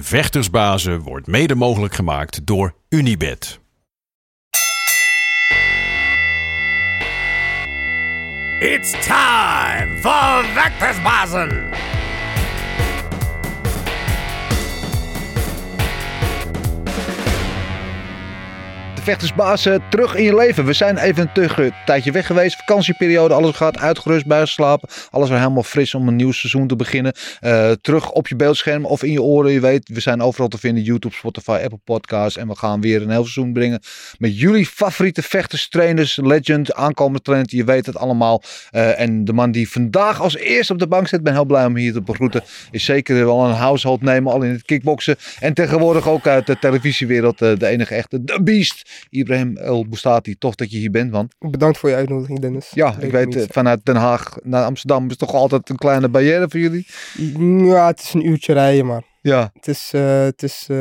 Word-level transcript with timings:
Vechtersbazen 0.00 1.00
wordt 1.00 1.26
mede 1.26 1.54
mogelijk 1.54 1.94
gemaakt 1.94 2.46
door 2.46 2.74
Unibed. 2.88 3.60
It's 8.58 8.90
time 8.90 9.98
for 10.00 10.44
Vectorsbazen! 10.54 11.93
Vechtersbaas, 19.04 19.66
eh, 19.66 19.74
terug 19.90 20.14
in 20.14 20.22
je 20.22 20.34
leven. 20.34 20.64
We 20.64 20.72
zijn 20.72 20.96
even 20.96 21.30
een 21.34 21.72
tijdje 21.84 22.12
weg 22.12 22.26
geweest. 22.26 22.56
Vakantieperiode, 22.56 23.34
alles 23.34 23.56
gaat 23.56 23.78
uitgerust, 23.78 24.26
bijgeslapen. 24.26 24.88
Alles 25.10 25.28
weer 25.28 25.38
helemaal 25.38 25.62
fris 25.62 25.94
om 25.94 26.08
een 26.08 26.16
nieuw 26.16 26.32
seizoen 26.32 26.66
te 26.66 26.76
beginnen. 26.76 27.12
Eh, 27.40 27.70
terug 27.70 28.10
op 28.10 28.28
je 28.28 28.36
beeldscherm 28.36 28.84
of 28.84 29.02
in 29.02 29.12
je 29.12 29.22
oren. 29.22 29.52
Je 29.52 29.60
weet, 29.60 29.88
we 29.88 30.00
zijn 30.00 30.22
overal 30.22 30.48
te 30.48 30.58
vinden. 30.58 30.82
YouTube, 30.82 31.14
Spotify, 31.14 31.60
Apple 31.62 31.78
Podcasts. 31.84 32.36
En 32.36 32.48
we 32.48 32.56
gaan 32.56 32.80
weer 32.80 33.02
een 33.02 33.10
heel 33.10 33.22
seizoen 33.22 33.52
brengen 33.52 33.80
met 34.18 34.38
jullie 34.38 34.66
favoriete 34.66 35.22
vechters, 35.22 35.68
trainers, 35.68 36.18
legend, 36.22 36.74
aankomende 36.74 37.22
trend. 37.22 37.50
Je 37.50 37.64
weet 37.64 37.86
het 37.86 37.96
allemaal. 37.96 38.42
Eh, 38.70 39.00
en 39.00 39.24
de 39.24 39.32
man 39.32 39.50
die 39.50 39.70
vandaag 39.70 40.20
als 40.20 40.36
eerste 40.36 40.72
op 40.72 40.78
de 40.78 40.86
bank 40.88 41.08
zit, 41.08 41.22
ben 41.22 41.32
heel 41.32 41.44
blij 41.44 41.64
om 41.64 41.76
hier 41.76 41.92
te 41.92 42.02
begroeten. 42.02 42.42
Is 42.70 42.84
zeker 42.84 43.24
wel 43.24 43.44
een 43.44 43.54
household 43.54 44.02
name, 44.02 44.30
al 44.30 44.42
in 44.42 44.50
het 44.50 44.62
kickboksen. 44.62 45.16
En 45.40 45.54
tegenwoordig 45.54 46.08
ook 46.08 46.26
uit 46.26 46.46
de 46.46 46.58
televisiewereld 46.58 47.38
de 47.38 47.66
enige 47.66 47.94
echte, 47.94 48.24
The 48.24 48.42
Beast. 48.42 48.92
Ibrahim 49.10 49.56
El 49.56 49.88
Boustati, 49.88 50.38
tof 50.38 50.54
dat 50.54 50.70
je 50.70 50.78
hier 50.78 50.90
bent, 50.90 51.10
man. 51.10 51.30
Bedankt 51.38 51.78
voor 51.78 51.88
je 51.88 51.94
uitnodiging, 51.94 52.38
Dennis. 52.38 52.70
Ja, 52.70 52.96
ik 52.98 53.10
weet, 53.10 53.36
eh, 53.36 53.44
vanuit 53.48 53.84
Den 53.84 53.96
Haag 53.96 54.36
naar 54.42 54.64
Amsterdam 54.64 55.10
is 55.10 55.16
toch 55.16 55.32
altijd 55.32 55.68
een 55.68 55.76
kleine 55.76 56.08
barrière 56.08 56.46
voor 56.48 56.60
jullie? 56.60 56.86
Ja, 57.66 57.86
het 57.86 58.00
is 58.00 58.14
een 58.14 58.26
uurtje 58.26 58.52
rijden, 58.52 58.86
maar 58.86 59.02
ja. 59.20 59.50
het 59.54 59.68
is, 59.68 59.90
uh, 59.94 60.20
het 60.20 60.42
is 60.42 60.66
uh, 60.70 60.76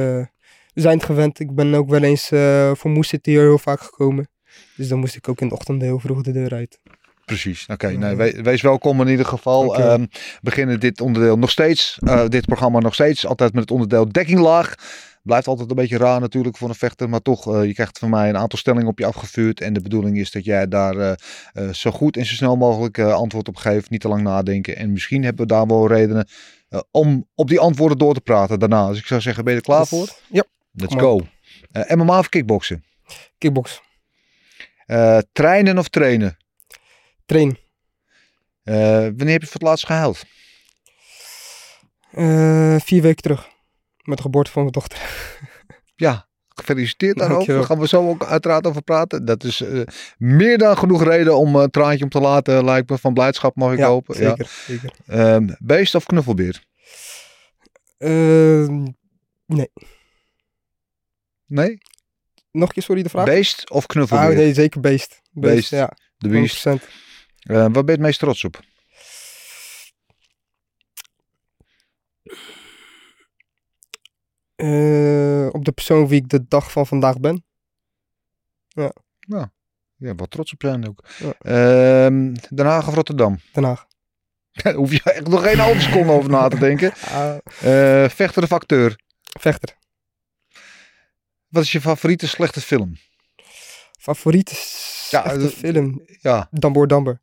we 0.74 0.82
zijn 0.82 0.98
het 0.98 1.06
gewend. 1.06 1.40
Ik 1.40 1.56
ben 1.56 1.74
ook 1.74 1.90
wel 1.90 2.04
eens 2.04 2.32
uh, 2.32 2.72
voor 2.74 2.92
Moes 2.92 3.12
hier 3.22 3.42
heel 3.42 3.58
vaak 3.58 3.82
gekomen. 3.82 4.28
Dus 4.76 4.88
dan 4.88 5.00
moest 5.00 5.16
ik 5.16 5.28
ook 5.28 5.42
in 5.42 5.48
de 5.48 5.54
ochtend 5.54 5.82
heel 5.82 6.00
vroeg 6.00 6.22
de 6.22 6.32
deur 6.32 6.54
uit. 6.54 6.80
Precies. 7.26 7.64
Oké, 7.64 7.74
okay, 7.74 8.16
nee, 8.16 8.42
wees 8.44 8.62
welkom 8.62 9.02
in 9.02 9.08
ieder 9.08 9.26
geval. 9.26 9.80
Um, 9.80 10.02
we 10.12 10.40
beginnen 10.42 10.80
dit 10.80 11.02
onderdeel 11.02 11.38
nog 11.38 11.50
steeds, 11.50 12.00
dit 12.28 12.46
programma 12.46 12.80
nog 12.80 12.94
steeds, 12.94 13.26
altijd 13.26 13.54
met 13.54 13.62
het 13.62 13.72
onderdeel 13.72 14.12
dekkinglaag. 14.12 14.76
Blijft 15.24 15.48
altijd 15.48 15.70
een 15.70 15.76
beetje 15.76 15.98
raar 15.98 16.20
natuurlijk 16.20 16.58
voor 16.58 16.70
een 16.70 16.76
vechter. 16.76 17.10
Maar 17.10 17.22
toch, 17.22 17.56
uh, 17.56 17.66
je 17.66 17.74
krijgt 17.74 18.00
van 18.00 18.10
mij 18.10 18.30
een 18.30 18.38
aantal 18.38 18.60
stellingen 18.60 18.88
op 18.88 19.00
je 19.00 19.06
afgevuurd. 19.06 19.62
En 19.62 19.74
de 19.74 19.82
bedoeling 19.82 20.18
is 20.18 20.32
dat 20.32 20.46
jij 20.46 20.68
daar 20.68 20.96
uh, 20.96 21.12
uh, 21.54 21.74
zo 21.74 21.92
goed 21.92 22.18
en 22.18 22.26
zo 22.26 22.34
snel 22.34 22.56
mogelijk 22.56 23.00
antwoord 23.00 23.48
op 23.48 23.56
geeft. 23.56 23.90
Niet 23.90 24.02
te 24.02 24.08
lang 24.08 24.22
nadenken. 24.22 24.76
En 24.76 24.92
misschien 24.92 25.24
hebben 25.24 25.48
we 25.48 25.54
daar 25.54 25.68
wel 25.68 25.88
redenen 25.88 26.28
om 26.92 27.28
op 27.36 27.48
die 27.48 27.60
antwoorden 27.60 27.98
door 27.98 28.14
te 28.14 28.22
praten 28.22 28.60
daarna. 28.60 28.88
Dus 28.90 28.98
ik 28.98 29.06
zou 29.06 29.22
zeggen, 29.22 29.44
ben 29.44 29.54
je 29.54 29.60
er 29.60 29.66
klaar 29.66 29.88
voor? 29.88 30.10
Ja. 30.28 30.44
Let's 30.72 30.96
go. 30.96 31.28
MMA 31.72 32.20
of 32.20 32.30
kickboksen? 32.30 32.84
Kickbox. 33.38 33.82
trainen 35.32 35.78
of 35.78 35.88
trainen? 35.88 36.38
Trainen. 37.26 37.58
wanneer 38.64 39.32
heb 39.32 39.42
je 39.42 39.48
voor 39.48 39.60
het 39.60 39.62
laatst 39.62 39.86
gehuild? 39.86 40.24
vier 42.84 43.02
weken 43.02 43.22
terug. 43.22 43.53
Met 44.04 44.18
de 44.18 44.24
geboorte 44.24 44.52
van 44.52 44.62
mijn 44.62 44.74
dochter. 44.74 45.00
Ja, 45.96 46.28
gefeliciteerd 46.48 47.18
daarover. 47.18 47.54
Daar 47.54 47.64
gaan 47.64 47.80
we 47.80 47.88
zo 47.88 48.10
ook 48.10 48.24
uiteraard 48.24 48.68
over 48.68 48.82
praten. 48.82 49.26
Dat 49.26 49.44
is 49.44 49.62
uh, 49.62 49.86
meer 50.18 50.58
dan 50.58 50.78
genoeg 50.78 51.04
reden 51.04 51.38
om 51.38 51.56
een 51.56 51.70
traantje 51.70 52.04
om 52.04 52.10
te 52.10 52.20
laten, 52.20 52.66
lijkt 52.66 52.90
me. 52.90 52.98
Van 52.98 53.14
blijdschap 53.14 53.56
mag 53.56 53.72
ik 53.72 53.78
ja, 53.78 53.88
hopen. 53.88 54.16
Zeker, 54.16 54.50
ja. 54.68 54.74
zeker. 54.74 55.34
Um, 55.34 55.56
beest 55.60 55.96
of 55.96 56.06
knuffelbeer? 56.06 56.64
Uh, 57.98 58.68
nee. 59.46 59.72
Nee? 61.46 61.78
Nog 62.52 62.68
een 62.68 62.74
keer, 62.74 62.84
sorry, 62.84 63.04
de 63.04 63.10
vraag? 63.10 63.26
Beest 63.26 63.70
of 63.70 63.86
knuffelbeer? 63.86 64.30
Ah, 64.30 64.36
nee, 64.36 64.54
zeker 64.54 64.80
beest. 64.82 65.22
Beest, 65.32 65.54
beest. 65.54 65.70
ja. 65.70 65.92
De 66.18 66.28
beest. 66.28 66.68
100%. 66.68 66.72
Uh, 66.72 66.78
waar 67.44 67.72
ben 67.72 67.86
je 67.86 67.92
het 67.92 68.00
meest 68.00 68.20
trots 68.20 68.44
op? 68.44 68.60
Uh, 74.64 75.48
op 75.52 75.66
de 75.66 75.72
persoon 75.72 76.08
wie 76.08 76.22
ik 76.22 76.30
de 76.30 76.48
dag 76.48 76.72
van 76.72 76.88
vandaag 76.88 77.20
ben. 77.20 77.46
Ja. 78.68 78.92
Nou, 79.20 79.48
ja, 79.96 80.16
wat 80.16 80.32
trots 80.32 80.54
op 80.54 80.62
zijn 80.62 80.88
ook. 80.88 81.04
Ja. 81.18 81.34
Uh, 82.08 82.34
Den 82.50 82.66
Haag 82.66 82.88
of 82.88 82.94
Rotterdam? 82.94 83.40
Den 83.52 83.64
Haag. 83.64 83.86
Daar 84.64 84.74
hoef 84.74 84.92
je 84.92 85.02
echt 85.04 85.28
nog 85.28 85.44
geen 85.44 85.60
halve 85.60 85.82
seconde 85.82 86.12
over 86.12 86.30
na 86.30 86.48
te 86.48 86.58
denken. 86.58 86.94
Uh, 87.06 87.36
uh, 88.04 88.10
vechter 88.10 88.44
of 88.44 88.52
acteur? 88.52 89.00
Vechter. 89.40 89.76
Wat 91.48 91.64
is 91.64 91.72
je 91.72 91.82
favoriete 91.82 92.28
slechte 92.28 92.62
film? 92.62 92.98
Favoriete 94.00 94.56
slechte 94.56 95.40
ja, 95.40 95.48
film? 95.48 96.02
Ja. 96.22 96.48
Damboor 96.52 96.88
Damber. 96.88 97.20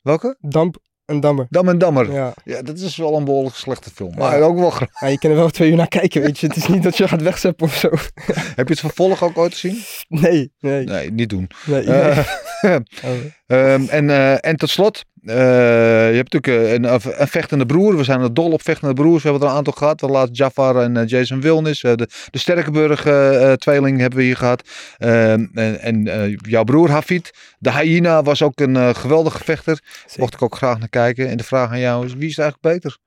Welke? 0.00 0.36
Damp 0.40 0.76
en 1.06 1.20
Dammer. 1.20 1.46
Dam 1.50 1.68
en 1.68 1.78
Dammer. 1.78 2.12
Ja. 2.12 2.34
ja, 2.44 2.62
dat 2.62 2.78
is 2.78 2.96
wel 2.96 3.16
een 3.16 3.24
behoorlijk 3.24 3.56
slechte 3.56 3.90
film. 3.90 4.14
Maar 4.16 4.38
ja. 4.38 4.44
ook 4.44 4.58
wel 4.58 4.70
graag. 4.70 4.88
Ja, 5.00 5.06
je 5.06 5.18
kan 5.18 5.30
er 5.30 5.36
wel 5.36 5.50
twee 5.50 5.70
uur 5.70 5.76
naar 5.76 5.88
kijken, 5.88 6.22
weet 6.22 6.38
je. 6.38 6.46
Het 6.46 6.56
is 6.56 6.66
niet 6.66 6.82
dat 6.82 6.96
je 6.96 7.08
gaat 7.08 7.22
wegzeppen 7.22 7.66
of 7.66 7.74
zo. 7.74 7.88
Heb 8.56 8.68
je 8.68 8.72
het 8.72 8.80
vervolg 8.80 9.22
ook 9.22 9.38
ooit 9.38 9.52
gezien? 9.52 9.82
Nee, 10.08 10.52
nee. 10.60 10.84
Nee, 10.84 11.12
niet 11.12 11.28
doen. 11.28 11.50
Nee. 11.66 11.84
Uh, 11.84 11.94
oh. 11.94 12.18
Um, 12.62 12.84
en, 13.88 14.08
uh, 14.08 14.44
en 14.44 14.56
tot 14.56 14.70
slot, 14.70 15.04
uh, 15.22 15.34
je 16.10 16.14
hebt 16.14 16.32
natuurlijk 16.32 16.72
een, 16.72 16.84
een, 17.20 17.28
vechtende 17.28 17.66
broer. 17.66 17.96
We 17.96 18.04
zijn 18.04 18.20
er 18.20 18.34
dol 18.34 18.52
op 18.52 18.62
vechtende 18.62 18.94
broers. 18.94 19.22
We 19.22 19.28
hebben 19.28 19.46
er 19.46 19.52
een 19.52 19.58
aantal 19.58 19.72
gehad. 19.72 20.00
We 20.00 20.06
laatst 20.06 20.36
Jafar 20.36 20.76
en 20.76 21.06
Jason 21.06 21.40
Wilnis. 21.40 21.80
de, 21.80 22.08
de 22.30 22.38
Sterkenburg-tweeling 22.38 24.00
hebben 24.00 24.18
we 24.18 24.24
hier 24.24 24.36
gehad. 24.36 24.68
Ehm, 24.98 25.46
en 25.54 25.80
en 25.80 26.38
jouw 26.48 26.64
broer 26.64 26.90
Hafid, 26.90 27.30
de 27.58 27.72
hyena, 27.72 28.22
was 28.22 28.42
ook 28.42 28.60
een 28.60 28.94
geweldige 28.94 29.44
vechter. 29.44 29.80
Zeker. 30.00 30.20
Mocht 30.20 30.34
ik 30.34 30.42
ook 30.42 30.56
graag 30.56 30.78
naar 30.78 30.88
kijken. 30.88 31.28
En 31.28 31.36
de 31.36 31.44
vraag 31.44 31.70
aan 31.70 31.80
jou 31.80 32.04
is, 32.04 32.14
wie 32.14 32.28
is 32.28 32.38
eigenlijk 32.38 32.74
beter? 32.74 32.98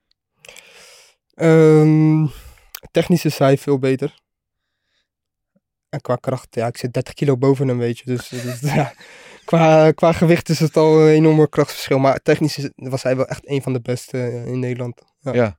Um, 1.42 2.32
technisch 2.92 3.26
is 3.26 3.38
hij 3.38 3.58
veel 3.58 3.80
beter. 3.80 4.14
En 5.90 6.02
qua 6.02 6.16
kracht, 6.16 6.48
ja, 6.56 6.68
ik 6.68 6.78
zit 6.78 6.94
30 6.94 7.14
kilo 7.14 7.38
boven 7.38 7.68
hem, 7.68 7.78
weet 7.78 8.00
je. 8.00 8.06
Dus, 8.06 8.28
dus 8.28 8.60
ja, 8.74 8.94
qua, 9.50 9.92
qua 9.92 10.12
gewicht 10.12 10.50
is 10.50 10.60
het 10.60 10.78
al 10.78 11.02
een 11.02 11.14
enorme 11.14 11.50
krachtverschil. 11.50 12.00
Maar 12.00 12.20
technisch 12.22 12.58
is, 12.58 12.70
was 12.76 13.04
hij 13.04 13.16
wel 13.16 13.28
echt 13.28 13.50
een 13.50 13.62
van 13.62 13.74
de 13.74 13.82
beste 13.82 14.44
in 14.46 14.60
Nederland. 14.60 15.02
Ja, 15.20 15.34
ja. 15.34 15.58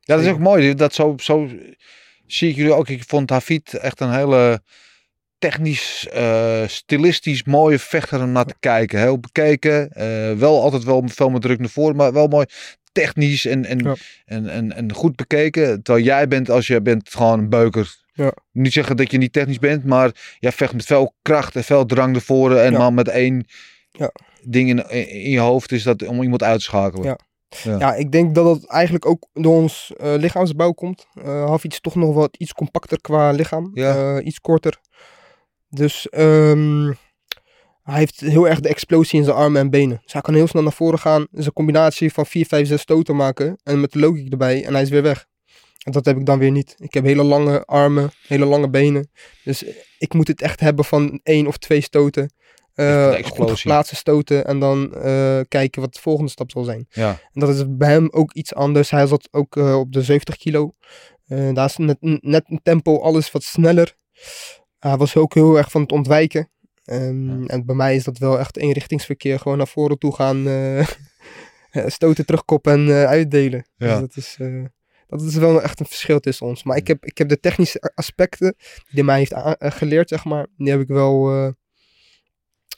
ja 0.00 0.14
dat 0.14 0.20
is 0.20 0.30
ook 0.30 0.38
mooi. 0.38 0.74
Dat 0.74 0.94
zo, 0.94 1.14
zo 1.16 1.48
zie 2.26 2.50
ik 2.50 2.56
jullie 2.56 2.72
ook. 2.72 2.88
Ik 2.88 3.04
vond 3.06 3.30
Hafid 3.30 3.74
echt 3.74 4.00
een 4.00 4.12
hele 4.12 4.62
technisch, 5.38 6.08
uh, 6.14 6.66
stilistisch 6.66 7.44
mooie 7.44 7.78
vechter 7.78 8.22
om 8.22 8.32
naar 8.32 8.44
te 8.44 8.54
kijken. 8.60 9.00
Heel 9.00 9.18
bekeken. 9.18 9.90
Uh, 9.96 10.38
wel 10.38 10.62
altijd 10.62 10.84
wel 10.84 11.02
veel 11.06 11.30
met 11.30 11.42
druk 11.42 11.58
naar 11.58 11.68
voren, 11.68 11.96
maar 11.96 12.12
wel 12.12 12.26
mooi 12.26 12.46
technisch 12.92 13.46
en, 13.46 13.64
en, 13.64 13.78
ja. 13.78 13.94
en, 14.24 14.48
en, 14.48 14.72
en, 14.72 14.92
goed 14.92 15.16
bekeken. 15.16 15.82
Terwijl 15.82 16.04
jij 16.04 16.28
bent, 16.28 16.50
als 16.50 16.66
je 16.66 16.82
bent 16.82 17.14
gewoon 17.14 17.38
een 17.38 17.48
beuker. 17.48 17.96
Ja. 18.18 18.32
Niet 18.52 18.72
zeggen 18.72 18.96
dat 18.96 19.10
je 19.10 19.18
niet 19.18 19.32
technisch 19.32 19.58
bent, 19.58 19.84
maar 19.84 20.36
jij 20.38 20.52
vecht 20.52 20.72
met 20.72 20.84
veel 20.84 21.14
kracht 21.22 21.56
en 21.56 21.64
veel 21.64 21.86
drang 21.86 22.12
naar 22.12 22.20
voren. 22.20 22.64
En 22.64 22.72
ja. 22.72 22.78
maar 22.78 22.92
met 22.92 23.08
één 23.08 23.46
ja. 23.90 24.12
ding 24.42 24.68
in, 24.68 24.90
in 25.08 25.30
je 25.30 25.38
hoofd 25.38 25.72
is 25.72 25.82
dat 25.82 26.06
om 26.06 26.22
iemand 26.22 26.42
uit 26.42 26.58
te 26.58 26.64
schakelen. 26.64 27.06
Ja. 27.06 27.18
Ja. 27.64 27.78
ja, 27.78 27.94
ik 27.94 28.12
denk 28.12 28.34
dat 28.34 28.44
dat 28.44 28.70
eigenlijk 28.70 29.06
ook 29.06 29.26
door 29.32 29.54
ons 29.54 29.92
uh, 30.00 30.14
lichaamsbouw 30.14 30.72
komt. 30.72 31.06
Uh, 31.14 31.48
Hafid 31.48 31.72
is 31.72 31.80
toch 31.80 31.94
nog 31.94 32.14
wat 32.14 32.36
iets 32.36 32.52
compacter 32.52 33.00
qua 33.00 33.30
lichaam. 33.30 33.70
Ja. 33.74 34.16
Uh, 34.16 34.26
iets 34.26 34.40
korter. 34.40 34.80
Dus 35.68 36.08
um, 36.10 36.96
hij 37.82 37.98
heeft 37.98 38.20
heel 38.20 38.48
erg 38.48 38.60
de 38.60 38.68
explosie 38.68 39.18
in 39.18 39.24
zijn 39.24 39.36
armen 39.36 39.60
en 39.60 39.70
benen. 39.70 40.00
Dus 40.02 40.12
hij 40.12 40.22
kan 40.22 40.34
heel 40.34 40.46
snel 40.46 40.62
naar 40.62 40.72
voren 40.72 40.98
gaan. 40.98 41.26
Dus 41.30 41.46
een 41.46 41.52
combinatie 41.52 42.12
van 42.12 42.26
4, 42.26 42.46
5, 42.46 42.68
6 42.68 42.80
stoten 42.80 43.16
maken. 43.16 43.58
En 43.62 43.80
met 43.80 43.92
de 43.92 43.98
logic 43.98 44.30
erbij. 44.30 44.64
En 44.64 44.72
hij 44.72 44.82
is 44.82 44.90
weer 44.90 45.02
weg. 45.02 45.26
En 45.84 45.92
dat 45.92 46.04
heb 46.04 46.16
ik 46.16 46.26
dan 46.26 46.38
weer 46.38 46.50
niet. 46.50 46.74
Ik 46.78 46.94
heb 46.94 47.04
hele 47.04 47.22
lange 47.22 47.64
armen, 47.64 48.10
hele 48.26 48.44
lange 48.44 48.70
benen. 48.70 49.10
Dus 49.44 49.64
ik 49.98 50.14
moet 50.14 50.28
het 50.28 50.42
echt 50.42 50.60
hebben 50.60 50.84
van 50.84 51.20
één 51.22 51.46
of 51.46 51.56
twee 51.56 51.80
stoten. 51.80 52.32
Uh, 52.74 53.14
goed 53.24 53.50
geplaatste 53.50 53.96
stoten 53.96 54.44
en 54.44 54.58
dan 54.58 54.92
uh, 54.94 55.40
kijken 55.48 55.80
wat 55.80 55.94
de 55.94 56.00
volgende 56.00 56.30
stap 56.30 56.50
zal 56.50 56.64
zijn. 56.64 56.86
Ja. 56.90 57.08
En 57.32 57.40
dat 57.40 57.48
is 57.48 57.64
bij 57.66 57.90
hem 57.90 58.08
ook 58.10 58.32
iets 58.32 58.54
anders. 58.54 58.90
Hij 58.90 59.06
zat 59.06 59.28
ook 59.30 59.56
uh, 59.56 59.78
op 59.78 59.92
de 59.92 60.02
70 60.02 60.36
kilo. 60.36 60.74
daar 61.26 61.64
is 61.64 61.76
net, 61.76 61.96
net 62.00 62.44
een 62.46 62.60
tempo 62.62 62.98
alles 62.98 63.30
wat 63.30 63.42
sneller. 63.42 63.96
Hij 64.78 64.96
was 64.96 65.16
ook 65.16 65.34
heel 65.34 65.56
erg 65.56 65.70
van 65.70 65.80
het 65.80 65.92
ontwijken. 65.92 66.50
Um, 66.84 67.42
ja. 67.42 67.46
En 67.46 67.66
bij 67.66 67.74
mij 67.74 67.96
is 67.96 68.04
dat 68.04 68.18
wel 68.18 68.38
echt 68.38 68.56
eenrichtingsverkeer. 68.56 69.38
Gewoon 69.38 69.58
naar 69.58 69.68
voren 69.68 69.98
toe 69.98 70.14
gaan, 70.14 70.46
stoten 71.86 72.26
terugkoppen 72.26 72.72
en 72.72 73.06
uitdelen. 73.06 73.66
Ja. 73.76 74.00
Dus 74.00 74.00
dat 74.00 74.16
is 74.16 74.36
dat 75.08 75.22
is 75.22 75.34
wel 75.34 75.62
echt 75.62 75.80
een 75.80 75.86
verschil 75.86 76.20
tussen 76.20 76.46
ons. 76.46 76.62
Maar 76.62 76.76
ik 76.76 76.86
heb, 76.86 77.04
ik 77.04 77.18
heb 77.18 77.28
de 77.28 77.40
technische 77.40 77.92
aspecten 77.94 78.54
die 78.90 79.04
mij 79.04 79.18
heeft 79.18 79.34
geleerd, 79.58 80.08
zeg 80.08 80.24
maar, 80.24 80.46
die 80.56 80.70
heb 80.70 80.80
ik 80.80 80.88
wel 80.88 81.30
uh, 81.34 81.52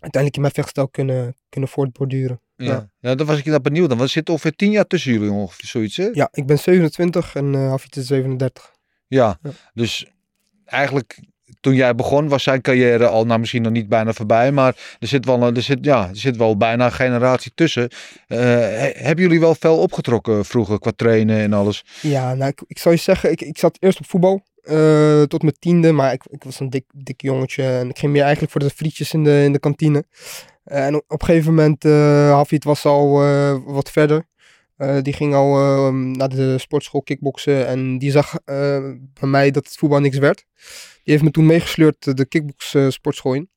uiteindelijk 0.01 0.35
in 0.35 0.41
mijn 0.41 0.55
vechtstijl 0.55 0.89
kunnen, 0.89 1.37
kunnen 1.49 1.69
voortborduren. 1.71 2.41
Ja. 2.57 2.67
ja. 2.67 2.91
Ja. 3.01 3.15
dan 3.15 3.27
was 3.27 3.39
ik 3.39 3.45
daar 3.45 3.61
benieuwd. 3.61 3.89
Dan 3.89 3.99
was 3.99 4.13
zit 4.13 4.29
ongeveer 4.29 4.57
tien 4.57 4.71
jaar 4.71 4.87
tussen 4.87 5.13
jullie 5.13 5.31
ongeveer 5.31 5.69
zoiets, 5.69 5.97
hè? 5.97 6.09
Ja, 6.13 6.29
ik 6.33 6.47
ben 6.47 6.59
27 6.59 7.35
en 7.35 7.55
uh, 7.55 7.69
Hafid 7.69 7.97
is 7.97 8.07
37. 8.07 8.73
Ja, 9.07 9.39
Ja. 9.43 9.51
dus 9.75 10.07
eigenlijk 10.65 11.21
toen 11.61 11.75
jij 11.75 11.95
begon 11.95 12.29
was 12.29 12.43
zijn 12.43 12.61
carrière 12.61 13.07
al, 13.07 13.27
nou 13.27 13.41
misschien 13.41 13.63
nog 13.63 13.73
niet 13.73 13.89
bijna 13.89 14.13
voorbij, 14.13 14.53
maar 14.53 14.77
er 14.99 15.09
zit 15.09 15.25
wel, 15.25 15.43
er 15.43 15.63
zit, 15.63 15.79
ja, 15.81 16.09
er 16.09 16.17
zit 16.17 16.37
wel 16.37 16.57
bijna 16.57 16.85
een 16.85 16.93
generatie 16.93 17.53
tussen. 17.55 17.89
He- 18.27 18.93
hebben 18.95 19.25
jullie 19.25 19.41
wel 19.41 19.55
veel 19.55 19.79
opgetrokken 19.79 20.45
vroeger 20.45 20.79
qua 20.79 20.93
trainen 20.97 21.39
en 21.39 21.53
alles? 21.53 21.85
Ja, 22.03 22.35
nou, 22.35 22.53
ik, 22.67 22.79
zou 22.79 22.95
je 22.95 23.01
zeggen, 23.01 23.31
ik, 23.31 23.41
ik 23.41 23.59
zat 23.59 23.77
eerst 23.81 23.99
op 23.99 24.07
voetbal 24.07 24.43
eh, 24.63 25.23
tot 25.23 25.43
mijn 25.43 25.57
tiende, 25.59 25.93
maar 25.93 26.13
ik, 26.13 26.23
ik 26.31 26.45
was 26.45 26.61
een 26.61 26.71
dik, 26.71 26.85
dik 26.95 27.23
jongetje 27.23 27.63
en 27.63 27.89
ik 27.89 27.99
ging 27.99 28.13
meer 28.13 28.23
eigenlijk 28.23 28.53
voor 28.53 28.61
de 28.61 28.71
frietjes 28.71 29.13
in 29.13 29.25
de, 29.25 29.43
in 29.45 29.53
de 29.53 29.59
kantine. 29.59 30.05
En 30.65 30.95
op, 30.95 31.05
een 31.21 31.25
gegeven 31.25 31.55
moment, 31.55 31.85
eh 31.85 32.33
Hafid 32.33 32.65
was 32.65 32.85
al 32.85 33.11
wat 33.65 33.91
verder. 33.91 34.29
Eh, 34.81 35.03
die 35.03 35.13
ging 35.13 35.35
al 35.35 35.57
eh, 35.59 35.93
naar 35.93 36.29
de 36.29 36.59
sportschool 36.59 37.03
kickboksen 37.03 37.67
en 37.67 37.99
die 37.99 38.11
zag 38.11 38.35
eh, 38.45 38.93
bij 39.21 39.29
mij 39.29 39.51
dat 39.51 39.65
het 39.65 39.77
voetbal 39.77 40.01
niks 40.01 40.19
werd. 40.19 40.45
Die 41.03 41.13
heeft 41.13 41.23
me 41.23 41.31
toen 41.31 41.47
meegesleurd 41.47 42.07
eh, 42.07 42.15
de 42.15 42.27
kickbox 42.27 42.75
eh, 42.75 42.89
sportschool 42.89 43.35
in. 43.35 43.51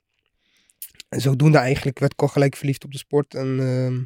En 1.08 1.20
zodoende 1.20 1.58
eigenlijk 1.58 1.98
werd 1.98 2.12
ik 2.12 2.22
al 2.22 2.28
gelijk 2.28 2.56
verliefd 2.56 2.84
op 2.84 2.92
de 2.92 2.98
sport 2.98 3.34
en 3.34 3.60
ehm, 3.60 3.98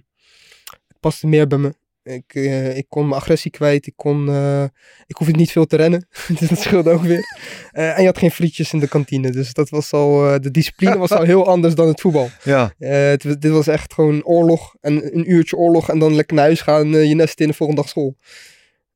het 0.88 1.00
paste 1.00 1.26
meer 1.26 1.46
bij 1.46 1.58
me. 1.58 1.74
Ik, 2.08 2.34
eh, 2.34 2.76
ik 2.76 2.86
kon 2.88 3.08
mijn 3.08 3.20
agressie 3.20 3.50
kwijt. 3.50 3.86
Ik, 3.86 3.92
kon, 3.96 4.28
eh, 4.28 4.64
ik 5.06 5.16
hoefde 5.16 5.34
niet 5.34 5.50
veel 5.50 5.66
te 5.66 5.76
rennen. 5.76 6.08
dus 6.38 6.48
dat 6.48 6.58
scheelde 6.58 6.90
ook 6.90 7.02
weer. 7.02 7.24
Eh, 7.70 7.96
en 7.96 8.00
je 8.00 8.06
had 8.06 8.18
geen 8.18 8.30
frietjes 8.30 8.72
in 8.72 8.78
de 8.78 8.88
kantine. 8.88 9.30
Dus 9.30 9.52
dat 9.52 9.68
was 9.68 9.92
al, 9.92 10.40
de 10.40 10.50
discipline 10.50 10.98
was 10.98 11.10
al 11.10 11.22
heel 11.22 11.46
anders 11.46 11.74
dan 11.74 11.88
het 11.88 12.00
voetbal. 12.00 12.28
Ja, 12.42 12.72
het, 12.78 13.22
dit 13.22 13.50
was 13.50 13.66
echt 13.66 13.94
gewoon 13.94 14.24
oorlog. 14.24 14.74
En 14.80 15.16
een 15.16 15.30
uurtje 15.30 15.56
oorlog. 15.56 15.90
En 15.90 15.98
dan 15.98 16.14
lekker 16.14 16.36
naar 16.36 16.44
huis 16.44 16.60
gaan. 16.60 16.88
je 16.88 17.14
nest 17.14 17.40
in 17.40 17.48
de 17.48 17.54
volgende 17.54 17.82
dag 17.82 17.90
school. 17.90 18.16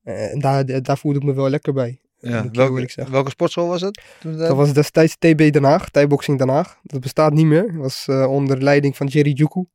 En 0.02 0.38
daar, 0.38 0.82
daar 0.82 0.98
voelde 0.98 1.18
ik 1.18 1.24
me 1.24 1.34
wel 1.34 1.48
lekker 1.48 1.72
bij. 1.72 2.00
ja. 2.18 2.50
Welke, 2.52 3.06
welke 3.10 3.30
sportschool 3.30 3.68
was 3.68 3.80
het? 3.80 4.02
Toen 4.20 4.36
Dat 4.36 4.56
was 4.56 4.72
destijds 4.72 5.16
TB 5.18 5.52
Den 5.52 5.64
Haag. 5.64 5.90
Thai-boxing 5.90 6.38
Den 6.38 6.48
Haag. 6.48 6.78
Dat 6.82 7.00
bestaat 7.00 7.32
niet 7.32 7.46
meer. 7.46 7.66
Dat 7.66 7.76
was 7.76 8.08
onder 8.28 8.62
leiding 8.62 8.96
van 8.96 9.06
Jerry 9.06 9.32
Juku. 9.32 9.66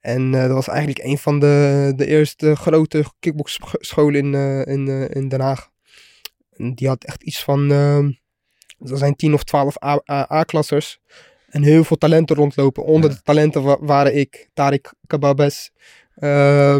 En 0.00 0.34
eh, 0.34 0.40
dat 0.40 0.50
was 0.50 0.68
eigenlijk 0.68 1.04
een 1.04 1.18
van 1.18 1.38
de, 1.40 1.92
de 1.96 2.06
eerste 2.06 2.56
grote 2.56 3.04
kickboxscholen 3.18 4.14
in, 4.24 4.34
eh, 4.34 4.66
in, 4.74 4.88
eh, 4.88 5.16
in 5.22 5.28
Den 5.28 5.40
Haag. 5.40 5.68
En 6.56 6.74
die 6.74 6.88
had 6.88 7.04
echt 7.04 7.22
iets 7.22 7.42
van, 7.44 7.70
ehm 7.72 8.10
er 8.90 8.98
zijn 8.98 9.16
10 9.16 9.34
of 9.34 9.44
12 9.44 9.82
A- 9.84 10.02
A- 10.10 10.26
A-klassers. 10.32 11.00
En 11.48 11.62
heel 11.62 11.84
veel 11.84 11.96
talenten 11.96 12.36
rondlopen. 12.36 12.84
Onder 12.84 13.10
Ja. 13.10 13.16
de 13.16 13.22
talenten 13.22 13.62
wa- 13.62 13.78
waren 13.80 14.16
ik, 14.16 14.48
Tariq 14.54 14.90
Kababes, 15.06 15.70
eh, 16.14 16.76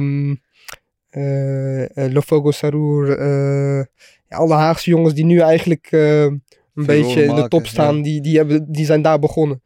eh, 1.10 2.12
Lofogo 2.12 2.50
Sarour. 2.50 3.24
ja, 4.28 4.36
alle 4.36 4.54
Haagse 4.54 4.90
jongens 4.90 5.14
die 5.14 5.24
nu 5.24 5.38
eigenlijk 5.40 5.88
een 5.92 6.42
beetje 6.86 7.24
in 7.24 7.34
de 7.34 7.48
top 7.48 7.66
staan, 7.66 7.96
ja. 7.96 8.02
die, 8.02 8.20
die, 8.20 8.36
hebben, 8.36 8.72
die 8.72 8.84
zijn 8.84 9.02
daar 9.02 9.18
begonnen. 9.18 9.62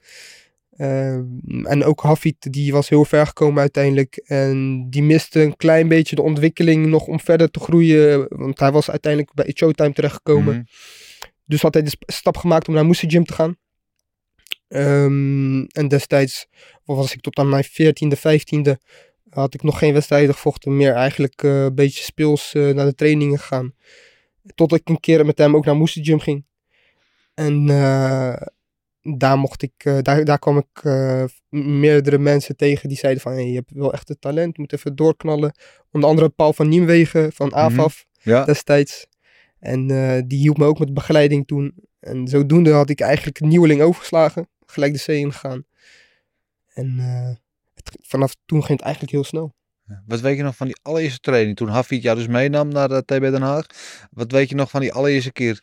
Ehm, 0.76 1.66
en 1.66 1.84
ook 1.84 2.02
Hafid, 2.02 2.52
die 2.52 2.72
was 2.72 2.88
heel 2.88 3.04
ver 3.04 3.26
gekomen 3.26 3.60
uiteindelijk. 3.60 4.16
En 4.16 4.86
die 4.90 5.02
miste 5.02 5.42
een 5.42 5.56
klein 5.56 5.88
beetje 5.88 6.16
de 6.16 6.22
ontwikkeling 6.22 6.86
nog 6.86 7.06
om 7.06 7.20
verder 7.20 7.50
te 7.50 7.60
groeien. 7.60 8.26
Want 8.28 8.58
hij 8.58 8.72
was 8.72 8.90
uiteindelijk 8.90 9.34
bij 9.34 9.52
Showtime 9.56 9.92
terechtgekomen. 9.92 10.54
Mhm. 10.54 10.64
Dus 11.44 11.62
had 11.62 11.74
hij 11.74 11.82
de 11.82 11.96
stap 12.06 12.36
gemaakt 12.36 12.68
om 12.68 12.74
naar 12.74 12.84
Moose 12.84 13.10
Gym 13.10 13.24
te 13.24 13.32
gaan. 13.32 13.56
Ehm, 14.68 15.64
en 15.64 15.88
destijds 15.88 16.46
was 16.84 17.12
ik 17.12 17.20
tot 17.20 17.38
aan 17.38 17.48
mijn 17.48 17.64
14e, 17.64 18.16
15e. 18.16 18.78
Had 19.30 19.54
ik 19.54 19.62
nog 19.62 19.78
geen 19.78 19.92
wedstrijden 19.92 20.34
gevochten. 20.34 20.76
Meer 20.76 20.92
eigenlijk 20.92 21.42
eh, 21.42 21.62
een 21.62 21.74
beetje 21.74 22.04
speels 22.04 22.54
eh, 22.54 22.68
naar 22.68 22.86
de 22.86 22.94
trainingen 22.94 23.38
gegaan. 23.38 23.74
Tot 24.54 24.72
ik 24.72 24.88
een 24.88 25.00
keer 25.00 25.26
met 25.26 25.38
hem 25.38 25.56
ook 25.56 25.64
naar 25.64 25.76
Moose 25.76 26.04
Gym 26.04 26.20
ging. 26.20 26.44
En 27.34 27.68
eh, 27.68 28.36
daar 29.04 29.38
mocht 29.38 29.62
ik, 29.62 29.72
eh, 29.76 29.98
daar, 30.02 30.24
daar 30.24 30.38
kwam 30.38 30.58
ik 30.58 30.82
eh, 30.84 31.24
meerdere 31.48 32.18
mensen 32.18 32.56
tegen 32.56 32.88
die 32.88 32.98
zeiden 32.98 33.22
van 33.22 33.32
hey, 33.32 33.46
je 33.46 33.54
hebt 33.54 33.70
wel 33.70 33.92
echt 33.92 34.08
het 34.08 34.20
talent, 34.20 34.58
moet 34.58 34.72
even 34.72 34.96
doorknallen. 34.96 35.54
Onder 35.90 36.10
andere 36.10 36.28
Paul 36.28 36.52
van 36.52 36.68
Niemwegen 36.68 37.32
van 37.32 37.52
AFAF 37.52 38.04
Ja, 38.22 38.44
destijds. 38.44 39.06
En 39.58 39.90
eh, 39.90 40.22
die 40.26 40.38
hielp 40.38 40.58
me 40.58 40.64
ook 40.64 40.78
met 40.78 40.94
begeleiding 40.94 41.46
toen. 41.46 41.74
En 42.00 42.28
zodoende 42.28 42.72
had 42.72 42.90
ik 42.90 43.00
eigenlijk 43.00 43.40
een 43.40 43.48
nieuweling 43.48 43.82
overgeslagen. 43.82 44.48
Gelijk 44.66 44.92
de 44.92 44.98
zee 44.98 45.18
ingegaan. 45.18 45.64
En 46.74 46.98
het, 47.74 47.98
vanaf 48.02 48.36
toen 48.46 48.64
ging 48.64 48.78
het 48.78 48.86
eigenlijk 48.86 49.12
heel 49.12 49.24
snel. 49.24 49.54
wat 50.06 50.20
weet 50.20 50.36
je 50.36 50.42
nog 50.42 50.56
van 50.56 50.66
die 50.66 50.76
allereerste 50.82 51.20
training? 51.20 51.56
Toen 51.56 51.68
Hafid 51.68 52.02
jou 52.02 52.16
dus 52.16 52.26
meenam 52.26 52.68
naar 52.68 52.88
de 52.88 53.04
TB 53.04 53.20
Den 53.20 53.42
Haag. 53.42 53.66
Wat 54.10 54.32
weet 54.32 54.48
je 54.48 54.54
nog 54.54 54.70
van 54.70 54.80
die 54.80 54.92
allereerste 54.92 55.32
keer? 55.32 55.62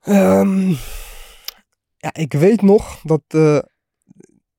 Ehm, 0.00 0.74
ja, 2.04 2.14
ik 2.14 2.32
weet 2.32 2.62
nog 2.62 3.00
dat, 3.02 3.22
eh, 3.28 3.58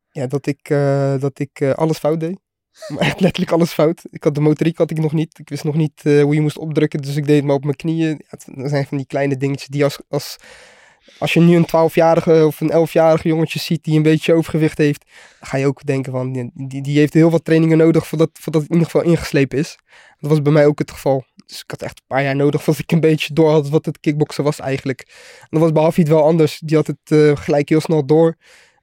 ja, 0.10 0.28
dat 0.28 0.46
ik, 0.46 0.70
eh, 0.70 1.20
dat 1.20 1.40
ik 1.40 1.60
eh, 1.60 1.74
alles 1.74 1.98
fout 1.98 2.20
deed. 2.20 2.40
Echt 2.98 3.20
letterlijk 3.20 3.52
alles 3.52 3.72
fout. 3.72 4.02
Ik 4.10 4.24
had 4.24 4.36
de 4.36 4.42
motoriek 4.42 4.78
had 4.78 4.92
ik 4.92 4.98
nog 4.98 5.14
niet. 5.14 5.40
Ik 5.40 5.50
wist 5.50 5.64
nog 5.64 5.76
niet 5.76 6.02
hoe 6.04 6.34
je 6.34 6.42
moest 6.42 6.58
opdrukken. 6.58 7.02
Dus 7.02 7.16
ik 7.16 7.26
deed 7.26 7.36
het 7.36 7.46
maar 7.46 7.56
op 7.56 7.64
mijn 7.64 7.76
knieën. 7.76 8.22
Dat 8.30 8.70
zijn 8.70 8.86
van 8.86 8.98
die 8.98 9.06
kleine 9.06 9.38
dingetjes 9.38 9.68
die 9.68 9.84
als, 9.84 10.00
als, 10.10 10.38
als 11.20 11.34
je 11.34 11.40
nu 11.40 11.56
een 11.56 11.68
12-jarige 11.68 12.46
of 12.46 12.62
een 12.62 12.88
11-jarige 12.88 13.28
jongetje 13.28 13.60
ziet 13.60 13.84
die 13.84 13.96
een 13.96 14.04
beetje 14.04 14.34
overgewicht 14.34 14.78
heeft. 14.78 15.06
Dan 15.40 15.50
ga 15.50 15.58
je 15.58 15.66
ook 15.66 15.86
denken 15.86 16.12
van 16.12 16.32
die, 16.32 16.52
die, 16.54 16.82
die 16.82 16.98
heeft 16.98 17.14
heel 17.14 17.32
wat 17.32 17.46
trainingen 17.46 17.78
nodig 17.78 18.08
voordat, 18.08 18.30
voordat 18.34 18.62
het 18.62 18.72
in 18.72 18.78
ieder 18.78 18.92
geval 18.92 19.12
ingeslepen 19.12 19.58
is. 19.58 19.78
Dat 20.20 20.30
was 20.30 20.42
bij 20.42 20.54
mij 20.54 20.66
ook 20.66 20.80
het 20.80 20.92
geval. 20.92 21.24
Dus 21.46 21.60
ik 21.62 21.72
had 21.72 21.82
echt 21.82 22.00
een 22.00 22.08
paar 22.08 22.24
jaar 22.24 22.36
nodig 22.36 22.64
voordat 22.64 22.84
ik 22.84 22.92
een 22.92 23.00
beetje 23.00 23.34
door 23.34 23.50
had 23.50 23.70
wat 23.70 23.86
het 23.86 24.00
kickboksen 24.00 24.44
was 24.44 24.60
eigenlijk. 24.60 25.02
En 25.40 25.48
dat 25.50 25.60
was 25.60 25.72
bij 25.72 25.84
Hafid 25.84 26.08
wel 26.08 26.24
anders. 26.24 26.60
Die 26.60 26.76
had 26.76 26.88
het 26.88 27.12
eh, 27.12 27.36
gelijk 27.36 27.70
heel 27.70 27.82
snel 27.82 28.06
door. 28.06 28.36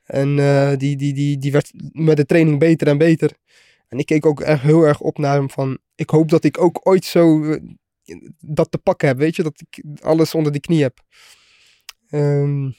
En 0.02 0.38
eh, 0.38 0.72
die, 0.76 0.96
die, 0.96 1.14
die, 1.14 1.38
die 1.38 1.52
werd 1.52 1.72
met 1.92 2.16
de 2.16 2.26
training 2.26 2.58
beter 2.58 2.86
en 2.86 2.98
beter. 2.98 3.32
En 3.88 3.98
ik 3.98 4.06
keek 4.06 4.26
ook 4.26 4.40
echt 4.40 4.62
heel 4.62 4.82
erg 4.82 5.00
op 5.00 5.18
naar 5.18 5.34
hem 5.34 5.50
van... 5.50 5.78
Ik 5.94 6.10
hoop 6.10 6.28
dat 6.28 6.44
ik 6.44 6.58
ook 6.58 6.80
ooit 6.82 7.04
zo 7.04 7.44
eh, 7.44 7.60
dat 8.40 8.70
te 8.70 8.78
pakken 8.78 9.08
heb, 9.08 9.16
weet 9.16 9.36
je? 9.36 9.42
Dat 9.42 9.62
ik 9.68 9.84
alles 10.00 10.34
onder 10.34 10.52
die 10.52 10.60
knie 10.60 10.82
heb. 10.82 11.00
Ehm, 12.08 12.70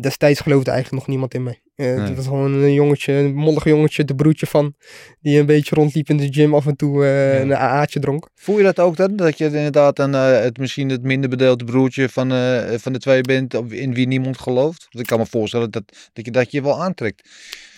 destijds 0.00 0.40
geloofde 0.40 0.70
eigenlijk 0.70 1.00
nog 1.00 1.10
niemand 1.10 1.34
in 1.34 1.42
mij. 1.42 1.62
Nee. 1.84 1.98
Het 2.06 2.16
was 2.16 2.24
gewoon 2.26 2.52
een 2.52 2.72
jongetje, 2.74 3.12
een 3.12 3.34
mollig 3.34 3.64
jongetje, 3.64 4.04
de 4.04 4.14
broertje 4.14 4.46
van... 4.46 4.74
Die 5.20 5.38
een 5.38 5.46
beetje 5.46 5.74
rondliep 5.74 6.08
in 6.08 6.16
de 6.16 6.28
gym, 6.32 6.54
af 6.54 6.66
en 6.66 6.76
toe 6.76 7.04
eh, 7.04 7.34
Ja. 7.34 7.40
een 7.40 7.54
AA'tje 7.56 8.00
dronk. 8.00 8.28
Voel 8.34 8.56
je 8.58 8.62
dat 8.62 8.78
ook 8.80 8.96
dan? 8.96 9.16
Dat 9.16 9.38
je 9.38 9.44
inderdaad 9.44 9.98
een, 9.98 10.14
eh, 10.14 10.40
het, 10.40 10.58
misschien 10.58 10.88
het 10.88 11.02
minder 11.02 11.30
bedeelde 11.30 11.64
broertje 11.64 12.08
van, 12.08 12.32
eh, 12.32 12.58
van 12.76 12.92
de 12.92 12.98
twee 12.98 13.20
bent 13.20 13.54
op- 13.54 13.72
in 13.72 13.94
wie 13.94 14.06
niemand 14.06 14.38
gelooft? 14.38 14.86
Want 14.90 15.04
ik 15.04 15.06
kan 15.06 15.18
me 15.18 15.26
voorstellen 15.26 15.70
dat, 15.70 15.82
dat, 16.12 16.24
je, 16.24 16.30
dat 16.30 16.50
je 16.50 16.62
wel 16.62 16.82
aantrekt. 16.82 17.28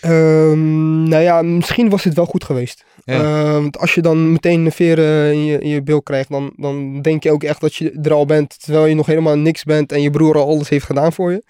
Ehm, 0.01 1.03
nou 1.09 1.23
ja, 1.23 1.43
misschien 1.43 1.89
was 1.89 2.05
het 2.05 2.15
wel 2.15 2.27
goed 2.27 2.45
geweest. 2.45 2.85
Ja. 3.05 3.15
Ehm, 3.15 3.53
want 3.63 3.79
als 3.79 3.95
je 3.95 4.03
dan 4.03 4.33
meteen 4.33 4.65
een 4.65 4.73
veren 4.73 5.33
in 5.33 5.45
je, 5.45 5.59
in 5.59 5.69
je 5.69 5.83
bil 5.83 6.03
krijgt, 6.03 6.29
dan, 6.31 6.53
dan 6.57 7.03
denk 7.03 7.23
je 7.23 7.31
ook 7.31 7.43
echt 7.43 7.61
dat 7.61 7.75
je 7.75 7.99
er 8.03 8.13
al 8.13 8.27
bent, 8.27 8.63
terwijl 8.63 8.87
je 8.87 8.95
nog 8.95 9.07
helemaal 9.07 9.37
niks 9.39 9.63
bent 9.65 9.93
en 9.93 10.03
je 10.03 10.11
broer 10.11 10.37
al 10.37 10.47
alles 10.49 10.69
heeft 10.69 10.85
gedaan 10.87 11.13
voor 11.13 11.33
je. 11.33 11.43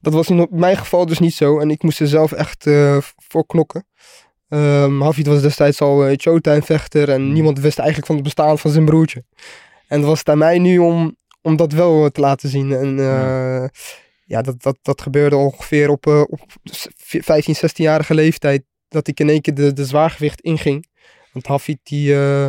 Dat 0.00 0.12
was 0.12 0.28
in 0.28 0.46
mijn 0.50 0.76
geval 0.76 1.06
dus 1.06 1.18
niet 1.18 1.34
zo 1.34 1.58
en 1.58 1.70
ik 1.70 1.82
moest 1.82 2.00
er 2.00 2.06
zelf 2.06 2.32
echt 2.32 2.66
eh, 2.66 2.96
voor 3.16 3.46
knokken. 3.46 3.86
Ehm 4.48 5.00
Hafid 5.00 5.26
was 5.26 5.42
destijds 5.42 5.80
al 5.80 6.08
uh, 6.10 6.16
showtime 6.18 6.62
vechter 6.62 7.08
en 7.10 7.22
Mhm. 7.24 7.32
niemand 7.32 7.58
wist 7.60 7.78
eigenlijk 7.78 8.06
van 8.06 8.16
het 8.16 8.24
bestaan 8.24 8.58
van 8.58 8.70
zijn 8.70 8.84
broertje. 8.84 9.24
En 9.88 9.98
het 9.98 10.06
was 10.06 10.18
het 10.18 10.28
aan 10.28 10.38
mij 10.38 10.58
nu 10.58 10.78
om, 10.78 11.16
om 11.42 11.56
dat 11.56 11.72
wel 11.72 12.10
te 12.10 12.20
laten 12.20 12.48
zien. 12.48 12.72
En 12.72 12.98
eh, 12.98 13.64
ja, 14.24 14.42
dat, 14.42 14.62
dat, 14.62 14.78
dat 14.82 15.00
gebeurde 15.02 15.36
ongeveer 15.36 15.88
op, 15.90 16.06
eh, 16.06 16.20
op 16.20 16.40
15, 17.02 17.54
16-jarige 17.56 18.14
leeftijd. 18.14 18.64
Dat 18.88 19.08
ik 19.08 19.20
in 19.20 19.28
één 19.28 19.40
keer 19.40 19.54
de, 19.54 19.72
de 19.72 19.84
zwaargewicht 19.84 20.40
inging. 20.40 20.86
Want 21.32 21.46
Hafid 21.46 21.78
die, 21.82 22.14
eh, 22.14 22.48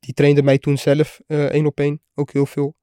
die 0.00 0.14
trainde 0.14 0.42
mij 0.42 0.58
toen 0.58 0.78
zelf 0.78 1.20
eh, 1.26 1.44
één 1.44 1.66
op 1.66 1.80
één. 1.80 2.00
Ook 2.14 2.32
heel 2.32 2.46
veel. 2.46 2.74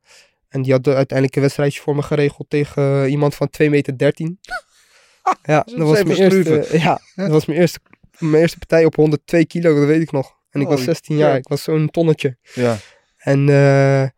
En 0.53 0.61
die 0.61 0.71
had 0.71 0.87
uiteindelijk 0.87 1.35
een 1.35 1.41
wedstrijdje 1.41 1.81
voor 1.81 1.95
me 1.95 2.01
geregeld 2.01 2.49
tegen 2.49 3.03
eh, 3.03 3.11
iemand 3.11 3.35
van 3.35 3.49
2 3.49 3.69
meter 3.69 3.97
13. 3.97 4.39
Ja, 5.43 5.63
Dat 5.65 5.77
was, 5.77 6.03
mijn 6.03 6.17
eerste, 6.17 6.77
ja, 6.87 6.99
dat 7.15 7.29
was 7.29 7.45
mijn 7.45 7.59
eerste, 7.59 7.79
mijn 8.19 8.41
eerste 8.41 8.57
partij 8.57 8.85
op 8.85 8.95
102 8.95 9.45
kilo, 9.45 9.75
dat 9.75 9.85
weet 9.87 10.01
ik 10.01 10.11
nog. 10.11 10.35
En 10.49 10.61
ik 10.61 10.67
was 10.67 10.75
Holy 10.75 10.85
16 10.85 11.15
jaar, 11.17 11.35
ik 11.37 11.47
was 11.47 11.63
zo'n 11.63 11.89
tonnetje. 11.89 12.37
Ja. 12.53 12.77
En, 13.17 13.49
eh, 13.49 14.01
en, 14.01 14.11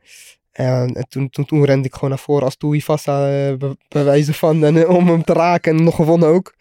en 0.96 1.06
toen, 1.10 1.30
toen, 1.30 1.46
toen 1.46 1.66
rende 1.66 1.88
ik 1.88 1.94
gewoon 1.94 2.10
naar 2.10 2.20
voren 2.20 2.44
als 2.44 2.56
Toei 2.56 2.82
Vasta, 2.82 3.48
eh, 3.48 3.56
be- 3.58 3.78
bij 3.88 4.04
wijze 4.04 4.34
van, 4.34 4.64
en, 4.64 4.78
eh, 4.78 4.90
om 4.90 5.08
hem 5.08 5.24
te 5.24 5.34
raken 5.34 5.78
en 5.78 5.84
nog 5.84 5.96
gewonnen 5.96 6.30
ook. 6.30 6.56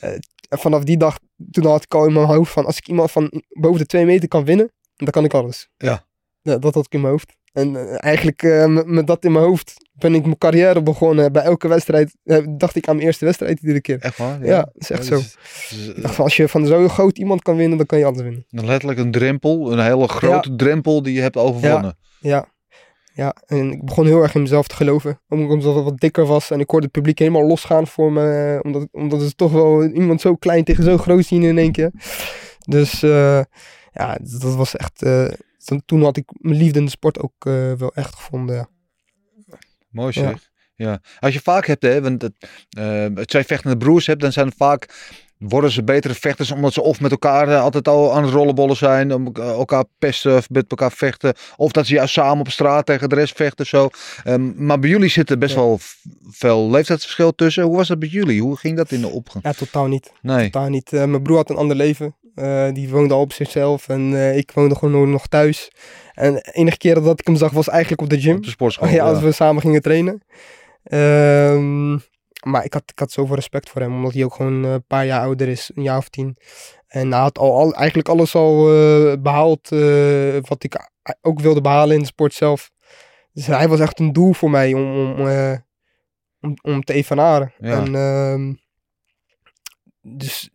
Eh, 0.00 0.10
en 0.48 0.58
vanaf 0.58 0.84
die 0.84 0.96
dag, 0.96 1.18
toen 1.50 1.66
had 1.66 1.82
ik 1.84 1.94
al 1.94 2.06
in 2.06 2.12
mijn 2.12 2.26
hoofd 2.26 2.52
van, 2.52 2.66
als 2.66 2.76
ik 2.76 2.88
iemand 2.88 3.10
van 3.10 3.42
boven 3.48 3.78
de 3.80 3.86
2 3.86 4.04
meter 4.04 4.28
kan 4.28 4.44
winnen, 4.44 4.72
dan 4.96 5.10
kan 5.10 5.24
ik 5.24 5.34
alles. 5.34 5.68
Ja. 5.76 6.04
Ja, 6.42 6.58
dat 6.58 6.74
had 6.74 6.84
ik 6.84 6.92
in 6.92 7.00
mijn 7.00 7.12
hoofd. 7.12 7.32
En 7.52 7.76
eh, 7.76 8.04
eigenlijk 8.04 8.42
eh, 8.42 8.66
met, 8.84 9.06
dat 9.06 9.24
in 9.24 9.32
mijn 9.32 9.44
hoofd 9.44 9.74
ben 9.92 10.14
ik 10.14 10.24
mijn 10.24 10.38
carrière 10.38 10.82
begonnen. 10.82 11.32
Bij 11.32 11.42
elke 11.42 11.68
wedstrijd 11.68 12.16
eh, 12.24 12.38
dacht 12.48 12.76
ik 12.76 12.88
aan 12.88 12.94
mijn 12.94 13.06
eerste 13.06 13.24
wedstrijd 13.24 13.60
iedere 13.60 13.80
keer. 13.80 13.98
Echt 14.00 14.18
waar? 14.18 14.44
Ja, 14.44 14.60
dat 14.60 14.72
is 14.74 14.90
echt 14.90 15.04
zo. 15.04 15.16
Dus- 15.16 15.36
dus, 15.70 15.94
dacht 16.02 16.14
van, 16.14 16.24
als 16.24 16.36
je 16.36 16.48
van 16.48 16.66
zo'n 16.66 16.88
groot 16.88 17.18
iemand 17.18 17.42
kan 17.42 17.56
winnen, 17.56 17.76
dan 17.76 17.86
kan 17.86 17.98
je 17.98 18.04
alles 18.04 18.22
winnen. 18.22 18.44
letterlijk 18.48 18.98
een 18.98 19.10
drempel, 19.10 19.72
een 19.72 19.84
hele 19.84 20.08
grote 20.08 20.56
drempel 20.56 21.02
die 21.02 21.14
je 21.14 21.20
hebt 21.20 21.36
overwonnen. 21.36 21.96
Ja. 22.20 22.50
Ja, 23.14 23.34
en 23.46 23.72
ik 23.72 23.84
begon 23.84 24.06
heel 24.06 24.22
erg 24.22 24.34
in 24.34 24.40
mezelf 24.40 24.66
te 24.66 24.74
geloven. 24.74 25.20
Omdat 25.28 25.56
ik 25.58 25.62
wat 25.62 26.00
dikker 26.00 26.26
was 26.26 26.50
en 26.50 26.60
ik 26.60 26.70
hoorde 26.70 26.84
het 26.86 26.94
publiek 26.94 27.18
helemaal 27.18 27.46
losgaan 27.46 27.86
voor 27.86 28.12
me. 28.12 28.58
Omdat, 28.62 28.88
omdat 28.92 29.22
ze 29.22 29.34
toch 29.34 29.52
wel 29.52 29.84
iemand 29.84 30.20
zo 30.20 30.34
klein 30.34 30.64
tegen 30.64 30.84
zo 30.84 30.98
groot 30.98 31.24
zien 31.24 31.42
in 31.42 31.58
één 31.58 31.72
keer. 31.72 31.90
Dus 32.58 33.00
ja, 33.92 34.18
dat 34.20 34.54
was 34.54 34.76
echt... 34.76 35.02
toen- 35.84 36.02
had 36.02 36.16
ik 36.16 36.24
mijn 36.32 36.56
liefde 36.56 36.78
in 36.78 36.84
de 36.84 36.90
sport 36.90 37.18
ook 37.20 37.34
eh, 37.38 37.72
wel 37.72 37.94
echt 37.94 38.14
gevonden. 38.14 38.54
Ja. 38.56 38.68
Mooi 39.90 40.12
Ja. 40.14 40.28
zeg. 40.28 40.50
Ja. 40.74 41.00
Als 41.20 41.34
je 41.34 41.40
vaak 41.40 41.66
hebt, 41.66 41.82
hè, 41.82 42.02
want 42.02 42.22
het, 42.22 42.32
eh, 42.68 43.04
twee 43.06 43.44
vechtende 43.44 43.76
broers 43.76 44.06
hebt, 44.06 44.20
dan 44.20 44.32
zijn 44.32 44.46
het 44.46 44.56
vaak, 44.56 45.10
worden 45.38 45.70
ze 45.70 45.82
betere 45.84 46.14
vechters 46.14 46.50
omdat 46.50 46.72
ze 46.72 46.82
of 46.82 47.00
met 47.00 47.10
elkaar 47.10 47.48
eh, 47.48 47.60
altijd 47.60 47.88
al 47.88 48.14
aan 48.14 48.22
het 48.24 48.32
rollenbollen 48.32 48.76
zijn, 48.76 49.14
om 49.14 49.34
elkaar 49.36 49.84
pesten 49.98 50.36
of 50.36 50.50
met 50.50 50.64
elkaar 50.70 50.92
vechten, 50.92 51.34
of 51.56 51.72
dat 51.72 51.86
ze 51.86 51.94
juist 51.94 52.12
samen 52.12 52.40
op 52.40 52.48
straat 52.50 52.86
tegen 52.86 53.08
de 53.08 53.14
rest 53.14 53.36
vechten 53.36 53.66
zo. 53.66 53.88
Ehm, 54.24 54.64
maar 54.66 54.78
bij 54.78 54.90
jullie 54.90 55.08
zit 55.08 55.30
er 55.30 55.38
best 55.38 55.54
Ja. 55.54 55.60
wel 55.60 55.78
veel 56.30 56.70
leeftijdsverschil 56.70 57.34
tussen. 57.34 57.62
Hoe 57.64 57.76
was 57.76 57.88
dat 57.88 57.98
bij 57.98 58.08
jullie? 58.08 58.42
Hoe 58.42 58.56
ging 58.56 58.76
dat 58.76 58.90
in 58.90 59.00
de 59.00 59.08
opgang? 59.08 59.44
ja, 59.44 59.52
totaal 59.52 59.86
niet. 59.86 60.12
Nee. 60.22 60.50
Totaal 60.50 60.68
niet. 60.68 60.90
Mijn 60.90 61.22
broer 61.22 61.36
had 61.36 61.50
een 61.50 61.56
ander 61.56 61.76
leven. 61.76 62.14
Eh, 62.34 62.72
die 62.72 62.88
woonde 62.88 63.14
al 63.14 63.20
op 63.20 63.32
zichzelf 63.32 63.88
en 63.88 64.14
eh, 64.14 64.36
ik 64.36 64.50
woonde 64.52 64.74
gewoon 64.74 65.10
nog 65.10 65.26
thuis. 65.26 65.70
En 66.12 66.34
de 66.34 66.50
enige 66.52 66.76
keer 66.76 66.94
dat 66.94 67.20
ik 67.20 67.26
hem 67.26 67.36
zag 67.36 67.52
was 67.52 67.68
eigenlijk 67.68 68.02
op 68.02 68.08
de 68.08 68.20
gym. 68.20 68.36
Op 68.36 68.44
de 68.44 68.50
sportschool. 68.50 68.88
Ja, 68.88 69.04
als 69.04 69.18
ja. 69.18 69.24
we 69.24 69.32
samen 69.32 69.62
gingen 69.62 69.82
trainen. 69.82 70.22
Ehm, 70.82 71.92
maar 72.42 72.64
ik 72.64 72.72
had, 72.72 72.82
ik 72.86 72.98
had 72.98 73.12
zoveel 73.12 73.34
respect 73.34 73.68
voor 73.68 73.80
hem, 73.80 73.94
omdat 73.94 74.12
hij 74.12 74.24
ook 74.24 74.34
gewoon 74.34 74.62
een 74.64 74.86
paar 74.86 75.06
jaar 75.06 75.20
ouder 75.20 75.48
is, 75.48 75.70
een 75.74 75.82
jaar 75.82 75.98
of 75.98 76.08
tien. 76.08 76.36
En 76.86 77.12
hij 77.12 77.20
had 77.20 77.38
al, 77.38 77.58
al, 77.58 77.74
eigenlijk 77.74 78.08
alles 78.08 78.34
al 78.34 78.74
eh, 78.74 79.12
behaald 79.20 79.72
eh, 79.72 80.36
wat 80.48 80.64
ik 80.64 80.88
ook 81.20 81.40
wilde 81.40 81.60
behalen 81.60 81.94
in 81.94 82.00
de 82.00 82.06
sport 82.06 82.34
zelf. 82.34 82.70
Dus 83.32 83.46
hij 83.46 83.68
was 83.68 83.80
echt 83.80 83.98
een 83.98 84.12
doel 84.12 84.32
voor 84.32 84.50
mij 84.50 84.74
om, 84.74 84.96
om, 84.96 85.28
om, 86.40 86.54
om 86.62 86.82
te 86.82 86.92
evenaren. 86.92 87.52
Ja. 87.58 87.84
En, 87.84 87.94
ehm, 87.94 88.54
dus 90.00 90.50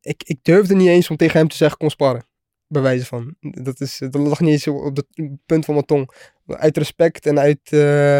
ik, 0.00 0.22
ik 0.24 0.38
durfde 0.42 0.74
niet 0.74 0.88
eens 0.88 1.10
om 1.10 1.16
tegen 1.16 1.38
hem 1.38 1.48
te 1.48 1.56
zeggen, 1.56 1.78
kom 1.78 1.90
sparren. 1.90 2.24
Bij 2.66 2.82
wijze 2.82 3.06
van. 3.06 3.34
Dat, 3.40 3.80
is, 3.80 3.98
dat 3.98 4.14
lag 4.14 4.40
niet 4.40 4.50
eens 4.50 4.66
op 4.66 4.96
het 4.96 5.06
punt 5.46 5.64
van 5.64 5.74
mijn 5.74 5.86
tong. 5.86 6.10
Uit 6.46 6.76
respect 6.76 7.26
en 7.26 7.38
uit... 7.38 7.60
eh, 7.62 8.16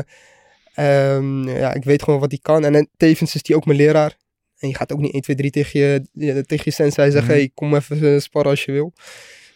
ehm, 0.74 1.48
ja, 1.48 1.74
ik 1.74 1.84
weet 1.84 2.02
gewoon 2.02 2.20
wat 2.20 2.30
hij 2.30 2.40
kan. 2.42 2.64
En, 2.64 2.74
en 2.74 2.88
tevens 2.96 3.34
is 3.34 3.40
hij 3.42 3.56
ook 3.56 3.66
mijn 3.66 3.78
leraar. 3.78 4.16
En 4.58 4.68
je 4.68 4.74
gaat 4.74 4.92
ook 4.92 5.00
niet 5.00 5.12
1, 5.12 5.22
2, 5.22 5.36
3 5.36 5.50
tegen 5.50 5.80
je, 5.80 6.06
ja, 6.12 6.42
tegen 6.42 6.64
je 6.64 6.70
sensei 6.70 7.10
zeggen... 7.10 7.30
Mhm. 7.30 7.38
hey, 7.38 7.50
kom 7.54 7.74
even 7.74 8.14
eh, 8.14 8.20
sparren 8.20 8.50
als 8.50 8.64
je 8.64 8.72
wil. 8.72 8.92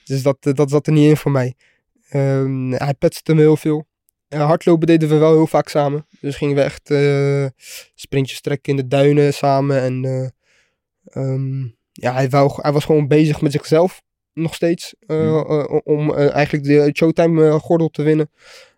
Dus 0.04 0.22
dat, 0.22 0.36
eh, 0.40 0.52
dat 0.52 0.70
zat 0.70 0.86
er 0.86 0.92
niet 0.92 1.08
in 1.08 1.16
voor 1.16 1.30
mij. 1.30 1.54
Ehm, 2.08 2.70
hij 2.70 2.94
petste 2.94 3.34
me 3.34 3.40
heel 3.40 3.56
veel. 3.56 3.86
Hardlopen 4.28 4.86
deden 4.86 5.08
we 5.08 5.16
wel 5.16 5.32
heel 5.32 5.46
vaak 5.46 5.68
samen. 5.68 6.06
Dus 6.20 6.36
gingen 6.36 6.54
we 6.54 6.62
echt 6.62 6.90
eh, 6.90 7.46
sprintjes 7.94 8.40
trekken 8.40 8.70
in 8.70 8.76
de 8.76 8.88
duinen 8.88 9.34
samen. 9.34 9.80
En 9.80 10.04
eh, 10.04 10.28
ehm, 11.22 11.66
ja, 11.96 12.12
hij, 12.12 12.28
wou, 12.30 12.52
hij 12.56 12.72
was 12.72 12.84
gewoon 12.84 13.08
bezig 13.08 13.40
met 13.40 13.52
zichzelf. 13.52 14.02
Nog 14.32 14.54
steeds. 14.54 14.94
eh, 15.06 15.16
Mhm. 15.16 15.50
eh, 15.60 15.80
om 15.84 16.14
eh, 16.14 16.30
eigenlijk 16.34 16.64
de 16.64 16.90
Showtime 16.94 17.46
eh, 17.48 17.54
gordel 17.54 17.88
te 17.88 18.02
winnen. 18.02 18.30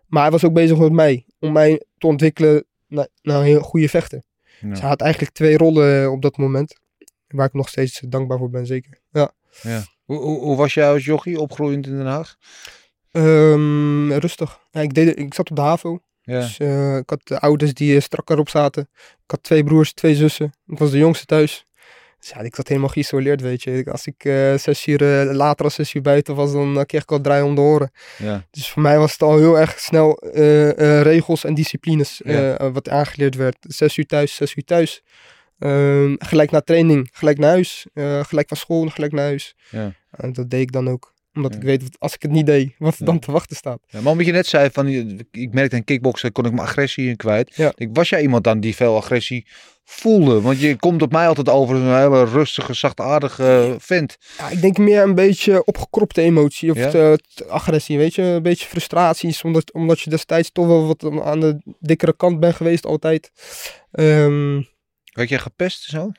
Maar 0.07 0.21
hij 0.21 0.31
was 0.31 0.43
ook 0.45 0.53
bezig 0.53 0.77
met 0.77 0.91
mij. 0.91 1.25
Om 1.39 1.51
mij 1.51 1.81
te 1.97 2.07
ontwikkelen 2.07 2.65
naar, 2.87 3.07
naar 3.21 3.37
een 3.39 3.45
heel 3.45 3.61
goede 3.61 3.89
vechter. 3.89 4.23
Ja. 4.61 4.69
Dus 4.69 4.79
hij 4.79 4.89
had 4.89 5.01
eigenlijk 5.01 5.33
twee 5.33 5.57
rollen 5.57 6.11
op 6.11 6.21
dat 6.21 6.37
moment. 6.37 6.75
Waar 7.27 7.45
ik 7.47 7.53
nog 7.53 7.69
steeds 7.69 7.99
dankbaar 8.07 8.37
voor 8.37 8.49
ben, 8.49 8.65
zeker. 8.65 8.99
Ja. 9.11 9.31
Hoe, 10.05 10.17
hoe, 10.17 10.39
hoe 10.39 10.55
was 10.55 10.73
jij 10.73 10.89
als 10.91 11.05
jochie 11.05 11.39
opgroeiend 11.39 11.87
in 11.87 11.97
Den 11.97 12.05
Haag? 12.05 12.35
Ehm, 13.11 14.11
rustig. 14.11 14.59
Ja, 14.71 14.81
ik, 14.81 14.93
deed, 14.93 15.19
ik 15.19 15.33
zat 15.33 15.49
op 15.49 15.55
de 15.55 15.61
HAVO. 15.61 15.99
Ja. 16.21 16.39
Dus, 16.39 16.57
ik 16.99 17.09
had 17.09 17.19
de 17.23 17.39
ouders 17.39 17.73
die 17.73 17.95
eh, 17.95 18.01
strak 18.01 18.29
erop 18.29 18.49
zaten. 18.49 18.89
Ik 18.95 19.31
had 19.31 19.43
twee 19.43 19.63
broers, 19.63 19.93
twee 19.93 20.15
zussen. 20.15 20.53
Ik 20.67 20.77
was 20.77 20.91
de 20.91 20.97
jongste 20.97 21.25
thuis. 21.25 21.65
Dus 22.27 22.35
ja, 22.35 22.41
ik 22.43 22.55
zat 22.55 22.67
helemaal 22.67 22.89
geïsoleerd, 22.89 23.41
weet 23.41 23.63
je. 23.63 23.85
Als 23.91 24.07
ik 24.07 24.23
eh, 24.25 24.57
zes 24.57 24.87
uur 24.87 25.01
eh, 25.29 25.35
later 25.35 25.65
als 25.65 25.73
zes 25.75 25.93
uur 25.93 26.01
buiten 26.01 26.35
was, 26.35 26.51
dan 26.51 26.77
eh, 26.79 26.85
kreeg 26.85 27.01
ik 27.01 27.11
al 27.11 27.21
draai 27.21 27.41
om 27.43 27.55
de 27.55 27.61
oren. 27.61 27.91
Ja. 28.17 28.45
Dus 28.51 28.69
voor 28.69 28.81
mij 28.81 28.97
was 28.97 29.11
het 29.11 29.21
al 29.21 29.37
heel 29.37 29.59
erg 29.59 29.79
snel 29.79 30.19
regels 31.01 31.43
en 31.43 31.53
disciplines 31.53 32.21
Ja. 32.23 32.71
wat 32.71 32.89
aangeleerd 32.89 33.35
werd. 33.35 33.57
Zes 33.59 33.97
uur 33.97 34.05
thuis, 34.05 34.35
zes 34.35 34.55
uur 34.55 34.63
thuis. 34.63 35.03
Ehm, 35.59 36.15
gelijk 36.17 36.51
naar 36.51 36.63
training, 36.63 37.09
gelijk 37.11 37.37
naar 37.37 37.49
huis. 37.49 37.85
Gelijk 38.21 38.47
van 38.47 38.57
school, 38.57 38.87
gelijk 38.87 39.11
naar 39.11 39.25
huis. 39.25 39.55
Ja. 39.69 39.93
En 40.11 40.33
dat 40.33 40.49
deed 40.49 40.61
ik 40.61 40.71
dan 40.71 40.89
ook. 40.89 41.13
Omdat 41.37 41.51
Ja. 41.53 41.57
ik 41.59 41.63
weet, 41.65 41.81
wat- 41.83 41.99
als 41.99 42.13
ik 42.13 42.21
het 42.21 42.31
niet 42.31 42.45
deed, 42.45 42.75
wat 42.77 42.99
er 42.99 43.05
dan 43.05 43.19
te 43.19 43.31
wachten 43.31 43.55
staat. 43.55 43.79
Ja, 43.87 44.01
maar 44.01 44.11
omdat 44.11 44.25
je 44.25 44.31
net 44.31 44.47
zei 44.47 44.69
van, 44.71 44.87
ik 45.31 45.53
merkte 45.53 45.75
in 45.75 45.83
kickboksen 45.83 46.31
kon 46.31 46.45
ik 46.45 46.51
mijn 46.51 46.67
agressie 46.67 47.09
in 47.09 47.15
kwijt. 47.15 47.57
Ik, 47.75 47.89
was 47.93 48.09
jij 48.09 48.21
iemand 48.21 48.43
dan 48.43 48.59
die 48.59 48.75
veel 48.75 48.95
agressie 48.95 49.47
voelde? 49.83 50.41
Want 50.41 50.59
je 50.59 50.75
komt 50.75 51.01
op 51.01 51.11
mij 51.11 51.27
altijd 51.27 51.49
over 51.49 51.75
een 51.75 51.97
hele 52.01 52.25
rustige, 52.25 52.73
zachtaardige 52.73 53.75
vent. 53.79 54.17
Ja, 54.37 54.49
ik 54.49 54.61
denk 54.61 54.77
meer 54.77 55.01
een 55.01 55.15
beetje 55.15 55.65
opgekropte 55.65 56.21
emotie 56.21 56.71
of 56.71 56.77
agressie, 57.47 57.97
weet 57.97 58.15
je. 58.15 58.21
Een 58.21 58.41
beetje 58.43 58.67
frustraties, 58.67 59.43
omdat, 59.43 59.73
omdat 59.73 59.99
je 59.99 60.09
destijds 60.09 60.51
toch 60.51 60.67
wel 60.67 60.87
wat 60.87 61.21
aan 61.23 61.39
de 61.39 61.75
dikkere 61.79 62.15
kant 62.15 62.39
bent 62.39 62.55
geweest 62.55 62.85
altijd. 62.85 63.31
Ehm, 63.91 64.61
Werd 65.13 65.29
jij 65.29 65.39
gepest 65.39 65.83
zo? 65.83 66.11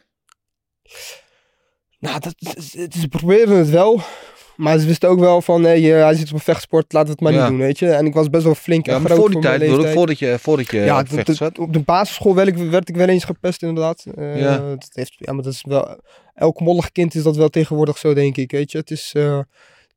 nou, 1.99 2.21
dat, 2.21 2.35
ze 2.93 3.09
probeerden 3.09 3.57
het 3.59 3.71
wel. 3.71 4.01
Maar 4.59 4.79
ze 4.79 4.87
wisten 4.87 5.09
ook 5.09 5.19
wel 5.19 5.43
van, 5.43 5.63
hey, 5.63 5.95
eh, 5.97 6.03
hij 6.03 6.15
zit 6.15 6.29
op 6.29 6.35
een 6.35 6.41
vechtsport, 6.41 6.93
laat 6.93 7.09
het 7.09 7.21
maar 7.21 7.33
Ja. 7.33 7.39
niet 7.41 7.49
doen, 7.49 7.59
weet 7.59 7.79
je. 7.79 7.91
En 7.91 8.07
ik 8.07 8.15
was 8.15 8.31
best 8.31 8.45
wel 8.45 8.55
flink 8.55 8.87
en 8.87 9.05
groot 9.05 9.17
voor 9.19 9.31
die 9.31 9.41
tijd, 9.41 9.59
bedoel 9.61 9.73
ik, 9.75 9.77
leeftijd. 9.77 9.97
voordat 9.97 10.19
je, 10.19 10.39
voordat 10.39 10.71
je 10.71 10.79
ja, 10.79 11.01
op 11.01 11.27
de- 11.27 11.53
op 11.79 11.83
basisschool 11.85 12.35
werd 12.35 12.49
ik, 12.49 12.57
werd 12.57 12.89
ik 12.89 12.97
wel 12.97 13.09
eens 13.09 13.25
gepest 13.25 13.63
inderdaad. 13.63 14.05
Eh, 14.15 14.41
Ja. 14.41 14.59
dat 14.59 14.89
heeft, 14.93 15.15
ja, 15.19 15.33
maar 15.33 15.43
dat 15.43 15.53
is 15.53 15.63
wel... 15.69 16.01
Elk 16.35 16.61
mollig 16.61 16.93
kind 16.93 17.15
is 17.15 17.23
dat 17.23 17.37
wel 17.37 17.49
tegenwoordig 17.49 17.99
zo, 17.99 18.15
denk 18.15 18.37
ik, 18.37 18.51
weet 18.51 18.73
je. 18.73 18.79
Het 18.79 18.91
is, 18.91 19.13
eh, 19.15 19.39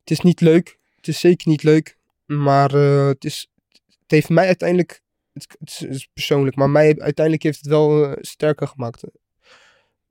het 0.00 0.10
is 0.10 0.20
niet 0.20 0.40
leuk. 0.40 0.78
Het 0.96 1.08
is 1.08 1.20
zeker 1.20 1.48
niet 1.48 1.62
leuk. 1.62 1.96
Maar 2.26 2.70
het, 3.08 3.24
is, 3.24 3.48
het 4.00 4.10
heeft 4.10 4.28
mij 4.28 4.46
uiteindelijk... 4.46 5.00
Het, 5.32 5.46
het 5.58 5.68
is, 5.70 5.78
het 5.78 5.94
is 5.94 6.08
persoonlijk, 6.12 6.56
maar 6.56 6.70
mij 6.70 6.94
uiteindelijk 6.98 7.42
heeft 7.44 7.58
het 7.58 7.66
wel 7.68 8.16
sterker 8.20 8.66
gemaakt. 8.68 9.02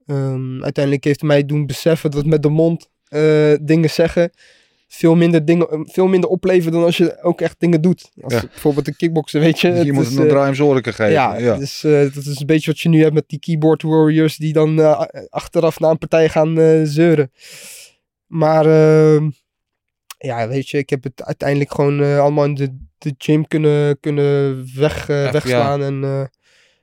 Ehm, 0.06 0.62
uiteindelijk 0.62 1.04
heeft 1.04 1.20
het 1.20 1.28
mij 1.30 1.44
doen 1.46 1.66
beseffen 1.66 2.10
dat 2.10 2.26
met 2.26 2.42
de 2.42 2.48
mond 2.48 2.90
eh, 3.12 3.54
dingen 3.60 3.90
zeggen 3.90 4.30
veel 4.88 5.14
minder, 5.14 5.44
dingen, 5.44 5.68
eh, 5.70 5.80
veel 5.84 6.06
minder 6.06 6.30
opleveren 6.30 6.72
dan 6.72 6.84
als 6.84 6.96
je 6.96 7.22
ook 7.22 7.40
echt 7.40 7.54
dingen 7.58 7.80
doet. 7.80 8.10
Als 8.20 8.32
Ja. 8.32 8.40
bijvoorbeeld 8.40 8.88
een 8.88 8.96
kickboksen, 8.96 9.40
weet 9.40 9.60
je. 9.60 9.68
je 9.68 9.74
het 9.74 9.92
moet 9.92 10.06
is, 10.06 10.16
een 10.16 10.22
eh, 10.24 10.28
draai 10.28 10.54
zorgen 10.54 10.94
geven. 10.94 11.12
ja, 11.12 11.36
Ja, 11.36 11.56
Dus, 11.56 11.80
dat 11.80 12.16
is 12.24 12.40
een 12.40 12.46
beetje 12.46 12.70
wat 12.70 12.80
je 12.80 12.88
nu 12.88 13.02
hebt 13.02 13.14
met 13.14 13.24
die 13.28 13.38
keyboard 13.38 13.82
warriors 13.82 14.36
die 14.36 14.52
dan 14.52 15.00
achteraf 15.30 15.80
na 15.80 15.90
een 15.90 15.98
partij 15.98 16.28
gaan 16.28 16.56
zeuren. 16.86 17.30
Maar 18.26 18.66
ehm, 18.66 19.30
ja, 20.18 20.48
weet 20.48 20.68
je, 20.68 20.78
ik 20.78 20.90
heb 20.90 21.02
het 21.02 21.22
uiteindelijk 21.24 21.74
gewoon 21.74 22.18
allemaal 22.18 22.44
in 22.44 22.54
de, 22.54 22.76
de 22.98 23.14
gym 23.18 23.46
kunnen, 23.48 24.00
kunnen 24.00 24.66
weg, 24.74 25.06
wegslaan. 25.06 25.82
En, 25.82 26.04
eh, 26.04 26.24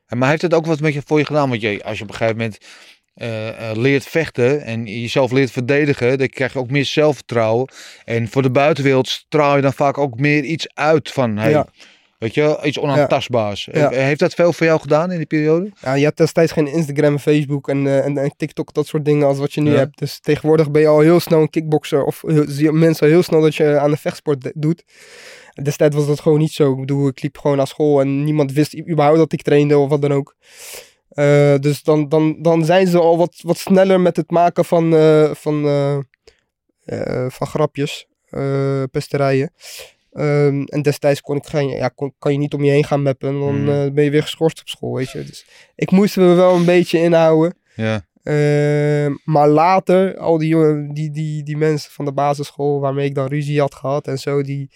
En 0.06 0.18
Maar 0.18 0.30
heeft 0.30 0.42
het 0.42 0.54
ook 0.54 0.66
wat 0.66 0.80
met 0.80 0.94
je 0.94 1.02
voor 1.06 1.20
je 1.20 1.26
gedaan? 1.26 1.50
Want 1.50 1.62
je, 1.62 1.84
als 1.84 1.98
je 1.98 2.04
op 2.04 2.10
een 2.10 2.16
gegeven 2.16 2.38
moment 2.38 2.58
eh, 3.20 3.70
eh, 3.70 3.78
leert 3.78 4.06
vechten 4.06 4.62
en 4.64 4.86
jezelf 4.86 5.32
leert 5.32 5.52
verdedigen, 5.52 6.18
dan 6.18 6.28
krijg 6.28 6.54
je 6.54 6.60
ook 6.60 6.72
meer 6.72 6.86
zelfvertrouwen. 6.86 7.70
En 8.06 8.28
voor 8.28 8.42
de 8.42 8.52
buitenwereld 8.52 9.08
straal 9.08 9.56
je 9.56 9.62
dan 9.62 9.74
vaak 9.74 9.98
ook 9.98 10.20
meer 10.20 10.44
iets 10.44 10.68
uit 10.74 11.12
van, 11.12 11.38
hey, 11.38 11.50
Ja. 11.52 11.68
weet 12.18 12.34
je, 12.34 12.60
iets 12.64 12.80
onaantastbaars. 12.80 13.68
Ja. 13.72 13.92
Eh, 13.92 13.98
Heeft 14.04 14.20
dat 14.20 14.34
veel 14.34 14.54
voor 14.54 14.66
jou 14.66 14.80
gedaan 14.80 15.12
in 15.12 15.18
die 15.18 15.26
periode? 15.26 15.72
ja, 15.82 15.94
je 15.94 16.06
had 16.06 16.18
destijds 16.18 16.52
geen 16.52 16.68
Instagram, 16.68 17.20
Facebook 17.20 17.70
en, 17.70 17.88
eh, 17.88 18.06
en, 18.06 18.18
en 18.18 18.34
TikTok, 18.38 18.74
dat 18.74 18.88
soort 18.88 19.06
dingen 19.06 19.28
als 19.28 19.38
wat 19.38 19.54
je 19.54 19.62
nu 19.62 19.72
Ja. 19.72 19.78
hebt. 19.78 19.98
Dus 20.00 20.20
tegenwoordig 20.20 20.72
ben 20.72 20.82
je 20.82 20.88
al 20.88 21.00
heel 21.00 21.20
snel 21.20 21.42
een 21.42 21.50
kickboxer 21.50 22.04
of 22.04 22.24
heel- 22.28 22.46
zie 22.48 22.64
je 22.64 22.72
mensen 22.72 23.08
heel 23.08 23.24
snel 23.24 23.42
dat 23.42 23.56
je 23.56 23.80
aan 23.80 23.92
de 23.92 23.98
vechtsport 23.98 24.52
doet. 24.56 24.84
Destijds 25.64 25.96
was 25.96 26.08
dat 26.08 26.20
gewoon 26.20 26.40
niet 26.40 26.52
zo. 26.52 26.72
Ik 26.72 26.80
bedoel, 26.80 27.08
ik 27.08 27.22
liep 27.22 27.38
gewoon 27.38 27.58
naar 27.58 27.68
school 27.68 28.00
en 28.02 28.24
niemand 28.24 28.52
wist 28.52 28.78
überhaupt 28.80 29.18
dat 29.18 29.34
ik 29.34 29.42
trainde 29.42 29.78
of 29.78 29.90
wat 29.90 30.02
dan 30.02 30.14
ook. 30.14 30.36
Eh, 31.20 31.60
dus 31.60 31.84
dan, 31.84 32.10
dan, 32.10 32.42
dan 32.42 32.66
zijn 32.66 32.88
ze 32.88 33.00
al 33.00 33.18
wat, 33.18 33.40
wat 33.42 33.58
sneller 33.58 34.00
met 34.00 34.16
het 34.16 34.32
maken 34.32 34.66
van, 34.66 34.96
eh, 34.96 35.34
van, 35.34 35.66
eh, 36.86 37.26
van 37.30 37.48
grapjes, 37.48 38.08
pesterijen. 38.92 39.52
Ehm, 40.12 40.64
en 40.64 40.82
destijds 40.82 41.22
kon 41.22 41.36
ik 41.36 41.46
geen, 41.46 41.70
ja, 41.70 41.88
kon, 41.88 42.14
kan 42.20 42.32
je 42.32 42.38
niet 42.38 42.54
om 42.54 42.64
je 42.64 42.72
heen 42.72 42.84
gaan 42.84 43.02
mappen. 43.02 43.30
en 43.30 43.40
Dan 43.40 43.70
eh, 43.70 43.92
ben 43.92 44.04
je 44.04 44.10
weer 44.10 44.22
geschorst 44.22 44.60
op 44.62 44.68
school, 44.68 44.94
weet 44.96 45.12
je. 45.12 45.24
Dus 45.24 45.46
ik 45.76 45.92
moest 45.92 46.18
me 46.18 46.34
wel 46.34 46.56
een 46.56 46.66
beetje 46.66 47.00
inhouden. 47.00 47.58
Ja. 47.76 48.08
Ehm, 48.24 49.14
maar 49.24 49.48
later, 49.50 50.18
al 50.18 50.38
die, 50.38 50.50
jongen- 50.50 50.94
die, 50.94 51.12
die, 51.12 51.44
die 51.44 51.58
mensen 51.58 51.92
van 51.92 52.06
de 52.06 52.14
basisschool 52.14 52.80
waarmee 52.80 53.06
ik 53.06 53.16
dan 53.16 53.28
ruzie 53.28 53.60
had 53.60 53.76
gehad 53.76 54.08
en 54.08 54.18
zo, 54.18 54.42
die, 54.42 54.70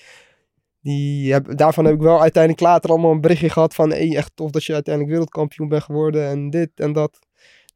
die 0.83 1.31
heb, 1.33 1.57
daarvan 1.57 1.85
heb 1.85 1.93
ik 1.93 2.01
wel 2.01 2.21
uiteindelijk 2.21 2.63
later 2.63 2.89
allemaal 2.89 3.11
een 3.11 3.21
berichtje 3.21 3.49
gehad 3.49 3.75
van, 3.75 3.89
hey, 3.89 4.15
echt 4.15 4.31
tof 4.35 4.51
dat 4.51 4.63
je 4.63 4.73
uiteindelijk 4.73 5.13
wereldkampioen 5.13 5.67
bent 5.69 5.83
geworden 5.83 6.27
en 6.27 6.49
dit 6.49 6.69
en 6.75 6.93
dat. 6.93 7.19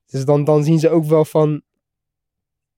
Dus 0.05 0.25
dan, 0.25 0.43
dan 0.43 0.63
zien 0.63 0.79
ze 0.79 0.89
ook 0.89 1.05
wel 1.05 1.25
van, 1.25 1.61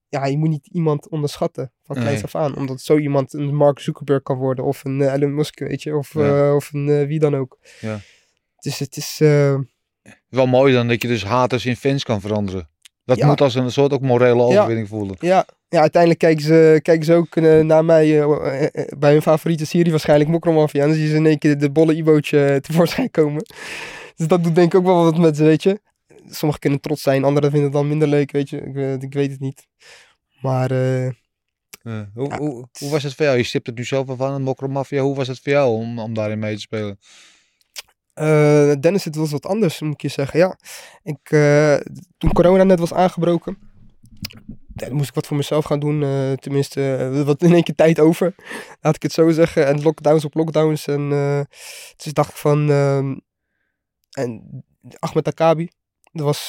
ja, 0.08 0.26
je 0.26 0.38
moet 0.38 0.48
niet 0.48 0.66
iemand 0.66 1.08
onderschatten 1.08 1.72
van 1.82 1.96
kleins 1.96 2.14
Nee. 2.14 2.24
af 2.24 2.34
aan. 2.34 2.56
Omdat 2.56 2.80
zo 2.80 2.98
iemand 2.98 3.32
een 3.32 3.54
Mark 3.54 3.78
Zuckerberg 3.78 4.22
kan 4.22 4.36
worden. 4.36 4.64
Of 4.64 4.84
een 4.84 5.00
eh, 5.00 5.12
Elon 5.12 5.34
Musk, 5.34 5.58
weet 5.58 5.82
je. 5.82 5.96
Of, 5.96 6.14
Ja. 6.14 6.48
eh, 6.48 6.54
of 6.54 6.72
een 6.72 6.88
eh, 6.88 7.06
wie 7.06 7.18
dan 7.18 7.36
ook. 7.36 7.58
Ja. 7.80 8.00
Dus 8.58 8.78
het 8.78 8.96
is... 8.96 9.18
Wel 10.28 10.46
mooi 10.46 10.72
dan 10.72 10.88
dat 10.88 11.02
je 11.02 11.08
dus 11.08 11.24
haters 11.24 11.66
in 11.66 11.76
fans 11.76 12.04
kan 12.04 12.20
veranderen. 12.20 12.69
Dat 13.10 13.18
Ja. 13.18 13.26
moet 13.26 13.40
als 13.40 13.54
een 13.54 13.70
soort 13.70 13.92
ook 13.92 14.00
morele 14.00 14.42
overwinning 14.42 14.88
voelen. 14.88 15.16
ja, 15.18 15.46
ja, 15.68 15.80
uiteindelijk 15.80 16.20
kijken 16.20 16.44
ze, 16.44 16.80
kijken 16.82 17.04
ze 17.04 17.14
ook 17.14 17.36
eh, 17.36 17.60
naar 17.60 17.84
mij 17.84 18.20
eh, 18.22 18.64
eh, 18.64 18.98
bij 18.98 19.12
hun 19.12 19.22
favoriete 19.22 19.66
serie 19.66 19.90
waarschijnlijk 19.90 20.30
Mokromafia. 20.30 20.82
En 20.82 20.88
dan 20.88 20.96
zien 20.96 21.08
ze 21.08 21.14
in 21.14 21.26
één 21.26 21.38
keer 21.38 21.58
de 21.58 21.70
bolle 21.70 21.94
Ibootje 21.94 22.58
tevoorschijn 22.60 23.10
komen. 23.10 23.42
Dus 24.16 24.26
dat 24.26 24.44
doet 24.44 24.54
denk 24.54 24.72
ik 24.72 24.78
ook 24.78 24.86
wel 24.86 25.04
wat 25.04 25.18
met 25.18 25.36
ze, 25.36 25.44
weet 25.44 25.62
je. 25.62 25.80
Sommigen 26.28 26.60
kunnen 26.60 26.80
trots 26.80 27.02
zijn, 27.02 27.24
anderen 27.24 27.50
vinden 27.50 27.68
het 27.68 27.78
dan 27.78 27.88
minder 27.88 28.08
leuk, 28.08 28.32
weet 28.32 28.50
je. 28.50 28.56
Ik, 28.60 29.02
ik 29.02 29.12
weet 29.12 29.30
het 29.30 29.40
niet. 29.40 29.66
Maar. 30.40 30.70
Hoe, 32.14 32.34
hoe, 32.34 32.68
hoe 32.78 32.90
was 32.90 33.02
het 33.02 33.14
voor 33.14 33.24
jou? 33.24 33.36
Je 33.36 33.42
stipt 33.42 33.66
het 33.66 33.76
nu 33.76 33.84
zelf 33.84 34.08
al 34.08 34.16
van, 34.16 34.32
een 34.32 34.42
Mokromafia. 34.42 35.02
Hoe 35.02 35.16
was 35.16 35.28
het 35.28 35.40
voor 35.42 35.52
jou 35.52 35.76
om, 35.76 35.98
om 35.98 36.14
daarin 36.14 36.38
mee 36.38 36.54
te 36.54 36.60
spelen? 36.60 36.98
Eh, 38.14 38.72
Dennis, 38.80 39.04
het 39.04 39.16
was 39.16 39.30
wat 39.30 39.46
anders, 39.46 39.80
moet 39.80 39.92
ik 39.94 40.00
je 40.00 40.08
zeggen. 40.08 40.38
Ja, 40.38 40.58
ik, 41.02 41.30
eh, 41.30 41.76
toen 42.18 42.32
corona 42.32 42.62
net 42.62 42.78
was 42.78 42.92
aangebroken, 42.92 43.58
dan 44.68 44.92
moest 44.92 45.08
ik 45.08 45.14
wat 45.14 45.26
voor 45.26 45.36
mezelf 45.36 45.64
gaan 45.64 45.80
doen. 45.80 46.02
eh, 46.02 46.32
tenminste, 46.32 47.10
wat 47.24 47.42
in 47.42 47.52
één 47.52 47.62
keer 47.62 47.74
tijd 47.74 48.00
over, 48.00 48.34
laat 48.80 48.96
ik 48.96 49.02
het 49.02 49.12
zo 49.12 49.30
zeggen. 49.30 49.66
En 49.66 49.82
lockdowns 49.82 50.24
op 50.24 50.34
lockdowns. 50.34 50.86
En 50.86 51.08
dus 51.96 52.12
dacht 52.12 52.30
ik 52.30 52.36
van... 52.36 52.70
ehm, 52.70 53.16
en 54.10 54.64
Ahmed 54.98 55.26
Akabi, 55.26 55.68
dat 56.12 56.24
was 56.24 56.48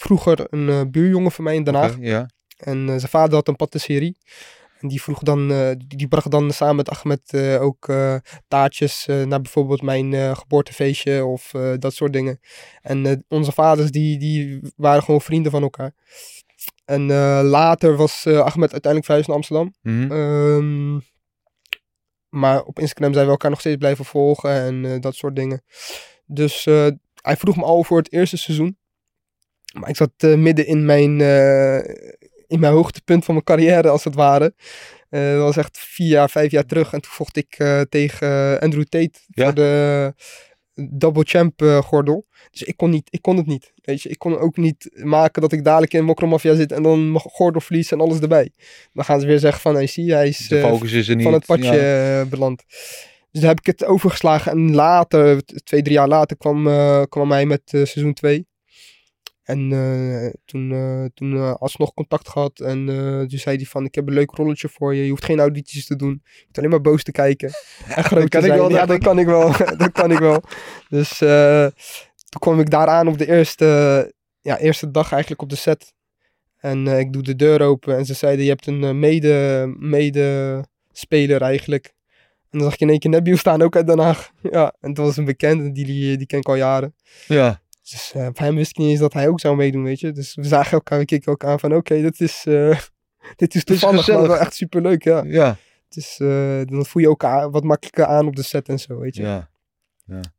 vroeger 0.00 0.46
een 0.50 0.90
buurjongen 0.90 1.32
van 1.32 1.44
mij 1.44 1.54
in 1.54 1.64
Den 1.64 1.74
Haag. 1.74 1.96
Ja. 2.00 2.26
En 2.56 2.86
zijn 2.86 3.10
vader 3.10 3.34
had 3.34 3.48
een 3.48 3.56
patisserie. 3.56 4.16
En 4.80 4.88
die 4.88 5.02
vroeg 5.02 5.18
dan, 5.18 5.50
eh, 5.50 5.68
die, 5.68 5.98
die 5.98 6.08
bracht 6.08 6.30
dan 6.30 6.50
samen 6.50 6.76
met 6.76 6.90
Ahmed 6.90 7.32
eh, 7.32 7.62
ook 7.62 7.88
eh, 7.88 8.14
taartjes 8.48 9.06
naar 9.06 9.40
bijvoorbeeld 9.40 9.82
mijn 9.82 10.36
geboortefeestje 10.36 11.24
of 11.24 11.50
dat 11.78 11.94
soort 11.94 12.12
dingen. 12.12 12.40
En 12.82 13.24
onze 13.28 13.52
vaders 13.52 13.90
die, 13.90 14.18
die 14.18 14.60
waren 14.76 15.02
gewoon 15.02 15.20
vrienden 15.20 15.52
van 15.52 15.62
elkaar. 15.62 15.92
En 16.84 17.06
later 17.42 17.96
was 17.96 18.26
Ahmed 18.26 18.72
uiteindelijk 18.72 19.04
verhuisd 19.04 19.28
naar 19.28 19.36
Amsterdam. 19.36 19.74
Mhm. 19.82 20.12
Ehm, 20.12 21.00
maar 22.28 22.62
op 22.62 22.78
Instagram 22.78 23.12
zijn 23.12 23.24
we 23.24 23.30
elkaar 23.30 23.50
nog 23.50 23.60
steeds 23.60 23.76
blijven 23.76 24.04
volgen 24.04 24.50
en 24.50 25.00
dat 25.00 25.14
soort 25.14 25.36
dingen. 25.36 25.62
Dus 26.26 26.64
hij 27.14 27.36
vroeg 27.36 27.56
me 27.56 27.62
al 27.62 27.84
voor 27.84 27.98
het 27.98 28.12
eerste 28.12 28.36
seizoen. 28.36 28.78
Maar 29.72 29.88
ik 29.88 29.96
zat 29.96 30.36
midden 30.36 30.66
in 30.66 30.84
mijn, 30.84 31.18
in 32.48 32.60
mijn 32.60 32.72
hoogtepunt 32.72 33.24
van 33.24 33.34
mijn 33.34 33.46
carrière, 33.46 33.88
als 33.88 34.04
het 34.04 34.14
ware. 34.14 34.54
Eh, 35.10 35.32
dat 35.32 35.42
was 35.42 35.56
echt 35.56 35.78
vier 35.78 36.08
jaar, 36.08 36.30
vijf 36.30 36.50
jaar 36.50 36.66
terug. 36.66 36.92
En 36.92 37.00
toen 37.00 37.10
vocht 37.12 37.36
ik 37.36 37.54
eh, 37.58 37.80
tegen 37.80 38.60
Andrew 38.60 38.84
Tate 38.84 39.18
Ja. 39.26 39.44
voor 39.44 39.54
de 39.54 40.14
double 40.74 41.24
champ 41.24 41.62
eh, 41.62 41.78
gordel. 41.78 42.26
Dus 42.50 42.62
ik 42.62 42.76
kon, 42.76 42.90
niet, 42.90 43.08
ik 43.10 43.22
kon 43.22 43.36
het 43.36 43.46
niet. 43.46 43.72
Weet 43.82 44.02
je, 44.02 44.08
ik 44.08 44.18
kon 44.18 44.38
ook 44.38 44.56
niet 44.56 44.90
maken 44.94 45.42
dat 45.42 45.52
ik 45.52 45.64
dadelijk 45.64 45.92
in 45.94 46.04
Mokromafia 46.04 46.54
zit 46.54 46.72
en 46.72 46.82
dan 46.82 47.10
mijn 47.10 47.24
gordel 47.24 47.60
verlies 47.60 47.92
en 47.92 48.00
alles 48.00 48.20
erbij. 48.20 48.52
Dan 48.92 49.04
gaan 49.04 49.20
ze 49.20 49.26
weer 49.26 49.38
zeggen 49.38 49.60
van, 49.60 49.74
hey, 49.74 49.86
zie 49.86 50.12
hij 50.12 50.28
is 50.28 50.48
De 50.48 50.60
focus 50.60 50.92
is 50.92 51.08
niet. 51.08 51.22
van 51.22 51.32
het 51.32 51.46
padje 51.46 51.76
ja. 51.76 52.24
beland. 52.24 52.64
Dus 53.30 53.40
daar 53.40 53.50
heb 53.50 53.58
ik 53.58 53.66
het 53.66 53.84
overgeslagen. 53.84 54.52
En 54.52 54.74
later, 54.74 55.44
twee, 55.44 55.82
drie 55.82 55.94
jaar 55.94 56.08
later, 56.08 56.36
kwam, 56.36 56.64
kwam 57.08 57.30
hij 57.30 57.46
met 57.46 57.62
seizoen 57.64 58.14
2. 58.14 58.47
En 59.48 59.72
eh, 59.72 60.30
toen, 60.44 60.72
eh, 60.72 61.04
toen 61.14 61.36
eh, 61.36 61.54
alsnog 61.54 61.94
contact 61.94 62.28
gehad. 62.28 62.60
En 62.60 62.86
toen 63.28 63.38
zei 63.38 63.56
hij 63.56 63.64
van, 63.64 63.84
ik 63.84 63.94
heb 63.94 64.06
een 64.06 64.14
leuk 64.14 64.30
rolletje 64.30 64.68
voor 64.68 64.94
je. 64.94 65.04
Je 65.04 65.10
hoeft 65.10 65.24
geen 65.24 65.40
audities 65.40 65.86
te 65.86 65.96
doen. 65.96 66.20
Je 66.24 66.42
hoeft 66.44 66.58
alleen 66.58 66.70
maar 66.70 66.80
boos 66.80 67.02
te 67.02 67.12
kijken. 67.12 67.50
En 67.96 68.04
groot 68.04 68.28
kan 68.28 68.40
te 68.40 68.46
ik 68.46 68.52
zijn. 68.52 68.58
wel, 68.58 68.70
Ja, 68.70 68.86
dat 68.86 68.98
kan 68.98 69.18
ik 69.18 69.26
wel. 69.26 69.52
dat 69.76 69.92
kan 69.92 70.10
ik 70.10 70.18
wel. 70.18 70.42
Dus 70.88 71.18
toen 72.28 72.40
kwam 72.40 72.60
ik 72.60 72.70
daar 72.70 72.86
aan 72.86 73.08
op 73.08 73.18
de 73.18 73.28
eerste, 73.28 74.12
ja, 74.40 74.58
eerste 74.58 74.90
dag 74.90 75.12
eigenlijk 75.12 75.42
op 75.42 75.48
de 75.48 75.56
set. 75.56 75.92
En 76.56 76.86
ik 76.86 77.12
doe 77.12 77.22
de 77.22 77.36
deur 77.36 77.62
open. 77.62 77.96
En 77.96 78.06
ze 78.06 78.14
zeiden, 78.14 78.44
je 78.44 78.50
hebt 78.50 78.66
een 78.66 78.98
mede, 78.98 79.66
mede 79.78 80.64
speler 80.92 81.42
eigenlijk. 81.42 81.94
En 82.50 82.58
dan 82.58 82.62
zag 82.62 82.72
ik 82.72 82.80
in 82.80 82.90
één 82.90 82.98
keer 82.98 83.10
Nebiel 83.10 83.36
staan, 83.36 83.62
ook 83.62 83.76
uit 83.76 83.86
Den 83.86 83.98
Haag. 83.98 84.30
Ja, 84.50 84.74
en 84.80 84.94
dat 84.94 85.06
was 85.06 85.16
een 85.16 85.24
bekende, 85.24 85.72
die, 85.72 85.84
die, 85.84 86.16
die 86.16 86.26
ken 86.26 86.38
ik 86.38 86.48
al 86.48 86.54
jaren. 86.54 86.94
Ja. 87.26 87.60
Dus 87.90 88.12
eh, 88.12 88.28
bij 88.30 88.46
hem 88.46 88.54
wist 88.54 88.70
ik 88.70 88.76
niet 88.76 88.88
eens 88.90 89.00
dat 89.00 89.12
hij 89.12 89.28
ook 89.28 89.40
zou 89.40 89.56
meedoen, 89.56 89.82
weet 89.82 90.00
je. 90.00 90.12
Dus 90.12 90.34
we 90.34 90.44
zagen 90.44 90.72
elkaar, 90.72 90.98
we 90.98 91.04
keken 91.04 91.26
elkaar 91.26 91.50
aan 91.50 91.60
van, 91.60 91.74
oké, 91.74 91.94
is, 91.94 92.44
eh, 92.46 92.80
dit 93.36 93.54
is 93.54 93.64
toevallig, 93.64 93.94
maar 93.94 94.04
gezellig. 94.04 94.26
wel 94.28 94.38
echt 94.38 94.54
superleuk, 94.54 95.04
ja. 95.04 95.22
Ja. 95.24 95.56
Het 95.88 95.96
is, 95.96 96.16
eh, 96.20 96.60
dan 96.64 96.86
voel 96.86 97.02
je 97.02 97.08
elkaar 97.08 97.50
wat 97.50 97.64
makkelijker 97.64 98.04
aan 98.04 98.26
op 98.26 98.36
de 98.36 98.42
set 98.42 98.68
en 98.68 98.78
zo, 98.78 98.98
weet 98.98 99.16
je. 99.16 99.22
Ja. 99.22 99.50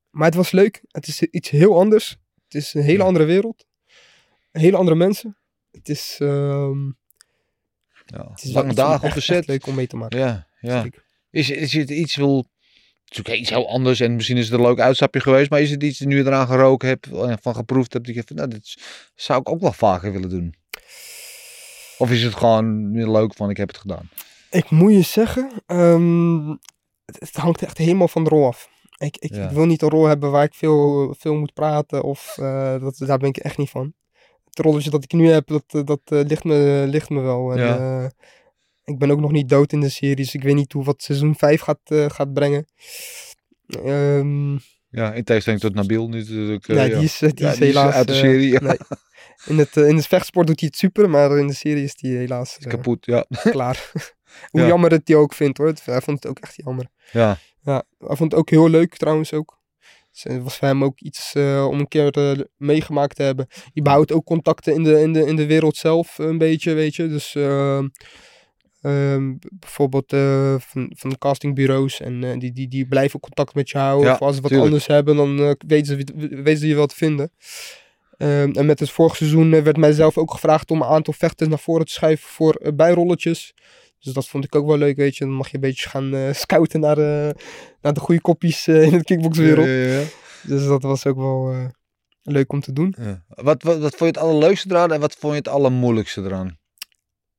Maar 0.09 0.25
het 0.25 0.35
was 0.35 0.51
leuk. 0.51 0.81
Het 0.87 1.07
is 1.07 1.21
iets 1.21 1.49
heel 1.49 1.79
anders. 1.79 2.17
Het 2.43 2.53
is 2.53 2.73
een 2.73 2.81
hele 2.81 2.97
Ja. 2.97 3.03
andere 3.03 3.25
wereld. 3.25 3.65
Hele 4.51 4.77
andere 4.77 4.97
mensen. 4.97 5.37
Het 5.71 5.89
is, 5.89 6.17
ehm, 6.19 6.85
ja. 8.05 8.29
het 8.31 8.43
is 8.43 8.51
Lange 8.51 8.73
dagen 8.73 9.07
op 9.07 9.13
de 9.13 9.19
set. 9.19 9.47
leuk 9.47 9.67
om 9.67 9.75
mee 9.75 9.87
te 9.87 9.95
maken. 9.95 10.19
Ja. 10.19 10.47
Ja. 10.61 10.81
Zeker. 10.81 11.03
Is, 11.29 11.49
is 11.49 11.73
het 11.73 11.89
iets 11.89 12.15
wel... 12.15 12.45
Het 13.09 13.17
is 13.27 13.33
ook 13.33 13.39
iets 13.39 13.49
heel 13.49 13.69
anders 13.69 13.99
en 13.99 14.15
misschien 14.15 14.37
is 14.37 14.49
het 14.49 14.59
een 14.59 14.65
leuk 14.65 14.79
uitstapje 14.79 15.19
geweest, 15.19 15.49
maar 15.49 15.61
is 15.61 15.71
het 15.71 15.83
iets 15.83 15.99
dat 15.99 16.07
nu 16.07 16.19
eraan 16.19 16.47
geroken 16.47 16.87
hebt 16.87 17.11
en 17.11 17.37
van 17.41 17.55
geproefd 17.55 17.93
hebt, 17.93 18.05
dat 18.05 18.15
je 18.15 18.23
vindt, 18.25 18.41
nou, 18.41 18.47
dit 18.49 18.77
zou 19.15 19.39
ik 19.39 19.49
ook 19.49 19.61
wel 19.61 19.73
vaker 19.73 20.11
willen 20.11 20.29
doen? 20.29 20.53
Of 21.97 22.11
is 22.11 22.23
het 22.23 22.35
gewoon 22.35 22.91
weer 22.91 23.07
leuk 23.07 23.33
van, 23.35 23.49
ik 23.49 23.57
heb 23.57 23.67
het 23.67 23.77
gedaan? 23.77 24.09
Ik 24.49 24.69
moet 24.69 24.91
je 24.93 25.01
zeggen, 25.01 25.51
ehm, 25.65 26.47
het, 27.05 27.19
het 27.19 27.35
hangt 27.35 27.61
echt 27.61 27.77
helemaal 27.77 28.07
van 28.07 28.23
de 28.23 28.29
rol 28.29 28.45
af. 28.47 28.69
Ik, 28.97 29.17
ik, 29.17 29.33
Ja. 29.35 29.43
ik 29.43 29.51
wil 29.51 29.65
niet 29.65 29.81
een 29.81 29.89
rol 29.89 30.05
hebben 30.05 30.31
waar 30.31 30.43
ik 30.43 30.53
veel, 30.53 31.15
veel 31.19 31.35
moet 31.35 31.53
praten 31.53 32.03
of 32.03 32.35
eh, 32.37 32.79
dat, 32.81 32.97
daar 32.97 33.17
ben 33.17 33.29
ik 33.29 33.37
echt 33.37 33.57
niet 33.57 33.69
van. 33.69 33.93
Het 34.45 34.59
rolletje 34.59 34.89
dat 34.89 35.03
ik 35.03 35.11
nu 35.11 35.29
heb, 35.29 35.47
dat, 35.47 35.63
eh, 35.67 35.81
dat 35.83 36.01
eh, 36.05 36.19
ligt, 36.23 36.43
me, 36.43 36.85
ligt 36.87 37.09
me 37.09 37.19
wel. 37.21 37.51
En, 37.51 37.59
Ja. 37.59 38.03
eh, 38.03 38.09
ik 38.89 38.97
ben 38.97 39.11
ook 39.11 39.19
nog 39.19 39.31
niet 39.31 39.49
dood 39.49 39.71
in 39.73 39.79
de 39.79 39.89
serie, 39.89 40.15
dus 40.15 40.33
ik 40.33 40.43
weet 40.43 40.55
niet 40.55 40.73
hoe 40.73 40.83
wat 40.83 41.01
seizoen 41.03 41.35
5 41.35 41.61
gaat, 41.61 41.79
eh, 41.83 42.05
gaat 42.09 42.33
brengen. 42.33 42.65
Ehm, 43.67 44.57
Ja, 44.91 45.13
in 45.13 45.23
tegenstelling 45.23 45.61
tot 45.61 45.73
Nabil 45.75 46.09
nu 46.09 46.17
natuurlijk. 46.17 46.67
eh, 46.67 46.75
ja, 46.75 46.85
die 46.95 47.03
is, 47.03 47.21
eh, 47.21 47.29
die 47.33 47.45
Ja, 47.45 47.51
is 47.51 47.57
die 47.57 47.67
is 47.67 47.73
helaas... 47.73 47.93
uit 47.93 48.07
de 48.07 48.13
serie, 48.13 48.51
ja. 48.51 48.59
nee. 48.61 48.77
In, 49.45 49.57
het, 49.57 49.75
in 49.75 49.95
het 49.95 50.07
vechtsport 50.07 50.47
doet 50.47 50.59
hij 50.59 50.69
het 50.71 50.77
super, 50.79 51.09
maar 51.09 51.37
in 51.37 51.47
de 51.47 51.53
serie 51.53 51.83
is 51.83 51.93
hij 51.99 52.09
helaas 52.11 52.57
kapot. 52.59 53.05
Ja. 53.05 53.25
klaar. 53.51 53.91
Hoe 54.49 54.61
Ja. 54.61 54.67
jammer 54.67 54.91
het 54.91 55.07
hij 55.07 55.17
ook 55.17 55.33
vindt 55.33 55.57
hoor. 55.57 55.73
Hij 55.83 56.01
vond 56.01 56.23
het 56.23 56.31
ook 56.31 56.39
echt 56.39 56.55
jammer. 56.55 56.85
ja. 57.11 57.37
Ja, 57.63 57.83
hij 57.97 58.15
vond 58.15 58.31
het 58.31 58.39
ook 58.39 58.49
heel 58.49 58.69
leuk 58.69 58.95
trouwens 58.97 59.33
ook. 59.33 59.57
Dus 60.11 60.23
het 60.23 60.43
was 60.43 60.57
voor 60.57 60.67
hem 60.67 60.83
ook 60.83 60.99
iets 60.99 61.33
om 61.35 61.79
een 61.79 61.87
keer 61.87 62.47
meegemaakt 62.57 63.15
te 63.15 63.23
hebben. 63.23 63.47
Je 63.73 63.81
behoudt 63.81 64.11
ook 64.11 64.25
contacten 64.25 64.73
in 64.73 64.83
de, 64.83 65.01
in 65.01 65.13
de, 65.13 65.25
in 65.25 65.35
de 65.35 65.45
wereld 65.45 65.77
zelf 65.77 66.17
een 66.17 66.37
beetje, 66.37 66.73
weet 66.73 66.95
je. 66.95 67.07
Dus 67.07 67.35
ehm, 67.35 67.87
ehm, 68.81 69.33
bijvoorbeeld 69.51 70.13
eh, 70.13 70.55
van, 70.59 70.91
van 70.95 71.09
de 71.09 71.17
castingbureaus 71.17 72.01
en 72.01 72.23
eh, 72.23 72.39
die, 72.39 72.51
die, 72.51 72.67
die 72.67 72.87
blijven 72.87 73.19
contact 73.19 73.55
met 73.55 73.69
je 73.69 73.77
houden. 73.77 74.07
Ja, 74.07 74.13
of 74.13 74.21
als 74.21 74.35
ze 74.35 74.41
wat 74.41 74.49
tuurlijk. 74.49 74.71
anders 74.71 74.87
hebben, 74.87 75.15
dan 75.15 75.39
eh, 75.39 75.51
weten, 75.67 75.85
ze, 75.85 76.05
weten 76.43 76.57
ze 76.57 76.67
je 76.67 76.75
wel 76.75 76.87
te 76.87 76.95
vinden. 76.95 77.31
Ehm, 78.17 78.51
en 78.51 78.65
met 78.65 78.79
het 78.79 78.89
vorige 78.89 79.15
seizoen 79.15 79.63
werd 79.63 79.77
mij 79.77 79.91
zelf 79.91 80.17
ook 80.17 80.31
gevraagd 80.31 80.71
om 80.71 80.81
een 80.81 80.87
aantal 80.87 81.13
vechters 81.13 81.49
naar 81.49 81.59
voren 81.59 81.85
te 81.85 81.91
schuiven 81.91 82.29
voor 82.29 82.73
bijrolletjes. 82.75 83.53
Dus 83.99 84.13
dat 84.13 84.27
vond 84.27 84.43
ik 84.43 84.55
ook 84.55 84.67
wel 84.67 84.77
leuk, 84.77 84.95
weet 84.95 85.17
je. 85.17 85.25
Dan 85.25 85.33
mag 85.33 85.47
je 85.47 85.55
een 85.55 85.61
beetje 85.61 85.89
gaan 85.89 86.35
scouten 86.35 86.79
naar, 86.79 86.97
naar 87.81 87.93
de 87.93 87.99
goede 87.99 88.21
kopjes 88.21 88.67
in 88.67 88.89
de 88.89 89.03
kickboxwereld. 89.03 89.67
Ja. 89.67 90.01
Dus 90.43 90.65
dat 90.65 90.83
was 90.83 91.05
ook 91.05 91.17
wel 91.17 91.71
leuk 92.23 92.51
om 92.53 92.61
te 92.61 92.73
doen. 92.73 92.95
Wat, 93.27 93.63
wat, 93.63 93.79
wat 93.79 93.95
vond 93.95 93.99
je 93.99 94.05
het 94.05 94.17
allerleukste 94.17 94.69
eraan 94.69 94.91
en 94.91 94.99
wat 94.99 95.15
vond 95.15 95.33
je 95.33 95.39
het 95.39 95.47
allermoeilijkste 95.47 96.21
eraan? 96.21 96.58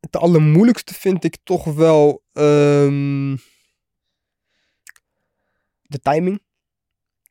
Het 0.00 0.16
allermoeilijkste 0.16 0.94
vind 0.94 1.24
ik 1.24 1.36
toch 1.44 1.64
wel 1.64 2.22
ehm, 2.32 3.36
de 5.82 5.98
timing. 6.02 6.40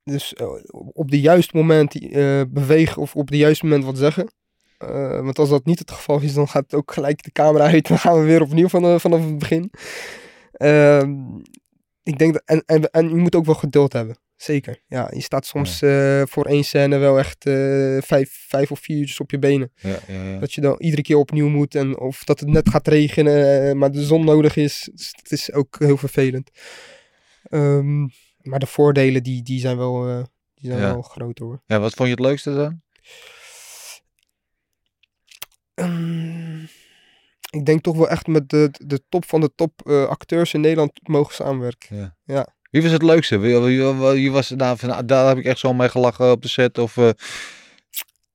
Dus 0.04 0.34
eh, 0.34 0.48
op 0.74 1.12
de 1.12 1.20
juiste 1.20 1.58
moment 1.58 1.96
eh, 1.96 2.42
bewegen 2.50 3.02
of 3.02 3.16
op 3.16 3.32
de 3.32 3.38
juiste 3.38 3.66
moment 3.66 3.84
wat 3.84 3.98
zeggen. 3.98 4.32
Eh, 4.78 5.20
want 5.22 5.40
als 5.40 5.50
dat 5.50 5.66
niet 5.66 5.80
het 5.80 5.92
geval 5.92 6.22
is, 6.22 6.34
dan 6.34 6.48
gaat 6.48 6.74
ook 6.74 6.94
gelijk 6.94 7.24
de 7.24 7.32
camera 7.32 7.66
uit. 7.66 7.88
Dan 7.88 8.00
gaan 8.00 8.20
we 8.20 8.26
weer 8.26 8.42
opnieuw 8.42 8.68
van, 8.68 9.00
vanaf 9.00 9.26
het 9.26 9.38
begin. 9.38 9.72
Ehm, 10.52 11.16
ik 12.04 12.18
denk 12.18 12.34
dat, 12.34 12.42
en, 12.46 12.64
en, 12.66 12.92
en 12.92 13.10
je 13.10 13.16
moet 13.16 13.36
ook 13.36 13.46
wel 13.46 13.56
geduld 13.56 13.94
hebben. 13.94 14.18
Zeker. 14.41 14.82
Ja, 14.88 15.12
je 15.13 15.21
staat 15.21 15.45
soms 15.45 15.82
eh, 15.82 16.21
voor 16.25 16.45
één 16.45 16.63
scène 16.63 16.97
wel 16.97 17.17
echt 17.19 17.45
eh, 17.45 17.97
vijf, 18.02 18.45
vijf 18.47 18.71
of 18.71 18.80
vier 18.80 18.97
uurtjes 18.97 19.19
op 19.19 19.32
je 19.32 19.39
benen. 19.39 19.71
Ja, 19.75 19.99
ja, 20.08 20.23
ja. 20.23 20.39
Dat 20.39 20.54
je 20.54 20.62
dan 20.62 20.75
iedere 20.80 21.02
keer 21.02 21.15
opnieuw 21.17 21.47
moet. 21.49 21.75
En 21.75 21.99
of 21.99 22.23
dat 22.23 22.39
het 22.39 22.49
net 22.49 22.69
gaat 22.69 22.88
regenen, 22.88 23.67
eh, 23.69 23.73
maar 23.75 23.91
de 23.91 24.04
zon 24.04 24.25
nodig 24.25 24.56
is. 24.56 24.89
Dus 24.93 25.13
het 25.21 25.32
is 25.32 25.52
ook 25.52 25.75
heel 25.80 25.97
vervelend. 25.97 26.49
Ehm, 27.43 27.99
maar 28.41 28.60
de 28.60 28.65
voordelen, 28.65 29.23
die, 29.23 29.43
die 29.43 29.60
zijn, 29.60 29.78
wel, 29.78 30.08
eh, 30.08 30.23
die 30.56 30.69
zijn 30.69 30.82
Ja. 30.82 30.91
wel 30.93 31.02
groot 31.02 31.38
hoor. 31.39 31.62
ja, 31.65 31.80
wat 31.80 31.93
vond 31.93 32.10
je 32.10 32.15
het 32.15 32.23
leukste 32.23 32.52
eraan? 32.52 32.84
Ehm, 35.73 36.63
ik 37.49 37.65
denk 37.65 37.82
toch 37.82 37.95
wel 37.95 38.10
echt 38.10 38.28
met 38.28 38.49
de, 38.49 38.69
de 38.86 39.02
top 39.10 39.25
van 39.25 39.41
de 39.41 39.52
top 39.56 39.88
acteurs 39.89 40.54
in 40.54 40.62
Nederland 40.62 40.91
mogen 41.08 41.34
samenwerken. 41.34 42.15
Wie 42.70 42.82
was 42.82 42.92
het 42.92 43.02
leukste? 43.04 43.38
Wie, 43.38 43.58
wie, 43.60 43.84
wie- 43.84 44.12
wie 44.14 44.32
was 44.32 44.50
nou 44.50 44.78
van, 44.78 45.06
daar 45.06 45.28
heb 45.28 45.38
ik 45.38 45.46
echt 45.46 45.60
zo 45.60 45.74
mee 45.74 45.90
gelachen 45.90 46.32
op 46.32 46.42
de 46.42 46.48
set? 46.48 46.78
Of, 46.78 46.98
eh, 46.98 47.10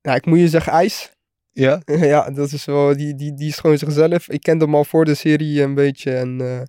Ja, 0.00 0.14
ik 0.14 0.26
moet 0.26 0.38
je 0.38 0.48
zeggen, 0.48 0.72
IJs. 0.72 1.10
ja? 1.52 1.82
ja, 2.14 2.30
dat 2.30 2.52
is 2.52 2.64
wel, 2.64 2.96
die, 2.96 3.14
die, 3.14 3.34
die 3.34 3.48
is 3.48 3.58
gewoon 3.58 3.78
zichzelf. 3.78 4.28
Ik 4.28 4.40
kende 4.42 4.64
hem 4.64 4.74
al 4.74 4.84
voor 4.84 5.04
de 5.04 5.14
serie 5.14 5.62
een 5.62 5.74
beetje. 5.74 6.10
En 6.14 6.40
eh, 6.40 6.60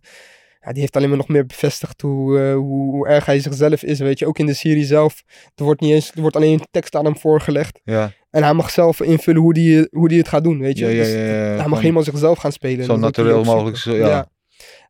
ja, 0.61 0.71
die 0.71 0.79
heeft 0.81 0.95
alleen 0.95 1.09
maar 1.09 1.17
nog 1.17 1.27
meer 1.27 1.45
bevestigd 1.45 2.01
hoe, 2.01 2.39
eh, 2.39 2.53
hoe, 2.53 2.91
hoe 2.91 3.07
erg 3.07 3.25
hij 3.25 3.39
zichzelf 3.39 3.83
is. 3.83 3.99
Weet 3.99 4.19
je, 4.19 4.27
ook 4.27 4.39
in 4.39 4.45
de 4.45 4.53
serie 4.53 4.85
zelf. 4.85 5.23
Er 5.55 5.63
wordt, 5.63 5.81
niet 5.81 5.91
eens, 5.93 6.11
er 6.15 6.21
wordt 6.21 6.35
alleen 6.35 6.53
een 6.53 6.67
tekst 6.71 6.95
aan 6.95 7.05
hem 7.05 7.17
voorgelegd. 7.17 7.79
Ja, 7.83 8.11
En 8.29 8.43
hij 8.43 8.53
mag 8.53 8.69
zelf 8.71 9.01
invullen 9.01 9.41
hoe 9.41 9.53
die, 9.53 9.87
hoe 9.91 10.07
die 10.07 10.17
het 10.17 10.27
gaat 10.27 10.43
doen. 10.43 10.59
Weet 10.59 10.77
je, 10.77 10.85
ja, 10.85 10.91
ja, 10.91 10.97
Dus 11.03 11.11
ja, 11.11 11.17
hij 11.61 11.67
mag 11.67 11.81
helemaal 11.81 12.03
zichzelf 12.03 12.37
gaan 12.37 12.51
spelen. 12.51 12.85
Zo 12.85 12.91
hij 12.91 13.01
natuurlijk 13.01 13.45
mogelijk. 13.45 13.77
Zo, 13.77 13.95
ja. 13.95 14.27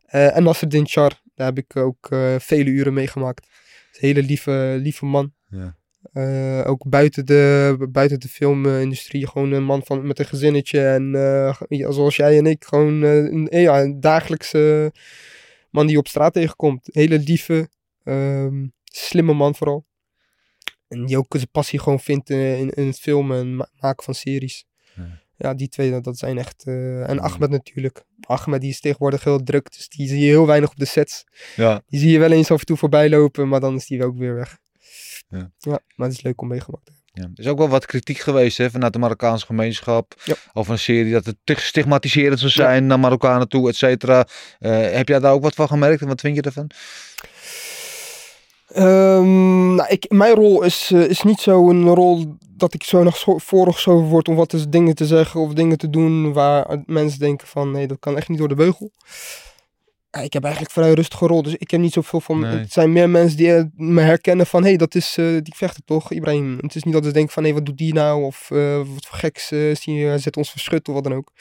Eh, 0.06 0.38
en 0.38 0.44
Nasreddin 0.44 0.88
Char, 0.88 1.22
daar 1.36 1.48
heb 1.48 1.58
ik 1.58 1.76
ook 1.76 2.12
eh, 2.12 2.36
vele 2.40 2.70
uren 2.70 2.94
meegemaakt. 2.94 3.48
Een 3.92 4.00
hele 4.00 4.24
lieve, 4.24 4.78
lieve 4.82 5.06
man. 5.06 5.34
Ja. 5.50 5.78
Eh, 6.14 6.70
ook 6.70 6.90
buiten 6.90 7.26
de, 7.26 7.88
buiten 7.92 8.20
de 8.20 8.28
filmindustrie, 8.28 9.28
gewoon 9.28 9.52
een 9.52 9.64
man 9.64 9.84
van, 9.86 10.08
met 10.08 10.20
een 10.20 10.26
gezinnetje. 10.26 10.88
En 10.88 11.16
eh, 11.16 11.62
ja, 11.68 11.92
zoals 11.92 12.16
jij 12.16 12.38
en 12.38 12.46
ik, 12.46 12.66
gewoon 12.66 13.02
een, 13.02 13.48
ja, 13.52 13.82
een 13.82 14.00
dagelijkse 14.00 14.94
man 15.70 15.84
die 15.86 15.94
je 15.94 16.00
op 16.00 16.08
straat 16.08 16.34
tegenkomt. 16.34 16.90
Hele 16.92 17.20
lieve, 17.20 17.70
ehm, 18.04 18.68
slimme 18.84 19.34
man 19.34 19.56
vooral. 19.56 19.86
En 20.88 21.06
die 21.06 21.18
ook 21.18 21.36
zijn 21.36 21.52
passie 21.52 21.80
gewoon 21.80 22.00
vindt 22.00 22.30
in, 22.30 22.70
in 22.70 22.88
het 22.88 23.00
filmen 23.00 23.40
en 23.40 23.56
ma- 23.56 23.70
maken 23.80 24.04
van 24.04 24.16
series. 24.16 24.66
Ja. 24.96 25.24
Ja, 25.38 25.54
die 25.54 25.70
twee, 25.70 26.02
dat, 26.02 26.18
zijn 26.18 26.38
echt... 26.38 26.64
eh, 26.66 27.10
en 27.10 27.20
Ahmed 27.20 27.50
natuurlijk. 27.50 28.04
Ahmed 28.22 28.62
die 28.62 28.70
is 28.70 28.80
tegenwoordig 28.80 29.24
heel 29.24 29.44
druk, 29.44 29.72
dus 29.72 29.90
die 29.90 30.08
zie 30.08 30.20
je 30.20 30.26
heel 30.26 30.48
weinig 30.48 30.70
op 30.70 30.78
de 30.78 30.86
sets. 30.86 31.24
ja. 31.56 31.82
Die 31.88 32.00
zie 32.00 32.12
je 32.12 32.20
wel 32.20 32.32
eens 32.32 32.52
af 32.52 32.60
en 32.60 32.66
toe 32.66 32.78
voorbij 32.78 33.10
lopen, 33.10 33.48
maar 33.48 33.60
dan 33.60 33.76
is 33.76 33.86
die 33.86 34.04
ook 34.04 34.18
weer 34.18 34.36
weg. 34.36 34.58
Ja. 35.30 35.52
maar 35.96 36.08
het 36.08 36.18
is 36.18 36.22
leuk 36.22 36.42
om 36.42 36.48
meegemaakt 36.48 36.86
te 36.86 36.92
hebben. 36.92 37.04
Ja. 37.16 37.24
Er 37.24 37.44
is 37.44 37.48
ook 37.48 37.58
wel 37.58 37.70
wat 37.70 37.86
kritiek 37.86 38.18
geweest 38.18 38.58
hè, 38.58 38.70
vanuit 38.70 38.94
de 38.94 39.00
Marokkaanse 39.00 39.46
gemeenschap. 39.46 40.14
Ja. 40.24 40.36
Over 40.54 40.72
een 40.72 40.80
serie 40.80 41.12
dat 41.12 41.26
het 41.26 41.36
te 41.44 41.56
stigmatiserend 41.58 42.40
zou 42.40 42.52
zijn 42.52 42.86
naar 42.86 43.00
Marokkanen 43.00 43.48
toe, 43.48 43.70
et 43.70 43.76
cetera. 43.76 44.28
Eh, 44.60 44.92
heb 44.92 45.08
jij 45.08 45.20
daar 45.20 45.34
ook 45.34 45.44
wat 45.44 45.56
van 45.56 45.68
gemerkt 45.68 46.02
en 46.02 46.08
wat 46.08 46.22
vind 46.22 46.36
je 46.36 46.42
ervan? 46.42 46.70
Ehm, 48.68 49.76
nou, 49.76 49.90
ik, 49.90 50.06
mijn 50.12 50.34
rol 50.36 50.64
is, 50.64 50.92
eh, 50.92 51.10
is 51.10 51.22
niet 51.22 51.40
zo 51.40 51.70
een 51.70 51.88
rol 51.94 52.36
dat 52.50 52.74
ik 52.74 52.84
zo 52.84 53.04
nog 53.04 53.18
zo- 53.18 53.38
voorgeschoven 53.38 54.08
word 54.08 54.28
om 54.28 54.36
wat 54.36 54.66
dingen 54.70 54.96
te 54.96 55.06
zeggen 55.06 55.40
of 55.40 55.54
dingen 55.54 55.78
te 55.78 55.90
doen 55.90 56.34
waar 56.34 56.84
mensen 56.86 57.20
denken 57.20 57.48
van 57.48 57.72
nee, 57.72 57.88
dat 57.88 58.00
kan 58.00 58.18
echt 58.18 58.30
niet 58.30 58.38
door 58.38 58.48
de 58.48 58.56
beugel. 58.56 58.92
Ja, 60.10 60.22
ik 60.22 60.34
heb 60.34 60.44
eigenlijk 60.44 60.74
vrij 60.74 60.94
rustige 60.94 61.28
rol, 61.28 61.42
dus 61.44 61.56
ik 61.56 61.72
heb 61.72 61.80
niet 61.80 61.94
zoveel 61.94 62.22
van. 62.22 62.40
Nee. 62.40 62.58
Het 62.58 62.72
zijn 62.72 62.92
meer 62.92 63.10
mensen 63.10 63.38
die 63.38 63.56
eh, 63.56 63.64
me 63.76 64.02
herkennen 64.02 64.46
van 64.48 64.62
hé, 64.62 64.68
hey, 64.68 64.78
dat 64.78 64.96
is 64.96 65.18
eh, 65.18 65.26
die 65.26 65.56
vechter 65.56 65.84
toch, 65.86 66.12
Ibrahim. 66.12 66.58
Het 66.62 66.76
is 66.76 66.84
niet 66.84 66.94
dat 66.94 67.06
ze 67.06 67.12
denken 67.12 67.34
van 67.34 67.44
hé, 67.44 67.54
wat 67.54 67.66
doet 67.66 67.78
die 67.78 67.94
nou? 67.94 68.24
Of 68.24 68.48
wat 68.94 69.06
voor 69.06 69.18
geks 69.18 69.50
die, 69.84 70.06
hij 70.06 70.18
zet 70.18 70.38
ons 70.38 70.52
verschut 70.52 70.88
of 70.88 70.94
wat 70.94 71.04
dan 71.04 71.14
ook. 71.14 71.32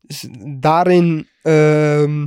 Dus 0.00 0.26
daarin 0.58 1.28
ehm, 1.42 2.26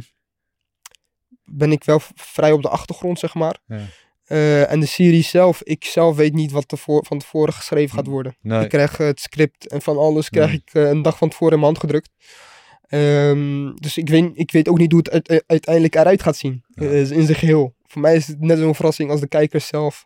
ben 1.43 1.71
ik 1.71 1.83
wel 1.83 1.99
vrij 2.15 2.51
op 2.51 2.61
de 2.61 2.69
achtergrond, 2.69 3.19
zeg 3.19 3.33
maar. 3.33 3.57
Ja. 3.65 3.81
Eh, 4.31 4.71
en 4.71 4.79
de 4.79 4.85
serie 4.85 5.23
zelf, 5.23 5.61
ik 5.63 5.83
zelf 5.83 6.15
weet 6.15 6.33
niet 6.33 6.51
wat 6.51 6.71
er 6.71 6.77
voor, 6.77 7.05
van 7.07 7.19
tevoren 7.19 7.53
geschreven 7.53 7.95
gaat 7.95 8.07
worden. 8.07 8.35
Nee. 8.41 8.63
Ik 8.63 8.69
krijg 8.69 8.99
eh, 8.99 9.05
het 9.07 9.19
script 9.19 9.67
en 9.67 9.81
van 9.81 9.97
alles 9.97 10.29
krijg 10.29 10.53
ik 10.53 10.69
eh, 10.73 10.89
een 10.89 11.01
dag 11.01 11.17
van 11.17 11.29
tevoren 11.29 11.53
in 11.53 11.59
mijn 11.59 11.71
hand 11.71 11.83
gedrukt. 11.85 12.09
Ehm, 12.87 13.73
dus 13.75 13.97
ik 13.97 14.09
weet, 14.09 14.31
ik 14.33 14.51
weet 14.51 14.67
ook 14.67 14.77
niet 14.77 14.91
hoe 14.91 14.99
het 14.99 15.11
uit- 15.11 15.29
uit- 15.29 15.43
uiteindelijk 15.47 15.95
eruit 15.95 16.21
gaat 16.23 16.37
zien. 16.37 16.63
Ja. 16.67 16.89
in 16.89 17.05
zijn 17.25 17.35
geheel. 17.37 17.75
Voor 17.85 18.01
mij 18.01 18.15
is 18.15 18.27
het 18.27 18.39
net 18.41 18.57
zo'n 18.57 18.75
verrassing 18.75 19.09
als 19.09 19.19
de 19.19 19.27
kijkers 19.27 19.67
zelf. 19.67 20.05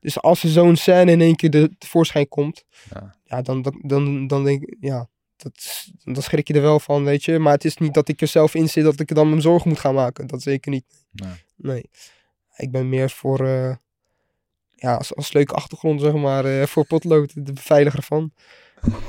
Dus 0.00 0.20
als 0.20 0.42
er 0.42 0.48
zo'n 0.48 0.76
scène 0.76 1.10
in 1.10 1.20
één 1.20 1.36
keer 1.36 1.50
de, 1.50 1.70
tevoorschijn 1.78 2.28
komt, 2.28 2.64
Ja. 2.90 3.16
ja, 3.24 3.42
dan, 3.42 3.62
dan, 3.62 3.80
dan, 3.82 4.26
dan 4.26 4.44
denk 4.44 4.62
ik, 4.62 4.76
ja, 4.80 5.08
dat, 5.36 5.84
dan 6.04 6.22
schrik 6.22 6.48
je 6.48 6.54
er 6.54 6.60
wel 6.62 6.80
van, 6.80 7.04
weet 7.04 7.24
je. 7.24 7.38
Maar 7.38 7.52
het 7.52 7.64
is 7.64 7.76
niet 7.76 7.94
dat 7.94 8.08
ik 8.08 8.20
er 8.20 8.26
zelf 8.26 8.54
in 8.54 8.68
zit 8.68 8.84
dat 8.84 9.00
ik 9.00 9.08
er 9.08 9.14
dan 9.14 9.28
mijn 9.28 9.40
zorgen 9.40 9.68
moet 9.68 9.78
gaan 9.78 9.94
maken. 9.94 10.26
Dat 10.26 10.42
zeker 10.42 10.70
niet. 10.70 10.84
Nee. 11.12 11.32
Nee. 11.56 11.90
Ik 12.56 12.70
ben 12.70 12.88
meer 12.88 13.10
voor, 13.10 13.46
eh, 13.46 13.74
ja, 14.74 14.94
als, 14.94 15.14
als 15.14 15.32
leuke 15.32 15.54
achtergrond, 15.54 16.00
zeg 16.00 16.12
maar, 16.12 16.44
eh, 16.44 16.66
voor 16.66 16.86
potlood, 16.86 17.46
de 17.46 17.52
beveiliger 17.52 18.02
van. 18.02 18.32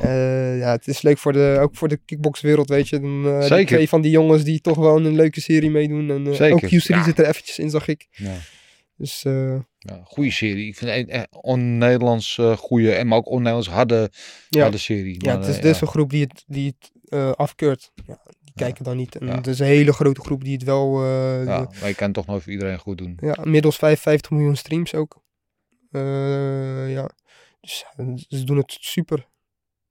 Eh, 0.01 0.59
ja, 0.59 0.71
het 0.71 0.87
is 0.87 1.01
leuk 1.01 1.17
voor 1.17 1.33
de, 1.33 1.57
ook 1.61 1.75
voor 1.75 1.87
de 1.87 1.99
kickboxwereld, 2.05 2.69
weet 2.69 2.89
je. 2.89 2.99
Dan, 2.99 3.23
die 3.23 3.41
Zeker. 3.47 3.65
twee 3.65 3.89
van 3.89 4.01
die 4.01 4.11
jongens 4.11 4.43
die 4.43 4.61
toch 4.61 4.77
wel 4.77 5.05
een 5.05 5.15
leuke 5.15 5.41
serie 5.41 5.69
meedoen. 5.69 6.09
En, 6.09 6.35
Zeker, 6.35 6.53
Ook 6.55 6.61
Q3 6.65 6.85
ja. 6.85 7.03
zit 7.03 7.19
er 7.19 7.27
eventjes 7.27 7.59
in, 7.59 7.69
zag 7.69 7.87
ik. 7.87 8.07
Ja. 8.11 8.35
Dus 8.97 9.21
Ja, 9.79 10.01
goede 10.03 10.31
serie. 10.31 10.67
Ik 10.67 10.75
vind 10.77 10.91
het 10.91 11.09
echt 11.09 11.27
on-Nederlands 11.31 12.39
goede 12.57 12.93
en 12.93 13.07
maar 13.07 13.17
ook 13.17 13.29
on-Nederlands 13.29 13.69
harde, 13.69 14.11
Ja. 14.49 14.61
harde 14.61 14.77
serie. 14.77 15.15
ja, 15.17 15.33
Maar, 15.33 15.41
het 15.45 15.55
is 15.55 15.61
dus 15.61 15.81
een 15.81 15.87
groep 15.87 16.09
die 16.09 16.21
het, 16.21 16.43
die 16.47 16.75
het 16.79 16.91
afkeurt. 17.37 17.91
Ja, 18.07 18.21
kijken 18.55 18.83
dan 18.83 18.97
niet. 18.97 19.15
En 19.15 19.27
het 19.27 19.47
is 19.47 19.59
een 19.59 19.65
hele 19.65 19.93
grote 19.93 20.21
groep 20.21 20.43
die 20.43 20.53
het 20.53 20.63
wel... 20.63 21.03
eh, 21.03 21.45
ja, 21.45 21.69
maar 21.79 21.87
je 21.89 21.95
kan 21.95 22.11
toch 22.11 22.25
nooit 22.25 22.43
voor 22.43 22.51
iedereen 22.51 22.79
goed 22.79 22.97
doen. 22.97 23.17
Ja, 23.21 23.37
inmiddels 23.43 23.75
55 23.75 24.31
miljoen 24.31 24.55
streams 24.55 24.93
ook. 24.93 25.23
Eh, 25.91 26.91
ja, 26.91 27.09
dus 27.61 27.85
ze 28.27 28.43
doen 28.43 28.57
het 28.57 28.77
super. 28.79 29.27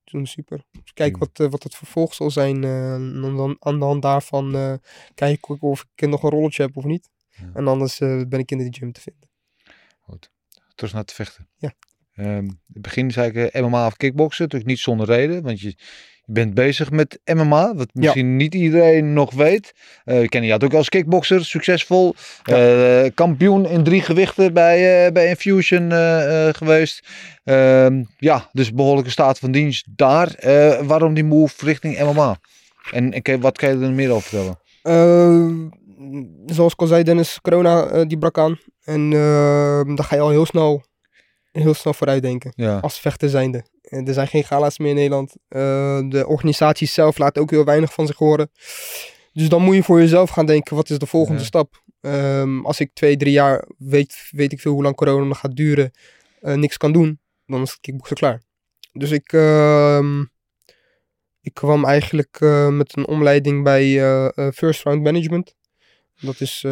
Ze 0.04 0.16
doen 0.16 0.26
super. 0.26 0.64
Dus 0.82 0.92
kijk 0.92 1.10
Hmm. 1.10 1.20
wat, 1.20 1.40
eh, 1.40 1.50
wat 1.50 1.62
het 1.62 1.74
vervolg 1.74 2.14
zal 2.14 2.30
zijn. 2.30 2.64
en 2.64 3.20
dan 3.20 3.56
aan 3.58 3.78
de 3.78 3.84
hand 3.84 4.02
daarvan 4.02 4.54
eh 4.54 4.74
kijk 5.14 5.46
ik 5.48 5.62
of 5.62 5.86
ik 5.94 6.08
nog 6.08 6.22
een 6.22 6.30
rolletje 6.30 6.62
heb 6.62 6.76
of 6.76 6.84
niet. 6.84 7.10
Ja. 7.30 7.50
En 7.54 7.68
anders 7.68 7.98
ben 7.98 8.38
ik 8.38 8.50
in 8.50 8.58
de 8.58 8.68
gym 8.70 8.92
te 8.92 9.00
vinden. 9.00 9.28
Terug 10.74 10.92
naar 10.92 11.02
het 11.02 11.12
vechten. 11.12 11.48
Ja. 11.56 11.72
Ehm, 12.14 12.44
in 12.44 12.60
het 12.72 12.82
begin 12.82 13.10
zei 13.10 13.30
ik 13.30 13.52
MMA 13.54 13.86
of 13.86 13.96
kickboksen. 13.96 14.42
Natuurlijk 14.42 14.70
niet 14.70 14.78
zonder 14.80 15.06
reden. 15.06 15.42
Want 15.42 15.60
je, 15.60 15.76
je 16.26 16.32
bent 16.32 16.54
bezig 16.54 16.90
met 16.90 17.20
MMA. 17.24 17.74
Wat 17.74 17.88
misschien 17.92 18.36
niet 18.36 18.54
iedereen 18.54 19.12
nog 19.12 19.32
weet. 19.32 19.74
Eh 20.04 20.22
ik 20.22 20.30
ken 20.30 20.44
je 20.44 20.50
had 20.50 20.64
ook 20.64 20.74
als 20.74 20.88
kickbokser. 20.88 21.44
Succesvol. 21.44 22.14
Eh, 22.42 23.04
kampioen 23.14 23.66
in 23.66 23.84
drie 23.84 24.00
gewichten 24.00 24.52
bij, 24.52 25.06
eh, 25.06 25.12
bij 25.12 25.28
Infusion 25.28 25.90
geweest. 26.54 27.08
Ehm, 27.44 28.02
ja, 28.18 28.48
dus 28.52 28.72
behoorlijke 28.72 29.10
staat 29.10 29.38
van 29.38 29.52
dienst 29.52 29.86
daar. 29.96 30.34
Waarom 30.86 31.14
die 31.14 31.24
move 31.24 31.64
richting 31.64 31.98
MMA? 31.98 32.36
En, 32.92 33.40
wat 33.40 33.58
kan 33.58 33.68
je 33.68 33.84
er 33.84 33.92
meer 33.92 34.10
over 34.10 34.28
vertellen? 34.28 34.58
Zoals 36.46 36.72
ik 36.72 36.80
al 36.80 36.86
zei, 36.86 37.02
Dennis, 37.02 37.38
corona 37.40 38.04
die 38.04 38.18
brak 38.18 38.38
aan. 38.38 38.58
En 38.84 39.10
dan 39.96 40.04
ga 40.04 40.14
je 40.14 40.22
al 40.22 40.30
heel 40.30 40.46
snel, 40.46 40.82
heel 41.52 41.74
snel 41.74 41.94
vooruit 41.94 42.22
denken. 42.22 42.52
Ja. 42.56 42.78
als 42.78 42.98
vechter 42.98 43.28
zijnde. 43.28 43.64
Er 44.06 44.14
zijn 44.14 44.26
geen 44.28 44.44
gala's 44.44 44.78
meer 44.78 44.88
in 44.88 44.94
Nederland. 44.94 45.34
Eh, 45.48 45.60
de 46.08 46.24
organisatie 46.26 46.86
zelf 46.86 47.18
laat 47.18 47.38
ook 47.38 47.50
heel 47.50 47.64
weinig 47.64 47.92
van 47.92 48.06
zich 48.06 48.16
horen. 48.16 48.50
Dus 49.32 49.48
dan 49.48 49.62
moet 49.62 49.74
je 49.74 49.82
voor 49.82 50.00
jezelf 50.00 50.30
gaan 50.30 50.46
denken, 50.46 50.76
wat 50.76 50.90
is 50.90 50.98
de 50.98 51.06
volgende 51.06 51.40
Ja. 51.40 51.46
stap? 51.46 51.82
Ehm, 52.00 52.60
als 52.64 52.80
ik 52.80 52.90
twee, 52.92 53.16
drie 53.16 53.32
jaar, 53.32 53.64
weet, 53.78 54.28
weet 54.30 54.52
ik 54.52 54.60
veel 54.60 54.72
hoe 54.72 54.82
lang 54.82 54.94
corona 54.94 55.24
nog 55.24 55.38
gaat 55.38 55.56
duren, 55.56 55.90
eh, 56.40 56.54
niks 56.54 56.76
kan 56.76 56.92
doen, 56.92 57.20
dan 57.46 57.62
is 57.62 57.70
het 57.70 57.80
kickboksen 57.80 58.16
klaar. 58.16 58.42
Dus 58.92 59.10
ik, 59.10 59.32
ehm, 59.32 60.20
ik 61.40 61.54
kwam 61.54 61.84
eigenlijk 61.84 62.36
eh, 62.40 62.68
met 62.68 62.96
een 62.96 63.06
omleiding 63.06 63.62
bij 63.64 63.82
First 64.54 64.82
Round 64.82 65.02
Management. 65.02 65.54
Dat 66.20 66.40
is 66.40 66.64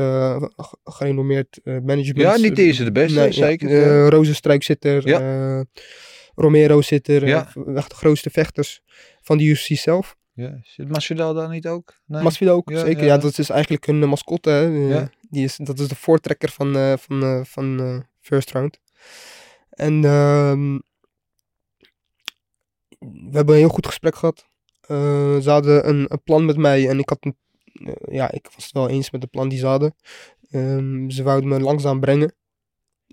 gerenommeerd 0.85 1.61
management. 1.65 2.17
ja, 2.21 2.37
niet 2.37 2.57
de 2.57 2.63
eerste 2.63 2.85
de 2.85 2.93
beste, 2.93 3.19
Nee, 3.19 3.27
ja, 3.27 3.33
zeker. 3.33 3.69
eh, 3.69 4.09
Rozenstruik 4.09 4.63
zit 4.63 4.85
er. 4.85 5.09
Ja. 5.09 5.65
Romero 6.35 6.83
zit 6.83 7.09
er. 7.09 7.27
Ja. 7.27 7.53
eh, 7.67 7.77
echt 7.77 7.91
de 7.91 7.97
grootste 7.97 8.31
vechters 8.31 8.83
van 9.21 9.39
de 9.39 9.45
UFC 9.45 9.67
zelf. 9.67 10.17
ja. 10.33 10.59
Zit 10.63 10.89
Masvidal 10.89 11.35
daar 11.35 11.49
niet 11.49 11.67
ook? 11.67 11.95
Nee? 12.07 12.23
Masvidal 12.23 12.57
ook, 12.57 12.71
Ja, 12.71 12.79
zeker. 12.81 13.05
ja. 13.05 13.19
Dat 13.19 13.39
is 13.39 13.51
eigenlijk 13.51 13.87
eh, 13.87 13.95
mascotte. 13.95 14.51
Hè. 14.51 14.67
Eh, 14.67 14.89
Ja. 14.91 15.11
die 15.31 15.45
is, 15.45 15.57
dat 15.57 15.79
is 15.79 15.89
de 15.89 15.95
voortrekker 15.95 16.49
van, 16.51 16.77
eh, 16.77 16.93
van, 16.97 17.47
van 17.47 18.05
First 18.21 18.51
Round. 18.51 18.81
En 19.71 20.05
ehm, 20.05 20.79
we 22.99 23.31
hebben 23.37 23.55
een 23.55 23.61
heel 23.61 23.69
goed 23.69 23.87
gesprek 23.87 24.17
gehad. 24.17 24.47
Eh, 24.81 25.39
ze 25.39 25.51
hadden 25.51 25.89
een, 25.89 26.05
een 26.09 26.23
plan 26.23 26.45
met 26.45 26.57
mij 26.57 26.89
en 26.89 26.99
ik 26.99 27.09
had 27.09 27.19
een, 27.21 27.37
ja, 28.11 28.31
ik 28.33 28.49
was 28.55 28.65
het 28.65 28.73
wel 28.73 28.89
eens 28.89 29.11
met 29.11 29.23
het 29.23 29.31
plan 29.31 29.49
die 29.49 29.59
ze 29.59 29.67
hadden. 29.67 29.95
Ehm, 30.51 31.09
ze 31.11 31.23
wouden 31.23 31.49
me 31.49 31.61
langzaam 31.61 32.01
brengen. 32.01 32.35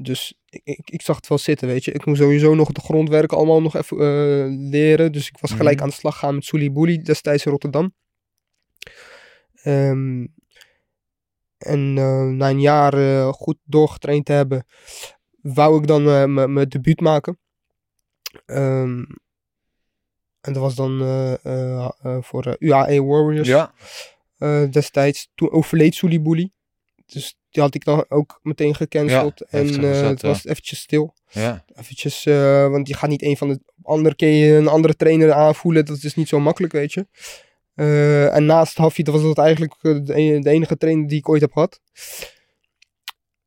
Dus 0.02 0.34
ik, 0.50 0.62
ik, 0.64 0.90
ik 0.90 1.02
zag 1.02 1.16
het 1.16 1.28
wel 1.28 1.38
zitten, 1.38 1.68
weet 1.68 1.84
je. 1.86 1.92
Ik 1.92 2.06
moest 2.06 2.22
sowieso 2.22 2.56
nog 2.56 2.72
de 2.72 2.82
grondwerk 2.82 3.32
allemaal 3.34 3.62
nog 3.62 3.76
even 3.76 3.98
eh, 3.98 4.70
leren. 4.72 5.12
Dus 5.12 5.28
ik 5.28 5.38
was 5.40 5.52
gelijk 5.52 5.76
Mhm. 5.76 5.84
aan 5.84 5.90
de 5.90 5.96
slag 5.96 6.18
gaan 6.18 6.36
met 6.36 6.46
Sully 6.46 6.72
Boelie 6.72 7.02
destijds 7.02 7.46
in 7.46 7.52
Rotterdam. 7.52 7.94
Ehm, 9.54 10.26
en 11.58 11.98
eh, 11.98 12.24
na 12.24 12.50
een 12.50 12.62
jaar 12.62 12.94
eh, 12.94 13.28
goed 13.34 13.58
doorgetraind 13.64 14.26
te 14.26 14.32
hebben, 14.32 14.66
wou 15.42 15.82
ik 15.82 15.88
dan 15.88 16.34
mijn 16.54 16.70
debuut 16.70 17.00
maken. 17.02 17.40
Ehm, 18.46 19.04
En 20.42 20.54
dat 20.54 20.62
was 20.62 20.76
dan 20.76 20.98
voor 22.24 22.56
UAE 22.60 23.04
Warriors 23.04 23.48
Ja, 23.48 23.74
destijds. 24.70 25.32
Toen 25.36 25.52
overleed 25.52 25.96
Sully 25.96 26.52
Dus 27.06 27.39
die 27.50 27.64
had 27.64 27.76
ik 27.76 27.86
dan 27.86 28.06
ook 28.08 28.40
meteen 28.44 28.76
gecanceld. 28.76 29.42
en 29.42 29.66
heftig 29.66 29.84
eh, 29.84 30.02
dat, 30.02 30.10
het 30.10 30.22
was 30.22 30.46
eventjes 30.46 30.80
stil. 30.80 31.14
ja. 31.32 31.66
Eventjes, 31.74 32.26
eh, 32.26 32.70
want 32.70 32.88
je 32.88 32.94
gaat 32.94 33.10
niet 33.10 33.24
een 33.24 33.38
van 33.38 33.50
de 33.50 33.60
andere 33.84 34.16
keer 34.16 34.58
een 34.58 34.68
andere 34.68 34.96
trainer 34.96 35.34
aanvoelen. 35.34 35.86
Dat 35.86 36.04
is 36.04 36.16
niet 36.16 36.28
zo 36.28 36.40
makkelijk, 36.40 36.74
weet 36.74 36.94
je. 36.94 37.08
Eh, 37.74 38.36
en 38.36 38.46
naast 38.46 38.78
Hafid 38.78 39.08
was 39.08 39.22
dat 39.22 39.38
eigenlijk 39.38 39.76
de, 39.82 40.20
e- 40.20 40.40
de 40.40 40.50
enige 40.50 40.78
trainer 40.78 41.08
die 41.08 41.18
ik 41.18 41.30
ooit 41.30 41.42
heb 41.42 41.52
gehad. 41.52 41.82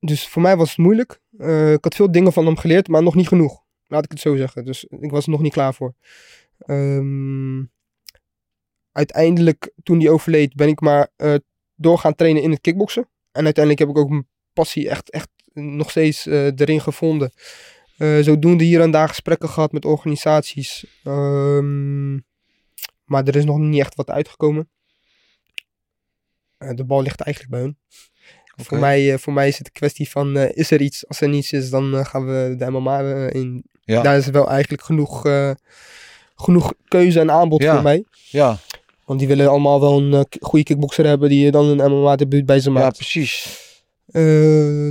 Dus 0.01 0.29
voor 0.29 0.43
mij 0.43 0.57
was 0.57 0.69
het 0.69 0.79
moeilijk. 0.79 1.21
Ik 1.73 1.85
had 1.85 1.95
veel 1.95 2.13
dingen 2.13 2.33
van 2.33 2.47
hem 2.47 2.57
geleerd, 2.57 2.89
maar 2.89 3.03
nog 3.03 3.15
niet 3.15 3.29
genoeg. 3.29 3.63
Laat 3.87 4.05
ik 4.05 4.11
het 4.11 4.21
zo 4.21 4.37
zeggen. 4.37 4.65
Dus 4.65 4.85
ik 4.85 5.11
was 5.11 5.25
er 5.25 5.31
nog 5.31 5.41
niet 5.41 5.53
klaar 5.53 5.75
voor. 5.75 5.95
Ehm, 6.59 7.63
uiteindelijk, 8.93 9.73
toen 9.83 10.01
hij 10.01 10.09
overleed, 10.09 10.55
ben 10.55 10.69
ik 10.69 10.81
maar 10.81 11.09
eh, 11.17 11.35
door 11.75 11.99
gaan 11.99 12.15
trainen 12.15 12.43
in 12.43 12.51
het 12.51 12.61
kickboksen. 12.61 13.09
En 13.33 13.45
uiteindelijk 13.45 13.79
heb 13.79 13.89
ik 13.97 14.03
ook 14.03 14.09
mijn 14.11 14.29
passie 14.53 14.89
echt, 14.89 15.11
echt 15.11 15.29
nog 15.53 15.91
steeds 15.91 16.27
eh, 16.27 16.47
erin 16.47 16.81
gevonden. 16.81 17.33
Eh, 17.97 18.19
zodoende 18.21 18.65
hier 18.65 18.81
en 18.81 18.91
daar 18.91 19.09
gesprekken 19.09 19.49
gehad 19.49 19.73
met 19.73 19.85
organisaties. 19.85 20.85
Ehm, 21.05 22.15
maar 23.05 23.25
er 23.25 23.37
is 23.37 23.45
nog 23.45 23.59
niet 23.59 23.81
echt 23.81 23.95
wat 23.95 24.11
uitgekomen. 24.11 24.69
Eh, 26.59 26.71
de 26.75 26.85
bal 26.85 27.03
ligt 27.03 27.21
eigenlijk 27.21 27.55
bij 27.55 27.63
hun. 27.63 27.77
Voor, 28.57 28.79
mij, 28.79 29.19
voor 29.19 29.33
mij 29.33 29.49
is 29.49 29.59
het 29.59 29.67
een 29.67 29.73
kwestie 29.73 30.11
van, 30.11 30.37
is 30.39 30.71
er 30.71 30.81
iets? 30.81 31.09
Als 31.09 31.21
er 31.21 31.29
niets 31.29 31.53
is, 31.53 31.71
dan 31.71 32.07
gaan 32.07 32.27
we 32.27 32.55
de 32.59 32.71
MMA 32.71 33.01
eh, 33.03 33.41
in. 33.41 33.65
Ja. 33.85 34.03
Daar 34.03 34.17
is 34.17 34.27
wel 34.27 34.49
eigenlijk 34.51 34.83
genoeg, 34.83 35.23
genoeg 36.35 36.73
keuze 36.89 37.21
en 37.21 37.31
aanbod 37.31 37.63
Ja. 37.63 37.73
voor 37.75 37.83
mij. 37.83 38.05
Ja, 38.31 38.59
Want 39.13 39.25
die 39.25 39.35
willen 39.35 39.51
allemaal 39.51 39.81
wel 39.81 39.99
een 39.99 40.13
eh, 40.13 40.21
goede 40.41 40.65
kickboxer 40.65 41.07
hebben 41.07 41.29
die 41.29 41.51
dan 41.51 41.79
een 41.79 41.93
MMA-debuut 41.93 42.47
bij 42.47 42.61
ze 42.61 42.71
ja, 42.71 42.79
maakt. 42.79 42.97
precies. 42.97 43.61
Eh, 44.07 44.23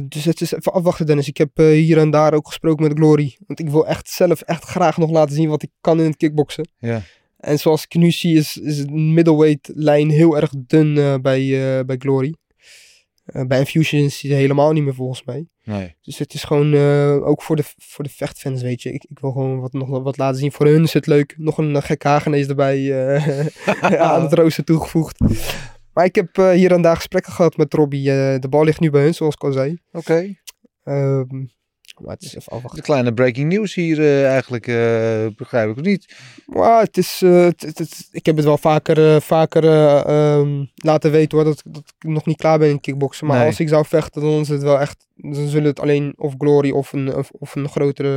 dus 0.04 0.26
het 0.26 0.42
is 0.42 0.54
even 0.54 0.74
afwachten, 0.74 1.06
Dennis. 1.06 1.28
Ik 1.28 1.38
heb 1.38 1.50
eh, 1.54 1.66
hier 1.66 1.98
en 1.98 2.10
daar 2.10 2.34
ook 2.34 2.48
gesproken 2.48 2.84
met 2.84 2.98
Glory. 2.98 3.38
Want 3.48 3.60
ik 3.60 3.70
wil 3.70 3.88
echt 3.88 4.10
zelf 4.10 4.42
echt 4.42 4.64
graag 4.64 4.98
nog 4.98 5.10
laten 5.10 5.36
zien 5.36 5.50
wat 5.50 5.64
ik 5.64 5.70
kan 5.82 6.00
in 6.00 6.06
het 6.06 6.18
kickboksen. 6.18 6.68
Ja. 6.80 7.02
En 7.38 7.60
zoals 7.60 7.84
ik 7.84 7.94
nu 7.94 8.12
zie, 8.12 8.38
is, 8.38 8.58
is 8.58 8.78
de 8.78 8.92
middleweight 8.92 9.72
lijn 9.74 10.10
heel 10.10 10.38
erg 10.38 10.52
dun 10.58 10.94
bij, 11.22 11.86
bij 11.86 11.98
Glory. 11.98 12.36
Eh, 13.32 13.46
bij 13.46 13.60
Infusion 13.60 14.04
is 14.04 14.20
die 14.20 14.34
helemaal 14.34 14.72
niet 14.72 14.84
meer 14.84 14.94
volgens 14.94 15.24
mij. 15.24 15.48
Nee. 15.64 15.96
Dus 16.02 16.18
het 16.18 16.34
is 16.34 16.44
gewoon 16.44 16.74
eh, 16.74 17.28
ook 17.28 17.42
voor 17.42 17.56
de, 17.56 17.64
voor 17.78 18.04
de 18.04 18.10
vechtfans, 18.10 18.62
weet 18.62 18.82
je. 18.82 18.94
Ik, 18.94 19.04
ik 19.04 19.20
wil 19.20 19.32
gewoon 19.32 19.60
wat, 19.60 19.74
nog 19.74 19.90
wat 20.04 20.18
laten 20.18 20.40
zien. 20.40 20.52
Voor 20.52 20.66
hun 20.66 20.84
is 20.84 20.94
het 20.94 21.08
leuk. 21.08 21.36
Nog 21.38 21.58
een 21.58 21.72
uh, 21.72 21.82
gek 21.82 22.04
Hagenees 22.04 22.48
erbij 22.48 23.08
eh, 23.16 23.46
aan 24.12 24.22
het 24.22 24.34
rooster 24.34 24.64
toegevoegd. 24.64 25.20
Maar 25.94 26.06
ik 26.06 26.16
heb 26.16 26.38
eh, 26.38 26.50
hier 26.50 26.72
en 26.72 26.82
daar 26.82 26.96
gesprekken 26.96 27.34
gehad 27.34 27.58
met 27.58 27.74
Robbie. 27.74 28.12
Eh, 28.12 28.40
de 28.40 28.50
bal 28.50 28.64
ligt 28.64 28.80
nu 28.80 28.90
bij 28.90 29.04
hun, 29.04 29.14
zoals 29.14 29.34
ik 29.34 29.44
al 29.44 29.52
zei. 29.52 29.78
Oké. 29.92 30.36
Ehm, 30.84 31.46
maar 32.02 32.14
het 32.14 32.24
is 32.24 32.36
even 32.36 32.62
De 32.76 32.82
kleine 32.82 33.14
breaking 33.14 33.50
news 33.54 33.74
hier 33.74 34.00
eh, 34.00 34.28
eigenlijk, 34.32 34.68
eh, 34.68 35.26
begrijp 35.36 35.70
ik 35.70 35.78
of 35.78 35.84
niet. 35.84 36.16
Maar 36.46 36.82
het 36.82 36.98
is, 36.98 37.22
eh, 37.24 37.44
het, 37.44 37.62
het- 37.62 37.78
het- 37.78 38.08
ik 38.12 38.26
heb 38.26 38.36
het 38.36 38.46
wel 38.46 38.58
vaker, 38.58 39.22
vaker 39.22 39.64
eh, 39.64 40.00
ehm, 40.40 40.66
laten 40.76 41.12
weten 41.12 41.38
hoor, 41.38 41.46
dat, 41.48 41.62
dat 41.66 41.84
ik 42.00 42.10
nog 42.10 42.26
niet 42.26 42.38
klaar 42.38 42.60
ben 42.60 42.70
in 42.70 42.80
kickboksen. 42.80 43.28
Maar 43.28 43.38
Nee. 43.38 43.48
als 43.48 43.60
ik 43.60 43.70
zou 43.70 43.86
vechten, 43.86 44.22
dan 44.22 44.40
is 44.40 44.48
het 44.50 44.62
wel 44.64 44.80
echt, 44.80 45.06
dan 45.22 45.48
zullen 45.48 45.68
het 45.68 45.80
alleen 45.80 46.14
of 46.18 46.34
Glory 46.38 46.72
of 46.72 46.94
een, 46.94 47.16
of, 47.16 47.30
of 47.32 47.56
een 47.56 47.70
grotere 47.70 48.08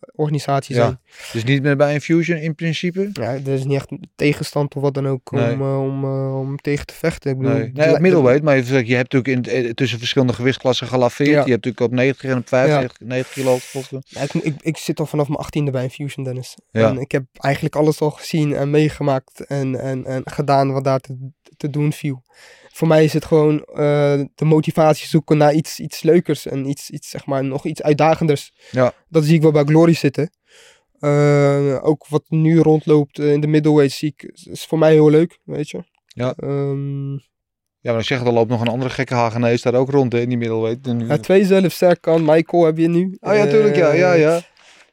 eh, 0.00 0.08
organisatie 0.14 0.74
Ja. 0.74 0.82
zijn. 0.82 1.00
Dus 1.32 1.44
niet 1.44 1.62
meer 1.62 1.76
bij 1.76 1.92
Infusion 1.92 2.38
in 2.38 2.54
principe? 2.54 3.10
Ja, 3.12 3.32
er 3.32 3.48
is 3.48 3.64
niet 3.64 3.74
echt 3.76 3.88
tegenstand 4.16 4.74
of 4.74 4.82
wat 4.82 4.94
dan 4.94 5.08
ook 5.08 5.30
Nee. 5.30 5.52
om, 5.52 5.60
eh, 5.60 5.80
om, 5.82 6.04
eh, 6.04 6.38
om 6.38 6.56
tegen 6.56 6.86
te 6.86 6.94
vechten. 6.94 7.30
Ik 7.30 7.38
bedoel, 7.38 7.52
Nee, 7.54 7.70
nee 7.72 7.92
op 7.92 7.98
middleweight, 7.98 8.42
maar 8.42 8.56
je, 8.56 8.86
je 8.86 8.94
hebt 8.94 9.12
natuurlijk 9.12 9.48
in, 9.48 9.74
tussen 9.74 9.98
verschillende 9.98 10.32
gewichtsklassen 10.34 10.86
gelaveerd. 10.86 11.28
Ja. 11.28 11.44
Je 11.44 11.50
hebt 11.50 11.64
natuurlijk 11.64 11.80
op 11.80 11.92
90 11.92 12.30
en 12.30 12.36
op 12.36 12.48
95 12.48 13.00
90 13.00 13.32
kilo 13.32 13.54
gevochten. 13.54 14.02
Ik, 14.22 14.34
ik, 14.34 14.54
ik 14.60 14.76
zit 14.76 15.00
al 15.00 15.06
vanaf 15.06 15.28
mijn 15.28 15.40
achttiende 15.40 15.70
bij 15.70 15.82
Infusion, 15.82 16.24
Dennis. 16.24 16.56
Ja. 16.70 16.88
En 16.88 16.98
ik 16.98 17.12
heb 17.12 17.24
eigenlijk 17.32 17.76
alles 17.76 18.00
al 18.00 18.10
gezien 18.10 18.54
en 18.54 18.70
meegemaakt 18.70 19.46
en, 19.46 19.80
en, 19.80 20.04
en 20.06 20.22
gedaan 20.24 20.72
wat 20.72 20.84
daar 20.84 21.00
te, 21.00 21.16
te 21.56 21.70
doen 21.70 21.92
viel. 21.92 22.22
Voor 22.78 22.88
mij 22.88 23.04
is 23.04 23.12
het 23.12 23.24
gewoon 23.24 23.62
eh, 23.64 24.20
de 24.34 24.44
motivatie 24.44 25.06
zoeken 25.06 25.36
naar 25.36 25.52
iets, 25.54 25.80
iets 25.80 26.02
leukers 26.02 26.46
en 26.46 26.68
iets, 26.68 26.90
iets, 26.90 27.08
zeg 27.08 27.26
maar, 27.26 27.44
nog 27.44 27.64
iets 27.64 27.82
uitdagenders. 27.82 28.52
Ja. 28.70 28.92
Dat 29.08 29.24
zie 29.24 29.34
ik 29.34 29.42
wel 29.42 29.50
bij 29.50 29.64
Glory 29.64 29.92
zitten. 29.94 30.30
Eh, 30.98 31.78
ook 31.82 32.06
wat 32.08 32.24
nu 32.28 32.58
rondloopt 32.60 33.18
eh, 33.18 33.32
in 33.32 33.40
de 33.40 33.46
middleweight 33.46 33.92
zie 33.94 34.14
ik, 34.16 34.32
is 34.50 34.64
voor 34.64 34.78
mij 34.78 34.92
heel 34.92 35.10
leuk, 35.10 35.38
weet 35.44 35.70
je. 35.70 35.84
Ja. 36.06 36.34
Ehm, 36.36 37.12
Ja, 37.80 37.90
maar 37.92 37.98
ik 38.00 38.06
zeg 38.06 38.20
er 38.24 38.32
loopt 38.32 38.50
nog 38.50 38.60
een 38.60 38.68
andere 38.68 38.90
gekke 38.90 39.14
Hagenees 39.14 39.62
daar 39.62 39.74
ook 39.74 39.90
rond 39.90 40.12
hè, 40.12 40.18
in 40.20 40.28
die 40.28 40.38
middleweight. 40.38 40.86
En 40.86 40.96
nu- 40.96 41.06
ja, 41.06 41.18
twee 41.18 41.44
zelf 41.44 41.72
sterk 41.72 42.00
kan, 42.00 42.24
Michael 42.24 42.64
heb 42.64 42.78
je 42.78 42.88
nu. 42.88 43.16
Oh 43.20 43.34
ja, 43.34 43.46
tuurlijk, 43.46 43.76
ja, 43.76 43.92
ja, 43.92 44.12
ja. 44.12 44.40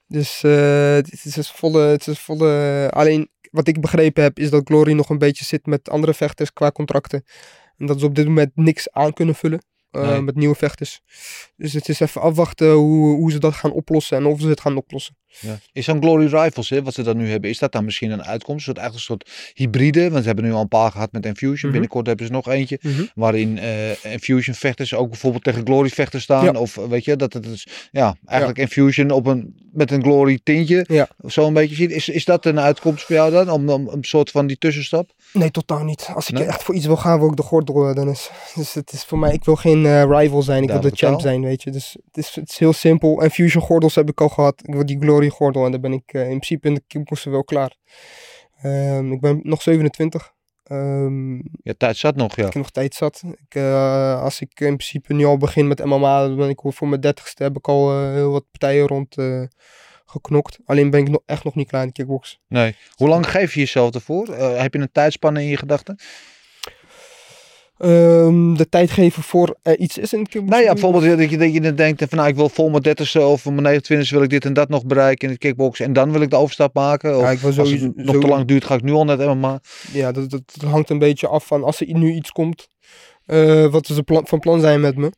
Dus 0.08 0.42
het 0.42 1.12
is 1.26 1.34
dus 1.34 1.52
volle, 1.52 1.82
het 1.82 2.08
is 2.08 2.20
volle. 2.20 2.90
Alleen 2.94 3.30
wat 3.52 3.68
ik 3.68 3.82
begrepen 3.82 4.24
heb, 4.24 4.40
is 4.40 4.50
dat 4.50 4.62
Glory 4.68 4.92
nog 4.94 5.10
een 5.10 5.18
beetje 5.18 5.46
zit 5.46 5.66
met 5.66 5.90
andere 5.90 6.14
vechters 6.14 6.54
qua 6.54 6.72
contracten. 6.72 7.24
En 7.78 7.86
dat 7.86 8.00
ze 8.00 8.06
op 8.06 8.16
dit 8.16 8.26
moment 8.26 8.52
niks 8.56 8.92
aan 8.92 9.14
kunnen 9.14 9.36
vullen 9.36 9.62
eh, 9.92 10.10
Nee. 10.10 10.22
met 10.22 10.36
nieuwe 10.36 10.56
vechters. 10.56 11.02
Dus 11.58 11.74
het 11.74 11.90
is 11.90 12.00
even 12.00 12.22
afwachten 12.22 12.72
hoe, 12.72 13.16
hoe 13.16 13.32
ze 13.32 13.40
dat 13.40 13.54
gaan 13.54 13.72
oplossen 13.72 14.18
en 14.18 14.26
of 14.26 14.42
ze 14.42 14.48
het 14.48 14.62
gaan 14.62 14.78
oplossen. 14.78 15.16
Ja. 15.40 15.60
Is 15.72 15.86
zo'n 15.86 16.02
Glory 16.02 16.26
Rivals, 16.26 16.70
hè, 16.70 16.84
wat 16.84 16.94
ze 16.94 17.04
dan 17.04 17.18
nu 17.18 17.30
hebben, 17.30 17.50
is 17.50 17.60
dat 17.60 17.72
dan 17.72 17.86
misschien 17.86 18.12
een 18.12 18.24
uitkomst? 18.24 18.68
Een 18.68 18.74
soort, 18.74 18.78
eigenlijk 18.78 19.10
een 19.10 19.18
soort 19.28 19.54
hybride, 19.54 20.10
want 20.10 20.22
ze 20.22 20.28
hebben 20.28 20.46
nu 20.46 20.52
al 20.52 20.62
een 20.62 20.68
paar 20.68 20.92
gehad 20.92 21.12
met 21.12 21.26
Infusion. 21.26 21.58
Mhm. 21.62 21.72
Binnenkort 21.72 22.08
hebben 22.08 22.26
ze 22.26 22.32
nog 22.32 22.48
eentje, 22.48 22.80
waarin 23.16 23.58
eh, 23.60 24.12
Infusion 24.14 24.56
vechters 24.56 24.94
ook 24.94 25.10
bijvoorbeeld 25.10 25.44
tegen 25.44 25.66
Glory 25.66 25.90
vechters 25.90 26.24
staan. 26.24 26.44
Ja. 26.44 26.52
Of 26.52 26.78
eh, 26.78 26.86
weet 26.86 27.06
je, 27.06 27.16
dat 27.16 27.34
het 27.34 27.46
is, 27.46 27.68
ja, 27.92 28.16
eigenlijk 28.26 28.60
Infusion 28.60 29.12
op 29.12 29.26
een, 29.26 29.56
met 29.72 29.92
een 29.92 30.04
Glory 30.04 30.40
tintje. 30.44 30.86
Ja. 30.88 31.08
Zo 31.28 31.48
een 31.48 31.54
beetje 31.54 31.76
ziet. 31.76 31.92
Is, 31.92 32.10
is 32.10 32.26
dat 32.26 32.46
een 32.46 32.60
uitkomst 32.60 33.04
voor 33.04 33.16
jou 33.16 33.32
dan, 33.32 33.50
om, 33.50 33.70
om 33.70 33.88
een 33.88 34.04
soort 34.04 34.32
van 34.32 34.48
die 34.48 34.58
tussenstap? 34.58 35.14
Nee, 35.36 35.52
totaal 35.52 35.84
niet. 35.84 36.10
Als 36.14 36.30
ik 36.30 36.34
Nee? 36.34 36.44
echt 36.48 36.64
voor 36.64 36.76
iets 36.76 36.86
wil 36.86 36.98
gaan, 36.98 37.20
wil 37.20 37.30
ik 37.30 37.36
de 37.36 37.44
gordel, 37.44 37.88
eh, 37.88 37.96
Dennis. 37.96 38.32
Dus 38.56 38.74
het 38.74 38.92
is 38.92 39.04
voor 39.04 39.20
mij, 39.20 39.34
ik 39.34 39.44
wil 39.46 39.56
geen 39.56 39.86
eh, 39.86 40.04
rival 40.04 40.42
zijn, 40.42 40.64
ik 40.64 40.70
wil 40.70 40.82
de 40.82 40.92
champ 40.94 41.22
zijn, 41.22 41.42
weet 41.42 41.64
je. 41.64 41.72
Dus 41.72 41.98
het 42.06 42.18
is, 42.18 42.36
het 42.36 42.50
is 42.50 42.58
heel 42.58 42.74
simpel. 42.74 43.22
En 43.22 43.32
Fusion 43.32 43.64
gordels 43.64 43.96
heb 43.96 44.10
ik 44.10 44.22
al 44.22 44.30
gehad. 44.30 44.62
Ik 44.64 44.74
wil 44.74 44.86
die 44.86 45.00
Glory 45.00 45.30
gordel 45.30 45.66
en 45.66 45.72
dan 45.72 45.82
ben 45.82 45.94
ik 45.94 46.14
eh, 46.14 46.22
in 46.22 46.28
principe 46.28 46.68
in 46.68 46.74
de 46.74 46.84
kickboksen 46.88 47.32
wel 47.32 47.44
klaar. 47.44 47.76
Ehm, 48.62 49.12
ik 49.12 49.22
ben 49.22 49.40
nog 49.44 49.62
27. 49.62 50.34
Ehm, 50.64 51.34
Ja, 51.36 51.74
tijd 51.78 51.98
zat 51.98 52.16
nog, 52.16 52.36
ja. 52.36 52.46
ik 52.46 52.54
heb 52.54 52.62
nog 52.62 52.72
tijd 52.72 52.94
zat. 52.94 53.24
Ik, 53.48 53.62
als 54.22 54.40
ik 54.42 54.60
in 54.60 54.76
principe 54.76 55.14
nu 55.14 55.26
al 55.26 55.38
begin 55.38 55.68
met 55.68 55.86
MMA, 55.86 56.28
dan 56.28 56.36
ben 56.36 56.50
ik 56.50 56.60
voor 56.64 56.88
mijn 56.88 57.02
dertigste 57.02 57.44
heb 57.44 57.58
ik 57.58 57.68
al 57.68 58.10
heel 58.12 58.32
wat 58.32 58.46
partijen 58.52 58.88
rond 58.88 59.16
geknokt. 60.22 60.58
Alleen 60.66 60.90
ben 60.90 61.00
ik 61.00 61.10
nog, 61.10 61.22
echt 61.26 61.44
nog 61.44 61.56
niet 61.56 61.68
klaar 61.68 61.82
in 61.82 61.88
de 61.88 61.94
kickbox. 61.94 62.40
Nee. 62.48 62.76
Hoe 62.96 63.08
lang 63.08 63.30
geef 63.30 63.54
je 63.54 63.60
jezelf 63.60 63.94
ervoor? 63.94 64.28
Eh, 64.28 64.62
heb 64.62 64.74
je 64.74 64.80
een 64.80 64.90
tijdspanne 64.92 65.42
in 65.42 65.48
je 65.48 65.58
gedachten? 65.58 65.98
Ehm, 67.78 68.54
de 68.54 68.70
tijd 68.70 68.92
geven 68.92 69.24
voor 69.24 69.58
iets 69.78 69.98
is 69.98 70.14
in 70.14 70.24
de 70.24 70.30
kickbox. 70.30 70.52
Nou 70.52 70.64
ja, 70.64 70.72
bijvoorbeeld 70.74 71.18
dat 71.18 71.30
je, 71.30 71.38
dat 71.38 71.54
je 71.54 71.74
denkt 71.74 72.04
van 72.10 72.18
nou 72.18 72.30
ik 72.30 72.36
wil 72.36 72.50
vol 72.50 72.70
mijn 72.70 72.84
30ste 72.84 73.22
of 73.22 73.46
mijn 73.46 73.82
29ste 73.82 74.10
wil 74.10 74.22
ik 74.24 74.30
dit 74.30 74.46
en 74.46 74.54
dat 74.54 74.70
nog 74.70 74.86
bereiken 74.86 75.28
in 75.28 75.34
het 75.34 75.44
kickboxen 75.44 75.86
en 75.86 75.94
dan 75.94 76.12
wil 76.12 76.22
ik 76.22 76.30
de 76.30 76.36
overstap 76.36 76.74
maken. 76.74 77.16
Of 77.18 77.22
Ja, 77.22 77.30
ik 77.30 77.40
wil 77.40 77.58
als 77.58 77.72
het 77.72 77.96
nog 77.96 78.18
te 78.20 78.28
lang 78.28 78.46
duurt 78.48 78.66
ga 78.66 78.76
ik 78.76 78.82
nu 78.82 78.92
al 78.92 79.06
net 79.06 79.20
MMA. 79.20 79.60
Ja, 79.92 80.12
dat, 80.12 80.30
dat, 80.30 80.42
dat 80.60 80.70
hangt 80.70 80.90
een 80.90 81.00
beetje 81.00 81.28
af 81.28 81.46
van 81.46 81.64
als 81.64 81.82
er 81.82 81.94
nu 81.94 82.12
iets 82.14 82.32
komt. 82.32 82.68
eh, 83.26 83.68
wat 83.72 83.86
ze 83.86 84.04
plan, 84.04 84.28
van 84.28 84.40
plan 84.40 84.60
zijn 84.60 84.82
met 84.82 84.96
me. 84.96 85.12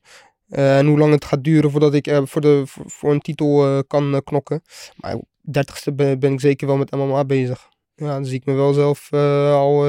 Eh, 0.49 0.77
en 0.77 0.85
hoe 0.85 0.97
lang 0.97 1.13
het 1.13 1.25
gaat 1.25 1.43
duren 1.43 1.71
voordat 1.71 1.93
ik 1.93 2.07
eh, 2.07 2.21
voor, 2.25 2.41
de, 2.41 2.61
voor, 2.65 2.89
voor 2.89 3.11
een 3.11 3.21
titel 3.21 3.65
eh, 3.65 3.79
kan 3.87 4.21
knokken. 4.23 4.61
Maar 4.95 5.15
30ste 5.59 5.93
ben, 5.93 6.19
ben 6.19 6.33
ik 6.33 6.39
zeker 6.39 6.67
wel 6.67 6.77
met 6.77 6.91
MMA 6.91 7.25
bezig. 7.25 7.69
Ja, 7.95 8.07
dan 8.07 8.25
zie 8.25 8.35
ik 8.35 8.45
me 8.45 8.53
wel 8.53 8.73
zelf 8.73 9.13
al 9.53 9.85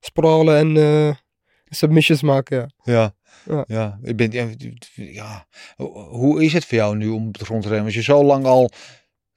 sprawlen 0.00 0.56
en 0.56 0.76
eh, 0.76 1.14
submissions 1.68 2.22
maken. 2.22 2.74
Ja. 2.82 2.92
Ja. 2.92 3.14
Ja. 3.46 3.64
Ja. 3.66 3.98
Ik 4.02 4.16
ben, 4.16 4.30
ja, 4.30 4.48
ja. 4.94 5.46
Hoe 6.10 6.44
is 6.44 6.52
het 6.52 6.64
voor 6.64 6.78
jou 6.78 6.96
nu 6.96 7.08
om 7.08 7.26
op 7.26 7.38
de 7.38 7.44
grond 7.44 7.62
te 7.62 7.68
rennen? 7.68 7.86
Als 7.86 7.94
je 7.94 8.02
zo 8.02 8.24
lang 8.24 8.44
al 8.44 8.70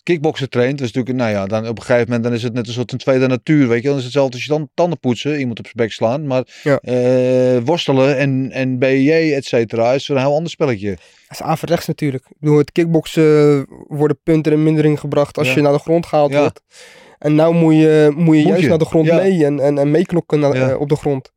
kickboksen 0.04 0.50
traint, 0.50 0.78
dus 0.78 0.92
natuurlijk, 0.92 1.18
nou 1.26 1.32
ja, 1.32 1.46
dan 1.46 1.68
op 1.68 1.78
een 1.78 1.84
gegeven 1.84 2.06
moment 2.06 2.24
dan 2.24 2.34
is 2.34 2.44
het 2.44 2.54
net 2.54 2.68
een 2.68 2.74
soort 2.74 2.92
een 2.92 2.98
tweede 2.98 3.28
natuur, 3.28 3.68
weet 3.68 3.82
je. 3.82 3.88
Dan 3.88 3.98
is 3.98 4.04
het 4.04 4.14
hetzelfde 4.14 4.34
als 4.34 4.44
je 4.46 4.50
dan 4.52 4.70
tanden 4.74 5.00
poetsen, 5.00 5.40
iemand 5.40 5.60
op 5.60 5.66
zijn 5.66 5.78
bek 5.78 5.92
slaan, 5.92 6.28
maar 6.28 6.44
Ja. 6.64 6.78
eh, 6.78 7.58
worstelen 7.66 8.18
en, 8.18 8.50
en 8.52 8.80
BJ, 8.80 9.12
et 9.12 9.46
cetera, 9.46 9.92
is 9.94 10.08
een 10.08 10.18
heel 10.18 10.36
ander 10.36 10.52
spelletje. 10.52 10.90
Dat 10.90 11.00
is 11.40 11.42
averechts 11.42 11.88
natuurlijk. 11.88 12.26
Bedoel, 12.40 12.58
het 12.58 12.72
kickboksen 12.72 13.66
worden 13.88 14.20
punten 14.24 14.52
in 14.52 14.64
mindering 14.64 15.00
gebracht 15.00 15.38
als 15.38 15.48
Ja. 15.48 15.54
je 15.56 15.62
naar 15.62 15.74
de 15.74 15.80
grond 15.80 16.06
gehaald 16.06 16.32
Ja. 16.32 16.40
wordt. 16.40 16.62
En 17.20 17.36
nou 17.36 17.54
moet 17.56 17.74
je, 17.76 18.12
moet 18.16 18.36
je 18.36 18.44
juist 18.44 18.68
naar 18.68 18.78
de 18.78 18.86
grond 18.86 19.12
mee 19.12 19.46
en, 19.46 19.60
en, 19.60 19.78
en 19.78 19.92
meeknokken 19.92 20.44
eh, 20.44 20.80
op 20.80 20.90
de 20.90 20.96
grond. 20.96 21.32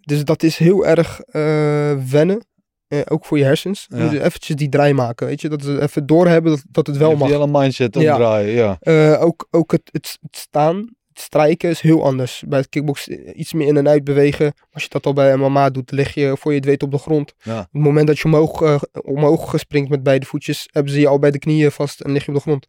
Dus 0.00 0.24
dat 0.24 0.42
is 0.42 0.56
heel 0.56 0.86
erg 0.86 1.20
eh, 1.20 1.92
wennen. 2.10 2.46
Eh, 2.88 3.00
ook 3.08 3.24
voor 3.24 3.38
je 3.38 3.44
hersens. 3.44 3.86
Je 3.88 3.96
Ja. 3.96 4.04
moet 4.04 4.12
eventjes 4.12 4.56
die 4.56 4.68
draai 4.68 4.92
maken, 4.92 5.26
weet 5.26 5.40
je. 5.40 5.48
Dat 5.48 5.62
ze 5.62 5.82
even 5.82 6.06
doorhebben 6.06 6.50
dat, 6.52 6.62
dat 6.70 6.86
het 6.86 6.96
wel 6.96 7.06
Even 7.06 7.18
mag. 7.18 7.28
Die 7.28 7.36
hele 7.38 7.58
mindset 7.58 7.96
omdraaien, 7.96 8.54
ja. 8.54 8.76
Eh, 8.80 9.22
ook 9.22 9.46
ook 9.50 9.72
het, 9.72 9.88
het, 9.92 10.18
het 10.20 10.36
staan. 10.36 10.96
strijken 11.14 11.70
is 11.70 11.80
heel 11.80 12.04
anders. 12.04 12.42
Bij 12.46 12.58
het 12.58 12.68
kickbox 12.68 13.08
iets 13.34 13.52
meer 13.52 13.66
in 13.66 13.76
en 13.76 13.88
uit 13.88 14.04
bewegen. 14.04 14.52
Als 14.72 14.82
je 14.82 14.88
dat 14.88 15.06
al 15.06 15.12
bij 15.12 15.36
MMA 15.36 15.70
doet, 15.70 15.90
lig 15.90 16.14
je 16.14 16.36
voor 16.38 16.50
je 16.52 16.56
het 16.56 16.66
weet 16.66 16.82
op 16.82 16.90
de 16.90 16.98
grond. 16.98 17.32
Ja. 17.42 17.58
Op 17.58 17.68
het 17.72 17.82
moment 17.82 18.06
dat 18.06 18.18
je 18.18 18.24
omhoog, 18.24 18.62
eh, 18.62 18.80
omhoog 19.02 19.54
springt 19.56 19.90
met 19.90 20.02
beide 20.02 20.26
voetjes, 20.26 20.68
hebben 20.72 20.92
ze 20.92 21.00
je 21.00 21.08
al 21.08 21.18
bij 21.18 21.30
de 21.30 21.38
knieën 21.38 21.70
vast 21.72 22.00
en 22.00 22.12
lig 22.12 22.22
je 22.24 22.28
op 22.28 22.34
de 22.36 22.40
grond. 22.42 22.66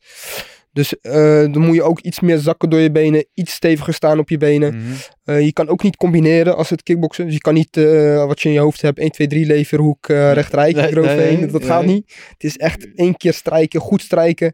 Dus 0.71 0.99
eh, 0.99 1.13
dan 1.51 1.57
moet 1.59 1.75
je 1.75 1.83
ook 1.83 1.99
iets 1.99 2.19
meer 2.19 2.37
zakken 2.37 2.69
door 2.69 2.79
je 2.79 2.91
benen, 2.91 3.25
iets 3.33 3.53
steviger 3.53 3.93
staan 3.93 4.19
op 4.19 4.29
je 4.29 4.37
benen. 4.37 4.75
Mhm. 4.75 4.85
Eh, 5.23 5.41
je 5.41 5.53
kan 5.53 5.67
ook 5.69 5.83
niet 5.83 5.95
combineren 5.95 6.55
als 6.57 6.69
het 6.69 6.83
kickboksen. 6.83 7.25
Dus 7.25 7.33
je 7.33 7.39
kan 7.41 7.53
niet 7.53 7.77
eh, 7.77 8.25
wat 8.25 8.41
je 8.41 8.47
in 8.47 8.53
je 8.53 8.59
hoofd 8.61 8.81
hebt, 8.81 8.99
1, 8.99 9.11
2, 9.11 9.27
3 9.27 9.45
leverhoek, 9.45 10.09
eh 10.09 10.33
rechterrijtje 10.33 10.81
Nee, 10.81 10.91
eroverheen. 10.91 11.39
nee, 11.39 11.47
dat 11.51 11.65
gaat 11.65 11.85
niet. 11.85 12.13
Het 12.29 12.43
is 12.43 12.57
echt 12.57 12.87
één 12.95 13.17
keer 13.17 13.33
strijken, 13.33 13.79
goed 13.79 14.01
strijken, 14.01 14.53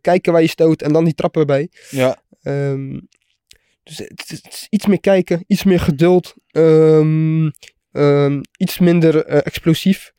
kijken 0.00 0.32
waar 0.32 0.42
je 0.42 0.48
stoot 0.48 0.82
en 0.82 0.92
dan 0.92 1.04
die 1.04 1.14
trappen 1.14 1.40
erbij. 1.40 1.68
Ja. 1.90 2.22
Ehm, 2.42 3.00
dus 3.82 3.98
het, 3.98 4.22
is- 4.26 4.40
het 4.42 4.52
is 4.52 4.66
iets 4.70 4.86
meer 4.86 5.00
kijken, 5.00 5.44
iets 5.46 5.64
meer 5.64 5.80
geduld, 5.80 6.34
ehm, 6.50 7.50
ehm, 7.92 8.40
iets 8.56 8.78
minder 8.78 9.24
explosief. 9.26 10.12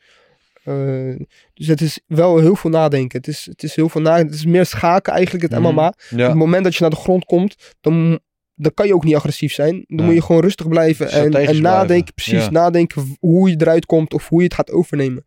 Eh, 0.67 1.25
dus 1.53 1.67
het 1.67 1.81
is 1.81 1.99
wel 2.07 2.37
heel 2.39 2.55
veel 2.55 2.69
nadenken. 2.69 3.17
Het 3.17 3.27
is, 3.27 3.45
het 3.49 3.63
is 3.63 3.75
heel 3.75 3.89
veel 3.89 4.01
nadenken. 4.01 4.27
Het 4.31 4.39
is 4.39 4.45
meer 4.45 4.65
schaken 4.65 5.13
eigenlijk, 5.13 5.51
het. 5.51 5.61
MMA. 5.61 5.87
Op 5.87 6.17
Ja. 6.17 6.27
het 6.27 6.35
moment 6.37 6.63
dat 6.63 6.73
je 6.75 6.81
naar 6.81 6.89
de 6.89 6.95
grond 6.95 7.25
komt, 7.25 7.55
dan, 7.81 8.19
dan 8.55 8.73
kan 8.73 8.87
je 8.87 8.93
ook 8.93 9.03
niet 9.03 9.15
agressief 9.15 9.53
zijn. 9.53 9.83
Dan 9.87 10.05
moet 10.05 10.15
je 10.15 10.21
gewoon 10.21 10.41
rustig 10.41 10.67
blijven 10.67 11.09
en, 11.11 11.23
en 11.23 11.29
blijven. 11.29 11.61
nadenken, 11.61 12.13
precies, 12.13 12.43
Ja. 12.45 12.49
nadenken 12.51 13.15
hoe 13.19 13.49
je 13.49 13.55
eruit 13.59 13.85
komt 13.85 14.13
of 14.13 14.27
hoe 14.29 14.37
je 14.39 14.45
het 14.45 14.53
gaat 14.53 14.71
overnemen. 14.71 15.25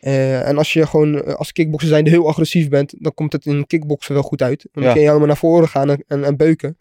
Eh, 0.00 0.48
en 0.48 0.58
als 0.58 0.72
je 0.72 0.86
gewoon 0.86 1.22
eh, 1.22 1.34
als 1.34 1.52
kickbokser 1.52 1.88
zijnde 1.88 2.10
heel 2.10 2.28
agressief 2.28 2.68
bent, 2.68 2.94
dan 2.98 3.14
komt 3.14 3.32
het 3.32 3.46
in 3.46 3.66
kickboksen 3.66 4.14
wel 4.14 4.22
goed 4.22 4.42
uit. 4.42 4.68
Dan 4.72 4.82
kun 4.84 5.00
je 5.00 5.06
helemaal 5.06 5.26
naar 5.26 5.36
voren 5.36 5.68
gaan 5.68 5.90
en, 5.90 6.04
en, 6.06 6.24
en 6.24 6.36
beuken. 6.36 6.78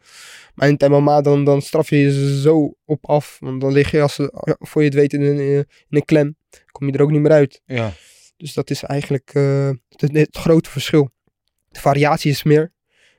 Maar 0.55 0.67
in 0.67 0.75
het 0.79 0.89
MMA 0.89 1.21
dan, 1.21 1.43
dan 1.45 1.61
straf 1.61 1.89
je 1.89 1.97
je 1.97 2.39
zo 2.41 2.73
op 2.85 3.09
af. 3.09 3.37
Want 3.39 3.61
dan 3.61 3.71
lig 3.71 3.91
je 3.91 4.01
als, 4.01 4.19
voor 4.59 4.81
je 4.81 4.87
het 4.87 4.97
weet 4.97 5.13
in 5.13 5.21
een, 5.21 5.39
in 5.39 5.65
een 5.89 6.05
klem. 6.05 6.35
Kom 6.71 6.87
je 6.87 6.93
er 6.93 7.01
ook 7.01 7.11
niet 7.11 7.21
meer 7.21 7.31
uit. 7.31 7.61
Ja. 7.65 7.93
Dus 8.37 8.53
dat 8.53 8.69
is 8.69 8.83
eigenlijk 8.83 9.29
eh, 9.33 9.69
het, 9.89 10.13
het 10.13 10.37
grote 10.37 10.69
verschil. 10.69 11.09
De 11.69 11.79
variatie 11.79 12.31
is 12.31 12.43
meer. 12.43 12.71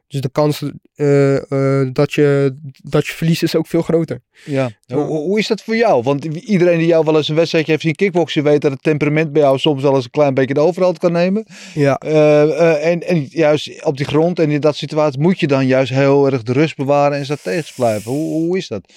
Dus 0.06 0.20
de 0.20 0.30
kans 0.30 0.62
eh, 0.94 1.86
dat, 1.92 2.12
je, 2.12 2.56
dat 2.82 3.06
je 3.06 3.12
verliest 3.12 3.42
is 3.42 3.56
ook 3.56 3.66
veel 3.66 3.82
groter. 3.82 4.20
Ja. 4.44 4.70
Ja. 4.80 4.96
Hoe, 4.96 5.04
hoe 5.04 5.38
is 5.38 5.46
dat 5.46 5.62
voor 5.62 5.76
jou? 5.76 6.02
Want 6.02 6.24
iedereen 6.24 6.78
die 6.78 6.86
jou 6.86 7.04
wel 7.04 7.16
eens 7.16 7.28
een 7.28 7.34
wedstrijdje 7.34 7.70
heeft 7.70 7.84
zien 7.84 7.94
kickboksen, 7.94 8.42
weet 8.42 8.60
dat 8.60 8.70
het 8.70 8.82
temperament 8.82 9.32
bij 9.32 9.42
jou 9.42 9.58
soms 9.58 9.82
wel 9.82 9.94
eens 9.94 10.04
een 10.04 10.10
klein 10.10 10.34
beetje 10.34 10.54
de 10.54 10.60
overhand 10.60 10.98
kan 10.98 11.12
nemen. 11.12 11.46
Ja. 11.74 11.96
En, 11.98 13.06
en 13.06 13.26
juist 13.30 13.84
op 13.84 13.96
die 13.96 14.06
grond 14.06 14.38
en 14.38 14.50
in 14.50 14.60
dat 14.60 14.76
situatie 14.76 15.20
moet 15.20 15.40
je 15.40 15.46
dan 15.46 15.66
juist 15.66 15.92
heel 15.92 16.26
erg 16.26 16.42
de 16.42 16.52
rust 16.52 16.76
bewaren 16.76 17.18
en 17.18 17.24
strategisch 17.24 17.72
blijven. 17.72 18.10
Hoe, 18.10 18.32
hoe 18.32 18.56
is 18.56 18.68
dat? 18.68 18.92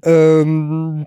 Ehm, 0.00 1.02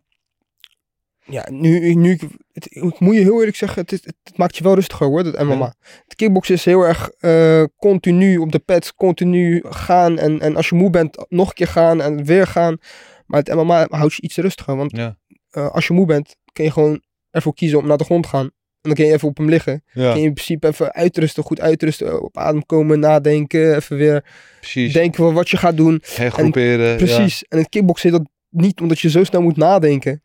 ja, 1.26 1.48
nu, 1.52 1.94
nu 1.94 2.20
het, 2.54 2.68
ik 2.76 3.00
moet 3.00 3.16
je 3.16 3.22
heel 3.22 3.40
eerlijk 3.40 3.58
zeggen, 3.58 3.82
het, 3.82 3.92
is- 3.92 4.04
het, 4.06 4.38
maakt 4.38 4.58
je 4.58 4.64
wel 4.64 4.76
rustiger 4.76 5.08
hoor, 5.08 5.24
dat 5.24 5.44
MMA. 5.44 5.74
Het 6.04 6.16
kickboksen 6.16 6.56
is 6.56 6.66
heel 6.66 6.82
erg 6.82 7.10
eh, 7.10 7.64
continu 7.78 8.38
op 8.38 8.52
de 8.52 8.60
pads, 8.60 8.94
continu 8.94 9.64
gaan. 9.70 10.18
En, 10.20 10.40
en 10.40 10.56
als 10.56 10.70
je 10.70 10.76
moe 10.76 10.90
bent, 10.90 11.26
nog 11.30 11.48
een 11.48 11.54
keer 11.54 11.68
gaan 11.68 12.02
en 12.02 12.24
weer 12.26 12.48
gaan. 12.48 12.78
Maar 13.26 13.40
het 13.40 13.54
MMA 13.56 13.88
houdt 13.90 14.14
je 14.14 14.22
iets 14.22 14.36
rustiger. 14.38 14.76
Want 14.76 14.98
Ja. 14.98 15.18
eh, 15.50 15.70
als 15.70 15.88
je 15.88 15.94
moe 15.94 16.06
bent, 16.06 16.36
kun 16.54 16.64
je 16.64 16.72
gewoon 16.72 17.02
ervoor 17.32 17.54
kiezen 17.54 17.78
om 17.80 17.88
naar 17.88 17.98
de 17.98 18.04
grond 18.04 18.24
te 18.24 18.30
gaan. 18.30 18.46
En 18.46 18.52
dan 18.92 18.94
kun 18.94 19.06
je 19.06 19.14
even 19.14 19.28
op 19.28 19.38
hem 19.38 19.50
liggen. 19.50 19.84
Ja, 19.94 20.12
Kun 20.12 20.22
je 20.22 20.28
in 20.28 20.34
principe 20.34 20.68
even 20.68 20.94
uitrusten, 20.94 21.44
goed 21.44 21.60
uitrusten, 21.62 22.22
op 22.24 22.38
adem 22.38 22.66
komen, 22.66 23.00
nadenken. 23.00 23.76
Even 23.76 23.98
weer 23.98 24.26
precies. 24.60 24.94
denken 24.94 25.24
van 25.24 25.34
wat 25.34 25.50
je 25.50 25.58
gaat 25.58 25.78
doen. 25.78 26.02
Hergroeperen. 26.16 26.98
Precies. 26.98 27.44
En 27.44 27.58
het 27.58 27.70
kickboksen 27.70 28.10
is 28.12 28.18
dat 28.18 28.28
niet, 28.50 28.82
omdat 28.82 29.00
je 29.00 29.10
zo 29.10 29.24
snel 29.24 29.42
moet 29.42 29.58
nadenken. 29.58 30.22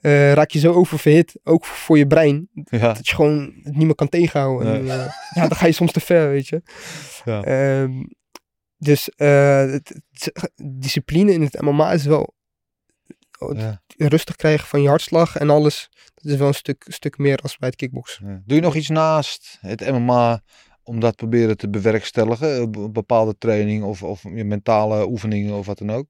Eh, 0.00 0.32
raak 0.32 0.50
je 0.50 0.58
zo 0.58 0.72
oververhit, 0.72 1.38
ook 1.44 1.64
voor 1.64 1.98
je 1.98 2.06
brein, 2.06 2.48
Ja. 2.64 2.92
dat 2.92 3.08
je 3.08 3.14
gewoon 3.14 3.54
het 3.62 3.76
niet 3.76 3.86
meer 3.86 3.94
kan 3.94 4.08
tegenhouden. 4.08 4.66
Nee. 4.84 4.90
En, 4.90 5.00
eh, 5.04 5.12
ja, 5.42 5.48
dan 5.48 5.56
ga 5.56 5.66
je 5.66 5.72
soms 5.72 5.92
te 5.92 6.00
ver, 6.00 6.28
weet 6.30 6.48
je. 6.48 6.62
Ja. 7.24 7.42
Ehm, 7.42 7.92
dus 8.76 9.08
eh, 9.08 9.58
het, 9.70 10.00
het- 10.12 10.50
discipline 10.64 11.32
in 11.32 11.42
het 11.42 11.60
MMA 11.60 11.92
is 11.92 12.04
wel 12.04 12.34
Ja. 13.54 13.82
rustig 13.96 14.36
krijgen 14.36 14.66
van 14.68 14.82
je 14.82 14.88
hartslag 14.88 15.36
en 15.36 15.50
alles. 15.50 15.88
Dat 16.14 16.32
is 16.32 16.38
wel 16.38 16.48
een 16.48 16.54
stuk, 16.54 16.84
stuk 16.88 17.18
meer 17.18 17.36
als 17.38 17.56
bij 17.56 17.68
het 17.68 17.76
kickboksen. 17.78 18.42
Doe 18.46 18.56
je 18.56 18.62
nog 18.62 18.74
iets 18.74 18.88
naast 18.88 19.58
het 19.60 19.90
MMA 19.90 20.42
om 20.84 21.00
dat 21.00 21.16
proberen 21.16 21.56
te 21.56 21.68
bewerkstelligen? 21.68 22.60
Een 22.60 22.70
be- 22.70 22.90
bepaalde 22.90 23.34
training 23.38 23.84
of, 23.84 24.02
of 24.02 24.22
je 24.34 24.44
mentale 24.44 25.06
oefeningen 25.06 25.54
of 25.54 25.66
wat 25.66 25.78
dan 25.78 25.92
ook? 25.92 26.06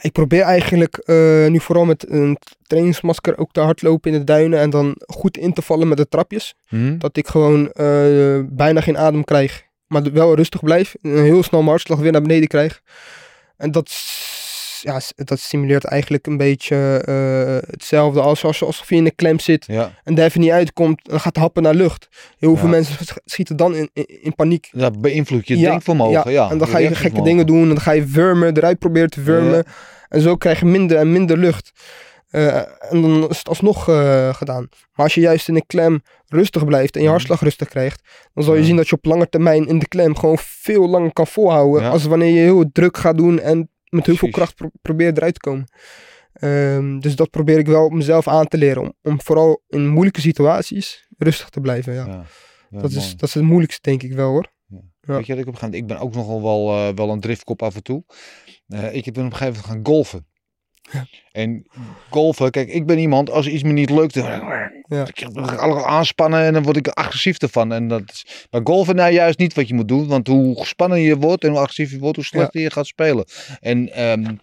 Ik 0.00 0.12
probeer 0.12 0.42
eigenlijk 0.42 0.96
eh, 0.96 1.46
nu 1.46 1.60
vooral 1.60 1.84
met 1.84 2.10
een 2.10 2.38
trainingsmasker 2.66 3.38
ook 3.38 3.52
te 3.52 3.60
hardlopen 3.60 4.12
in 4.12 4.18
de 4.18 4.24
duinen 4.24 4.58
en 4.58 4.70
dan 4.70 4.94
goed 5.06 5.36
in 5.36 5.52
te 5.52 5.62
vallen 5.62 5.88
met 5.88 5.96
de 5.96 6.08
trapjes. 6.08 6.54
Hm? 6.68 6.98
Dat 6.98 7.16
ik 7.16 7.28
gewoon 7.28 7.70
eh, 7.70 8.40
bijna 8.48 8.80
geen 8.80 8.98
adem 8.98 9.24
krijg. 9.24 9.68
Maar 9.86 10.12
wel 10.12 10.34
rustig 10.34 10.62
blijf. 10.62 10.94
En 11.02 11.22
heel 11.22 11.42
snel 11.42 11.60
mijn 11.60 11.72
hartslag 11.72 11.98
weer 11.98 12.12
naar 12.12 12.22
beneden 12.22 12.48
krijg. 12.48 12.82
En 13.56 13.70
dat, 13.70 13.90
ja, 14.82 15.00
dat 15.24 15.38
stimuleert 15.38 15.84
eigenlijk 15.84 16.26
een 16.26 16.36
beetje 16.36 16.76
eh, 17.06 17.70
hetzelfde 17.70 18.20
als, 18.20 18.44
als 18.44 18.62
alsof 18.62 18.88
je 18.88 18.94
in 18.96 19.04
een 19.04 19.14
klem 19.14 19.38
zit. 19.40 19.64
Ja. 19.66 19.92
En 20.04 20.14
daar 20.14 20.24
even 20.26 20.40
niet 20.40 20.50
uitkomt. 20.50 21.00
Dan 21.02 21.20
gaat 21.20 21.36
happen 21.36 21.62
naar 21.62 21.74
lucht. 21.74 22.08
Heel 22.38 22.56
veel 22.56 22.64
Ja. 22.64 22.70
mensen 22.70 23.04
sch- 23.06 23.16
schieten 23.24 23.56
dan 23.56 23.74
in, 23.74 23.90
in, 23.92 24.22
in 24.22 24.34
paniek. 24.34 24.68
Dat 24.72 25.00
beïnvloedt 25.00 25.48
je 25.48 25.56
denkvermogen. 25.56 26.32
Ja, 26.32 26.50
en 26.50 26.58
dan 26.58 26.68
ga 26.68 26.78
je 26.78 26.94
gekke 26.94 27.22
dingen 27.22 27.46
doen. 27.46 27.62
En 27.62 27.68
dan 27.68 27.80
ga 27.80 27.92
je 27.92 28.04
wurmen, 28.04 28.56
eruit 28.56 28.78
proberen 28.78 29.10
te 29.10 29.22
wurmen. 29.22 29.64
En 30.08 30.20
zo 30.20 30.36
krijg 30.36 30.58
je 30.60 30.66
minder 30.66 30.96
en 30.96 31.12
minder 31.12 31.36
lucht. 31.38 31.70
Eh, 32.30 32.56
en 32.92 33.02
dan 33.02 33.28
is 33.28 33.38
het 33.38 33.48
alsnog 33.48 33.88
eh, 33.88 34.34
gedaan. 34.34 34.68
Maar 34.94 35.04
als 35.04 35.14
je 35.14 35.20
juist 35.20 35.48
in 35.48 35.54
een 35.56 35.66
klem 35.66 36.02
rustig 36.28 36.64
blijft 36.64 36.94
en 36.94 37.00
je 37.00 37.06
Mhm. 37.06 37.14
hartslag 37.16 37.40
rustig 37.40 37.68
krijgt, 37.68 38.02
dan 38.34 38.44
zal 38.44 38.54
je 38.54 38.60
Ja. 38.60 38.66
zien 38.66 38.76
dat 38.76 38.88
je 38.88 38.96
op 38.96 39.04
lange 39.04 39.28
termijn 39.28 39.66
in 39.66 39.78
de 39.78 39.88
klem 39.88 40.16
gewoon 40.16 40.38
veel 40.40 40.88
langer 40.88 41.12
kan 41.12 41.26
volhouden. 41.26 41.82
Ja. 41.82 41.88
Als 41.88 42.04
wanneer 42.04 42.32
je 42.34 42.40
heel 42.40 42.64
druk 42.72 42.96
gaat 42.96 43.16
doen 43.16 43.40
en 43.40 43.68
met 43.90 44.06
heel 44.06 44.16
veel 44.16 44.30
kracht 44.30 44.54
pro- 44.54 44.70
probeert 44.82 45.16
eruit 45.16 45.34
te 45.34 45.40
komen. 45.40 45.64
Ehm, 46.32 46.98
dus 46.98 47.16
dat 47.16 47.30
probeer 47.30 47.58
ik 47.58 47.66
wel 47.66 47.88
mezelf 47.88 48.28
aan 48.28 48.46
te 48.48 48.58
leren. 48.58 48.82
Om, 48.82 48.92
om 49.02 49.20
vooral 49.22 49.62
in 49.68 49.88
moeilijke 49.88 50.20
situaties 50.20 51.08
rustig 51.18 51.48
te 51.48 51.60
blijven. 51.60 51.92
Ja. 51.94 52.06
Ja. 52.06 52.24
Ja, 52.70 52.80
dat, 52.80 52.90
is, 52.90 53.16
dat 53.16 53.28
is 53.28 53.34
het 53.34 53.44
moeilijkste, 53.44 53.90
denk 53.90 54.02
ik 54.02 54.12
wel 54.12 54.30
hoor. 54.30 54.52
Ja. 54.66 54.78
Weet 55.00 55.26
je, 55.26 55.32
dat 55.34 55.42
ik, 55.42 55.48
op 55.48 55.52
een 55.52 55.58
gegeven 55.58 55.60
moment- 55.60 55.74
ik 55.74 55.86
ben 55.86 55.98
ook 55.98 56.14
nogal 56.14 56.42
wel, 56.42 56.88
eh, 56.88 56.94
wel 56.94 57.10
een 57.10 57.20
driftkop 57.20 57.62
af 57.62 57.74
en 57.74 57.82
toe. 57.82 58.04
Eh, 58.68 58.94
ik 58.94 59.12
ben 59.12 59.24
op 59.24 59.30
een 59.30 59.36
gegeven 59.36 59.60
moment 59.62 59.64
gaan 59.66 59.82
En 61.32 61.66
golfen, 62.10 62.50
kijk, 62.50 62.68
ik 62.68 62.86
ben 62.86 62.98
iemand, 62.98 63.30
als 63.30 63.46
iets 63.46 63.62
me 63.62 63.72
niet 63.72 63.90
lukt, 63.90 64.14
dan, 64.14 64.24
Ja. 64.88 65.06
ik 65.06 65.26
ga 65.34 65.54
alles 65.56 65.82
aanspannen 65.82 66.40
en 66.44 66.52
dan 66.52 66.62
word 66.62 66.76
ik 66.76 66.88
agressief 66.88 67.38
ervan. 67.38 67.72
En 67.72 67.88
dat 67.88 68.02
is 68.06 68.46
bij 68.50 68.60
golfen 68.64 68.94
nou 68.94 69.12
juist 69.12 69.38
niet 69.38 69.54
wat 69.54 69.68
je 69.68 69.74
moet 69.74 69.88
doen, 69.88 70.06
want 70.06 70.26
hoe 70.26 70.58
gespannen 70.58 71.00
je 71.00 71.16
wordt 71.16 71.44
en 71.44 71.50
hoe 71.50 71.58
agressief 71.58 71.90
je 71.90 71.98
wordt, 71.98 72.16
hoe 72.16 72.24
slechter 72.24 72.60
je 72.60 72.70
gaat 72.70 72.86
spelen. 72.86 73.24
En 73.60 73.92
ehm, 73.92 74.34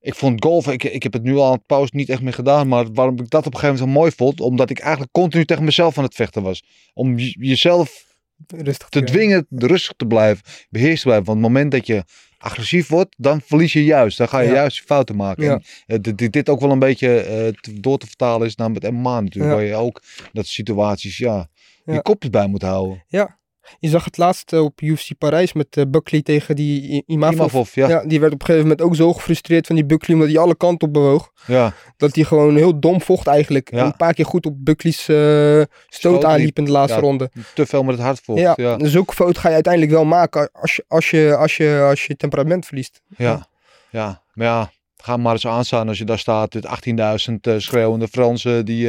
ik 0.00 0.14
vond 0.14 0.44
golfen, 0.44 0.72
ik, 0.72 0.84
ik 0.84 1.02
heb 1.02 1.12
het 1.12 1.22
nu 1.22 1.36
al 1.36 1.46
aan 1.46 1.52
het 1.52 1.66
pauze 1.66 1.90
niet 1.96 2.08
echt 2.08 2.22
meer 2.22 2.32
gedaan, 2.32 2.68
maar 2.68 2.92
waarom 2.92 3.18
ik 3.20 3.30
dat 3.30 3.46
op 3.46 3.54
een 3.54 3.58
gegeven 3.60 3.78
moment 3.86 3.96
zo 3.96 4.00
mooi 4.00 4.12
vond, 4.16 4.40
omdat 4.40 4.70
ik 4.70 4.78
eigenlijk 4.78 5.12
continu 5.12 5.44
tegen 5.44 5.64
mezelf 5.64 5.98
aan 5.98 6.04
het 6.04 6.14
vechten 6.14 6.42
was. 6.42 6.62
Om 6.94 7.18
je- 7.18 7.36
jezelf 7.38 8.06
Rustig 8.46 8.88
te 8.88 9.04
dwingen 9.04 9.46
rustig 9.50 9.92
te 9.96 10.06
blijven, 10.06 10.44
beheerst 10.70 11.02
te 11.02 11.06
blijven. 11.08 11.26
Want 11.26 11.38
het 11.38 11.48
moment 11.48 11.70
dat 11.70 11.86
je 11.86 12.04
agressief 12.38 12.88
wordt, 12.88 13.14
dan 13.18 13.40
verlies 13.44 13.72
je 13.72 13.84
juist. 13.84 14.18
Dan 14.18 14.28
ga 14.28 14.40
je 14.40 14.48
Ja. 14.48 14.54
juist 14.54 14.80
fouten 14.82 15.16
maken. 15.16 15.44
Ja. 15.44 15.52
En, 15.86 16.02
eh, 16.02 16.14
dit- 16.16 16.32
dit, 16.32 16.48
ook 16.48 16.60
wel 16.60 16.70
een 16.70 16.78
beetje 16.78 17.20
eh, 17.20 17.52
door 17.80 17.98
te 17.98 18.06
vertalen 18.06 18.46
is 18.46 18.54
naar 18.54 18.70
het 18.70 18.90
MMA 18.90 19.20
natuurlijk. 19.20 19.50
Ja. 19.52 19.56
Waar 19.56 19.66
je 19.66 19.74
ook 19.74 20.02
dat 20.32 20.46
situaties, 20.46 21.16
ja, 21.18 21.48
Ja. 21.84 21.92
je 21.94 22.02
kopjes 22.02 22.30
bij 22.30 22.46
moet 22.46 22.62
houden. 22.62 23.04
Je 23.78 23.88
zag 23.88 24.04
het 24.04 24.16
laatst 24.16 24.52
eh, 24.52 24.64
op 24.64 24.80
UFC 24.80 25.10
Parijs 25.18 25.52
met 25.52 25.76
eh, 25.76 25.84
Buckley 25.88 26.22
tegen 26.22 26.56
die 26.56 27.02
Imavov. 27.06 27.34
Imavov, 27.34 27.74
ja. 27.74 27.88
Ja, 27.88 28.04
die 28.06 28.20
werd 28.20 28.32
op 28.32 28.40
een 28.40 28.46
gegeven 28.46 28.68
moment 28.68 28.86
ook 28.86 28.96
zo 28.96 29.12
gefrustreerd 29.12 29.66
van 29.66 29.76
die 29.76 29.84
Buckley, 29.84 30.16
omdat 30.16 30.32
hij 30.32 30.38
alle 30.42 30.56
kanten 30.56 30.88
op 30.88 30.94
bewoog. 30.94 31.32
ja. 31.46 31.72
Dat 31.96 32.14
hij 32.14 32.24
gewoon 32.24 32.56
heel 32.56 32.80
dom 32.80 33.00
vocht 33.00 33.26
eigenlijk. 33.26 33.70
Ja. 33.70 33.78
En 33.78 33.84
een 33.84 33.96
paar 33.96 34.14
keer 34.14 34.26
goed 34.26 34.46
op 34.46 34.54
Buckley's 34.56 35.08
eh, 35.08 35.16
stoot 35.16 35.68
Stoot 35.88 36.24
aanliep 36.24 36.58
in 36.58 36.64
de 36.64 36.70
laatste 36.70 37.00
ronde. 37.00 37.30
Te 37.54 37.66
veel 37.66 37.82
met 37.82 37.94
het 37.94 38.04
hart 38.04 38.20
vocht. 38.20 38.40
Ja, 38.40 38.76
dus 38.76 38.90
zulke 38.90 39.14
fout 39.14 39.38
ga 39.38 39.48
je 39.48 39.54
uiteindelijk 39.54 39.92
wel 39.92 40.04
maken 40.04 40.50
als 40.52 40.76
je, 40.76 40.84
als 40.88 41.10
je, 41.10 41.36
als 41.36 41.56
je, 41.56 41.86
als 41.88 42.04
je 42.04 42.16
temperament 42.16 42.66
verliest. 42.66 43.00
Ja. 43.16 43.46
ja. 43.90 44.22
Maar 44.34 44.46
ja, 44.46 44.70
ga 44.96 45.16
maar 45.16 45.32
eens 45.32 45.46
aanstaan 45.46 45.88
als 45.88 45.98
je 45.98 46.04
daar 46.04 46.18
staat. 46.18 46.52
Dit 46.52 46.66
18.000 46.66 47.34
eh, 47.40 47.54
schreeuwende 47.56 48.08
Fransen 48.08 48.64
die 48.64 48.86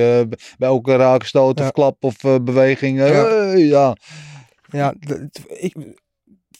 bij 0.57 0.69
elke 0.69 0.95
raakstoot 0.95 1.59
Ja. 1.59 1.65
of 1.65 1.71
klap 1.71 2.03
of 2.03 2.15
beweging. 2.41 2.99
ja. 3.57 3.95
Ja, 4.71 4.93
ik, 5.47 5.75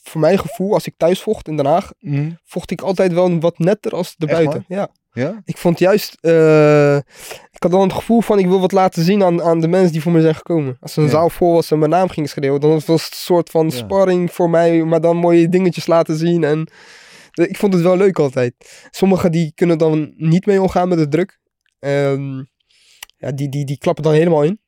voor 0.03 0.21
mijn 0.21 0.39
gevoel, 0.39 0.73
als 0.73 0.87
ik 0.87 0.93
thuis 0.97 1.21
vocht 1.21 1.47
in 1.47 1.55
Den 1.57 1.65
Haag, 1.65 1.91
Hm. 1.99 2.31
vocht 2.43 2.71
ik 2.71 2.81
altijd 2.81 3.13
wel 3.13 3.39
wat 3.39 3.59
netter 3.59 3.91
als 3.95 4.15
erbuiten. 4.17 4.65
Ja. 4.67 4.89
Ja? 5.11 5.41
Ik 5.45 5.57
vond 5.57 5.79
juist, 5.79 6.17
eh, 6.19 6.95
ik 7.51 7.57
had 7.63 7.71
dan 7.71 7.81
het 7.81 7.93
gevoel 7.93 8.21
van 8.21 8.39
ik 8.39 8.45
wil 8.47 8.59
wat 8.59 8.71
laten 8.71 9.03
zien 9.03 9.23
aan, 9.23 9.41
aan 9.43 9.59
de 9.59 9.67
mensen 9.67 9.91
die 9.91 10.01
voor 10.01 10.11
me 10.11 10.21
zijn 10.21 10.35
gekomen. 10.35 10.77
Als 10.79 10.95
een 10.97 11.03
Ja. 11.03 11.09
zaal 11.09 11.29
vol 11.29 11.53
was 11.53 11.71
en 11.71 11.79
mijn 11.79 11.91
naam 11.91 12.09
ging 12.09 12.29
schreeuwen, 12.29 12.59
dan 12.59 12.69
was 12.69 12.79
het 12.87 12.89
een 12.89 12.99
soort 12.99 13.49
van 13.49 13.65
Ja. 13.65 13.71
sparring 13.75 14.31
voor 14.31 14.49
mij, 14.49 14.83
maar 14.83 15.01
dan 15.01 15.17
mooie 15.17 15.49
dingetjes 15.49 15.87
laten 15.87 16.15
zien. 16.17 16.43
En 16.43 16.67
ik 17.33 17.57
vond 17.57 17.73
het 17.73 17.81
wel 17.81 17.97
leuk 17.97 18.19
altijd. 18.19 18.53
Sommigen 18.91 19.31
die 19.31 19.51
kunnen 19.55 19.77
dan 19.77 20.13
niet 20.17 20.45
mee 20.45 20.61
omgaan 20.61 20.87
met 20.89 20.97
de 20.97 21.07
druk. 21.07 21.39
Ehm, 21.79 22.37
ja, 23.17 23.31
die, 23.31 23.49
die, 23.49 23.65
die 23.65 23.77
klappen 23.77 24.03
dan 24.03 24.13
helemaal 24.13 24.43
in. 24.43 24.59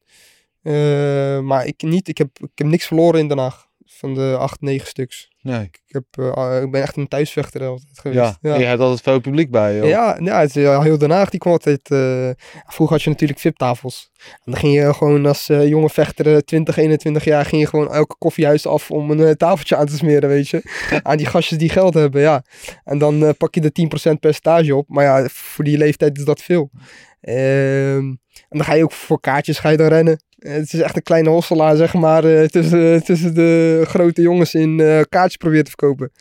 Eh, 0.62 1.40
maar 1.40 1.66
ik 1.66 1.82
niet. 1.82 2.08
Ik 2.08 2.18
heb, 2.18 2.30
ik 2.40 2.52
heb 2.56 2.68
niks 2.68 2.86
verloren 2.86 3.20
in 3.20 3.28
Den 3.28 3.38
Haag. 3.38 3.70
Van 3.86 4.14
de 4.14 4.36
acht, 4.40 4.62
negen 4.62 4.88
stuks. 4.88 5.30
Nee. 5.42 5.64
Ik, 5.64 5.80
heb, 5.86 6.04
eh, 6.36 6.62
ik 6.62 6.72
ben 6.72 6.82
echt 6.82 6.98
een 6.98 7.08
thuisvechter 7.08 7.68
altijd 7.68 8.00
geweest. 8.00 8.38
Ja, 8.42 8.56
je 8.56 8.64
hebt 8.64 8.80
altijd 8.82 9.02
veel 9.02 9.20
publiek 9.20 9.52
bij. 9.52 9.74
Ja, 9.76 10.18
ja, 10.22 10.40
het 10.40 10.54
heel 10.54 10.98
Den 10.98 11.12
Haag 11.12 11.30
die 11.30 11.40
kwam 11.40 11.54
altijd. 11.54 11.90
eh, 11.90 12.30
vroeger 12.68 12.96
had 12.96 13.02
je 13.04 13.10
natuurlijk 13.10 13.40
VIP-tafels. 13.40 14.12
En 14.18 14.52
dan 14.52 14.56
ging 14.56 14.74
je 14.74 14.94
gewoon 14.94 15.26
als 15.26 15.48
jonge 15.48 15.90
vechter, 15.90 16.36
eh, 16.36 16.38
20, 16.38 16.78
21 16.78 17.24
jaar, 17.24 17.46
ging 17.46 17.62
je 17.62 17.68
gewoon 17.68 17.94
elke 17.94 18.16
koffiehuis 18.18 18.68
af 18.68 18.92
om 18.92 19.12
een 19.12 19.38
tafeltje 19.38 19.76
aan 19.76 19.86
te 19.86 19.96
smeren, 19.96 20.30
weet 20.30 20.50
je. 20.50 20.62
aan 21.04 21.18
die 21.18 21.26
gastjes 21.26 21.58
die 21.58 21.70
geld 21.70 21.94
hebben, 21.94 22.22
ja. 22.22 22.44
En 22.84 22.98
dan 22.98 23.36
pak 23.38 23.56
je 23.56 23.62
de 23.62 23.72
10% 23.72 24.20
percentage 24.20 24.76
op. 24.76 24.90
Maar 24.90 25.04
ja, 25.04 25.28
voor 25.30 25.64
die 25.64 25.78
leeftijd 25.78 26.18
is 26.18 26.26
dat 26.26 26.42
veel. 26.42 26.70
Ehm, 27.22 28.06
en 28.50 28.58
dan 28.58 28.64
ga 28.64 28.74
je 28.74 28.84
ook 28.84 28.92
voor 28.92 29.20
kaartjes 29.20 29.60
ga 29.60 29.70
je 29.70 29.78
dan 29.78 29.88
rennen. 29.88 30.24
Eh, 30.42 30.54
Het 30.54 30.74
is 30.74 30.80
echt 30.80 30.96
een 30.96 31.04
kleine 31.04 31.30
hosselaar, 31.30 31.76
zeg 31.76 31.94
maar, 31.94 32.24
eh, 32.26 32.48
tussen, 32.48 33.04
tussen 33.04 33.34
de 33.34 33.82
grote 33.86 34.22
jongens 34.22 34.54
in 34.54 34.80
eh, 34.80 35.00
kaartjes 35.10 35.38
proberen 35.38 35.64
te 35.64 35.70
verkopen. 35.78 36.12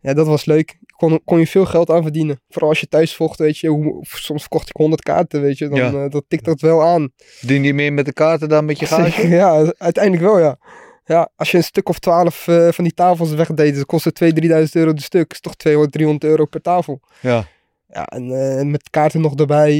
Ja, 0.00 0.14
dat 0.14 0.26
was 0.26 0.44
leuk. 0.44 0.78
Kon, 0.96 1.20
kon 1.24 1.38
je 1.38 1.46
veel 1.46 1.64
geld 1.66 1.90
aan 1.90 2.02
verdienen. 2.02 2.40
Vooral 2.48 2.70
als 2.70 2.80
je 2.80 2.88
thuis 2.88 3.14
vocht, 3.16 3.38
weet 3.38 3.58
je. 3.58 3.68
Hoe, 3.68 3.98
soms 4.08 4.40
verkocht 4.40 4.68
ik 4.68 4.76
100 4.76 5.02
kaarten, 5.02 5.40
weet 5.40 5.58
je. 5.58 5.68
Dan 5.68 5.78
Ja. 5.78 5.92
eh, 6.04 6.10
dat 6.10 6.24
tikt 6.28 6.44
dat 6.44 6.60
wel 6.60 6.82
aan. 6.82 7.12
Dien 7.40 7.64
je 7.64 7.74
meer 7.74 7.92
met 7.92 8.04
de 8.04 8.12
kaarten 8.12 8.48
dan 8.48 8.64
met 8.64 8.78
je? 8.78 8.86
Zeker, 8.86 9.28
ja, 9.42 9.72
uiteindelijk 9.78 10.24
wel, 10.24 10.38
ja. 10.38 10.58
Ja, 11.04 11.30
als 11.36 11.50
je 11.50 11.56
een 11.56 11.64
stuk 11.64 11.88
of 11.88 11.98
12 11.98 12.48
eh, 12.48 12.68
van 12.68 12.84
die 12.84 12.94
tafels 12.94 13.34
wegdeed, 13.34 13.74
dan 13.74 13.84
kost 13.84 14.04
het 14.04 14.20
2.000, 14.24 14.28
3.000 14.34 14.62
euro 14.72 14.92
de 14.92 15.02
stuk. 15.02 15.32
is 15.32 15.40
toch 15.40 15.54
200, 15.56 15.92
300 15.92 16.24
euro 16.24 16.44
per 16.44 16.60
tafel. 16.60 17.00
Ja. 17.20 17.46
Ja, 17.88 18.04
en 18.06 18.30
eh, 18.58 18.64
met 18.64 18.90
kaarten 18.90 19.20
nog 19.20 19.34
erbij 19.34 19.72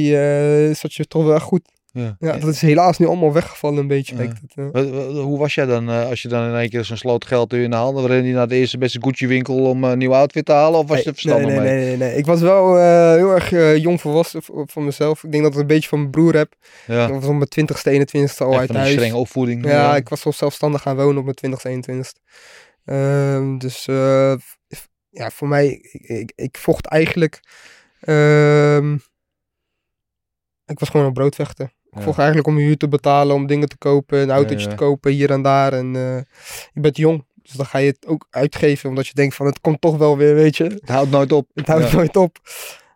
eh, 0.69 0.75
zat 0.75 0.93
je 0.93 1.05
toch 1.07 1.25
wel 1.25 1.39
goed. 1.39 1.61
Ja. 1.95 2.15
Ja, 2.19 2.37
dat 2.37 2.49
is 2.49 2.61
helaas 2.61 2.97
nu 2.97 3.05
allemaal 3.07 3.33
weggevallen 3.33 3.77
een 3.79 3.87
beetje. 3.87 4.15
Ja. 4.15 4.21
het, 4.21 4.39
ja. 4.45 4.71
Wat- 4.71 5.13
Hoe 5.23 5.37
was 5.39 5.55
jij 5.55 5.65
dan 5.65 5.89
eh, 5.89 6.09
als 6.09 6.21
je 6.21 6.27
dan 6.27 6.49
in 6.49 6.55
één 6.55 6.69
keer 6.69 6.83
zo'n 6.85 6.97
sloot 6.97 7.25
geld 7.25 7.53
in 7.53 7.69
de 7.69 7.75
handen 7.75 8.07
rende 8.07 8.27
je 8.27 8.33
naar 8.33 8.47
de 8.47 8.55
eerste 8.55 8.77
beste 8.77 8.99
Gucci 9.01 9.27
winkel 9.27 9.69
om 9.69 9.83
een 9.83 9.97
nieuw 9.97 10.13
outfit 10.13 10.45
te 10.45 10.51
halen? 10.51 10.79
Of 10.79 10.87
was 10.87 10.97
je 10.97 11.03
er 11.03 11.11
Nee, 11.11 11.21
verstandig 11.21 11.49
nee, 11.51 11.59
mee? 11.59 11.75
nee, 11.77 11.85
nee, 11.85 11.97
nee. 11.97 12.17
Ik 12.17 12.25
was 12.25 12.41
wel 12.41 12.77
eh, 12.77 13.11
heel 13.13 13.31
erg 13.31 13.51
eh, 13.51 13.77
jong 13.77 14.01
volwassen 14.01 14.41
van 14.65 14.83
mezelf. 14.85 15.23
Ik 15.23 15.31
denk 15.31 15.43
dat 15.43 15.53
ik 15.53 15.59
een 15.59 15.67
beetje 15.67 15.89
van 15.89 15.99
mijn 15.99 16.11
broer 16.11 16.35
heb. 16.35 16.53
Ja. 16.87 17.05
Ik 17.07 17.13
was 17.13 17.25
op 17.25 17.35
mijn 17.35 17.47
20ste, 17.47 17.91
21ste 17.91 18.37
al 18.37 18.51
Echt 18.51 18.59
uit 18.59 18.69
een 18.69 18.75
huis. 18.75 18.91
strenge 18.91 19.15
opvoeding. 19.15 19.65
Ja, 19.65 19.95
ik 19.95 20.09
was 20.09 20.25
al 20.25 20.33
zelfstandig 20.33 20.81
gaan 20.81 20.95
wonen 20.95 21.17
op 21.17 21.23
mijn 21.41 21.55
20ste, 21.55 21.69
21ste. 21.69 22.21
Ehm, 22.85 23.57
dus 23.57 23.87
eh, 23.87 24.33
ja, 25.09 25.29
voor 25.29 25.47
mij, 25.47 25.67
ik, 25.67 26.01
ik, 26.01 26.31
ik 26.35 26.57
vocht 26.57 26.85
eigenlijk. 26.85 27.39
ehm, 27.99 28.93
ik 30.65 30.79
was 30.79 30.89
gewoon 30.89 31.05
een 31.05 31.13
broodvechter. 31.13 31.73
Ik 31.95 32.01
vocht 32.01 32.17
eigenlijk 32.17 32.47
om 32.47 32.57
huur 32.57 32.77
te 32.77 32.87
betalen, 32.87 33.35
om 33.35 33.47
dingen 33.47 33.69
te 33.69 33.77
kopen, 33.77 34.19
een 34.19 34.31
autootje 34.31 34.67
te 34.67 34.75
kopen 34.75 35.11
hier 35.11 35.31
en 35.31 35.41
daar. 35.41 35.73
En 35.73 35.95
eh, 35.95 36.17
je 36.73 36.79
bent 36.81 36.97
jong, 36.97 37.25
dus 37.33 37.51
dan 37.51 37.65
ga 37.65 37.77
je 37.77 37.87
het 37.87 38.07
ook 38.07 38.27
uitgeven, 38.29 38.89
omdat 38.89 39.07
je 39.07 39.13
denkt 39.13 39.35
van 39.35 39.45
het 39.45 39.61
komt 39.61 39.81
toch 39.81 39.97
wel 39.97 40.17
weer, 40.17 40.35
weet 40.35 40.57
je. 40.57 40.63
Het 40.63 40.89
houdt 40.89 41.11
nooit 41.11 41.31
op. 41.31 41.49
Het 41.53 41.67
houdt 41.67 41.89
Ja. 41.89 41.95
nooit 41.95 42.15
op. 42.15 42.37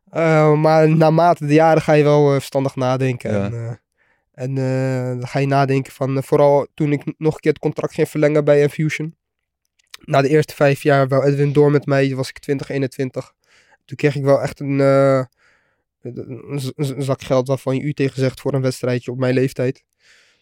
Eh, 0.10 0.54
maar 0.54 0.90
naarmate 0.90 1.46
de 1.46 1.54
jaren 1.54 1.82
ga 1.82 1.94
je 1.94 2.04
wel 2.04 2.28
eh, 2.28 2.34
verstandig 2.34 2.76
nadenken. 2.76 3.32
Ja. 3.32 3.44
En, 3.46 3.80
en 4.34 4.56
dan 5.20 5.28
ga 5.28 5.40
je 5.40 5.48
nadenken 5.48 5.92
van, 5.94 6.24
vooral 6.24 6.68
toen 6.74 6.92
ik 6.92 7.04
nog 7.18 7.34
een 7.34 7.40
keer 7.40 7.52
het 7.52 7.62
contract 7.62 7.94
ging 7.94 8.10
verlengen 8.10 8.44
bij 8.44 8.62
Infusion. 8.62 9.16
Na 10.06 10.22
de 10.22 10.30
eerste 10.30 10.56
vijf 10.56 10.84
jaar 10.84 11.08
wel 11.08 11.24
Edwin 11.26 11.54
door 11.54 11.72
met 11.72 11.86
mij, 11.86 12.16
was 12.16 12.30
ik 12.30 12.40
20, 12.40 12.70
21. 12.70 13.34
Toen 13.86 13.98
kreeg 13.98 14.16
ik 14.16 14.24
wel 14.24 14.42
echt 14.42 14.60
een, 14.60 14.78
een, 16.16 17.04
zak 17.04 17.22
geld 17.22 17.48
waarvan 17.48 17.76
je 17.76 17.82
u 17.82 17.94
tegen 17.94 18.20
zegt 18.20 18.42
voor 18.42 18.54
een 18.54 18.62
wedstrijdje 18.62 19.12
op 19.12 19.18
mijn 19.18 19.34
leeftijd. 19.34 19.84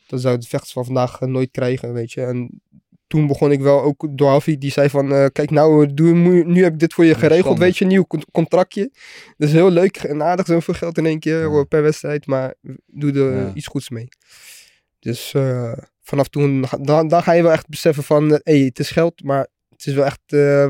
Dat 0.07 0.21
zou 0.21 0.37
de 0.37 0.47
vechters 0.47 0.73
van 0.73 0.85
vandaag 0.85 1.21
eh, 1.21 1.27
nooit 1.27 1.51
krijgen, 1.51 1.93
weet 1.93 2.11
je. 2.11 2.21
En 2.21 2.61
toen 3.07 3.27
begon 3.27 3.51
ik 3.51 3.61
wel 3.61 3.81
ook 3.81 4.07
door 4.11 4.29
Hafi, 4.29 4.57
die 4.57 4.71
zei 4.71 4.89
van, 4.89 5.13
eh, 5.13 5.25
kijk 5.31 5.49
nou, 5.49 5.93
doe, 5.93 6.13
nu, 6.43 6.63
heb 6.63 6.73
ik 6.73 6.79
dit 6.79 6.93
voor 6.93 7.05
je 7.05 7.15
geregeld, 7.15 7.57
weet 7.57 7.77
je, 7.77 7.83
een 7.83 7.89
nieuw 7.91 8.05
con- 8.07 8.25
contractje. 8.31 8.91
Dat 9.37 9.47
is 9.47 9.53
heel 9.53 9.69
leuk 9.69 9.97
en 9.97 10.23
aardig, 10.23 10.45
zoveel 10.45 10.73
geld 10.73 10.97
in 10.97 11.05
één 11.05 11.19
keer 11.19 11.51
Ja. 11.51 11.63
per 11.63 11.81
wedstrijd, 11.81 12.25
maar 12.25 12.53
doe 12.85 13.11
er 13.13 13.35
Ja. 13.35 13.51
iets 13.53 13.67
goeds 13.67 13.89
mee. 13.89 14.07
Dus 14.99 15.33
eh, 15.33 15.73
vanaf 16.01 16.27
toen, 16.27 16.65
dan, 16.81 17.07
dan 17.07 17.23
ga 17.23 17.31
je 17.31 17.41
wel 17.43 17.51
echt 17.51 17.67
beseffen 17.67 18.03
van, 18.03 18.29
hé, 18.29 18.39
hey, 18.43 18.59
het 18.59 18.79
is 18.79 18.89
geld, 18.89 19.23
maar 19.23 19.47
het 19.69 19.85
is 19.85 19.93
wel 19.93 20.05
echt 20.05 20.21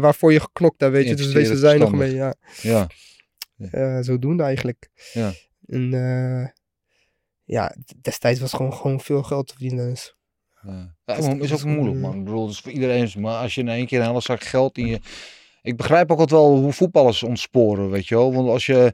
waarvoor 0.01 0.33
je 0.33 0.39
geknokt 0.39 0.81
hebt, 0.81 0.93
weet 0.93 1.07
je. 1.07 1.15
Dus 1.15 1.33
wees 1.33 1.49
er 1.49 1.57
zuinig 1.57 1.89
verstandig. 1.89 2.09
mee, 2.09 2.17
ja. 2.17 2.33
Ja. 2.61 2.87
Eh, 3.57 3.97
zodoende 4.01 4.43
eigenlijk. 4.43 4.89
Ja. 5.13 5.31
En 5.65 5.93
eh, 5.93 6.47
ja, 7.43 7.75
destijds 8.01 8.39
was 8.39 8.53
gewoon, 8.53 8.73
gewoon 8.73 8.99
veel 9.01 9.23
geld 9.23 9.47
te 9.47 9.53
verdienen. 9.53 9.89
Dus. 9.89 10.15
Ja. 10.61 10.95
Dat 11.05 11.25
Ja, 11.25 11.33
is- 11.39 11.51
ook 11.53 11.63
moeilijk, 11.63 11.97
man. 11.99 12.15
Ik 12.17 12.23
bedoel, 12.23 12.41
het 12.41 12.51
is 12.53 12.59
voor 12.59 12.71
iedereen. 12.71 13.11
Maar 13.17 13.41
als 13.41 13.55
je 13.55 13.61
in 13.61 13.67
één 13.69 13.85
keer 13.85 13.99
een 13.99 14.07
hele 14.07 14.21
zak 14.21 14.43
geld 14.43 14.77
in 14.77 14.87
je. 14.87 14.99
Ik 15.61 15.77
begrijp 15.77 16.11
ook 16.11 16.19
altijd 16.19 16.39
wel 16.39 16.57
hoe 16.57 16.73
voetballers 16.73 17.23
ontsporen, 17.23 17.89
weet 17.89 18.07
je 18.07 18.15
wel. 18.15 18.33
Want 18.33 18.49
als 18.49 18.65
je 18.65 18.93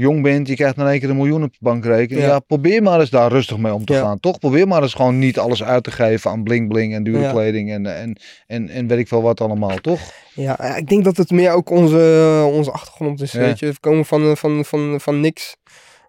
jong 0.00 0.22
bent, 0.22 0.48
je 0.48 0.54
krijgt 0.54 0.76
in 0.76 0.86
één 0.86 1.00
keer 1.00 1.10
een 1.10 1.16
miljoen 1.16 1.42
op 1.42 1.52
je 1.52 1.58
bankrekening. 1.60 2.26
Ja. 2.26 2.32
Ja. 2.32 2.38
probeer 2.40 2.82
maar 2.82 3.00
eens 3.00 3.10
daar 3.10 3.32
rustig 3.32 3.58
mee 3.58 3.74
om 3.74 3.84
te 3.84 3.92
Ja. 3.92 4.00
gaan. 4.00 4.20
Toch? 4.20 4.38
Probeer 4.38 4.68
maar 4.68 4.82
eens 4.82 4.94
gewoon 4.94 5.18
niet 5.18 5.38
alles 5.38 5.62
uit 5.62 5.84
te 5.84 5.90
geven 5.90 6.30
aan 6.30 6.42
bling 6.42 6.68
bling 6.68 6.94
en 6.94 7.02
dure 7.04 7.20
Ja. 7.20 7.30
kleding 7.30 7.70
en, 7.70 7.86
en, 7.86 8.16
en, 8.46 8.68
en 8.68 8.86
weet 8.86 8.98
ik 8.98 9.08
veel 9.08 9.22
wat 9.22 9.40
allemaal, 9.40 9.76
toch? 9.76 10.00
Ja, 10.34 10.58
eh, 10.58 10.76
ik 10.76 10.88
denk 10.88 11.04
dat 11.04 11.16
het 11.16 11.30
meer 11.30 11.52
ook 11.52 11.70
onze, 11.70 12.48
onze 12.52 12.70
achtergrond 12.70 13.20
is. 13.22 13.32
Weet 13.32 13.58
je, 13.58 13.66
we 13.66 13.80
komen 13.80 14.04
van, 14.04 14.22
eh, 14.30 14.34
van, 14.36 14.64
van, 14.64 15.00
van 15.00 15.20
niks. 15.20 15.56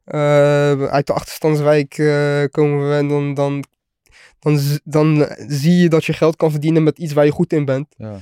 Eh, 0.05 0.83
uit 0.83 1.07
de 1.07 1.13
achterstandswijk 1.13 1.97
eh, 1.97 2.43
komen 2.51 2.89
we 2.89 2.95
en 2.95 3.07
dan, 3.07 3.33
dan, 3.33 3.63
dan, 4.39 4.57
z- 4.57 4.77
dan 4.83 5.27
zie 5.47 5.75
je 5.81 5.89
dat 5.89 6.05
je 6.05 6.13
geld 6.13 6.35
kan 6.35 6.51
verdienen 6.51 6.83
met 6.83 6.97
iets 6.97 7.13
waar 7.13 7.25
je 7.25 7.31
goed 7.31 7.53
in 7.53 7.65
bent. 7.65 7.87
Ja. 7.97 8.13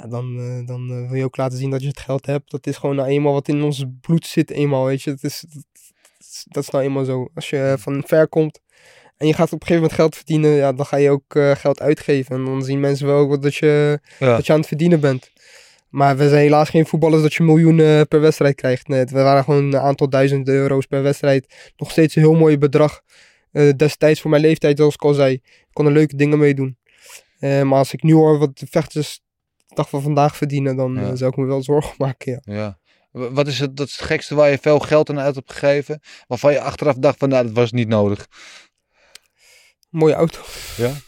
Ja, 0.00 0.06
dan, 0.06 0.38
eh, 0.38 0.66
dan 0.66 0.90
eh, 0.90 1.08
wil 1.08 1.14
je 1.18 1.24
ook 1.24 1.36
laten 1.36 1.58
zien 1.58 1.70
dat 1.70 1.80
je 1.82 1.88
het 1.88 2.00
geld 2.00 2.26
hebt. 2.26 2.50
Dat 2.50 2.66
is 2.66 2.76
gewoon 2.76 2.96
nou 2.96 3.08
eenmaal 3.08 3.32
wat 3.32 3.48
in 3.48 3.62
ons 3.62 3.84
bloed 4.00 4.26
zit 4.26 4.50
eenmaal, 4.50 4.84
weet 4.84 5.02
je. 5.02 5.10
Dat 5.10 5.22
is, 5.24 5.44
dat, 5.48 5.64
is- 6.18 6.44
dat 6.48 6.62
is 6.62 6.70
nou 6.70 6.84
eenmaal 6.84 7.04
zo. 7.04 7.28
Als 7.34 7.50
je 7.50 7.74
van 7.78 8.02
ver 8.06 8.28
komt 8.28 8.60
en 9.16 9.26
je 9.26 9.32
gaat 9.34 9.46
op 9.52 9.60
een 9.60 9.66
gegeven 9.66 9.82
moment 9.82 9.92
geld 10.00 10.16
verdienen, 10.16 10.50
ja, 10.50 10.72
dan 10.72 10.86
ga 10.86 10.96
je 10.96 11.10
ook 11.10 11.34
eh, 11.34 11.50
geld 11.50 11.80
uitgeven. 11.80 12.36
En 12.36 12.44
dan 12.44 12.62
zien 12.62 12.80
mensen 12.80 13.06
wel 13.06 13.18
ook 13.18 13.42
dat 13.42 13.54
je, 13.54 14.00
Ja. 14.18 14.36
dat 14.36 14.46
je 14.46 14.52
aan 14.52 14.58
het 14.58 14.68
verdienen 14.68 15.00
bent. 15.00 15.30
Maar 15.88 16.16
we 16.16 16.28
zijn 16.28 16.40
helaas 16.42 16.68
geen 16.68 16.86
voetballers 16.86 17.22
dat 17.22 17.34
je 17.34 17.42
miljoenen 17.42 18.08
per 18.08 18.20
wedstrijd 18.20 18.54
krijgt. 18.54 18.88
Nee, 18.88 19.04
we 19.04 19.22
waren 19.22 19.44
gewoon 19.44 19.64
een 19.64 19.78
aantal 19.78 20.08
duizenden 20.08 20.54
euro's 20.54 20.86
per 20.86 21.02
wedstrijd. 21.02 21.72
Nog 21.76 21.90
steeds 21.90 22.16
een 22.16 22.22
heel 22.22 22.34
mooi 22.34 22.58
bedrag. 22.58 23.00
Eh, 23.52 23.70
destijds 23.76 24.20
voor 24.20 24.30
mijn 24.30 24.42
leeftijd, 24.42 24.78
zoals 24.78 24.94
ik 24.94 25.02
al 25.04 25.14
zei, 25.14 25.32
ik 25.34 25.42
kon 25.72 25.86
er 25.86 25.92
leuke 25.92 26.16
dingen 26.16 26.38
mee 26.38 26.54
doen. 26.54 26.76
Eh, 27.38 27.62
maar 27.62 27.78
als 27.78 27.92
ik 27.92 28.02
nu 28.02 28.12
hoor 28.14 28.38
wat 28.38 28.58
de 28.58 28.66
vechters 28.70 29.20
de 29.68 29.74
dag 29.74 29.88
van 29.88 30.02
vandaag 30.02 30.36
verdienen, 30.36 30.76
dan 30.76 30.94
Ja. 30.94 31.00
eh, 31.00 31.10
zou 31.14 31.30
ik 31.30 31.36
me 31.36 31.44
wel 31.46 31.62
zorgen 31.62 31.94
maken. 32.06 32.40
Ja. 32.44 32.54
Ja. 32.54 32.78
Wat 33.30 33.46
is 33.46 33.58
het, 33.58 33.76
dat 33.76 33.86
is 33.86 33.96
het 33.96 34.06
gekste 34.06 34.34
waar 34.34 34.50
je 34.50 34.58
veel 34.58 34.78
geld 34.78 35.10
aan 35.10 35.18
uit 35.20 35.34
hebt 35.34 35.52
gegeven? 35.52 36.00
Waarvan 36.26 36.52
je 36.52 36.60
achteraf 36.60 36.94
dacht 36.94 37.18
van, 37.18 37.28
nou, 37.28 37.44
dat 37.46 37.52
was 37.54 37.72
niet 37.72 37.88
nodig. 37.88 38.26
Mooie 39.90 40.14
auto. 40.14 40.40
Ja? 40.76 40.90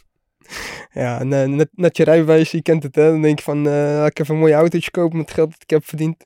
Ja, 0.92 1.20
en, 1.20 1.32
eh, 1.32 1.44
net, 1.48 1.68
net 1.72 1.96
je 1.96 2.04
rijbewijs, 2.04 2.50
je 2.50 2.62
kent 2.62 2.82
het 2.82 2.94
hè. 2.94 3.10
Dan 3.10 3.22
denk 3.22 3.38
je 3.38 3.44
van, 3.44 3.66
eh, 3.66 3.72
laat 3.72 4.06
ik 4.10 4.18
even 4.18 4.34
een 4.34 4.40
mooi 4.40 4.52
autootje 4.52 4.90
kopen 4.90 5.16
met 5.16 5.26
het 5.26 5.34
geld 5.34 5.50
dat 5.50 5.62
ik 5.62 5.70
heb 5.70 5.84
verdiend. 5.84 6.24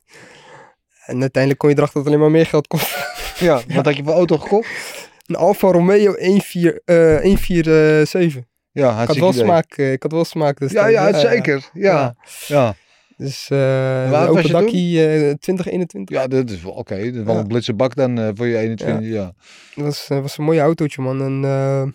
En 1.07 1.21
uiteindelijk 1.21 1.61
kom 1.61 1.71
je 1.71 1.77
erachter 1.77 1.95
dat 1.97 2.05
het 2.05 2.15
alleen 2.15 2.21
maar 2.31 2.37
meer 2.39 2.47
geld 2.51 2.67
kost. 2.67 2.97
Ja. 3.39 3.61
Wat 3.75 3.85
had 3.85 3.97
je 3.97 4.05
voor 4.05 4.13
auto 4.13 4.39
gekocht? 4.39 4.69
Een 5.27 5.35
Alfa 5.37 5.69
Romeo 5.71 6.13
14, 6.13 6.81
eh 6.85 7.21
147. 7.21 8.43
Ja, 8.75 9.01
Ik 9.03 9.09
had 9.09 9.17
wel 9.17 9.31
idee. 9.31 9.43
smaak, 9.43 9.73
eh, 9.73 9.93
ik 9.93 10.03
had 10.03 10.13
wel 10.13 10.25
smaak 10.25 10.59
Ja, 10.59 10.67
destijds, 10.67 10.93
ja, 10.95 11.05
hè. 11.13 11.19
zeker. 11.19 11.71
Ja, 11.73 12.15
ja. 12.47 12.75
Dus 13.17 13.51
eh 13.51 14.11
was 14.11 14.29
open 14.29 14.51
dakkie 14.51 15.07
eh 15.07 15.35
2021. 15.35 16.17
Ja, 16.17 16.27
dat 16.27 16.51
is 16.51 16.63
wel 16.63 16.73
oké. 16.73 16.97
Dat 16.97 17.15
is 17.15 17.23
wel 17.23 17.35
Ja. 17.35 17.41
een 17.41 17.47
blitse 17.47 17.75
bak 17.75 17.95
dan 17.95 18.33
voor 18.37 18.47
je 18.47 18.59
21. 18.59 19.09
Ja. 19.09 19.33
Dat 19.75 19.85
was, 19.85 20.07
was 20.09 20.39
een 20.39 20.45
mooi 20.45 20.59
autootje, 20.61 21.03
man. 21.03 21.23
En 21.23 21.45
eh, 21.45 21.93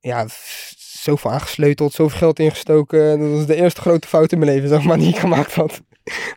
ja, 0.00 0.26
zoveel 0.78 1.30
aangesleuteld, 1.30 1.92
zoveel 1.92 2.18
geld 2.18 2.38
ingestoken. 2.38 3.18
Dat 3.20 3.30
was 3.30 3.46
de 3.46 3.54
eerste 3.54 3.80
grote 3.80 4.08
fout 4.08 4.32
in 4.32 4.38
mijn 4.38 4.50
leven, 4.50 4.68
zeg 4.68 4.82
maar, 4.84 4.98
die 5.02 5.08
ik 5.08 5.16
gemaakt 5.18 5.54
had. 5.54 5.80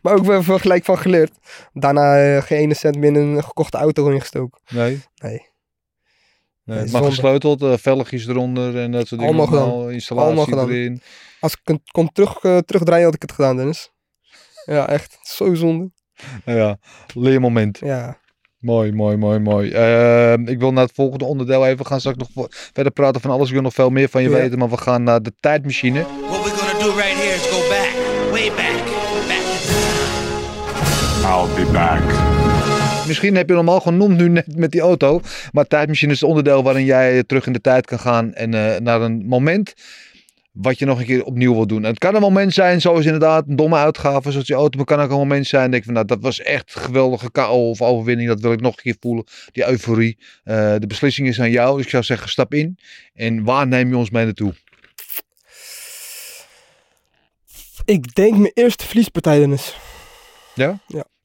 maar 0.01 0.13
ook 0.13 0.25
wel 0.25 0.59
gelijk 0.59 0.85
van 0.85 0.97
geleerd. 0.97 1.31
Daarna 1.73 2.41
geen 2.41 2.57
ene 2.57 2.73
cent 2.73 2.97
meer 2.97 3.09
in 3.09 3.15
een 3.15 3.43
gekochte 3.43 3.77
auto 3.77 4.09
ingestoken. 4.09 4.61
Nee. 4.69 4.99
Nee. 5.15 5.41
Nee. 6.67 6.77
Maar 6.77 6.87
zonde. 6.87 7.09
gesleuteld, 7.09 7.61
eh, 7.61 7.73
velgjes 7.77 8.27
eronder 8.27 8.77
en 8.77 8.91
dat 8.91 9.07
soort 9.07 9.21
dingen. 9.21 9.35
Allemaal 9.35 9.45
gedaan. 9.53 9.69
allemaal, 9.71 9.89
Installatie 9.89 10.27
Allemaal 10.27 10.45
gedaan. 10.45 10.69
erin. 10.69 11.01
Als 11.39 11.53
ik 11.53 11.59
het 11.63 11.79
kon 11.91 12.11
terug, 12.11 12.37
eh, 12.43 12.57
terugdraaien, 12.57 13.05
had 13.05 13.15
ik 13.15 13.21
het 13.21 13.31
gedaan, 13.31 13.57
Dennis. 13.57 13.91
Ja, 14.65 14.87
echt. 14.89 15.17
Zo 15.21 15.53
zonde. 15.53 15.91
Ja, 16.45 16.77
leermoment. 17.13 17.79
Ja. 17.79 18.17
Mooi, 18.59 18.91
mooi, 18.91 19.17
mooi, 19.17 19.39
mooi. 19.39 19.71
Ehm, 19.71 20.47
ik 20.47 20.59
wil 20.59 20.71
naar 20.73 20.83
het 20.83 20.95
volgende 20.95 21.25
onderdeel 21.25 21.65
even. 21.65 21.77
We 21.77 21.85
gaan 21.85 21.99
straks 21.99 22.17
nog 22.17 22.27
vo- 22.33 22.47
verder 22.49 22.91
praten 22.93 23.21
van 23.21 23.31
alles. 23.31 23.47
Ik 23.47 23.53
wil 23.53 23.61
nog 23.61 23.73
veel 23.73 23.89
meer 23.89 24.09
van 24.09 24.21
je 24.23 24.29
Ja. 24.29 24.35
weten. 24.35 24.57
Maar 24.59 24.69
we 24.69 24.77
gaan 24.77 25.03
naar 25.03 25.21
de 25.21 25.33
tijdmachine. 25.39 26.01
What 26.01 26.43
we're 26.43 26.55
gonna 26.57 26.83
do 26.85 26.91
right 26.95 27.17
here 27.17 27.33
is 27.35 27.47
go 27.47 27.59
back, 27.69 27.91
way 28.31 28.47
back, 28.49 28.85
back. 29.27 29.45
I'll 31.25 31.65
be 31.65 31.71
back. 31.71 32.26
Misschien 33.07 33.35
heb 33.35 33.49
je 33.49 33.55
hem 33.55 33.69
al 33.69 33.79
genoemd 33.79 34.17
nu 34.17 34.29
net 34.29 34.57
met 34.57 34.71
die 34.71 34.81
auto. 34.81 35.21
Maar 35.51 35.67
tijdmachine 35.67 36.11
is 36.11 36.19
het 36.19 36.29
onderdeel 36.29 36.63
waarin 36.63 36.85
jij 36.85 37.23
terug 37.23 37.45
in 37.45 37.53
de 37.53 37.61
tijd 37.61 37.85
kan 37.85 37.99
gaan. 37.99 38.33
En 38.33 38.53
eh, 38.53 38.79
naar 38.79 39.01
een 39.01 39.25
moment 39.25 39.73
wat 40.51 40.79
je 40.79 40.85
nog 40.85 40.99
een 40.99 41.05
keer 41.05 41.23
opnieuw 41.23 41.53
wil 41.53 41.67
doen. 41.67 41.83
En 41.83 41.89
het 41.89 41.99
kan 41.99 42.15
een 42.15 42.21
moment 42.21 42.53
zijn, 42.53 42.81
zoals 42.81 43.05
inderdaad 43.05 43.47
een 43.47 43.55
domme 43.55 43.75
uitgave, 43.75 44.31
zoals 44.31 44.47
die 44.47 44.55
auto. 44.55 44.77
Maar 44.77 44.85
het 44.87 44.95
kan 44.95 45.05
ook 45.05 45.11
een 45.11 45.27
moment 45.27 45.47
zijn, 45.47 45.71
denk 45.71 45.75
ik 45.75 45.83
van, 45.83 45.93
nou, 45.93 46.05
dat 46.05 46.21
was 46.21 46.39
echt 46.39 46.75
een 46.75 46.81
geweldige 46.81 47.31
KO 47.31 47.69
of 47.69 47.81
overwinning. 47.81 48.29
Dat 48.29 48.39
wil 48.39 48.51
ik 48.51 48.61
nog 48.61 48.71
een 48.71 48.83
keer 48.83 48.95
voelen. 48.99 49.23
Die 49.51 49.67
euforie. 49.67 50.17
Eh, 50.43 50.75
de 50.77 50.87
beslissing 50.87 51.27
is 51.27 51.39
aan 51.39 51.51
jou. 51.51 51.75
Dus 51.75 51.85
ik 51.85 51.91
zou 51.91 52.03
zeggen, 52.03 52.29
stap 52.29 52.53
in. 52.53 52.77
En 53.13 53.43
waar 53.43 53.67
neem 53.67 53.89
je 53.89 53.97
ons 53.97 54.09
mee 54.09 54.25
naartoe? 54.25 54.53
Ik 57.85 58.15
denk 58.15 58.37
mijn 58.37 58.51
eerste 58.53 58.85
verliespartij, 58.85 59.39
Dennis. 59.39 59.77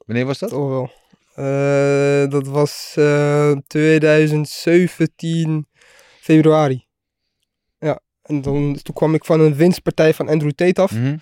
Wanneer 0.06 0.26
was 0.26 0.38
dat? 0.38 0.48
Toch 0.48 0.68
wel. 0.68 1.01
Eh, 1.34 2.30
dat 2.30 2.46
was 2.46 2.94
eh, 2.98 3.52
2017 3.66 5.66
februari. 6.20 6.86
Ja, 7.78 8.00
en 8.22 8.42
dan, 8.42 8.78
toen 8.82 8.94
kwam 8.94 9.14
ik 9.14 9.24
van 9.24 9.40
een 9.40 9.54
winstpartij 9.54 10.14
van 10.14 10.28
Andrew 10.28 10.50
Tate 10.50 10.80
af. 10.80 10.92
Mhm. 10.92 11.16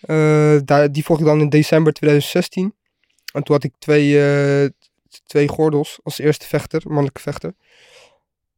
Eh, 0.00 0.56
daar, 0.64 0.92
die 0.92 1.04
volgde 1.04 1.24
ik 1.24 1.30
dan 1.30 1.40
in 1.40 1.48
december 1.48 1.92
2016. 1.92 2.74
En 3.32 3.42
toen 3.42 3.54
had 3.54 3.64
ik 3.64 3.72
twee, 3.78 4.22
eh, 4.22 4.68
twee 5.26 5.48
gordels 5.48 6.00
als 6.02 6.18
eerste 6.18 6.46
vechter, 6.46 6.82
mannelijke 6.84 7.20
vechter. 7.20 7.54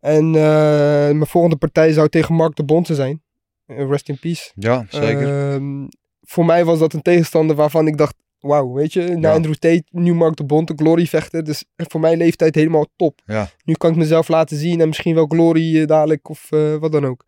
En 0.00 0.26
eh, 0.26 1.12
mijn 1.12 1.26
volgende 1.26 1.56
partij 1.56 1.92
zou 1.92 2.08
tegen 2.08 2.34
Mark 2.34 2.56
de 2.56 2.64
Bonte 2.64 2.94
zijn. 2.94 3.22
Eh, 3.66 3.88
rest 3.88 4.08
in 4.08 4.18
peace. 4.18 4.52
Ja, 4.54 4.86
zeker. 4.88 5.52
Ehm, 5.52 5.86
voor 6.22 6.44
mij 6.44 6.64
was 6.64 6.78
dat 6.78 6.92
een 6.92 7.02
tegenstander 7.02 7.56
waarvan 7.56 7.86
ik 7.86 7.96
dacht, 7.96 8.14
wauw, 8.40 8.72
weet 8.72 8.92
je, 8.92 9.02
na. 9.02 9.32
Andrew 9.32 9.54
Tate, 9.54 9.84
nu 9.90 10.14
Mark 10.14 10.36
de 10.36 10.44
Bonte, 10.44 10.72
Glory 10.76 11.06
vechten. 11.06 11.44
Dus 11.44 11.64
voor 11.76 12.00
mijn 12.00 12.18
leeftijd 12.18 12.54
helemaal 12.54 12.86
top. 12.96 13.20
ja. 13.24 13.50
Nu 13.64 13.74
kan 13.74 13.90
ik 13.90 13.96
mezelf 13.96 14.28
laten 14.28 14.56
zien 14.56 14.80
en 14.80 14.86
misschien 14.86 15.14
wel 15.14 15.26
Glory 15.26 15.80
eh, 15.80 15.86
dadelijk 15.86 16.28
of 16.28 16.52
eh, 16.52 16.76
wat 16.76 16.92
dan 16.92 17.06
ook. 17.06 17.24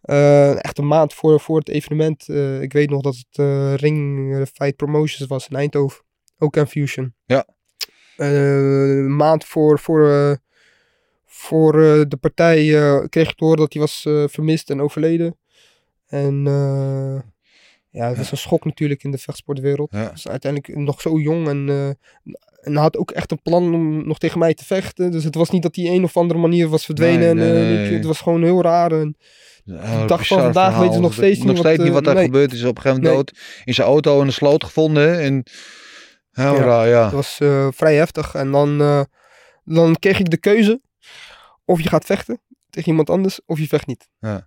Eh, 0.00 0.64
echt 0.64 0.78
een 0.78 0.86
maand 0.86 1.14
voor, 1.14 1.40
voor 1.40 1.58
het 1.58 1.68
evenement. 1.68 2.28
ik 2.60 2.72
weet 2.72 2.90
nog 2.90 3.00
dat 3.00 3.16
het 3.28 3.80
Ring 3.80 4.34
Fight 4.52 4.76
Promotions 4.76 5.28
was 5.28 5.48
in 5.48 5.56
Eindhoven. 5.56 6.04
Ook 6.38 6.56
aan 6.56 6.68
Fusion. 6.68 7.14
Ja. 7.24 7.46
Een 8.16 9.16
maand 9.16 9.44
voor, 9.44 9.78
voor, 9.78 10.38
voor 11.24 11.72
de 12.08 12.16
partij 12.20 12.64
kreeg 13.08 13.28
ik 13.30 13.36
te 13.36 13.44
horen 13.44 13.58
dat 13.58 13.72
hij 13.72 13.82
was 13.82 14.00
vermist 14.32 14.70
en 14.70 14.80
overleden. 14.80 15.38
En 16.06 16.44
ja, 17.94 18.08
het 18.08 18.16
was 18.16 18.30
een 18.30 18.36
schok 18.36 18.64
natuurlijk 18.64 19.02
in 19.02 19.10
de 19.10 19.18
vechtsportwereld. 19.18 19.92
Ja. 19.92 20.10
Was 20.10 20.28
uiteindelijk 20.28 20.76
nog 20.76 21.00
zo 21.00 21.18
jong 21.18 21.48
en, 21.48 21.68
eh, 21.68 21.88
en 22.60 22.76
had 22.76 22.96
ook 22.96 23.10
echt 23.10 23.30
een 23.30 23.42
plan 23.42 23.74
om 23.74 24.06
nog 24.06 24.18
tegen 24.18 24.38
mij 24.38 24.54
te 24.54 24.64
vechten. 24.64 25.10
Dus 25.10 25.24
het 25.24 25.34
was 25.34 25.50
niet 25.50 25.62
dat 25.62 25.76
hij 25.76 25.84
een 25.86 26.04
of 26.04 26.16
andere 26.16 26.40
manier 26.40 26.68
was 26.68 26.84
verdwenen. 26.84 27.18
Nee, 27.18 27.28
en, 27.28 27.36
nee, 27.54 27.72
eh, 27.72 27.88
nee. 27.88 27.92
het 27.92 28.04
was 28.04 28.20
gewoon 28.20 28.42
heel 28.42 28.62
raar. 28.62 28.92
En, 28.92 29.16
Een 29.64 30.06
dag 30.06 30.26
van 30.26 30.38
vandaag 30.40 30.64
verhaal. 30.64 30.80
weten 30.80 30.94
ze 30.94 31.00
nog 31.00 31.12
steeds 31.12 31.38
niet 31.38 31.46
nog 31.46 31.56
wat, 31.56 31.64
steeds 31.64 31.78
niet 31.78 31.88
eh, 31.88 31.94
wat 31.94 32.04
daar 32.04 32.14
nee. 32.14 32.24
gebeurd 32.24 32.52
is. 32.52 32.64
Op 32.64 32.76
een 32.76 32.82
gegeven 32.82 33.02
moment 33.02 33.16
dood 33.16 33.38
in 33.64 33.74
zijn 33.74 33.88
auto 33.88 34.20
in 34.20 34.26
de 34.26 34.32
sloot 34.32 34.64
gevonden. 34.64 35.20
En 35.20 35.42
heel 36.30 36.54
Ja. 36.54 36.64
raar, 36.64 36.88
ja. 36.88 37.04
Het 37.04 37.12
was 37.12 37.36
vrij 37.76 37.94
heftig. 37.94 38.34
En 38.34 38.50
dan, 38.50 38.78
dan 39.64 39.98
kreeg 39.98 40.18
ik 40.18 40.30
de 40.30 40.36
keuze. 40.36 40.80
Of 41.64 41.80
je 41.80 41.88
gaat 41.88 42.04
vechten 42.04 42.40
tegen 42.70 42.88
iemand 42.88 43.10
anders, 43.10 43.40
of 43.46 43.58
je 43.58 43.66
vecht 43.66 43.86
niet. 43.86 44.08
Ja. 44.18 44.46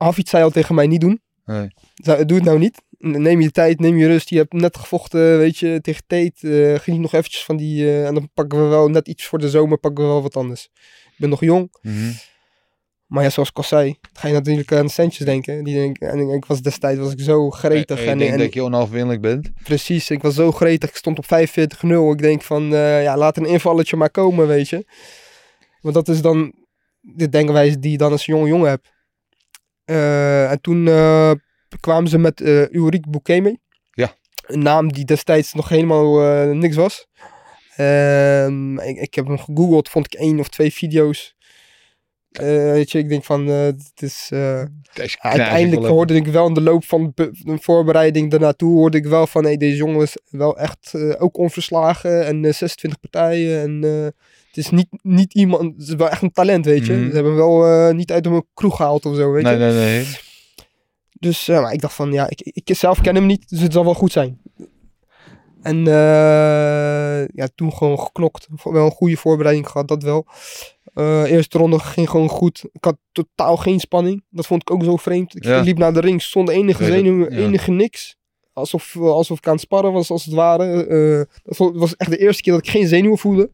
Eh, 0.00 0.06
Hafid 0.06 0.28
zei 0.28 0.42
al 0.42 0.50
tegen 0.50 0.74
mij 0.74 0.86
niet 0.86 1.00
doen. 1.00 1.20
Nee. 1.44 1.68
Doe 2.26 2.36
het 2.36 2.44
nou 2.44 2.58
niet. 2.58 2.82
Neem 2.98 3.40
je 3.40 3.50
tijd, 3.50 3.80
neem 3.80 3.96
je 3.96 4.06
rust. 4.06 4.28
Je 4.28 4.36
hebt 4.36 4.52
net 4.52 4.76
gevochten, 4.76 5.38
weet 5.38 5.58
je, 5.58 5.78
tegen 5.82 6.02
Tate. 6.06 6.72
eh 6.72 6.78
geniet 6.78 7.00
nog 7.00 7.12
eventjes 7.12 7.44
van 7.44 7.56
die... 7.56 7.84
eh, 7.84 8.06
en 8.06 8.14
dan 8.14 8.30
pakken 8.34 8.62
we 8.62 8.68
wel 8.68 8.88
net 8.88 9.08
iets 9.08 9.26
voor 9.26 9.38
de 9.38 9.50
zomer, 9.50 9.78
pakken 9.78 10.04
we 10.04 10.10
wel 10.10 10.22
wat 10.22 10.36
anders. 10.36 10.68
Ik 11.04 11.16
ben 11.16 11.28
nog 11.28 11.40
jong. 11.40 11.68
Mhm. 11.82 12.12
Maar 13.06 13.22
ja, 13.22 13.30
zoals 13.30 13.48
ik 13.48 13.56
al 13.56 13.62
zei, 13.62 13.98
ga 14.12 14.28
je 14.28 14.34
natuurlijk 14.34 14.72
aan 14.72 14.88
centjes 14.88 15.26
denken. 15.26 15.64
Die 15.64 15.74
denk, 15.74 15.98
en 15.98 16.18
ik 16.18 16.44
was 16.44 16.62
destijds 16.62 17.00
was 17.00 17.12
ik 17.12 17.20
zo 17.20 17.50
gretig. 17.50 18.04
En 18.04 18.18
je 18.18 18.24
en, 18.24 18.32
en, 18.32 18.38
dat 18.38 18.54
je 18.54 18.62
onoverwinnelijk 18.62 19.20
bent. 19.20 19.50
Precies, 19.62 20.10
ik 20.10 20.22
was 20.22 20.34
zo 20.34 20.52
gretig. 20.52 20.88
Ik 20.88 20.96
stond 20.96 21.18
op 21.18 21.24
45-0. 21.24 21.28
Ik 22.12 22.18
denk 22.18 22.42
van, 22.42 22.74
eh, 22.74 23.02
ja, 23.02 23.16
laat 23.16 23.36
een 23.36 23.46
invalletje 23.46 23.96
maar 23.96 24.10
komen, 24.10 24.46
weet 24.46 24.68
je. 24.68 24.84
Want 25.80 25.94
dat 25.94 26.08
is 26.08 26.20
dan 26.20 26.52
de 27.00 27.28
denkwijze 27.28 27.78
die 27.78 27.90
je 27.90 27.96
dan 27.96 28.12
als 28.12 28.26
jonge 28.26 28.48
jongen 28.48 28.68
hebt. 28.68 28.92
Eh, 29.90 30.50
en 30.50 30.60
toen 30.60 30.88
eh, 30.88 31.32
kwamen 31.80 32.10
ze 32.10 32.18
met 32.18 32.40
eh 32.40 32.72
Ulrich 32.72 33.08
Boukeme. 33.08 33.58
Ja. 33.90 34.14
Een 34.46 34.62
naam 34.62 34.92
die 34.92 35.04
destijds 35.04 35.52
nog 35.52 35.68
helemaal 35.68 36.18
niks 36.54 36.76
was. 36.76 37.06
Ehm, 37.76 38.78
ik, 38.78 38.96
ik 38.96 39.14
heb 39.14 39.26
hem 39.26 39.38
gegoogeld, 39.38 39.88
vond 39.88 40.06
ik 40.06 40.20
één 40.20 40.38
of 40.38 40.48
twee 40.48 40.72
video's. 40.72 41.34
Eh, 42.30 42.46
weet 42.46 42.90
je, 42.90 42.98
ik 42.98 43.08
denk 43.08 43.24
van, 43.24 43.48
eh, 43.48 43.64
het 43.64 43.92
is... 44.02 44.26
ja, 44.28 44.68
uiteindelijk 45.18 45.86
hoorde 45.86 46.14
ik 46.14 46.26
wel 46.26 46.46
in 46.46 46.54
de 46.54 46.60
loop 46.60 46.84
van 46.84 47.12
de 47.14 47.58
voorbereiding 47.60 48.30
daarnaartoe, 48.30 48.76
hoorde 48.76 48.96
ik 48.96 49.06
wel 49.06 49.26
van, 49.26 49.44
hey, 49.44 49.56
deze 49.56 49.76
jongen 49.76 50.02
is 50.02 50.16
wel 50.30 50.58
echt 50.58 50.94
ook 51.18 51.36
onverslagen 51.36 52.26
en 52.26 52.44
eh, 52.44 52.52
26 52.52 53.00
partijen 53.00 53.62
en 53.62 54.14
het 54.50 54.56
is 54.56 54.70
niet, 54.70 54.86
niet 55.02 55.34
iemand, 55.34 55.62
het 55.76 55.88
is 55.88 55.94
wel 55.94 56.08
echt 56.08 56.22
een 56.22 56.32
talent, 56.32 56.64
weet 56.64 56.86
je. 56.86 56.92
Mhm. 56.92 57.06
Ze 57.08 57.14
hebben 57.14 57.32
hem 57.32 57.40
wel 57.40 57.66
eh, 57.66 57.94
niet 57.94 58.12
uit 58.12 58.26
een 58.26 58.46
kroeg 58.54 58.76
gehaald 58.76 59.06
of 59.06 59.16
zo, 59.16 59.32
weet 59.32 59.42
Nee, 59.42 59.52
je. 59.52 59.58
nee, 59.58 59.72
nee. 59.72 60.06
Dus 61.12 61.48
eh, 61.48 61.60
maar 61.62 61.72
ik 61.72 61.80
dacht 61.80 61.94
van, 61.94 62.12
ja, 62.12 62.30
ik, 62.30 62.40
ik 62.64 62.76
zelf 62.76 63.00
ken 63.00 63.14
hem 63.14 63.26
niet, 63.26 63.48
dus 63.48 63.60
het 63.60 63.72
zal 63.72 63.84
wel 63.84 63.94
goed 63.94 64.12
zijn. 64.12 64.40
En 65.62 65.78
eh, 65.86 67.26
ja, 67.34 67.48
toen 67.54 67.72
gewoon 67.72 68.00
geknokt. 68.00 68.46
Wel 68.62 68.84
een 68.84 68.90
goede 68.90 69.16
voorbereiding 69.16 69.68
gehad, 69.68 69.88
dat 69.88 70.02
wel. 70.02 70.26
Eerste 71.26 71.58
ronde 71.58 71.78
ging 71.78 72.10
gewoon 72.10 72.28
goed. 72.28 72.64
Ik 72.72 72.84
had 72.84 72.96
totaal 73.12 73.56
geen 73.56 73.80
spanning. 73.80 74.24
Dat 74.30 74.46
vond 74.46 74.62
ik 74.62 74.70
ook 74.70 74.84
zo 74.84 74.96
vreemd. 74.96 75.36
Ik 75.36 75.44
Ja. 75.44 75.60
liep 75.60 75.78
naar 75.78 75.92
de 75.92 76.00
ring 76.00 76.22
zonder 76.22 76.54
enige 76.54 76.78
Weet 76.84 76.92
het, 76.92 76.98
zenuw, 77.04 77.30
ja. 77.30 77.36
enige 77.36 77.70
niks. 77.70 78.16
Alsof, 78.52 78.96
alsof 78.96 79.38
ik 79.38 79.46
aan 79.46 79.52
het 79.52 79.60
sparren 79.62 79.92
was, 79.92 80.10
als 80.10 80.24
het 80.24 80.34
ware. 80.34 80.86
Eh, 80.86 81.34
dat 81.42 81.70
was 81.74 81.96
echt 81.96 82.10
de 82.10 82.18
eerste 82.18 82.42
keer 82.42 82.52
dat 82.52 82.64
ik 82.66 82.70
geen 82.70 82.86
zenuwen 82.88 83.18
voelde. 83.18 83.50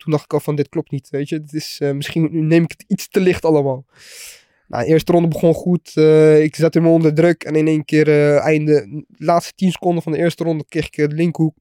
Toen 0.00 0.12
dacht 0.12 0.24
ik 0.24 0.32
al 0.32 0.40
van, 0.40 0.56
dit 0.56 0.68
klopt 0.68 0.90
niet, 0.90 1.10
weet 1.10 1.28
je. 1.28 1.40
Dit 1.40 1.52
is, 1.52 1.78
eh, 1.80 1.92
misschien 1.92 2.46
neem 2.46 2.62
ik 2.62 2.70
het 2.70 2.84
iets 2.86 3.08
te 3.08 3.20
licht 3.20 3.44
allemaal. 3.44 3.86
Nou, 4.70 4.84
de 4.84 4.90
eerste 4.90 5.12
ronde 5.12 5.28
begon 5.28 5.54
goed. 5.54 5.96
Eh, 5.96 6.42
ik 6.42 6.56
zette 6.56 6.78
hem 6.78 6.88
onder 6.88 7.14
druk. 7.14 7.44
En 7.44 7.54
in 7.54 7.66
één 7.66 7.84
keer, 7.84 8.08
eh, 8.08 8.38
einde, 8.38 9.04
de 9.08 9.24
laatste 9.24 9.52
10 9.54 9.70
seconden 9.70 10.02
van 10.02 10.12
de 10.12 10.18
eerste 10.18 10.44
ronde, 10.44 10.64
kreeg 10.68 10.86
ik 10.86 10.96
de 10.96 11.14
linkhoek. 11.14 11.56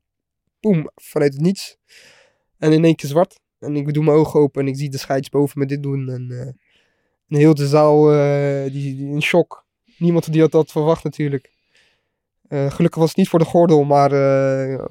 Boom, 0.60 0.90
vanuit 0.96 1.34
het 1.34 1.42
niets. 1.42 1.78
En 2.58 2.72
in 2.72 2.84
één 2.84 2.96
keer 2.96 3.10
zwart. 3.10 3.40
En 3.60 3.76
ik 3.76 3.94
doe 3.94 4.04
mijn 4.04 4.18
ogen 4.18 4.40
open 4.40 4.62
en 4.62 4.68
ik 4.68 4.78
zie 4.78 4.90
de 4.90 4.98
scheids 4.98 5.30
boven 5.30 5.60
me 5.60 5.66
dit 5.66 5.84
doen. 5.84 6.10
En, 6.10 6.28
eh, 6.32 6.40
en 7.28 7.38
heel 7.38 7.54
de 7.54 7.68
zaal 7.68 8.06
die, 8.72 8.96
die 8.96 9.08
in 9.08 9.22
shock. 9.22 9.66
Niemand 9.98 10.32
die 10.32 10.42
had 10.42 10.52
dat 10.52 10.72
verwacht 10.72 11.04
natuurlijk. 11.04 11.52
Gelukkig 12.50 12.96
was 12.96 13.08
het 13.08 13.18
niet 13.18 13.30
voor 13.30 13.40
de 13.40 13.46
gordel, 13.46 13.84
maar, 13.84 14.12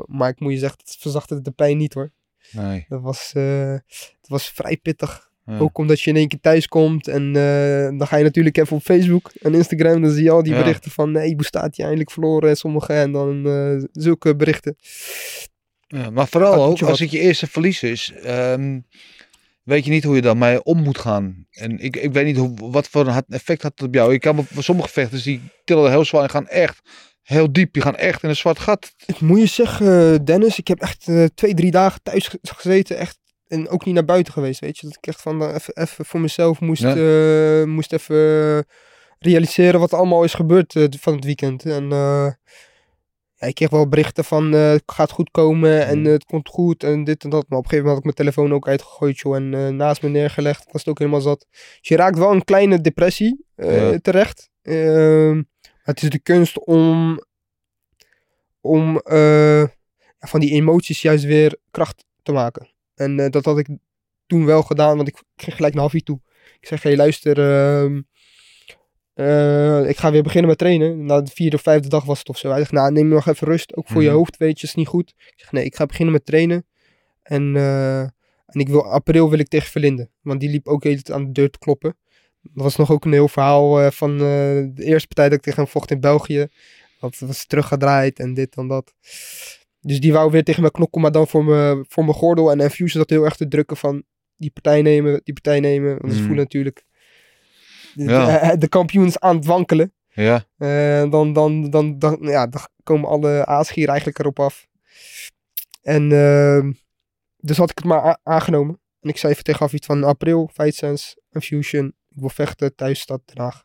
maar 0.07 0.29
ik 0.29 0.41
moet 0.41 0.53
je 0.53 0.59
zeggen, 0.59 0.79
het 0.85 0.97
verzachtte 0.99 1.41
de 1.41 1.51
pijn 1.51 1.77
niet 1.77 1.95
hoor. 1.95 2.11
Nee. 2.51 2.85
Dat 2.89 3.01
was, 3.01 3.31
eh, 3.35 3.73
het 3.93 4.29
was 4.29 4.49
vrij 4.51 4.77
pittig. 4.77 5.27
Ja. 5.45 5.59
Ook 5.59 5.79
omdat 5.79 6.01
je 6.01 6.11
in 6.11 6.17
één 6.17 6.29
keer 6.29 6.41
thuis 6.41 6.69
komt 6.69 7.09
en 7.09 7.27
eh, 7.37 7.99
dan 7.99 8.07
ga 8.07 8.17
je 8.17 8.25
natuurlijk 8.25 8.57
even 8.57 8.77
op 8.77 8.83
Facebook 8.83 9.31
en 9.43 9.55
Instagram. 9.55 10.03
Dan 10.03 10.11
zie 10.11 10.23
je 10.23 10.31
al 10.31 10.43
die 10.43 10.53
Ja. 10.53 10.59
berichten 10.59 10.91
van 10.91 11.13
nee, 11.13 11.35
hoe 11.35 11.45
staat 11.45 11.77
hij 11.77 11.85
eindelijk 11.85 12.11
verloren 12.11 12.49
en 12.49 12.57
sommige 12.57 12.93
en 12.93 13.13
dan 13.13 13.47
eh, 13.47 13.85
zulke 13.93 14.37
berichten. 14.37 14.77
Ja, 15.87 16.11
maar 16.11 16.29
vooral 16.29 16.53
Dat 16.57 16.69
ook 16.83 16.89
als 16.89 17.01
het 17.01 17.11
je 17.11 17.19
eerste 17.19 17.47
verlies 17.47 17.83
is, 17.83 18.13
ehm, 18.23 18.81
weet 19.63 19.85
je 19.85 19.91
niet 19.91 20.05
hoe 20.05 20.15
je 20.15 20.23
daarmee 20.23 20.63
om 20.63 20.83
moet 20.83 20.99
gaan. 20.99 21.47
En 21.51 21.79
ik, 21.79 21.97
ik 21.97 22.13
weet 22.13 22.25
niet 22.25 22.37
hoe, 22.37 22.71
wat 22.71 22.89
voor 22.89 23.07
een 23.07 23.23
effect 23.29 23.63
had 23.63 23.73
het 23.75 23.89
op 23.89 23.95
jou. 23.95 24.13
Ik 24.13 24.21
kan 24.21 24.37
me 24.37 24.43
voor 24.45 24.63
sommige 24.63 24.89
vechters 24.89 25.23
die 25.23 25.41
tillen 25.65 25.91
heel 25.91 26.05
zwaar 26.05 26.23
en 26.23 26.31
gaan 26.31 26.49
echt 26.49 26.81
heel 27.29 27.53
diep. 27.53 27.73
Die 27.73 27.83
gaan 27.83 27.97
echt 27.97 28.23
in 28.23 28.29
een 28.29 28.37
zwart 28.37 28.59
gat. 28.59 28.93
Ik 29.07 29.21
moet 29.21 29.39
je 29.41 29.47
zeggen, 29.47 30.25
Dennis, 30.25 30.59
ik 30.59 30.69
heb 30.69 30.81
echt 30.81 31.09
eh, 31.09 31.25
twee, 31.35 31.55
drie 31.55 31.71
dagen 31.71 32.03
thuis 32.03 32.29
ge- 32.29 32.39
gezeten. 32.43 32.97
Echt, 32.97 33.19
en 33.47 33.69
ook 33.69 33.85
niet 33.85 33.95
naar 33.95 34.05
buiten 34.05 34.33
geweest, 34.33 34.61
weet 34.61 34.79
je. 34.79 34.87
Dat 34.87 34.97
ik 34.97 35.07
echt 35.07 35.23
van 35.23 35.43
eh, 35.43 35.55
even, 35.55 35.77
even 35.77 36.05
voor 36.05 36.21
mezelf 36.21 36.61
moest, 36.61 36.83
Ja. 36.83 36.97
eh, 36.97 37.65
moest 37.67 37.93
even 37.93 38.65
realiseren 39.19 39.81
wat 39.81 39.93
er 39.93 39.99
allemaal 39.99 40.25
is 40.25 40.35
gebeurd 40.35 40.75
van 41.01 41.15
het 41.15 41.25
weekend. 41.25 41.65
En 41.65 41.89
ja, 41.89 43.47
ik 43.47 43.55
kreeg 43.55 43.71
wel 43.71 43.89
berichten 43.89 44.25
van 44.25 44.53
het 44.53 44.83
gaat 44.87 45.11
goed 45.11 45.31
komen 45.31 45.87
en 45.87 46.07
eh, 46.07 46.13
het 46.13 46.25
komt 46.25 46.49
goed 46.49 46.85
en 46.85 47.05
dit 47.05 47.25
en 47.25 47.31
dat. 47.31 47.45
Maar 47.49 47.59
op 47.59 47.65
een 47.65 47.71
gegeven 47.71 47.89
moment 47.91 48.05
had 48.05 48.15
ik 48.15 48.17
mijn 48.25 48.35
telefoon 48.35 48.57
ook 48.57 48.69
uitgegooid 48.69 49.19
joh, 49.19 49.37
en 49.37 49.77
naast 49.77 50.03
me 50.03 50.09
neergelegd. 50.09 50.63
Ik 50.67 50.73
was 50.73 50.81
het 50.81 50.91
ook 50.91 50.99
helemaal 50.99 51.21
zat. 51.21 51.47
Dus 51.51 51.79
je 51.89 51.97
raakt 51.97 52.19
wel 52.19 52.33
een 52.33 52.45
kleine 52.45 52.81
depressie 52.81 53.45
Ja. 53.57 53.99
terecht. 54.03 54.51
Het 55.89 56.03
is 56.03 56.11
de 56.11 56.19
kunst 56.19 56.65
om, 56.65 57.21
om 58.61 58.99
eh, 58.99 59.65
van 60.19 60.41
die 60.41 60.51
emoties 60.51 61.03
juist 61.03 61.25
weer 61.25 61.57
kracht 61.71 62.05
te 62.23 62.33
maken. 62.33 62.69
En 62.95 63.19
eh, 63.21 63.31
dat 63.31 63.45
had 63.45 63.59
ik 63.59 63.69
toen 64.27 64.45
wel 64.45 64.63
gedaan, 64.63 64.97
want 64.97 65.09
ik 65.09 65.23
ging 65.37 65.57
gelijk 65.57 65.75
naar 65.75 65.83
Haffy 65.83 66.01
toe. 66.01 66.21
Ik 66.61 66.67
zeg, 66.67 66.83
hey 66.83 66.97
luister, 66.97 67.39
ehm, 67.39 68.03
eh, 69.15 69.89
ik 69.89 69.97
ga 69.97 70.11
weer 70.11 70.23
beginnen 70.23 70.49
met 70.49 70.59
trainen. 70.59 71.05
Na 71.05 71.21
de 71.21 71.31
vierde 71.31 71.57
of 71.57 71.63
vijfde 71.63 71.89
dag 71.89 72.05
was 72.05 72.19
het 72.19 72.29
of 72.29 72.39
zo. 72.39 72.49
Hij 72.49 72.59
zegt, 72.59 72.73
nou 72.73 72.93
neem 72.93 73.09
nog 73.09 73.27
even 73.27 73.47
rust. 73.47 73.77
Ook 73.77 73.89
voor 73.89 74.03
je 74.03 74.09
Mhm. 74.09 74.17
hoofd, 74.17 74.37
weet 74.37 74.61
je, 74.61 74.67
is 74.67 74.75
niet 74.75 74.87
goed. 74.89 75.15
Ik 75.19 75.33
zeg, 75.37 75.53
nee, 75.53 75.65
ik 75.65 75.77
ga 75.77 75.87
beginnen 75.87 76.15
met 76.15 76.27
trainen. 76.27 76.67
En, 77.23 77.57
en 78.47 78.61
ik 78.61 78.69
wil, 78.69 78.85
april 78.85 79.31
wil 79.31 79.39
ik 79.39 79.49
tegen 79.49 79.71
Verlinden. 79.71 80.11
Want 80.21 80.41
die 80.41 80.51
liep 80.51 80.67
ook 80.67 80.85
heel 80.85 80.99
aan 81.13 81.25
de 81.25 81.33
deur 81.33 81.51
te 81.51 81.59
kloppen. 81.59 81.97
Dat 82.55 82.63
was 82.65 82.77
nog 82.77 82.91
ook 82.91 83.05
een 83.05 83.13
heel 83.13 83.29
verhaal 83.29 83.81
eh, 83.81 83.91
van 83.91 84.13
eh, 84.13 84.19
de 84.75 84.85
eerste 84.85 85.07
partij 85.07 85.29
dat 85.29 85.39
ik 85.39 85.43
tegen 85.45 85.63
hem 85.63 85.71
vocht 85.73 85.91
in 85.91 86.01
België. 86.01 86.47
Dat 87.01 87.19
was 87.19 87.47
teruggedraaid 87.47 88.19
en 88.19 88.35
dit 88.35 88.57
en 88.57 88.69
dat. 88.69 88.95
Dus 89.81 90.01
die 90.01 90.13
wou 90.13 90.31
weer 90.31 90.45
tegen 90.45 90.63
me 90.63 90.71
knokken, 90.71 91.01
maar 91.01 91.13
dan 91.13 91.27
voor 91.29 91.45
mijn 91.45 91.85
voor 91.89 92.05
mijn 92.05 92.17
gordel. 92.17 92.51
En 92.53 92.71
Fuse 92.71 92.99
dat 92.99 93.11
heel 93.11 93.25
erg 93.25 93.37
te 93.37 93.49
drukken 93.49 93.77
van 93.77 94.03
die 94.37 94.51
partij 94.51 94.83
nemen, 94.83 95.21
die 95.25 95.35
partij 95.35 95.61
nemen. 95.61 95.91
Want 95.99 96.13
ze 96.13 96.19
Mhm. 96.19 96.27
voelen 96.27 96.45
natuurlijk 96.45 96.85
de, 97.95 98.05
Ja. 98.05 98.51
de, 98.51 98.59
de 98.59 98.69
kampioen 98.69 99.07
is 99.07 99.19
aan 99.19 99.37
het 99.37 99.45
wankelen. 99.45 99.93
Ja. 100.09 100.45
Eh, 100.59 101.11
dan, 101.11 101.33
dan, 101.33 101.71
dan, 101.71 101.99
dan, 101.99 102.19
ja, 102.21 102.47
dan 102.47 102.61
komen 102.83 103.09
alle 103.09 103.47
aasgieren 103.47 103.89
eigenlijk 103.91 104.19
erop 104.19 104.41
af. 104.41 104.67
En 105.83 106.13
ehm, 106.13 106.73
dus 107.37 107.57
had 107.57 107.71
ik 107.71 107.77
het 107.79 107.87
maar 107.87 108.19
aangenomen. 108.23 108.81
En 109.01 109.09
ik 109.09 109.17
zei 109.17 109.33
even 109.33 109.45
tegen 109.45 109.61
Afid 109.67 109.85
van 109.85 110.05
april, 110.05 110.51
Fight 110.55 110.75
Sense, 110.75 111.17
Infusion. 111.33 111.95
Ik 112.19 112.25
wil 112.25 112.47
vechten, 112.47 112.75
thuisstad, 112.75 113.21
Den 113.25 113.45
Haag. 113.45 113.65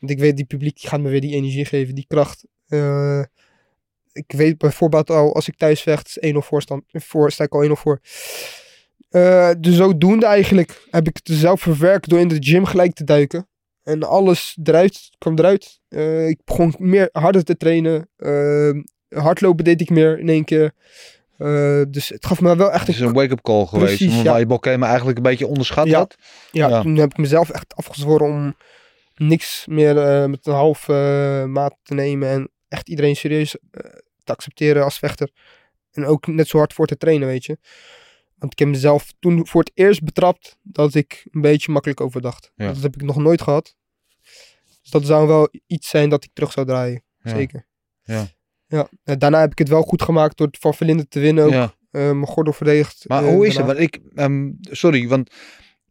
Want 0.00 0.12
ik 0.12 0.18
weet, 0.18 0.36
die 0.36 0.44
publiek 0.44 0.80
gaat 0.80 1.00
me 1.00 1.08
weer 1.08 1.20
die 1.20 1.34
energie 1.34 1.64
geven, 1.64 1.94
die 1.94 2.04
kracht. 2.08 2.44
Eh, 2.66 3.22
ik 4.12 4.32
weet 4.32 4.58
bijvoorbeeld 4.58 5.10
al, 5.10 5.34
als 5.34 5.48
ik 5.48 5.56
thuis 5.56 5.80
vecht, 5.80 6.06
is 6.06 6.32
1-0 6.32 6.36
voorstand. 6.38 6.82
Voor, 6.86 7.30
sta 7.30 7.44
ik 7.44 7.54
al 7.54 7.64
1-0 7.64 7.72
voor. 7.72 8.00
Eh, 9.08 9.50
dus 9.58 9.76
zodoende 9.76 10.26
eigenlijk 10.26 10.86
heb 10.90 11.08
ik 11.08 11.20
het 11.22 11.36
zelf 11.36 11.60
verwerkt 11.60 12.08
door 12.08 12.18
in 12.18 12.28
de 12.28 12.36
gym 12.38 12.64
gelijk 12.64 12.94
te 12.94 13.04
duiken. 13.04 13.48
En 13.82 14.02
alles 14.02 14.58
eruit, 14.62 15.10
kwam 15.18 15.38
eruit. 15.38 15.80
Eh, 15.88 16.28
ik 16.28 16.40
begon 16.44 16.74
meer 16.78 17.08
harder 17.12 17.44
te 17.44 17.56
trainen. 17.56 18.08
Hardlopen 19.08 19.64
deed 19.64 19.80
ik 19.80 19.90
meer 19.90 20.18
in 20.18 20.28
één 20.28 20.44
keer. 20.44 20.72
Eh, 21.40 21.82
dus 21.88 22.08
het 22.08 22.26
gaf 22.26 22.40
me 22.40 22.56
wel 22.56 22.72
echt 22.72 22.86
Het 22.86 22.94
is 22.96 23.00
een 23.00 23.12
wake-up 23.12 23.40
call 23.42 23.66
geweest. 23.66 23.96
Precies, 23.96 24.22
ja. 24.22 24.36
je 24.36 24.46
Bokema 24.46 24.86
eigenlijk 24.86 25.16
een 25.16 25.22
beetje 25.22 25.46
onderschat 25.46 25.86
Ja. 25.86 25.98
had. 25.98 26.14
Ja, 26.50 26.68
Ja. 26.68 26.82
toen 26.82 26.96
heb 26.96 27.10
ik 27.10 27.16
mezelf 27.16 27.50
echt 27.50 27.74
afgezworen 27.74 28.26
om 28.26 28.56
niks 29.14 29.66
meer 29.66 29.98
eh, 29.98 30.26
met 30.26 30.46
een 30.46 30.52
half 30.52 30.88
eh, 30.88 31.44
maat 31.44 31.76
te 31.82 31.94
nemen. 31.94 32.28
En 32.28 32.50
echt 32.68 32.88
iedereen 32.88 33.16
serieus 33.16 33.56
te 34.24 34.32
accepteren 34.32 34.84
als 34.84 34.98
vechter. 34.98 35.30
En 35.92 36.06
ook 36.06 36.26
net 36.26 36.48
zo 36.48 36.58
hard 36.58 36.72
voor 36.72 36.86
te 36.86 36.96
trainen, 36.96 37.28
weet 37.28 37.44
je. 37.44 37.58
Want 38.36 38.52
ik 38.52 38.58
heb 38.58 38.68
mezelf 38.68 39.12
toen 39.18 39.46
voor 39.46 39.60
het 39.60 39.70
eerst 39.74 40.02
betrapt 40.04 40.56
dat 40.62 40.94
ik 40.94 41.26
een 41.30 41.40
beetje 41.40 41.72
makkelijk 41.72 42.00
overdacht. 42.00 42.52
Ja. 42.54 42.66
Dat 42.66 42.82
heb 42.82 42.94
ik 42.94 43.02
nog 43.02 43.16
nooit 43.16 43.42
gehad. 43.42 43.76
Dus 44.82 44.90
dat 44.90 45.06
zou 45.06 45.26
wel 45.26 45.48
iets 45.66 45.88
zijn 45.88 46.08
dat 46.08 46.24
ik 46.24 46.30
terug 46.32 46.52
zou 46.52 46.66
draaien. 46.66 47.02
Zeker. 47.22 47.66
Ja. 48.02 48.26
Ja. 48.70 48.88
En 49.04 49.18
daarna 49.18 49.40
heb 49.40 49.50
ik 49.50 49.58
het 49.58 49.68
wel 49.68 49.82
goed 49.82 50.02
gemaakt 50.02 50.36
door 50.36 50.48
van 50.50 50.74
Verlinden 50.74 51.08
te 51.08 51.20
winnen. 51.20 51.44
Ook 51.44 51.50
Ja. 51.52 51.74
eh, 51.90 52.00
mijn 52.02 52.26
gordel 52.26 52.52
verdedigd. 52.52 53.04
Maar 53.06 53.22
eh, 53.24 53.28
hoe 53.28 53.46
is 53.46 53.56
het? 53.56 53.66
Want 53.66 53.78
ik, 53.78 53.98
ehm, 54.14 54.48
sorry, 54.62 55.08
want 55.08 55.30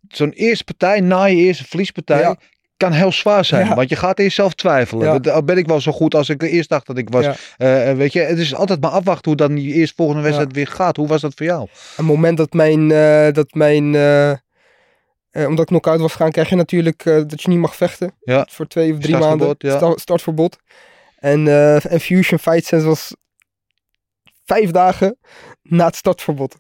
zo'n 0.07 0.31
eerste 0.31 0.63
partij, 0.63 0.99
na 0.99 1.23
je 1.23 1.35
eerste 1.35 1.63
verliespartij, 1.65 2.19
Ja. 2.19 2.35
kan 2.77 2.91
heel 2.91 3.11
zwaar 3.11 3.45
zijn. 3.45 3.67
Ja. 3.67 3.75
Want 3.75 3.89
je 3.89 3.95
gaat 3.95 4.19
eerst 4.19 4.35
zelf 4.35 4.53
twijfelen. 4.53 5.21
Ja. 5.23 5.41
Ben 5.41 5.57
ik 5.57 5.67
wel 5.67 5.81
zo 5.81 5.91
goed 5.91 6.15
als 6.15 6.29
ik 6.29 6.41
eerst 6.41 6.69
dacht 6.69 6.85
dat 6.87 6.97
ik 6.97 7.09
was. 7.09 7.25
Eh, 7.57 7.91
weet 7.93 8.13
je, 8.13 8.19
het 8.19 8.37
is 8.37 8.55
altijd 8.55 8.81
maar 8.81 8.91
afwachten 8.91 9.25
hoe 9.31 9.35
dan 9.35 9.55
die 9.55 9.73
eerst 9.73 9.95
volgende 9.95 10.21
wedstrijd 10.21 10.53
weer 10.53 10.67
gaat. 10.67 10.95
Hoe 10.95 11.07
was 11.07 11.21
dat 11.21 11.33
voor 11.35 11.45
jou? 11.45 11.67
het 11.95 12.05
moment 12.05 12.37
dat 12.37 12.53
mijn, 12.53 12.87
dat 13.33 13.53
mijn 13.53 13.85
omdat 15.31 15.59
ik 15.59 15.65
knock-out 15.65 15.99
was 15.99 16.13
gaan, 16.15 16.31
krijg 16.31 16.49
je 16.49 16.55
natuurlijk 16.55 17.03
dat 17.03 17.41
je 17.41 17.49
niet 17.49 17.59
mag 17.59 17.75
vechten. 17.75 18.11
Ja. 18.21 18.47
Voor 18.49 18.67
twee 18.67 18.93
of 18.93 18.99
drie 18.99 19.17
maanden. 19.17 19.55
Startverbod. 19.95 20.57
En, 21.19 21.47
eh, 21.47 21.91
en 21.91 21.99
Fusion 21.99 22.39
Fight 22.39 22.65
Sense 22.65 22.85
was 22.85 23.15
vijf 24.45 24.71
dagen 24.71 25.17
na 25.61 25.85
het 25.85 25.95
startverbod. 25.95 26.55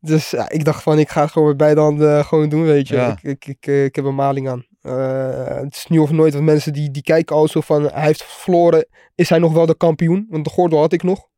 Dus 0.00 0.30
ja, 0.30 0.48
ik 0.48 0.64
dacht 0.64 0.82
van, 0.82 0.98
ik 0.98 1.08
ga 1.08 1.20
het 1.20 1.30
gewoon 1.30 1.48
met 1.48 1.56
beide 1.56 1.80
handen 1.80 2.24
gewoon 2.24 2.48
doen, 2.48 2.64
weet 2.64 2.88
je. 2.88 2.94
Ja. 2.94 3.10
Ik, 3.10 3.22
ik, 3.22 3.46
ik, 3.46 3.66
eh, 3.66 3.84
ik 3.84 3.96
heb 3.96 4.04
een 4.04 4.14
maling 4.14 4.48
aan. 4.48 4.66
Eh, 4.80 5.56
het 5.56 5.74
is 5.74 5.86
nu 5.86 5.98
of 5.98 6.10
nooit, 6.10 6.32
want 6.32 6.44
mensen 6.44 6.72
die, 6.72 6.90
die 6.90 7.02
kijken 7.02 7.36
al 7.36 7.48
zo 7.48 7.60
van, 7.60 7.82
hij 7.82 8.04
heeft 8.04 8.24
verloren, 8.24 8.86
is 9.14 9.28
hij 9.28 9.38
nog 9.38 9.52
wel 9.52 9.66
de 9.66 9.76
kampioen? 9.76 10.26
Want 10.30 10.44
de 10.44 10.50
gordel 10.50 10.78
had 10.78 10.92
ik 10.92 11.02
nog. 11.02 11.28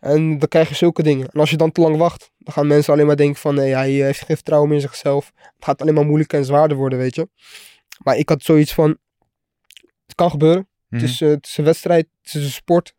En 0.00 0.38
dan 0.38 0.48
krijg 0.48 0.68
je 0.68 0.74
zulke 0.74 1.02
dingen. 1.02 1.28
En 1.28 1.40
als 1.40 1.50
je 1.50 1.56
dan 1.56 1.72
te 1.72 1.80
lang 1.80 1.96
wacht, 1.96 2.30
dan 2.38 2.52
gaan 2.52 2.66
mensen 2.66 2.92
alleen 2.92 3.06
maar 3.06 3.16
denken 3.16 3.40
van, 3.40 3.54
nee, 3.54 3.74
hij 3.74 3.90
heeft 3.90 4.18
geen 4.18 4.36
vertrouwen 4.36 4.68
meer 4.70 4.78
in 4.78 4.84
zichzelf. 4.84 5.32
Het 5.34 5.64
gaat 5.64 5.80
alleen 5.80 5.94
maar 5.94 6.06
moeilijker 6.06 6.38
en 6.38 6.44
zwaarder 6.44 6.76
worden, 6.76 6.98
weet 6.98 7.14
je. 7.14 7.28
Maar 8.02 8.16
ik 8.16 8.28
had 8.28 8.42
zoiets 8.42 8.74
van, 8.74 8.98
het 10.06 10.14
kan 10.14 10.30
gebeuren. 10.30 10.68
Mhm. 10.94 11.02
Het, 11.02 11.10
is, 11.10 11.20
het 11.20 11.46
is 11.46 11.56
een 11.56 11.64
wedstrijd, 11.64 12.06
het 12.22 12.34
is 12.34 12.44
een 12.44 12.50
sport. 12.50 12.94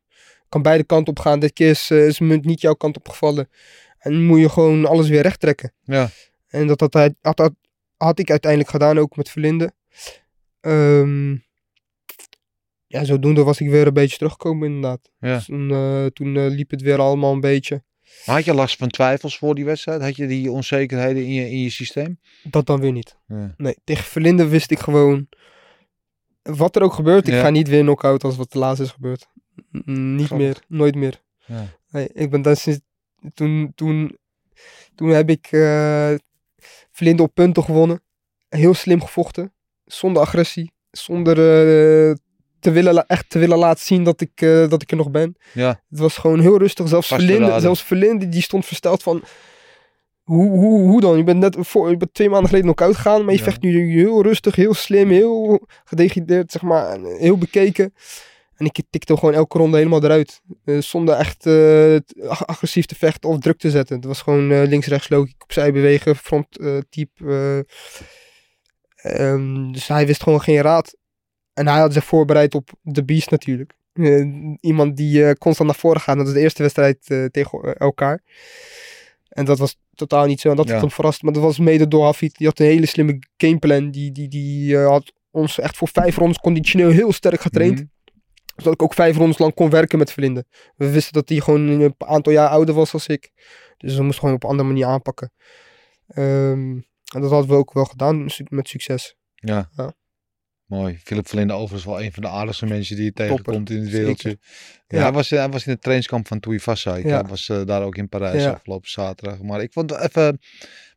Kan 0.50 0.62
beide 0.62 0.84
kanten 0.84 1.14
op 1.14 1.20
gaan. 1.20 1.40
Dit 1.40 1.54
keer 1.54 1.70
is, 1.70 1.90
eh, 1.90 2.06
is 2.06 2.20
munt 2.20 2.46
niet 2.46 2.62
jouw 2.62 2.74
kant 2.74 2.98
op 2.98 3.10
gevallen. 3.10 3.50
En 3.98 4.26
moet 4.26 4.40
je 4.40 4.50
gewoon 4.50 4.86
alles 4.86 5.10
weer 5.10 5.22
recht 5.22 5.40
trekken. 5.40 5.74
Ja. 5.84 6.10
En 6.48 6.68
dat 6.68 6.80
had, 6.80 6.94
hij, 6.94 7.16
had, 7.22 7.40
had, 7.40 7.54
had 7.98 8.20
ik 8.20 8.30
uiteindelijk 8.30 8.72
gedaan, 8.72 8.98
ook 8.98 9.16
met 9.16 9.30
Verlinde. 9.30 9.74
Ehm, 10.62 11.32
ja, 12.88 13.04
zodoende 13.04 13.44
was 13.44 13.60
ik 13.60 13.70
weer 13.70 13.88
een 13.88 13.94
beetje 13.94 14.18
teruggekomen 14.18 14.68
inderdaad. 14.68 15.10
Ja. 15.20 15.36
Dus 15.36 15.46
toen 15.46 15.72
eh, 15.72 16.06
toen 16.06 16.48
liep 16.48 16.72
het 16.72 16.82
weer 16.82 17.00
allemaal 17.00 17.34
een 17.34 17.40
beetje. 17.40 17.84
Maar 18.26 18.36
had 18.36 18.46
je 18.46 18.54
last 18.54 18.78
van 18.78 18.90
twijfels 18.90 19.38
voor 19.38 19.56
die 19.56 19.66
wedstrijd? 19.66 20.02
Had 20.02 20.16
je 20.16 20.28
die 20.28 20.52
onzekerheden 20.52 21.24
in 21.24 21.34
je, 21.34 21.50
in 21.50 21.62
je 21.62 21.70
systeem? 21.70 22.20
Dat 22.44 22.66
dan 22.66 22.80
weer 22.80 22.92
niet. 22.92 23.18
Ja. 23.28 23.54
Nee, 23.58 23.76
tegen 23.84 24.04
Verlinde 24.04 24.48
wist 24.48 24.72
ik 24.72 24.80
gewoon... 24.80 25.28
Wat 26.50 26.76
er 26.76 26.82
ook 26.82 26.94
gebeurt, 26.94 27.28
ik 27.28 27.34
Ja. 27.34 27.42
ga 27.42 27.50
niet 27.50 27.68
weer 27.68 27.82
knock-out 27.82 28.24
als 28.24 28.36
wat 28.36 28.52
de 28.52 28.60
laatste 28.60 28.84
is 28.84 28.92
gebeurd. 28.92 29.28
N- 29.72 30.16
niet 30.16 30.30
meer, 30.32 30.60
nooit 30.68 30.96
meer. 30.96 31.22
Ja. 31.46 31.66
Nee, 31.92 32.10
ik 32.14 32.30
ben 32.30 32.42
dan 32.42 32.56
sinds... 32.56 32.80
Toen, 33.34 33.72
toen, 33.76 34.18
toen 34.96 35.10
heb 35.10 35.30
ik 35.30 35.48
Verlinde 36.92 37.24
op 37.24 37.34
punten 37.34 37.64
gewonnen. 37.64 38.02
Heel 38.50 38.74
slim 38.74 39.02
gevochten. 39.02 39.54
Zonder 39.86 40.22
agressie. 40.22 40.72
Zonder 40.92 41.38
eh, 41.38 42.16
te 42.60 42.72
willen, 42.72 43.06
echt 43.08 43.30
te 43.30 43.40
willen 43.40 43.58
laten 43.58 43.84
zien 43.86 44.04
dat 44.04 44.22
ik, 44.22 44.42
eh, 44.42 44.70
dat 44.70 44.82
ik 44.82 44.92
er 44.92 44.98
nog 44.98 45.12
ben. 45.12 45.36
Ja. 45.54 45.82
Het 45.90 46.00
was 46.00 46.18
gewoon 46.18 46.40
heel 46.40 46.58
rustig. 46.58 46.88
Zelfs. 46.88 47.08
Verlinde, 47.08 47.60
zelfs 47.60 47.84
Verlinde 47.84 48.30
die 48.30 48.42
stond 48.42 48.66
versteld 48.66 49.04
van... 49.04 49.24
Hoe, 50.26 50.50
hoe, 50.50 50.90
hoe 50.90 51.02
dan? 51.02 51.18
Je 51.18 51.24
bent 51.24 51.40
net 51.40 51.56
voor, 51.60 51.90
je 51.90 51.98
bent 51.98 52.14
twee 52.14 52.30
maanden 52.30 52.50
geleden 52.50 52.74
knock-out 52.74 52.96
gegaan, 52.96 53.24
maar 53.26 53.34
je 53.34 53.38
Ja. 53.40 53.44
vecht 53.46 53.62
nu 53.62 53.92
heel 53.92 54.22
rustig, 54.24 54.56
heel 54.56 54.74
slim, 54.74 55.10
heel 55.10 55.68
gedecideerd, 55.84 56.52
zeg 56.52 56.62
maar, 56.62 57.00
heel 57.00 57.38
bekeken. 57.38 57.94
En 58.56 58.66
ik 58.66 58.80
tikte 58.90 59.18
gewoon 59.18 59.34
elke 59.34 59.58
ronde 59.58 59.78
helemaal 59.78 60.04
eruit. 60.04 60.42
Eh, 60.66 60.78
zonder 60.78 61.16
echt 61.16 61.46
eh, 61.46 61.96
agressief 62.46 62.86
te 62.86 62.96
vechten 62.96 63.30
of 63.30 63.40
druk 63.40 63.58
te 63.58 63.70
zetten. 63.70 63.96
Het 63.96 64.06
was 64.06 64.22
gewoon 64.22 64.52
eh, 64.52 64.64
links-rechts 64.68 65.10
logisch 65.10 65.34
opzij 65.40 65.72
bewegen, 65.74 66.16
front 66.16 66.48
type. 66.90 67.26
eh. 67.26 67.60
Ehm, 68.96 69.72
dus 69.72 69.88
hij 69.88 70.06
wist 70.06 70.24
gewoon 70.24 70.42
geen 70.42 70.62
raad. 70.62 70.96
En 71.54 71.68
hij 71.68 71.80
had 71.80 71.94
zich 71.94 72.06
voorbereid 72.06 72.56
op 72.56 72.70
de 72.82 73.04
beast 73.06 73.30
natuurlijk. 73.32 73.74
Iemand 74.60 74.98
die 74.98 75.38
constant 75.38 75.70
naar 75.70 75.80
voren 75.80 76.02
gaat. 76.02 76.18
Dat 76.18 76.28
is 76.28 76.34
de 76.34 76.40
eerste 76.40 76.62
wedstrijd 76.62 77.06
tegen 77.32 77.76
elkaar. 77.78 78.22
En 79.36 79.46
dat 79.46 79.60
was 79.60 79.78
totaal 79.94 80.26
niet 80.26 80.40
zo. 80.40 80.50
En 80.50 80.56
dat 80.56 80.66
Ja. 80.66 80.72
had 80.72 80.82
hem 80.82 80.92
verrast. 80.92 81.22
Maar 81.22 81.34
dat 81.34 81.42
was 81.42 81.60
mede 81.60 81.88
door 81.88 82.04
Hafid. 82.04 82.38
Die 82.38 82.48
had 82.48 82.60
een 82.60 82.66
hele 82.66 82.86
slimme 82.86 83.20
gameplan. 83.38 83.92
Die, 83.92 84.12
die, 84.12 84.28
die 84.28 84.78
eh, 84.78 84.88
had 84.88 85.14
ons 85.32 85.60
echt 85.60 85.78
voor 85.78 85.88
vijf 85.88 86.16
rondes 86.18 86.38
conditioneel 86.38 86.90
heel 86.90 87.12
sterk 87.12 87.42
getraind. 87.42 87.76
Mhm. 87.80 87.86
Zodat 88.56 88.74
ik 88.74 88.82
ook 88.82 88.94
vijf 88.94 89.18
rondes 89.18 89.38
lang 89.38 89.54
kon 89.54 89.70
werken 89.70 89.98
met 89.98 90.12
Verlinde. 90.12 90.46
We 90.76 90.90
wisten 90.92 91.14
dat 91.14 91.30
hij 91.30 91.40
gewoon 91.40 91.68
een 91.68 91.96
aantal 91.98 92.34
jaar 92.34 92.50
ouder 92.50 92.76
was 92.76 92.94
als 92.94 93.08
ik. 93.08 93.32
Dus 93.78 93.96
we 93.96 94.02
moesten 94.04 94.20
gewoon 94.20 94.36
op 94.36 94.44
een 94.44 94.50
andere 94.50 94.68
manier 94.68 94.86
aanpakken. 94.86 95.32
Ehm, 96.08 96.72
en 97.14 97.22
dat 97.22 97.30
hadden 97.32 97.50
we 97.50 97.56
ook 97.56 97.74
wel 97.74 97.86
gedaan 97.86 98.30
su- 98.30 98.46
met 98.50 98.68
succes. 98.68 99.16
Ja. 99.36 99.70
Ja. 99.76 99.94
Mooi. 100.66 101.00
Philip 101.04 101.28
Verlinde 101.28 101.54
overigens 101.54 101.86
wel 101.86 102.02
een 102.02 102.12
van 102.14 102.24
de 102.24 102.30
aardigste 102.30 102.66
mensen 102.66 102.96
die 102.96 103.06
je 103.06 103.14
tegenkomt 103.14 103.70
in 103.70 103.80
het 103.82 103.90
wereldje. 103.90 104.30
Ja, 104.30 104.98
Ja. 104.98 105.02
Hij, 105.04 105.12
was, 105.12 105.30
hij 105.30 105.50
was 105.50 105.66
in 105.66 105.72
het 105.72 105.82
trainingskamp 105.82 106.28
van 106.28 106.40
Tuivasa. 106.40 106.96
Ik 106.96 107.06
Ja. 107.06 107.22
eh, 107.24 107.30
was 107.30 107.50
eh, 107.50 107.62
daar 107.66 107.82
ook 107.84 107.96
in 107.96 108.10
Parijs 108.10 108.44
Ja. 108.44 108.52
afgelopen 108.52 108.90
zaterdag. 108.90 109.42
Maar 109.42 109.62
ik 109.62 109.74
vond 109.74 109.92
even, 109.92 110.40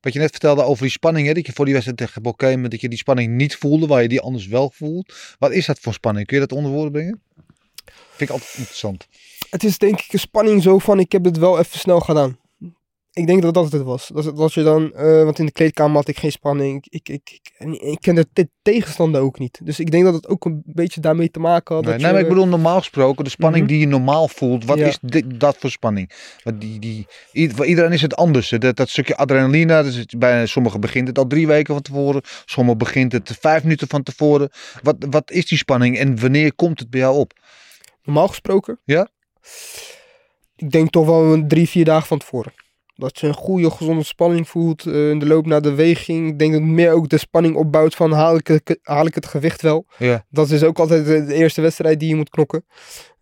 wat 0.00 0.12
je 0.12 0.18
net 0.18 0.30
vertelde 0.30 0.62
over 0.62 0.82
die 0.82 0.90
spanning. 0.92 1.26
Hè, 1.26 1.32
dat 1.34 1.46
je 1.46 1.52
voor 1.52 1.64
die 1.64 1.74
wedstrijd 1.74 2.00
tegen 2.00 2.22
Bokema, 2.22 2.68
dat 2.68 2.80
je 2.80 2.88
die 2.88 2.98
spanning 2.98 3.34
niet 3.36 3.56
voelde, 3.56 3.86
waar 3.86 4.02
je 4.02 4.08
die 4.08 4.20
anders 4.20 4.46
wel 4.46 4.70
voelt. 4.74 5.14
Wat 5.38 5.52
is 5.52 5.66
dat 5.66 5.78
voor 5.78 5.92
spanning? 5.92 6.26
Kun 6.26 6.40
je 6.40 6.46
dat 6.46 6.56
onder 6.58 6.70
woorden 6.72 6.92
brengen? 6.92 7.22
Vind 8.08 8.20
ik 8.20 8.30
altijd 8.30 8.54
interessant. 8.56 9.06
Het 9.50 9.64
is 9.64 9.78
denk 9.78 10.00
ik 10.00 10.12
een 10.12 10.18
spanning 10.18 10.62
zo 10.62 10.78
van 10.78 10.98
ik 11.00 11.12
heb 11.12 11.24
het 11.24 11.36
wel 11.38 11.58
even 11.58 11.78
snel 11.78 12.00
gedaan. 12.00 12.38
Ik 13.18 13.26
denk 13.26 13.42
dat 13.42 13.54
dat 13.54 13.72
het 13.72 13.82
was. 13.82 14.10
Dat, 14.34 14.52
je 14.54 14.62
dan, 14.62 14.94
eh, 14.94 15.24
want 15.24 15.38
in 15.38 15.46
de 15.46 15.52
kleedkamer 15.52 15.96
had 15.96 16.08
ik 16.08 16.18
geen 16.18 16.32
spanning. 16.32 16.86
Ik, 16.88 17.08
ik, 17.08 17.30
ik, 17.30 17.50
en 17.58 17.90
ik 17.90 17.98
kende 18.00 18.26
de 18.32 18.48
tegenstander 18.62 19.20
ook 19.20 19.38
niet. 19.38 19.60
Dus 19.62 19.80
ik 19.80 19.90
denk 19.90 20.04
dat 20.04 20.14
het 20.14 20.28
ook 20.28 20.44
een 20.44 20.62
beetje 20.64 21.00
daarmee 21.00 21.30
te 21.30 21.38
maken 21.40 21.74
had. 21.74 21.84
Nee, 21.84 21.92
dat 21.92 22.02
nee, 22.02 22.12
maar 22.12 22.20
ik 22.20 22.28
bedoel 22.28 22.46
normaal 22.46 22.78
gesproken, 22.78 23.24
de 23.24 23.30
spanning 23.30 23.64
Mhm. 23.64 23.72
die 23.72 23.80
je 23.80 23.86
normaal 23.86 24.28
voelt. 24.28 24.64
Wat 24.64 24.78
Ja. 24.78 24.86
is 24.86 24.98
dit, 25.02 25.40
dat 25.40 25.56
voor 25.58 25.70
spanning? 25.70 26.10
Want 26.44 26.60
die, 26.60 26.78
die, 26.78 27.06
iedereen 27.32 27.92
is 27.92 28.02
het 28.02 28.16
anders. 28.16 28.48
Dat, 28.48 28.76
dat 28.76 28.88
stukje 28.88 29.16
adrenaline, 29.16 29.66
dat 29.82 29.86
is, 29.86 30.04
bij 30.18 30.46
sommigen 30.46 30.80
begint 30.80 31.08
het 31.08 31.18
al 31.18 31.26
drie 31.26 31.46
weken 31.46 31.74
van 31.74 31.82
tevoren. 31.82 32.22
Sommigen 32.44 32.78
begint 32.78 33.12
het 33.12 33.36
vijf 33.40 33.62
minuten 33.62 33.88
van 33.88 34.02
tevoren. 34.02 34.50
Wat, 34.82 34.96
wat 35.10 35.30
is 35.30 35.46
die 35.46 35.58
spanning 35.58 35.98
en 35.98 36.20
wanneer 36.20 36.54
komt 36.54 36.78
het 36.78 36.90
bij 36.90 37.00
jou 37.00 37.16
op? 37.16 37.32
Normaal 38.02 38.28
gesproken? 38.28 38.78
Ja? 38.84 39.08
Ik 40.56 40.70
denk 40.70 40.90
toch 40.90 41.06
wel 41.06 41.32
een 41.32 41.48
drie, 41.48 41.68
vier 41.68 41.84
dagen 41.84 42.06
van 42.06 42.18
tevoren. 42.18 42.52
Dat 43.00 43.18
je 43.18 43.26
een 43.26 43.34
goede, 43.34 43.70
gezonde 43.70 44.02
spanning 44.04 44.48
voelt 44.48 44.86
eh, 44.86 45.10
in 45.10 45.18
de 45.18 45.26
loop 45.26 45.46
naar 45.46 45.62
de 45.62 45.74
weging. 45.74 46.28
Ik 46.28 46.38
denk 46.38 46.52
dat 46.52 46.60
het 46.60 46.70
meer 46.70 46.92
ook 46.92 47.08
de 47.08 47.18
spanning 47.18 47.56
opbouwt 47.56 47.94
van 47.94 48.12
haal 48.12 48.36
ik, 48.36 48.46
het- 48.46 48.78
haal 48.82 49.06
ik 49.06 49.14
het 49.14 49.26
gewicht 49.26 49.62
wel. 49.62 49.86
Ja. 49.98 50.24
Dat 50.30 50.50
is 50.50 50.62
ook 50.62 50.78
altijd 50.78 51.04
de, 51.06 51.34
eerste 51.34 51.60
wedstrijd 51.60 52.00
die 52.00 52.08
je 52.08 52.14
moet 52.16 52.30
knokken. 52.30 52.64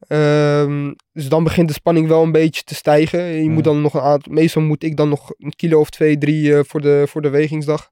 Ehm, 0.09 0.93
dus 1.13 1.29
dan 1.29 1.45
begint 1.45 1.69
de 1.69 1.75
spanning 1.75 2.09
wel 2.09 2.23
een 2.23 2.33
beetje 2.33 2.63
te 2.63 2.75
stijgen. 2.75 3.21
Je 3.25 3.43
Ja. 3.45 3.51
moet 3.51 3.65
dan 3.65 3.81
nog 3.81 3.95
een 3.95 4.01
aantal, 4.01 4.33
meestal 4.33 4.63
moet 4.63 4.83
ik 4.83 4.97
dan 4.97 5.09
nog 5.09 5.33
een 5.39 5.55
kilo 5.57 5.81
of 5.81 5.91
twee, 5.91 6.19
drie 6.19 6.57
eh, 6.57 6.61
voor, 6.67 6.81
de, 6.81 7.05
voor 7.09 7.23
de 7.23 7.29
wegingsdag. 7.29 7.91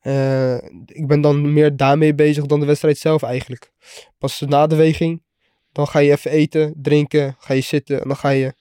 Eh, 0.00 0.54
ik 0.86 1.06
ben 1.06 1.20
dan 1.20 1.52
meer 1.52 1.76
daarmee 1.76 2.14
bezig 2.14 2.46
dan 2.46 2.60
de 2.60 2.66
wedstrijd 2.66 2.98
zelf 2.98 3.22
eigenlijk. 3.22 3.70
Pas 4.18 4.40
na 4.46 4.66
de 4.66 4.76
weging, 4.76 5.22
dan 5.72 5.86
ga 5.86 5.98
je 5.98 6.10
even 6.10 6.30
eten, 6.30 6.74
drinken, 6.82 7.36
ga 7.38 7.54
je 7.54 7.60
zitten 7.60 8.00
en 8.02 8.08
dan 8.08 8.16
ga 8.16 8.28
je 8.28 8.54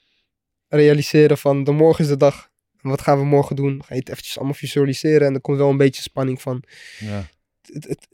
realiseren 0.68 1.38
van 1.38 1.64
de 1.64 1.72
morgen 1.72 2.04
is 2.04 2.10
de 2.10 2.18
dag. 2.18 2.50
Wat 2.82 3.02
gaan 3.02 3.18
we 3.20 3.26
morgen 3.26 3.56
doen? 3.56 3.82
Ga 3.86 3.94
je 3.94 4.00
het 4.00 4.10
eventjes 4.10 4.36
allemaal 4.38 4.54
visualiseren 4.56 5.28
en 5.28 5.32
dan 5.34 5.42
komt 5.42 5.58
wel 5.58 5.70
een 5.70 5.78
beetje 5.78 6.02
spanning 6.02 6.42
van 6.42 6.64
Ja. 7.00 7.28
het, 7.62 7.84
het, 7.88 8.08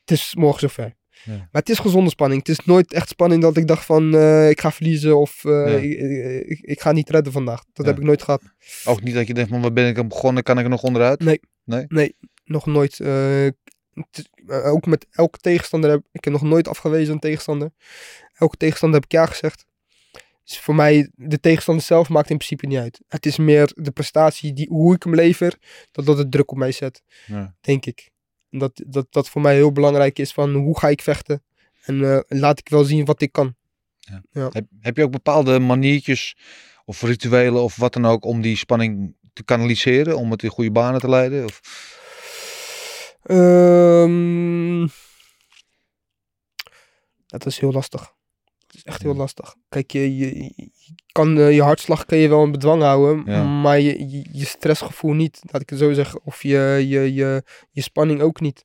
het 0.00 0.10
is 0.10 0.34
morgen 0.34 0.60
zover. 0.60 0.94
Ja. 1.24 1.32
Maar 1.36 1.48
het 1.62 1.68
is 1.68 1.78
gezonde 1.78 2.10
spanning. 2.10 2.46
Het 2.46 2.58
is 2.58 2.64
nooit 2.64 2.92
echt 2.92 3.08
spanning 3.08 3.42
dat 3.42 3.56
ik 3.56 3.66
dacht 3.66 3.84
van 3.84 4.14
eh, 4.14 4.50
ik 4.50 4.60
ga 4.60 4.72
verliezen 4.72 5.16
of 5.18 5.44
eh, 5.44 5.50
Ja. 5.52 5.66
ik, 5.76 6.46
ik, 6.48 6.58
ik 6.60 6.80
ga 6.80 6.92
niet 6.92 7.10
redden 7.10 7.32
vandaag. 7.32 7.64
Dat 7.72 7.84
Ja. 7.86 7.90
heb 7.92 8.00
ik 8.00 8.06
nooit 8.06 8.22
gehad. 8.22 8.42
Ook 8.84 9.02
niet 9.02 9.14
dat 9.14 9.26
je 9.26 9.34
denkt, 9.34 9.50
van 9.50 9.60
waar 9.60 9.72
ben 9.72 9.88
ik 9.88 9.98
aan 9.98 10.08
begonnen? 10.08 10.42
Kan 10.42 10.58
ik 10.58 10.64
er 10.64 10.70
nog 10.70 10.82
onderuit? 10.82 11.20
Nog 12.44 12.66
nooit. 12.66 13.00
eh, 13.00 13.46
het- 13.92 14.30
eh, 14.46 14.72
ook 14.72 14.86
met 14.86 15.06
elke 15.10 15.38
tegenstander 15.38 15.90
heb 15.90 16.02
ik 16.12 16.24
heb 16.24 16.32
nog 16.32 16.42
nooit 16.42 16.68
afgewezen 16.68 17.12
een 17.14 17.20
tegenstander. 17.20 17.70
Elke 18.34 18.56
tegenstander 18.56 19.00
heb 19.00 19.10
ik 19.10 19.16
ja 19.16 19.26
gezegd. 19.26 19.64
Dus 20.44 20.58
voor 20.58 20.74
mij, 20.74 21.10
de 21.14 21.40
tegenstander 21.40 21.84
zelf 21.84 22.08
maakt 22.08 22.30
in 22.30 22.36
principe 22.36 22.66
niet 22.66 22.78
uit. 22.78 23.00
Het 23.08 23.26
is 23.26 23.36
meer 23.36 23.72
de 23.74 23.90
prestatie, 23.90 24.52
die, 24.52 24.68
hoe 24.68 24.94
ik 24.94 25.02
hem 25.02 25.14
lever, 25.14 25.58
dat 25.90 26.06
dat 26.06 26.18
het 26.18 26.30
druk 26.30 26.50
op 26.50 26.56
mij 26.56 26.72
zet. 26.72 27.02
Ja. 27.26 27.54
denk 27.60 27.86
ik. 27.86 28.10
Dat, 28.50 28.82
dat, 28.86 29.06
dat 29.10 29.28
voor 29.28 29.40
mij 29.40 29.54
heel 29.54 29.72
belangrijk 29.72 30.18
is 30.18 30.32
van 30.32 30.54
hoe 30.54 30.78
ga 30.78 30.88
ik 30.88 31.02
vechten. 31.02 31.42
En 31.82 32.04
eh, 32.04 32.20
laat 32.28 32.58
ik 32.58 32.68
wel 32.68 32.84
zien 32.84 33.04
wat 33.04 33.22
ik 33.22 33.32
kan. 33.32 33.54
Heb, 34.32 34.66
heb 34.80 34.96
je 34.96 35.02
ook 35.02 35.10
bepaalde 35.10 35.58
maniertjes 35.58 36.36
of 36.84 37.02
rituelen 37.02 37.62
of 37.62 37.76
wat 37.76 37.92
dan 37.92 38.06
ook 38.06 38.24
om 38.24 38.40
die 38.40 38.56
spanning 38.56 39.16
te 39.32 39.44
kanaliseren? 39.44 40.16
Om 40.16 40.30
het 40.30 40.42
in 40.42 40.50
goede 40.50 40.72
banen 40.72 41.00
te 41.00 41.08
leiden? 41.08 41.44
Of, 41.44 41.60
Ehm, 43.22 44.86
dat 47.26 47.46
is 47.46 47.58
heel 47.58 47.72
lastig. 47.72 48.14
Is 48.84 48.92
echt 48.92 49.02
heel 49.02 49.14
lastig. 49.14 49.54
Kijk, 49.68 49.90
je, 49.90 50.16
je, 50.16 50.34
je 50.56 50.70
kan, 51.12 51.38
eh, 51.38 51.52
je 51.54 51.62
hartslag 51.62 52.04
kan 52.04 52.18
je 52.18 52.28
wel 52.28 52.44
in 52.44 52.52
bedwang 52.52 52.82
houden, 52.82 53.22
Ja. 53.32 53.44
maar 53.44 53.80
je, 53.80 54.08
je, 54.10 54.28
je 54.32 54.44
stressgevoel 54.44 55.12
niet, 55.12 55.40
laat 55.50 55.62
ik 55.62 55.70
het 55.70 55.78
zo 55.78 55.92
zeggen. 55.92 56.20
Of 56.24 56.42
je, 56.42 56.84
je, 56.88 57.14
je, 57.14 57.42
je 57.70 57.80
spanning 57.82 58.20
ook 58.20 58.40
niet. 58.40 58.64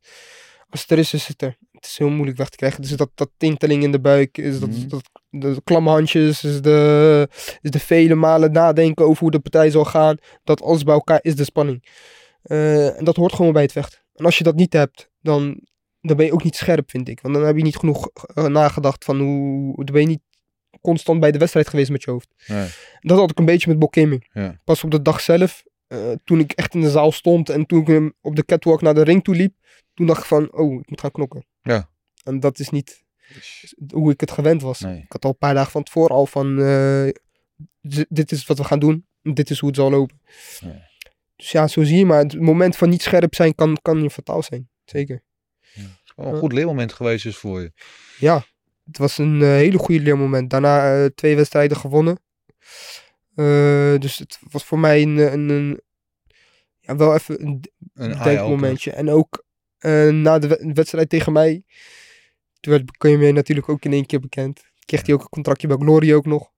Als 0.70 0.82
het 0.82 0.92
er 0.92 0.98
is, 0.98 1.14
is 1.14 1.28
het 1.28 1.42
er. 1.42 1.58
Het 1.72 1.86
is 1.86 1.98
heel 1.98 2.10
moeilijk 2.10 2.38
weg 2.38 2.50
te 2.50 2.58
krijgen. 2.58 2.82
Dus 2.82 2.92
dat, 2.92 3.10
dat 3.16 3.30
tinteling 3.38 3.84
in 3.84 3.92
de 3.92 4.00
buik, 4.00 4.38
is 4.38 4.60
dat, 4.60 4.70
Mhm. 4.70 4.88
dat, 4.88 5.02
de 5.30 5.62
klamme 5.64 5.90
handjes, 5.90 6.44
is 6.44 6.62
de, 6.62 7.28
is 7.62 7.72
de 7.72 7.80
vele 7.80 8.16
malen 8.16 8.52
nadenken 8.52 9.06
over 9.06 9.22
hoe 9.22 9.32
de 9.32 9.40
partij 9.40 9.70
zal 9.70 9.86
gaan. 9.86 10.18
Dat 10.44 10.62
alles 10.62 10.84
bij 10.84 10.94
elkaar 10.94 11.20
is 11.22 11.36
de 11.36 11.44
spanning. 11.44 11.84
Eh, 12.42 12.98
en 12.98 13.04
dat 13.06 13.16
hoort 13.16 13.34
gewoon 13.34 13.54
bij 13.54 13.62
het 13.62 13.72
vechten. 13.72 14.00
En 14.14 14.26
als 14.26 14.38
je 14.38 14.44
dat 14.44 14.56
niet 14.56 14.74
hebt, 14.74 15.10
dan, 15.22 15.62
dan 16.08 16.18
ben 16.18 16.26
je 16.26 16.34
ook 16.34 16.44
niet 16.44 16.56
scherp, 16.56 16.90
vind 16.90 17.10
ik. 17.10 17.22
Want 17.22 17.36
dan 17.36 17.44
heb 17.44 17.58
je 17.58 17.64
niet 17.64 17.78
genoeg 17.78 18.10
eh, 18.34 18.46
nagedacht 18.46 19.06
van 19.06 19.20
hoe... 19.20 19.76
Dan 19.76 19.94
ben 19.94 20.02
je 20.02 20.08
niet 20.08 20.22
constant 20.82 21.20
bij 21.20 21.32
de 21.32 21.38
wedstrijd 21.38 21.68
geweest 21.68 21.92
met 21.92 22.04
je 22.04 22.12
hoofd. 22.12 22.34
nee. 22.48 22.68
Dat 23.00 23.20
had 23.20 23.32
ik 23.32 23.40
een 23.40 23.46
beetje 23.46 23.70
met 23.70 23.80
Bokiming. 23.80 24.30
Ja. 24.34 24.60
Pas 24.64 24.84
op 24.84 24.92
de 24.92 25.02
dag 25.02 25.22
zelf, 25.22 25.64
eh, 25.88 26.12
toen 26.24 26.40
ik 26.40 26.52
echt 26.52 26.74
in 26.74 26.82
de 26.82 26.90
zaal 26.90 27.12
stond 27.12 27.50
en 27.50 27.66
toen 27.66 27.82
ik 27.82 27.88
hem 27.88 28.14
op 28.22 28.36
de 28.36 28.46
catwalk 28.46 28.82
naar 28.82 28.94
de 28.94 29.04
ring 29.04 29.24
toe 29.24 29.36
liep, 29.36 29.54
toen 29.94 30.06
dacht 30.06 30.20
ik 30.20 30.26
van, 30.26 30.54
oh, 30.54 30.80
ik 30.80 30.90
moet 30.90 31.00
gaan 31.00 31.12
knokken. 31.12 31.46
Ja. 31.62 31.90
En 32.24 32.40
dat 32.40 32.60
is 32.60 32.70
niet 32.70 33.04
hoe 33.94 34.12
ik 34.12 34.20
het 34.20 34.32
gewend 34.32 34.62
was. 34.62 34.80
Nee. 34.80 34.98
Ik 34.98 35.12
had 35.12 35.24
al 35.24 35.30
een 35.30 35.38
paar 35.38 35.54
dagen 35.54 35.72
van 35.72 35.84
tevoren 35.84 36.16
al 36.16 36.26
van, 36.26 36.62
eh, 36.62 37.10
dit 38.10 38.32
is 38.32 38.46
wat 38.46 38.58
we 38.58 38.64
gaan 38.64 38.80
doen, 38.80 39.06
dit 39.22 39.50
is 39.50 39.60
hoe 39.60 39.70
het 39.70 39.78
zal 39.78 39.90
lopen. 39.90 40.22
Dus 41.36 41.52
ja, 41.52 41.68
zo 41.68 41.84
zie 41.84 41.98
je 41.98 42.06
maar, 42.06 42.20
het 42.20 42.40
moment 42.40 42.76
van 42.76 42.90
niet 42.90 43.02
scherp 43.02 43.36
zijn 43.36 43.56
kan, 43.56 43.78
kan 43.82 44.02
je 44.02 44.10
fataal 44.10 44.44
zijn. 44.44 44.70
Zeker. 44.86 45.24
Een 46.18 46.38
goed 46.38 46.54
leermoment 46.54 46.94
geweest 46.94 47.26
is 47.26 47.38
voor 47.38 47.62
je. 47.62 47.72
Ja, 48.20 48.46
het 48.86 48.98
was 48.98 49.18
een 49.18 49.42
eh, 49.42 49.48
hele 49.48 49.78
goede 49.78 50.02
leermoment. 50.02 50.50
Daarna 50.50 51.04
eh, 51.04 51.10
twee 51.16 51.36
wedstrijden 51.36 51.78
gewonnen. 51.78 52.20
Eh, 53.36 53.96
dus 54.00 54.18
het 54.18 54.40
was 54.52 54.64
voor 54.64 54.80
mij 54.80 55.02
een, 55.02 55.18
een, 55.18 55.50
een- 55.50 55.82
ja, 56.80 56.96
wel 56.96 57.14
even 57.14 57.42
een 57.46 57.64
Een 57.94 58.24
denkmomentje. 58.24 58.92
En 58.92 59.10
ook 59.10 59.46
na 60.12 60.40
de 60.40 60.48
we- 60.48 60.72
wedstrijd 60.74 61.10
tegen 61.10 61.32
mij, 61.34 61.64
toen 62.60 62.74
werd 62.74 62.86
Bukemi 62.86 63.32
natuurlijk 63.32 63.70
ook 63.70 63.84
in 63.86 63.94
één 63.94 64.06
keer 64.06 64.20
bekend. 64.20 64.62
Kreeg 64.86 65.06
hij 65.06 65.14
ook 65.16 65.22
een 65.22 65.30
contractje 65.30 65.68
bij 65.68 65.78
Glory 65.78 66.14
ook 66.14 66.26
nog. 66.26 66.52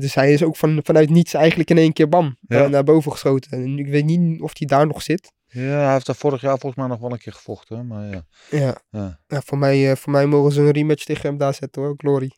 Dus 0.00 0.14
hij 0.14 0.32
is 0.32 0.42
ook 0.42 0.56
van, 0.56 0.80
vanuit 0.84 1.10
niets 1.10 1.34
eigenlijk 1.34 1.70
in 1.70 1.78
één 1.78 1.92
keer 1.92 2.08
bam 2.08 2.36
Ja. 2.40 2.66
naar 2.68 2.84
boven 2.84 3.12
geschoten. 3.12 3.50
En 3.50 3.78
ik 3.78 3.86
weet 3.86 4.04
niet 4.04 4.40
of 4.40 4.58
hij 4.58 4.66
daar 4.66 4.86
nog 4.86 5.02
zit. 5.02 5.32
Ja, 5.54 5.84
hij 5.84 5.92
heeft 5.92 6.06
daar 6.06 6.16
vorig 6.16 6.40
jaar 6.40 6.58
volgens 6.58 6.74
mij 6.74 6.86
nog 6.86 6.98
wel 6.98 7.12
een 7.12 7.18
keer 7.18 7.32
gevochten. 7.32 7.86
Maar 7.86 8.06
ja. 8.06 8.26
Ja, 8.50 8.76
ja. 8.90 9.20
ja 9.26 9.42
voor, 9.44 9.58
mij, 9.58 9.90
eh, 9.90 9.96
voor 9.96 10.12
mij 10.12 10.26
mogen 10.26 10.52
ze 10.52 10.60
een 10.60 10.70
rematch 10.70 11.04
tegen 11.04 11.28
hem 11.28 11.38
daar 11.38 11.54
zetten 11.54 11.82
hoor, 11.82 11.94
Glory. 11.96 12.30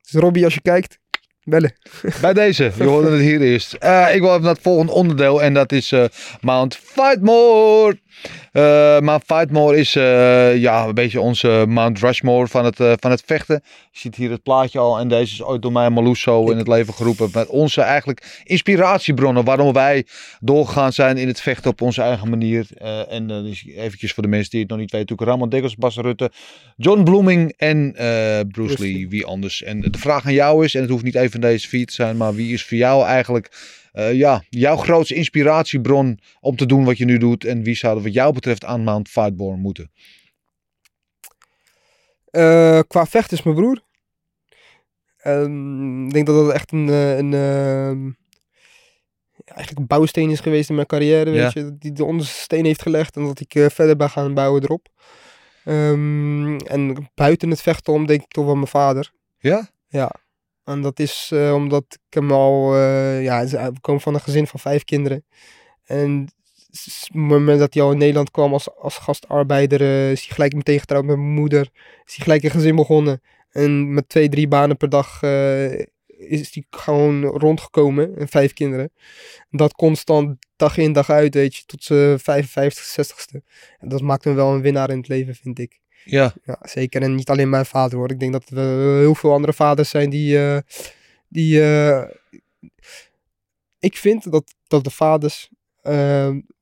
Dus 0.00 0.20
Robbie, 0.20 0.44
als 0.44 0.54
je 0.54 0.60
kijkt, 0.60 0.98
bellen. 1.42 1.74
Bij 2.20 2.32
deze, 2.32 2.72
je 2.76 2.84
hoorde 2.84 3.10
het 3.10 3.20
hier 3.20 3.40
eerst. 3.40 3.72
Eh, 3.72 4.14
ik 4.14 4.20
wil 4.20 4.30
even 4.30 4.42
naar 4.42 4.52
het 4.52 4.62
volgende 4.62 4.92
onderdeel 4.92 5.42
en 5.42 5.54
dat 5.54 5.72
is 5.72 5.92
eh, 5.92 6.04
Mount 6.40 6.76
Fightmore. 6.76 8.00
Eh 8.52 9.00
Mount 9.00 9.22
Fightmore 9.26 9.76
is 9.76 9.96
eh, 9.96 10.56
ja, 10.56 10.84
een 10.84 10.94
beetje 10.94 11.20
onze 11.20 11.64
Mount 11.68 11.98
Rushmore 11.98 12.46
van 12.46 12.64
het, 12.64 12.80
eh, 12.80 12.92
van 12.96 13.10
het 13.10 13.22
vechten. 13.26 13.62
Je 13.90 13.98
ziet 13.98 14.14
hier 14.14 14.30
het 14.30 14.42
plaatje 14.42 14.78
al 14.78 14.98
en 14.98 15.08
deze 15.08 15.32
is 15.32 15.42
ooit 15.42 15.62
door 15.62 15.72
mij 15.72 15.84
en 15.84 15.92
Maluso 15.92 16.50
in 16.50 16.58
het 16.58 16.68
leven 16.68 16.94
geroepen. 16.94 17.30
Met 17.32 17.46
onze 17.46 17.80
eigenlijk 17.80 18.42
inspiratiebronnen 18.44 19.44
waarom 19.44 19.72
wij 19.72 20.06
doorgegaan 20.40 20.92
zijn 20.92 21.16
in 21.16 21.28
het 21.28 21.40
vechten 21.40 21.70
op 21.70 21.80
onze 21.80 22.02
eigen 22.02 22.30
manier. 22.30 22.66
En 23.08 23.26
dan 23.26 23.46
is 23.46 23.66
eventjes 23.76 24.12
voor 24.12 24.22
de 24.22 24.28
mensen 24.28 24.50
die 24.50 24.60
het 24.60 24.68
nog 24.68 24.78
niet 24.78 24.90
weten. 24.90 25.16
Ramon 25.18 25.48
Dekkers, 25.48 25.76
Bas 25.76 25.96
Rutte, 25.96 26.30
John 26.76 27.02
Blooming 27.02 27.54
en 27.56 27.92
Bruce 27.92 28.46
Bruce 28.48 28.82
Lee. 28.82 29.08
Wie 29.08 29.26
anders? 29.26 29.62
En 29.62 29.80
de 29.80 29.98
vraag 29.98 30.26
aan 30.26 30.32
jou 30.32 30.64
is, 30.64 30.74
en 30.74 30.80
het 30.80 30.90
hoeft 30.90 31.04
niet 31.04 31.14
even 31.14 31.30
van 31.30 31.40
deze 31.40 31.68
vier 31.68 31.86
te 31.86 31.94
zijn, 31.94 32.16
maar 32.16 32.34
wie 32.34 32.52
is 32.52 32.64
voor 32.64 32.76
jou 32.76 33.06
eigenlijk 33.06 33.50
ja, 33.94 34.42
jouw 34.48 34.76
grootste 34.76 35.14
inspiratiebron 35.14 36.18
om 36.40 36.56
te 36.56 36.66
doen 36.66 36.84
wat 36.84 36.98
je 36.98 37.04
nu 37.04 37.18
doet? 37.18 37.44
En 37.44 37.62
wie 37.62 37.74
zou 37.76 37.96
er 37.96 38.02
wat 38.02 38.12
jou 38.12 38.32
betreft 38.32 38.64
aan 38.64 38.84
Mount 38.84 39.08
Fightborn 39.08 39.60
moeten? 39.60 39.90
Eh, 42.30 42.80
qua 42.86 43.06
vecht 43.06 43.32
is 43.32 43.42
mijn 43.42 43.56
broer. 43.56 43.82
Ehm, 45.16 46.04
ik 46.06 46.12
denk 46.12 46.26
dat 46.26 46.44
dat 46.44 46.54
echt 46.54 46.72
een, 46.72 46.88
eh, 46.88 47.16
een 47.16 47.34
ehm, 47.34 48.10
eigenlijk 49.44 49.78
een 49.78 49.86
bouwsteen 49.86 50.30
is 50.30 50.40
geweest 50.40 50.68
in 50.68 50.74
mijn 50.74 50.86
carrière, 50.86 51.30
weet 51.30 51.52
Ja. 51.52 51.60
je. 51.62 51.76
Die 51.78 51.92
de 51.92 52.04
onderste 52.04 52.40
steen 52.40 52.64
heeft 52.64 52.82
gelegd 52.82 53.16
en 53.16 53.24
dat 53.24 53.40
ik 53.40 53.54
eh, 53.54 53.68
verder 53.68 53.96
ben 53.96 54.10
gaan 54.10 54.34
bouwen 54.34 54.62
erop. 54.62 54.88
Ehm, 55.64 56.56
en 56.56 57.10
buiten 57.14 57.50
het 57.50 57.62
vechten 57.62 57.92
om 57.92 58.06
denk 58.06 58.22
ik 58.22 58.28
toch 58.30 58.44
wel 58.44 58.54
mijn 58.54 58.66
vader. 58.66 59.12
Ja? 59.38 59.68
Ja. 59.88 60.10
En 60.64 60.80
dat 60.82 60.98
is 61.00 61.30
eh, 61.32 61.54
omdat 61.54 61.84
ik 61.88 62.14
hem 62.14 62.30
al, 62.32 62.74
eh, 62.74 63.22
ja, 63.22 63.46
ze- 63.46 63.72
komen 63.80 64.00
van 64.00 64.14
een 64.14 64.20
gezin 64.20 64.46
van 64.46 64.60
vijf 64.60 64.84
kinderen. 64.84 65.24
En 65.84 66.22
op 66.70 66.78
het 66.80 67.08
moment 67.12 67.58
dat 67.58 67.74
hij 67.74 67.82
al 67.82 67.92
in 67.92 67.98
Nederland 67.98 68.30
kwam 68.30 68.52
als, 68.52 68.76
als 68.76 68.96
gastarbeider, 68.98 69.80
eh, 69.80 70.10
is 70.10 70.24
hij 70.24 70.34
gelijk 70.34 70.54
meteen 70.54 70.78
getrouwd 70.80 71.04
met 71.04 71.16
mijn 71.16 71.28
moeder. 71.34 71.60
Is 72.04 72.14
hij 72.14 72.24
gelijk 72.24 72.42
een 72.42 72.50
gezin 72.50 72.76
begonnen. 72.76 73.20
En 73.50 73.94
met 73.94 74.08
twee, 74.08 74.28
drie 74.28 74.48
banen 74.48 74.76
per 74.76 74.88
dag 74.88 75.22
is 76.06 76.54
hij 76.54 76.64
gewoon 76.70 77.24
rondgekomen. 77.24 78.16
En 78.16 78.28
vijf 78.28 78.52
kinderen. 78.52 78.90
En 79.50 79.58
dat 79.58 79.74
constant 79.74 80.46
dag 80.56 80.76
in 80.76 80.92
dag 80.92 81.10
uit, 81.10 81.34
weet 81.34 81.54
je, 81.56 81.62
tot 81.66 81.84
zijn 81.84 82.18
55, 82.18 82.84
60ste. 82.84 83.42
En 83.78 83.88
dat 83.88 84.00
maakt 84.00 84.24
hem 84.24 84.34
wel 84.34 84.54
een 84.54 84.60
winnaar 84.62 84.90
in 84.90 84.96
het 84.96 85.08
leven, 85.08 85.34
vind 85.34 85.58
ik. 85.58 85.80
Ja. 86.04 86.32
Ja, 86.44 86.58
zeker. 86.62 87.02
En 87.02 87.14
niet 87.14 87.30
alleen 87.30 87.48
mijn 87.48 87.66
vader 87.66 87.98
hoor. 87.98 88.10
Ik 88.10 88.20
denk 88.20 88.32
dat 88.32 88.48
er 88.50 88.98
heel 88.98 89.14
veel 89.14 89.32
andere 89.32 89.52
vaders 89.52 89.90
zijn 89.90 90.10
die, 90.10 90.38
eh, 90.38 90.58
die 91.28 91.62
eh, 91.62 92.02
ik 93.78 93.96
vind 93.96 94.30
dat, 94.30 94.54
dat 94.66 94.84
de 94.84 94.90
vaders 94.90 95.50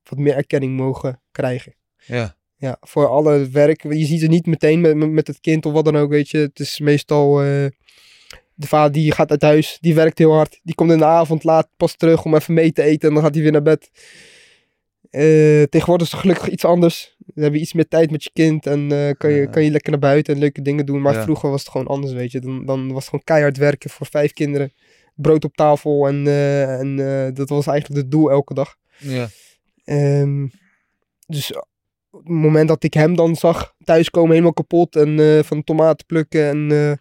wat 0.03 0.17
meer 0.17 0.35
erkenning 0.35 0.75
mogen 0.77 1.21
krijgen. 1.31 1.75
Ja. 2.05 2.35
Ja, 2.55 2.77
voor 2.81 3.07
alle 3.07 3.49
werk. 3.49 3.83
Je 3.83 4.05
ziet 4.05 4.21
het 4.21 4.29
niet 4.29 4.45
meteen 4.45 4.81
met, 4.81 4.95
met- 5.11 5.27
het 5.27 5.39
kind 5.39 5.65
of 5.65 5.73
wat 5.73 5.85
dan 5.85 5.97
ook, 5.97 6.09
weet 6.09 6.29
je. 6.29 6.37
Het 6.37 6.59
is 6.59 6.79
meestal 6.79 7.41
eh, 7.41 7.65
de 8.53 8.67
vader 8.67 8.91
die 8.91 9.11
gaat 9.11 9.31
uit 9.31 9.41
huis, 9.41 9.77
die 9.81 9.93
werkt 9.95 10.17
heel 10.17 10.31
hard. 10.33 10.59
Die 10.63 10.75
komt 10.75 10.91
in 10.91 10.97
de 10.97 11.05
avond 11.05 11.43
laat 11.43 11.67
pas 11.77 11.95
terug 11.95 12.25
om 12.25 12.35
even 12.35 12.53
mee 12.53 12.71
te 12.71 12.83
eten 12.83 13.07
en 13.07 13.13
dan 13.13 13.23
gaat 13.23 13.33
hij 13.33 13.43
weer 13.43 13.51
naar 13.51 13.61
bed. 13.61 13.89
Eh, 15.13 15.63
tegenwoordig 15.63 16.05
is 16.07 16.11
het 16.11 16.21
gelukkig 16.21 16.49
iets 16.49 16.65
anders. 16.65 17.15
Dan 17.17 17.43
heb 17.43 17.53
je 17.53 17.59
iets 17.59 17.73
meer 17.73 17.87
tijd 17.87 18.11
met 18.11 18.23
je 18.23 18.29
kind 18.33 18.65
en 18.65 18.91
eh, 18.91 19.09
kan, 19.17 19.31
je, 19.31 19.41
Ja. 19.41 19.45
kan 19.45 19.63
je 19.63 19.71
lekker 19.71 19.91
naar 19.91 19.99
buiten 19.99 20.33
en 20.33 20.39
leuke 20.39 20.61
dingen 20.61 20.85
doen. 20.85 21.01
Maar 21.01 21.13
Ja. 21.13 21.23
vroeger 21.23 21.49
was 21.49 21.61
het 21.61 21.69
gewoon 21.69 21.87
anders, 21.87 22.13
weet 22.13 22.31
je. 22.31 22.39
Dan, 22.39 22.65
dan 22.65 22.87
was 22.87 22.95
het 22.95 23.05
gewoon 23.09 23.23
keihard 23.23 23.57
werken 23.57 23.89
voor 23.89 24.05
vijf 24.05 24.33
kinderen. 24.33 24.73
Brood 25.15 25.43
op 25.43 25.55
tafel 25.55 26.07
en, 26.07 26.27
eh, 26.27 26.79
en 26.79 26.95
dat 27.33 27.49
was 27.49 27.67
eigenlijk 27.67 28.01
het 28.01 28.11
doel 28.11 28.31
elke 28.31 28.53
dag. 28.53 28.75
Ja. 28.97 29.27
Ehm, 29.83 30.47
dus 31.27 31.53
op 31.53 32.19
het 32.19 32.27
moment 32.27 32.67
dat 32.67 32.83
ik 32.83 32.93
hem 32.93 33.15
dan 33.15 33.35
zag 33.35 33.73
thuiskomen 33.83 34.29
helemaal 34.31 34.53
kapot 34.53 34.95
en 34.95 35.41
van 35.45 35.63
tomaten 35.63 36.05
plukken 36.05 36.47
en 36.47 36.99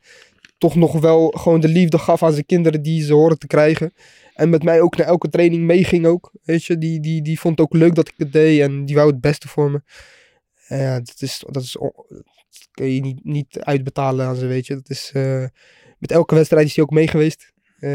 toch 0.58 0.74
nog 0.74 1.00
wel 1.00 1.28
gewoon 1.36 1.60
de 1.60 1.68
liefde 1.68 1.98
gaf 1.98 2.22
aan 2.22 2.32
zijn 2.32 2.46
kinderen 2.46 2.82
die 2.82 3.02
ze 3.02 3.12
horen 3.12 3.38
te 3.38 3.46
krijgen. 3.46 3.92
En 4.42 4.48
met 4.48 4.62
mij 4.62 4.80
ook 4.80 4.96
naar 4.96 5.06
elke 5.06 5.28
training 5.28 5.64
meeging 5.64 6.06
ook, 6.06 6.32
weet 6.42 6.64
je. 6.64 6.78
Die, 6.78 7.00
die, 7.00 7.22
die 7.22 7.40
vond 7.40 7.58
het 7.58 7.66
ook 7.66 7.74
leuk 7.74 7.94
dat 7.94 8.08
ik 8.08 8.14
het 8.16 8.32
deed 8.32 8.60
en 8.60 8.84
die 8.84 8.94
wou 8.94 9.10
het 9.10 9.20
beste 9.20 9.48
voor 9.48 9.70
me. 9.70 9.82
Eh, 10.68 10.80
Ja, 10.80 10.98
dat 10.98 11.14
is, 11.18 11.44
dat 11.50 11.62
is, 11.62 11.76
kun 12.70 12.94
je 12.94 13.00
niet, 13.00 13.24
niet 13.24 13.58
uitbetalen 13.60 14.26
aan 14.26 14.36
ze, 14.36 14.46
weet 14.46 14.66
je. 14.66 14.74
Dat 14.74 14.90
is, 14.90 15.10
eh, 15.14 15.44
met 15.98 16.10
elke 16.10 16.34
wedstrijd 16.34 16.66
is 16.66 16.74
hij 16.74 16.84
ook 16.84 16.90
mee 16.90 17.08
geweest. 17.08 17.52
Eh, 17.78 17.90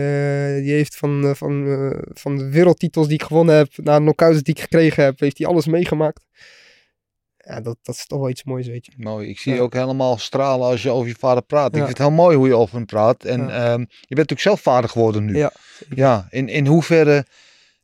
die 0.56 0.72
heeft 0.72 0.96
van, 0.96 1.24
eh, 1.24 1.34
van, 1.34 1.66
van 2.14 2.38
de 2.38 2.50
wereldtitels 2.50 3.08
die 3.08 3.16
ik 3.16 3.24
gewonnen 3.24 3.56
heb, 3.56 3.70
naar 3.76 4.00
knockouts 4.00 4.44
die 4.44 4.54
ik 4.54 4.62
gekregen 4.62 5.04
heb, 5.04 5.20
heeft 5.20 5.38
hij 5.38 5.48
alles 5.48 5.66
meegemaakt. 5.66 6.27
Ja, 7.50 7.62
dat, 7.62 7.78
dat 7.82 7.96
is 7.96 8.06
toch 8.08 8.20
wel 8.20 8.30
iets 8.30 8.44
moois, 8.44 8.68
weet 8.68 8.86
je. 8.86 8.92
Mooi. 8.98 9.30
Ik 9.30 9.40
zie 9.40 9.52
Ja. 9.52 9.58
je 9.58 9.64
ook 9.64 9.74
helemaal 9.74 10.18
stralen 10.18 10.68
als 10.68 10.82
je 10.84 10.90
over 10.90 11.08
je 11.08 11.16
vader 11.20 11.44
praat. 11.44 11.68
Ik 11.68 11.76
vind 11.76 11.88
het 11.88 11.98
heel 11.98 12.12
mooi 12.12 12.38
hoe 12.38 12.48
je 12.48 12.56
over 12.56 12.76
hem 12.76 12.86
praat. 12.86 13.24
En 13.24 13.40
ehm, 13.50 13.80
je 13.80 13.88
bent 14.16 14.30
natuurlijk 14.30 14.40
zelf 14.40 14.62
vader 14.62 14.90
geworden 14.90 15.26
nu. 15.26 15.38
Ja, 15.38 15.52
Ja. 15.96 16.28
In, 16.30 16.50
in 16.50 16.66
hoeverre 16.68 17.26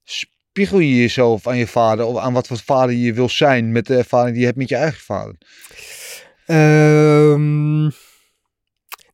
spiegel 0.03 0.80
je 0.80 0.95
jezelf 0.95 1.47
aan 1.47 1.57
je 1.57 1.68
vader 1.68 2.05
of 2.05 2.18
aan 2.18 2.34
wat 2.34 2.47
voor 2.47 2.57
vader 2.57 2.95
je 2.95 3.14
wil 3.14 3.30
zijn 3.30 3.72
met 3.72 3.86
de 3.88 3.97
ervaring 3.97 4.30
die 4.32 4.39
je 4.39 4.45
hebt 4.45 4.57
met 4.57 4.70
je 4.70 4.76
eigen 4.76 5.01
vader? 5.01 5.36
Ehm, 6.45 7.86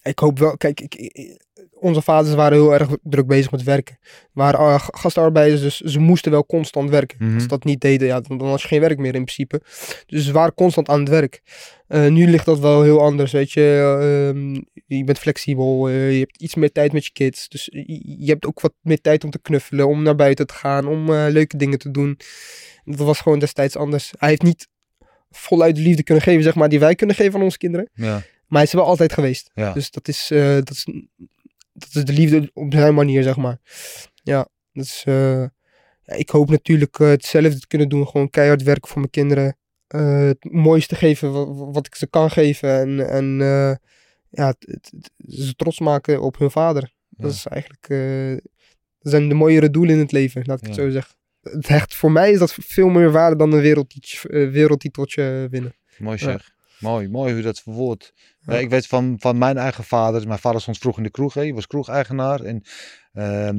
ik 0.01 0.19
hoop 0.19 0.39
wel, 0.39 0.57
kijk, 0.57 0.81
ik, 0.81 0.95
ik- 0.95 1.41
onze 1.79 2.01
vaders 2.01 2.35
waren 2.35 2.57
heel 2.57 2.73
erg 2.73 2.89
druk 3.03 3.27
bezig 3.27 3.51
met 3.51 3.63
werken. 3.63 3.97
Waren 4.33 4.59
uh, 4.59 4.87
gastarbeiders, 4.91 5.61
dus 5.61 5.79
ze 5.79 5.99
moesten 5.99 6.31
wel 6.31 6.45
constant 6.45 6.89
werken. 6.89 7.17
Mhm. 7.19 7.33
Als 7.33 7.43
ze 7.43 7.49
dat 7.49 7.63
niet 7.63 7.81
deden, 7.81 8.07
ja, 8.07 8.19
dan, 8.19 8.37
dan 8.37 8.47
was 8.47 8.61
je 8.61 8.67
geen 8.67 8.79
werk 8.79 8.97
meer 8.97 9.15
in 9.15 9.23
principe. 9.23 9.61
Dus 10.05 10.25
ze 10.25 10.31
waren 10.31 10.53
constant 10.53 10.89
aan 10.89 10.99
het 10.99 11.09
werk. 11.09 11.41
Eh, 11.87 12.07
nu 12.07 12.29
ligt 12.29 12.45
dat 12.45 12.59
wel 12.59 12.81
heel 12.81 13.01
anders, 13.01 13.31
weet 13.31 13.51
je. 13.51 13.97
Ehm, 14.33 14.61
je 14.97 15.03
bent 15.03 15.19
flexibel, 15.19 15.89
eh, 15.89 16.11
je 16.11 16.19
hebt 16.19 16.41
iets 16.41 16.55
meer 16.55 16.71
tijd 16.71 16.93
met 16.93 17.05
je 17.05 17.11
kids. 17.11 17.47
Dus 17.47 17.69
je, 17.71 18.29
hebt 18.31 18.45
ook 18.45 18.61
wat 18.61 18.73
meer 18.81 19.01
tijd 19.01 19.23
om 19.23 19.29
te 19.29 19.39
knuffelen, 19.39 19.87
om 19.87 20.03
naar 20.03 20.15
buiten 20.15 20.47
te 20.47 20.53
gaan, 20.53 20.87
om 20.87 21.13
eh, 21.13 21.25
leuke 21.29 21.57
dingen 21.57 21.79
te 21.79 21.91
doen. 21.91 22.19
Dat 22.83 22.97
was 22.97 23.19
gewoon 23.19 23.39
destijds 23.39 23.75
anders. 23.75 24.13
Hij 24.17 24.29
heeft 24.29 24.41
niet 24.41 24.67
voluit 25.31 25.75
de 25.75 25.81
liefde 25.81 26.03
kunnen 26.03 26.23
geven, 26.23 26.43
zeg 26.43 26.55
maar, 26.55 26.69
die 26.69 26.79
wij 26.79 26.95
kunnen 26.95 27.15
geven 27.15 27.33
aan 27.33 27.45
onze 27.45 27.57
kinderen. 27.57 27.89
Ja. 27.93 28.23
Maar 28.49 28.57
hij 28.57 28.63
is 28.63 28.71
er 28.71 28.77
wel 28.77 28.87
altijd 28.87 29.13
geweest. 29.13 29.51
Ja. 29.53 29.73
Dus 29.73 29.91
dat 29.91 30.07
is, 30.07 30.31
eh, 30.31 30.55
dat, 30.55 30.69
is, 30.69 30.85
dat 31.79 31.95
is 31.95 32.05
de 32.05 32.13
liefde 32.13 32.49
op 32.53 32.73
zijn 32.73 32.93
manier, 32.93 33.23
zeg 33.23 33.37
maar. 33.37 33.59
Ja, 34.23 34.47
dus 34.73 35.05
ja, 36.09 36.15
ik 36.15 36.29
hoop 36.29 36.49
natuurlijk 36.49 36.99
eh, 36.99 37.07
hetzelfde 37.07 37.59
te 37.59 37.67
kunnen 37.67 37.89
doen. 37.89 38.07
Gewoon 38.07 38.29
keihard 38.29 38.63
werken 38.63 38.87
voor 38.87 38.99
mijn 38.99 39.11
kinderen. 39.11 39.57
Eh, 39.87 40.25
het 40.25 40.51
mooiste 40.51 40.95
geven 40.95 41.31
wat, 41.31 41.73
wat 41.73 41.85
ik 41.85 41.95
ze 41.95 42.07
kan 42.07 42.31
geven. 42.31 42.79
En, 42.79 43.09
en 43.09 43.37
ja, 44.29 44.53
ze 45.27 45.55
trots 45.55 45.79
maken 45.79 46.21
op 46.21 46.37
hun 46.37 46.51
vader. 46.51 46.93
Dat 47.09 47.31
is 47.31 47.45
eigenlijk... 47.45 47.87
dat 48.99 49.11
zijn 49.11 49.27
de 49.29 49.35
mooiere 49.35 49.69
doelen 49.69 49.95
in 49.95 50.01
het 50.01 50.11
leven, 50.11 50.43
laat 50.45 50.59
ik 50.59 50.65
het 50.65 50.75
zo 50.75 50.89
zeggen. 50.89 51.15
Het 51.41 51.67
hecht, 51.67 51.95
voor 51.95 52.11
mij 52.11 52.31
is 52.31 52.39
dat 52.39 52.53
veel 52.53 52.89
meer 52.89 53.11
waarde 53.11 53.35
dan 53.35 53.51
een 53.53 53.61
wereldtiteltje, 53.61 54.49
wereldtiteltje 54.49 55.47
winnen. 55.49 55.75
Mooi 55.97 56.17
Ja. 56.21 56.39
Mooi, 56.79 57.09
mooi 57.09 57.33
hoe 57.33 57.41
dat. 57.41 57.61
Ja. 57.65 57.95
Ja, 58.53 58.59
ik 58.59 58.69
weet 58.69 58.87
van, 58.87 59.15
van 59.19 59.37
mijn 59.37 59.57
eigen 59.57 59.83
vader. 59.83 60.27
Mijn 60.27 60.39
vader 60.39 60.61
stond 60.61 60.77
vroeg 60.77 60.97
in 60.97 61.03
de 61.03 61.09
kroeg. 61.09 61.33
Hij 61.33 61.53
was 61.53 61.67
kroegeigenaar. 61.67 62.41
En 62.41 62.61
ehm, 63.13 63.57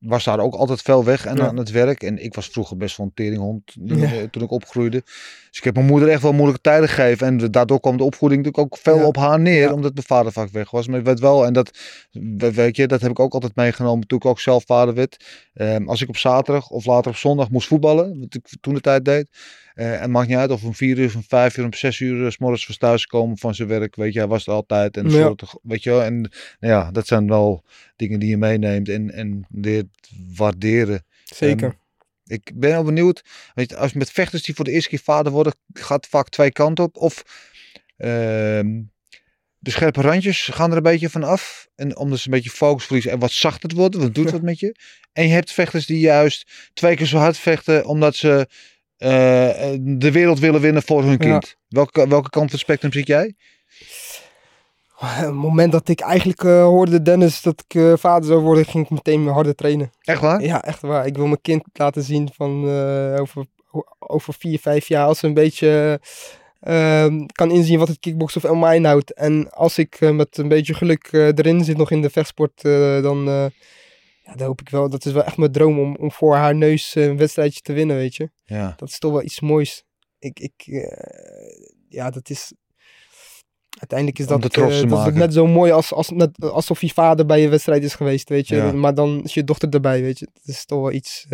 was 0.00 0.24
daar 0.24 0.38
ook 0.38 0.54
altijd 0.54 0.82
veel 0.82 1.04
weg 1.04 1.26
en 1.26 1.36
Ja. 1.36 1.46
aan 1.46 1.56
het 1.56 1.70
werk. 1.70 2.02
En 2.02 2.24
ik 2.24 2.34
was 2.34 2.46
vroeger 2.46 2.76
best 2.76 2.96
wel 2.96 3.06
een 3.06 3.14
teringhond 3.14 3.62
Ja. 3.84 3.96
eh, 4.12 4.22
toen 4.22 4.42
ik 4.42 4.50
opgroeide. 4.50 5.00
Dus 5.48 5.58
ik 5.58 5.64
heb 5.64 5.74
mijn 5.74 5.86
moeder 5.86 6.08
echt 6.08 6.22
wel 6.22 6.32
moeilijke 6.32 6.60
tijden 6.60 6.88
gegeven. 6.88 7.26
En 7.26 7.50
daardoor 7.50 7.80
kwam 7.80 7.96
de 7.96 8.04
opvoeding 8.04 8.44
natuurlijk 8.44 8.74
ook 8.74 8.80
veel 8.82 9.06
op 9.06 9.16
haar 9.16 9.40
neer. 9.40 9.72
Omdat 9.72 9.94
mijn 9.94 10.06
vader 10.06 10.32
vaak 10.32 10.48
weg 10.50 10.70
was. 10.70 10.86
Maar 10.86 10.98
ik 10.98 11.04
weet 11.04 11.20
wel, 11.20 11.46
en 11.46 11.52
dat, 11.52 11.78
we- 12.10 12.52
weet 12.52 12.76
je, 12.76 12.86
dat 12.86 13.00
heb 13.00 13.10
ik 13.10 13.18
ook 13.20 13.32
altijd 13.34 13.56
meegenomen 13.56 14.06
toen 14.06 14.18
ik 14.18 14.24
ook 14.24 14.40
zelf 14.40 14.64
vader 14.66 14.94
werd. 14.94 15.24
Ehm, 15.54 15.88
als 15.88 16.02
ik 16.02 16.08
op 16.08 16.16
zaterdag 16.16 16.70
of 16.70 16.84
later 16.84 17.10
op 17.10 17.16
zondag 17.16 17.50
moest 17.50 17.66
voetballen. 17.68 18.20
Wat 18.20 18.34
ik 18.34 18.48
toen 18.60 18.74
de 18.74 18.80
tijd 18.80 19.04
deed. 19.04 19.26
Eh, 19.74 19.92
en 19.92 20.00
het 20.00 20.10
maakt 20.10 20.28
niet 20.28 20.36
uit 20.36 20.50
of 20.50 20.64
om 20.64 20.74
vier 20.74 20.98
uur, 20.98 21.06
of 21.06 21.14
om 21.14 21.24
vijf 21.28 21.56
uur, 21.56 21.64
om 21.64 21.74
zes 21.74 22.00
uur, 22.00 22.24
eh, 22.24 22.30
s 22.30 22.38
morgens 22.38 22.66
was 22.66 22.76
thuis 22.76 23.06
komen 23.06 23.38
van 23.38 23.54
zijn 23.54 23.68
werk. 23.68 23.96
Weet 23.96 24.12
je, 24.12 24.18
hij 24.18 24.28
was 24.28 24.46
er 24.46 24.52
altijd. 24.52 24.96
En 24.96 25.10
Ja. 25.10 25.10
soort, 25.26 25.42
weet 25.62 25.82
je 25.82 25.90
wel. 25.90 26.02
En 26.02 26.20
nou 26.20 26.72
ja, 26.72 26.90
dat 26.90 27.06
zijn 27.06 27.28
wel 27.28 27.64
dingen 27.96 28.18
die 28.20 28.28
je 28.28 28.36
meeneemt 28.36 28.88
en, 28.88 29.10
en 29.10 29.46
leert 29.50 30.10
waarderen. 30.34 31.04
Zeker. 31.24 31.68
Ehm, 31.68 31.76
ik 32.26 32.50
ben 32.54 32.70
wel 32.70 32.84
benieuwd, 32.84 33.22
weet 33.54 33.70
je, 33.70 33.76
als 33.76 33.92
met 33.92 34.10
vechters 34.10 34.42
die 34.42 34.54
voor 34.54 34.64
de 34.64 34.70
eerste 34.70 34.88
keer 34.88 34.98
vader 34.98 35.32
worden, 35.32 35.54
gaat 35.72 36.06
vaak 36.06 36.28
twee 36.28 36.52
kanten 36.52 36.84
op. 36.84 36.96
Of 36.96 37.22
ehm, 37.96 38.80
de 39.58 39.70
scherpe 39.70 40.00
randjes 40.00 40.42
gaan 40.52 40.70
er 40.70 40.76
een 40.76 40.82
beetje 40.82 41.10
van 41.10 41.22
af. 41.22 41.68
En 41.74 41.96
omdat 41.96 42.18
ze 42.18 42.26
een 42.28 42.34
beetje 42.34 42.50
focus 42.50 42.84
verliezen 42.84 43.10
en 43.10 43.18
wat 43.18 43.32
zachter 43.32 43.74
worden, 43.74 44.00
want 44.00 44.16
het 44.16 44.24
doet 44.24 44.32
wat 44.36 44.42
met 44.42 44.58
je. 44.58 44.76
En 45.12 45.26
je 45.26 45.32
hebt 45.32 45.52
vechters 45.52 45.86
die 45.86 45.98
juist 45.98 46.70
twee 46.74 46.96
keer 46.96 47.06
zo 47.06 47.18
hard 47.18 47.38
vechten, 47.38 47.84
omdat 47.86 48.14
ze 48.16 48.46
de 49.80 50.10
wereld 50.12 50.38
willen 50.38 50.60
winnen 50.60 50.82
voor 50.82 51.02
hun 51.02 51.10
Ja. 51.10 51.16
kind. 51.16 51.56
Welke, 51.68 52.08
welke 52.08 52.30
kant 52.30 52.44
van 52.44 52.46
het 52.50 52.58
spectrum 52.60 52.92
zit 52.92 53.06
jij? 53.06 53.34
Het 54.96 55.32
moment 55.32 55.72
dat 55.72 55.88
ik 55.88 56.00
eigenlijk 56.00 56.44
eh, 56.44 56.62
hoorde 56.62 57.02
Dennis 57.02 57.42
dat 57.42 57.64
ik 57.68 57.74
eh, 57.74 57.92
vader 57.96 58.24
zou 58.24 58.40
worden, 58.40 58.64
ging 58.64 58.84
ik 58.84 58.90
meteen 58.90 59.26
harder 59.26 59.54
trainen. 59.54 59.90
Echt 60.02 60.20
waar? 60.20 60.42
Ja, 60.42 60.62
echt 60.64 60.80
waar. 60.80 61.06
Ik 61.06 61.16
wil 61.16 61.26
mijn 61.26 61.40
kind 61.40 61.62
laten 61.72 62.02
zien 62.02 62.28
van 62.34 62.68
eh, 62.68 63.20
over, 63.20 63.44
over 63.98 64.34
vier, 64.38 64.58
vijf 64.58 64.88
jaar 64.88 65.06
als 65.06 65.18
ze 65.18 65.26
een 65.26 65.34
beetje 65.34 66.00
eh, 66.60 67.02
ehm, 67.04 67.26
kan 67.26 67.50
inzien 67.50 67.78
wat 67.78 67.88
het 67.88 67.98
kickbox 68.00 68.36
of 68.36 68.42
MMA 68.52 68.72
inhoudt. 68.72 69.12
En 69.12 69.50
als 69.52 69.78
ik 69.78 69.96
eh, 70.00 70.10
met 70.10 70.36
een 70.38 70.48
beetje 70.48 70.74
geluk 70.74 71.08
eh, 71.10 71.26
erin 71.26 71.64
zit 71.64 71.76
nog 71.76 71.90
in 71.90 72.02
de 72.02 72.10
vechtsport, 72.10 72.64
eh, 72.64 73.02
dan, 73.02 73.28
eh, 73.28 73.44
ja, 74.32 74.38
dan 74.38 74.46
hoop 74.46 74.60
ik 74.60 74.68
wel, 74.68 74.88
dat 74.90 75.04
is 75.04 75.12
wel 75.12 75.24
echt 75.24 75.36
mijn 75.36 75.52
droom 75.52 75.78
om, 75.78 75.96
om 75.96 76.12
voor 76.12 76.34
haar 76.34 76.54
neus 76.54 76.94
eh, 76.94 77.04
een 77.04 77.16
wedstrijdje 77.16 77.60
te 77.60 77.72
winnen, 77.72 77.96
weet 77.96 78.14
je. 78.16 78.30
Ja. 78.44 78.74
Dat 78.76 78.88
is 78.88 78.98
toch 78.98 79.12
wel 79.12 79.22
iets 79.22 79.40
moois. 79.40 79.84
Ik, 80.18 80.40
ik, 80.40 80.52
eh, 80.66 81.66
ja, 81.88 82.10
dat 82.10 82.30
is. 82.30 82.52
Uiteindelijk 83.78 84.18
is 84.18 84.26
Om 84.26 84.40
dat, 84.40 84.52
te 84.52 84.60
dat 84.60 84.88
maken. 84.88 85.14
net 85.18 85.32
zo 85.32 85.46
mooi 85.46 85.72
als, 85.72 85.92
als, 85.92 86.10
net, 86.10 86.30
alsof 86.40 86.80
je 86.80 86.88
vader 86.88 87.26
bij 87.26 87.40
je 87.40 87.48
wedstrijd 87.48 87.82
is 87.84 87.94
geweest, 87.94 88.28
weet 88.28 88.48
je. 88.48 88.56
Ja. 88.56 88.72
Maar 88.72 88.94
dan 88.94 89.20
is 89.24 89.34
je 89.34 89.44
dochter 89.44 89.68
erbij, 89.68 90.02
weet 90.02 90.18
je. 90.18 90.28
Dat 90.32 90.54
is 90.54 90.64
toch 90.64 90.80
wel 90.80 90.92
iets. 90.92 91.26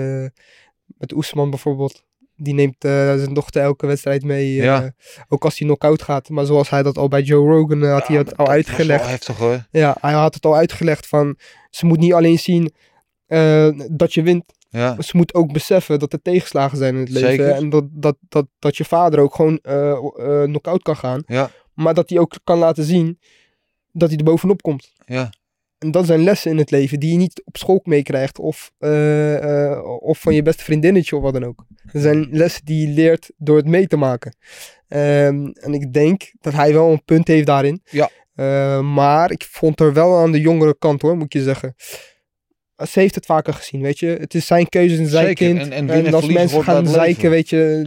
met 0.86 1.12
Oesman 1.14 1.50
bijvoorbeeld. 1.50 2.02
Die 2.36 2.54
neemt 2.54 2.76
zijn 2.80 3.34
dochter 3.34 3.62
elke 3.62 3.86
wedstrijd 3.86 4.22
mee. 4.22 4.52
Ja. 4.54 4.92
Ook 5.28 5.44
als 5.44 5.58
hij 5.58 5.66
knock-out 5.66 6.02
gaat. 6.02 6.28
Maar 6.28 6.44
zoals 6.46 6.70
hij 6.70 6.82
dat 6.82 6.98
al 6.98 7.08
bij 7.08 7.22
Joe 7.22 7.50
Rogan 7.52 7.82
had 7.82 8.06
hij 8.06 8.16
het 8.16 8.36
al 8.36 8.44
Dat 8.44 8.54
uitgelegd. 8.54 9.06
heftig 9.06 9.36
hoor. 9.36 9.66
Ja, 9.70 9.96
hij 10.00 10.12
had 10.12 10.34
het 10.34 10.44
al 10.46 10.56
uitgelegd 10.56 11.06
van. 11.06 11.36
Ze 11.70 11.86
moet 11.86 11.98
niet 11.98 12.12
alleen 12.12 12.38
zien 12.38 12.72
eh, 13.28 13.68
dat 13.90 14.14
je 14.14 14.22
wint. 14.22 14.44
Ja. 14.70 14.94
Maar 14.94 15.04
ze 15.04 15.16
moet 15.16 15.34
ook 15.34 15.52
beseffen 15.52 15.98
dat 15.98 16.12
er 16.12 16.22
tegenslagen 16.22 16.78
zijn 16.78 16.94
in 16.94 17.00
het 17.00 17.08
leven. 17.08 17.28
Zeker. 17.28 17.50
En 17.50 17.68
dat, 17.68 17.84
dat, 17.90 18.16
dat, 18.28 18.46
dat 18.58 18.76
je 18.76 18.84
vader 18.84 19.20
ook 19.20 19.34
gewoon 19.34 19.58
eh, 19.58 20.42
knock-out 20.42 20.82
kan 20.82 20.96
gaan. 20.96 21.22
Ja. 21.26 21.50
Maar 21.74 21.94
dat 21.94 22.08
hij 22.08 22.18
ook 22.18 22.34
kan 22.44 22.58
laten 22.58 22.84
zien 22.84 23.18
dat 23.92 24.08
hij 24.08 24.18
er 24.18 24.24
bovenop 24.24 24.62
komt. 24.62 24.92
Ja. 25.06 25.30
En 25.78 25.90
dat 25.90 26.06
zijn 26.06 26.22
lessen 26.22 26.50
in 26.50 26.58
het 26.58 26.70
leven 26.70 27.00
die 27.00 27.10
je 27.10 27.16
niet 27.16 27.42
op 27.44 27.56
school 27.56 27.80
meekrijgt. 27.84 28.38
Of, 28.38 28.70
of 30.00 30.20
van 30.20 30.34
je 30.34 30.42
beste 30.42 30.64
vriendinnetje 30.64 31.16
of 31.16 31.22
wat 31.22 31.32
dan 31.32 31.44
ook. 31.44 31.64
Dat 31.92 32.02
zijn 32.02 32.28
lessen 32.30 32.64
die 32.64 32.88
je 32.88 32.94
leert 32.94 33.30
door 33.36 33.56
het 33.56 33.66
mee 33.66 33.86
te 33.86 33.96
maken. 33.96 34.36
Ehm, 34.88 35.46
en 35.46 35.74
ik 35.74 35.92
denk 35.92 36.32
dat 36.40 36.52
hij 36.52 36.72
wel 36.72 36.90
een 36.90 37.04
punt 37.04 37.28
heeft 37.28 37.46
daarin. 37.46 37.82
Ja. 37.90 38.10
Maar 38.80 39.30
ik 39.30 39.44
vond 39.50 39.80
er 39.80 39.92
wel 39.92 40.16
aan 40.16 40.32
de 40.32 40.40
jongere 40.40 40.78
kant 40.78 41.02
hoor, 41.02 41.16
moet 41.16 41.32
je 41.32 41.42
zeggen. 41.42 41.74
Ze 42.90 43.00
heeft 43.00 43.14
het 43.14 43.26
vaker 43.26 43.54
gezien, 43.54 43.80
weet 43.80 43.98
je. 43.98 44.06
Het 44.06 44.34
is 44.34 44.46
zijn 44.46 44.68
keuze 44.68 44.96
en 44.98 45.06
zijn 45.06 45.26
Zeker. 45.26 45.46
kind. 45.46 45.58
En- 45.60 45.72
En, 45.72 45.90
en 46.06 46.14
als 46.14 46.26
mensen 46.26 46.64
gaan 46.64 46.86
zeiken, 46.86 47.30
weet 47.30 47.48
je, 47.48 47.82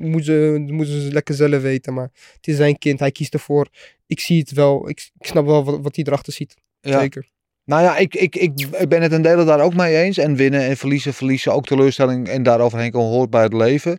moeten 0.00 0.24
ze, 0.24 0.64
moeten 0.72 1.00
ze 1.00 1.12
lekker 1.12 1.34
zelf 1.34 1.62
weten. 1.62 1.94
Maar 1.94 2.10
het 2.36 2.46
is 2.46 2.56
zijn 2.56 2.78
kind, 2.78 2.98
hij 3.00 3.10
kiest 3.10 3.34
ervoor. 3.34 3.68
Ik 4.06 4.20
zie 4.20 4.38
het 4.38 4.52
wel, 4.52 4.88
ik, 4.88 5.10
ik 5.18 5.26
snap 5.26 5.46
wel 5.46 5.64
wat, 5.64 5.80
wat 5.82 5.96
hij 5.96 6.04
erachter 6.04 6.32
ziet. 6.32 6.54
Ja. 6.80 7.00
Zeker. 7.00 7.28
Nou 7.64 7.82
ja, 7.82 7.96
ik, 7.96 8.14
ik, 8.14 8.36
ik, 8.36 8.52
ik 8.78 8.88
ben 8.88 9.02
het 9.02 9.12
een 9.12 9.22
deel 9.22 9.44
daar 9.44 9.60
ook 9.60 9.74
mee 9.74 9.96
eens. 9.96 10.18
En 10.18 10.36
winnen 10.36 10.60
en 10.60 10.76
verliezen, 10.76 11.14
verliezen, 11.14 11.52
ook 11.52 11.66
teleurstelling 11.66 12.28
en 12.28 12.42
daaroverheen 12.42 12.90
komen 12.90 13.10
hoort 13.10 13.30
bij 13.30 13.42
het 13.42 13.52
leven. 13.52 13.98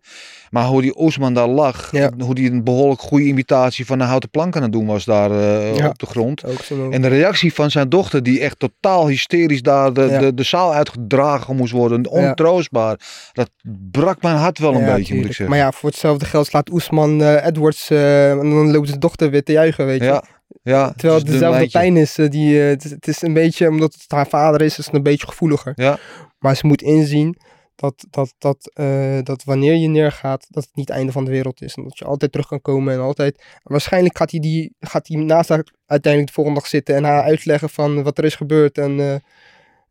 Maar 0.50 0.66
hoe 0.66 0.82
die 0.82 1.00
Oesman 1.02 1.34
daar 1.34 1.48
lag, 1.48 1.92
Ja. 1.92 2.12
hoe 2.18 2.36
die 2.36 2.52
een 2.52 2.64
behoorlijk 2.64 3.02
goede 3.02 3.26
imitatie 3.26 3.86
van 3.86 4.00
een 4.00 4.08
houten 4.08 4.30
plank 4.30 4.56
aan 4.56 4.62
het 4.62 4.72
doen 4.72 4.86
was 4.86 5.06
daar 5.06 5.32
eh, 5.32 5.76
Ja. 5.76 5.88
op 5.88 6.00
de 6.00 6.06
grond. 6.06 6.44
En 6.92 7.02
de 7.02 7.08
reactie 7.08 7.54
van 7.54 7.72
zijn 7.72 7.90
dochter, 7.90 8.24
die 8.24 8.40
echt 8.40 8.60
totaal 8.60 9.08
hysterisch 9.08 9.62
daar 9.62 9.94
de, 9.94 10.02
Ja. 10.10 10.20
de, 10.20 10.34
de 10.34 10.44
zaal 10.44 10.74
uitgedragen 10.74 11.56
moest 11.56 11.72
worden, 11.72 12.08
ontroostbaar. 12.10 13.00
Dat 13.34 13.50
brak 13.92 14.22
mijn 14.22 14.36
hart 14.38 14.60
wel 14.60 14.74
een 14.76 14.86
beetje, 14.86 15.14
moet 15.16 15.26
ik 15.26 15.30
zeggen. 15.34 15.50
Maar 15.50 15.58
ja, 15.66 15.72
voor 15.72 15.90
hetzelfde 15.90 16.26
geld 16.26 16.46
slaat 16.46 16.72
Oesman 16.72 17.22
eh, 17.22 17.46
Edwards 17.46 17.90
eh, 17.90 18.30
en 18.32 18.38
dan 18.38 18.72
loopt 18.72 18.88
zijn 18.88 19.00
dochter 19.00 19.30
weer 19.30 19.44
te 19.44 19.52
juichen, 19.52 19.86
weet 19.86 20.02
je. 20.02 20.22
Ja, 20.62 20.92
Terwijl 20.92 21.20
het 21.20 21.28
dezelfde 21.28 21.70
pijn 21.70 21.98
is. 21.98 22.18
eh, 22.18 22.30
Die, 22.30 22.62
eh, 22.62 22.68
het, 22.68 22.84
is 22.86 22.92
het 22.92 23.08
is 23.08 23.22
een 23.22 23.34
beetje, 23.34 23.70
omdat 23.70 23.94
het 23.94 24.06
haar 24.08 24.28
vader 24.28 24.62
is, 24.62 24.78
is 24.78 24.86
het 24.86 24.96
een 24.96 25.04
beetje 25.04 25.28
gevoeliger. 25.28 25.72
Ja. 25.76 25.98
Maar 26.40 26.56
ze 26.56 26.68
moet 26.68 26.82
inzien 26.82 27.38
dat, 27.76 28.06
dat, 28.10 28.34
dat, 28.38 28.72
eh, 28.74 29.18
dat 29.24 29.44
wanneer 29.44 29.76
je 29.76 29.88
neergaat, 29.88 30.46
dat 30.50 30.64
het 30.64 30.76
niet 30.76 30.88
het 30.88 30.98
einde 30.98 31.12
van 31.12 31.26
de 31.26 31.32
wereld 31.32 31.62
is. 31.62 31.74
En 31.76 31.84
dat 31.84 31.98
je 31.98 32.06
altijd 32.06 32.32
terug 32.32 32.48
kan 32.48 32.62
komen 32.62 32.94
en 32.94 33.00
altijd... 33.00 33.44
Waarschijnlijk 33.64 34.18
gaat 34.18 34.32
hij, 34.32 34.40
die, 34.40 34.76
gaat 34.80 35.08
hij 35.08 35.18
naast 35.18 35.50
haar 35.50 35.66
uiteindelijk 35.86 36.28
de 36.28 36.36
volgende 36.38 36.60
dag 36.60 36.70
zitten 36.70 36.96
en 36.96 37.04
haar 37.04 37.22
uitleggen 37.24 37.70
van 37.70 38.04
wat 38.04 38.18
er 38.18 38.24
is 38.24 38.36
gebeurd. 38.36 38.78
En, 38.78 39.22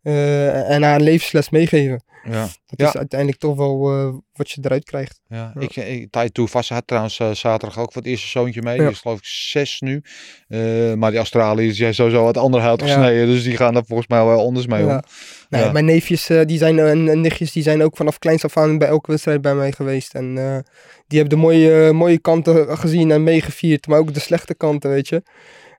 en 0.02 0.82
haar 0.82 0.94
een 0.94 1.02
levensles 1.02 1.50
meegeven. 1.50 2.04
Ja. 2.30 2.40
Dat 2.66 2.78
Ja. 2.80 2.88
is 2.88 2.96
uiteindelijk 2.96 3.40
toch 3.40 3.56
wel 3.56 3.90
eh, 3.92 4.14
wat 4.32 4.50
je 4.50 4.60
eruit 4.64 4.84
krijgt. 4.84 5.20
Ja, 5.28 5.52
ik, 5.58 5.76
ik 5.76 6.10
Taito 6.10 6.46
Vassa 6.46 6.74
had 6.74 6.86
trouwens 6.86 7.18
eh, 7.18 7.30
zaterdag 7.30 7.78
ook 7.78 7.92
voor 7.92 8.02
het 8.02 8.10
eerste 8.10 8.28
zoontje 8.28 8.62
mee. 8.62 8.78
Die 8.78 8.88
is 8.90 8.98
geloof 9.00 9.18
ik 9.18 9.24
zes 9.24 9.80
nu. 9.80 10.02
Eh, 10.48 10.92
maar 10.94 11.10
die 11.10 11.18
Australiërs 11.18 11.76
zijn 11.76 11.94
sowieso 11.94 12.24
wat 12.24 12.36
ander 12.36 12.60
hout 12.60 12.82
gesneden. 12.82 13.26
Dus 13.26 13.42
die 13.44 13.56
gaan 13.56 13.74
daar 13.74 13.84
volgens 13.86 14.08
mij 14.08 14.24
wel 14.24 14.46
anders 14.46 14.66
mee 14.66 14.86
om. 14.86 15.00
Nee. 15.48 15.72
Mijn 15.72 15.84
neefjes 15.84 16.28
eh, 16.28 16.40
die 16.44 16.58
zijn, 16.58 16.78
en, 16.78 17.08
en 17.08 17.20
nichtjes 17.20 17.52
die 17.52 17.62
zijn 17.62 17.82
ook 17.82 17.96
vanaf 17.96 18.18
kleins 18.18 18.44
af 18.44 18.56
aan 18.56 18.78
bij 18.78 18.88
elke 18.88 19.10
wedstrijd 19.10 19.40
bij 19.40 19.54
mij 19.54 19.72
geweest. 19.72 20.14
En 20.14 20.38
eh, 20.38 20.58
die 21.06 21.18
hebben 21.18 21.38
de 21.38 21.44
mooie, 21.44 21.92
mooie 21.92 22.18
kanten 22.18 22.78
gezien 22.78 23.10
en 23.10 23.22
meegevierd. 23.22 23.86
Maar 23.86 23.98
ook 23.98 24.14
de 24.14 24.20
slechte 24.20 24.54
kanten, 24.54 24.90
weet 24.90 25.08
je. 25.08 25.22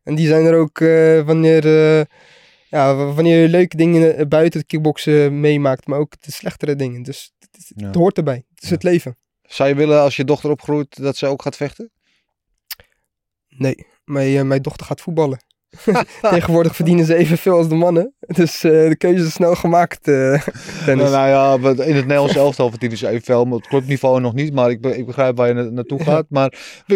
En 0.03 0.15
die 0.15 0.27
zijn 0.27 0.45
er 0.45 0.55
ook 0.55 0.79
eh, 0.79 1.21
wanneer, 1.21 1.97
eh, 1.97 2.05
ja, 2.75 2.95
wanneer 2.95 3.41
je 3.41 3.47
leuke 3.49 3.77
dingen 3.77 4.15
eh, 4.17 4.25
buiten 4.27 4.59
het 4.59 4.69
kickboksen 4.69 5.39
meemaakt. 5.39 5.87
Maar 5.87 5.99
ook 5.99 6.21
de 6.21 6.31
slechtere 6.31 6.75
dingen. 6.75 7.03
Dus 7.03 7.31
het, 7.39 7.49
het- 7.51 7.71
Ja. 7.75 7.85
het 7.87 7.95
hoort 7.95 8.17
erbij. 8.17 8.45
Het 8.53 8.63
is 8.63 8.69
Ja. 8.69 8.73
het 8.75 8.83
leven. 8.83 9.17
Zou 9.41 9.69
je 9.69 9.75
willen 9.75 10.01
als 10.01 10.15
je 10.15 10.23
dochter 10.25 10.49
opgroeit 10.49 11.01
dat 11.01 11.17
ze 11.17 11.25
ook 11.27 11.41
gaat 11.41 11.55
vechten? 11.55 11.91
Nee, 13.49 13.87
mijn, 14.05 14.37
eh, 14.37 14.43
mijn 14.43 14.61
dochter 14.61 14.85
gaat 14.85 15.01
voetballen. 15.01 15.39
Tegenwoordig 16.21 16.75
verdienen 16.75 17.05
ze 17.05 17.15
evenveel 17.15 17.57
als 17.57 17.67
de 17.69 17.75
mannen. 17.75 18.13
Dus 18.19 18.63
eh, 18.63 18.71
de 18.71 18.95
keuze 18.97 19.25
is 19.25 19.33
snel 19.33 19.55
gemaakt, 19.55 20.07
eh. 20.07 20.41
Nou, 20.85 20.97
nou 20.97 21.27
ja, 21.27 21.53
in 21.83 21.95
het 21.95 22.05
Nederlands 22.05 22.35
elftal 22.35 22.69
verdienen 22.69 22.97
ze 22.97 23.07
evenveel. 23.07 23.45
Maar 23.45 23.55
op 23.55 23.67
clubniveau 23.67 24.19
nog 24.21 24.33
niet. 24.33 24.53
Maar 24.53 24.69
ik, 24.69 24.81
be- 24.81 24.97
ik 24.97 25.05
begrijp 25.05 25.37
waar 25.37 25.47
je 25.47 25.53
na- 25.53 25.69
naartoe 25.69 26.03
gaat. 26.03 26.25
Maar 26.29 26.53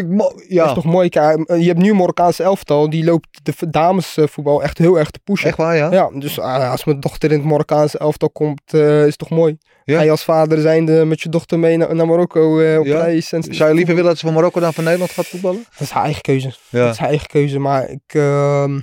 mo- 0.08 0.18
Dat 0.18 0.44
ja, 0.48 0.66
is 0.68 0.74
toch 0.74 0.84
mooi. 0.86 1.10
Kijk, 1.10 1.48
Je 1.48 1.68
hebt 1.68 1.80
nu 1.80 1.90
een 1.90 1.96
Marokkaanse 1.96 2.44
elftal. 2.44 2.90
Die 2.90 3.04
loopt 3.04 3.40
de 3.44 3.70
damesvoetbal 3.70 4.64
echt 4.64 4.78
heel 4.78 5.00
erg 5.00 5.10
te 5.12 5.20
pushen. 5.24 5.48
echt 5.48 5.58
waar 5.58 5.76
ja? 5.76 5.92
Ja, 5.92 6.10
dus 6.14 6.40
ah, 6.40 6.72
als 6.72 6.84
mijn 6.86 7.00
dochter 7.00 7.32
in 7.32 7.38
het 7.40 7.48
Marokkaanse 7.48 7.98
elftal 7.98 8.30
komt, 8.30 8.62
eh, 8.74 9.00
is 9.02 9.06
het 9.06 9.18
toch 9.18 9.30
mooi. 9.30 9.58
Ja. 9.90 9.98
Ga 9.98 10.04
je 10.04 10.12
als 10.12 10.24
vader 10.24 10.62
zijnde 10.62 11.06
met 11.06 11.22
je 11.22 11.30
dochter 11.30 11.60
mee 11.60 11.78
naar, 11.78 11.96
naar 11.96 12.08
Marokko 12.08 12.60
eh, 12.60 12.80
op 12.80 12.86
Ja. 12.86 13.02
reis. 13.02 13.32
En 13.32 13.44
Zou 13.44 13.70
je 13.70 13.76
liever 13.76 13.94
willen 13.96 14.10
dat 14.10 14.20
ze 14.20 14.26
van 14.26 14.36
Marokko 14.36 14.60
dan 14.60 14.74
van 14.74 14.84
Nederland 14.84 15.12
gaat 15.12 15.28
voetballen? 15.28 15.64
Dat 15.72 15.80
is 15.80 15.90
haar 15.90 16.04
eigen 16.04 16.22
keuze. 16.22 16.48
Dat 16.48 16.58
Ja. 16.70 16.90
is 16.90 16.98
haar 16.98 17.10
eigen 17.10 17.28
keuze. 17.28 17.60
Maar 17.60 17.90
ik, 17.90 18.02
ehm, 18.14 18.80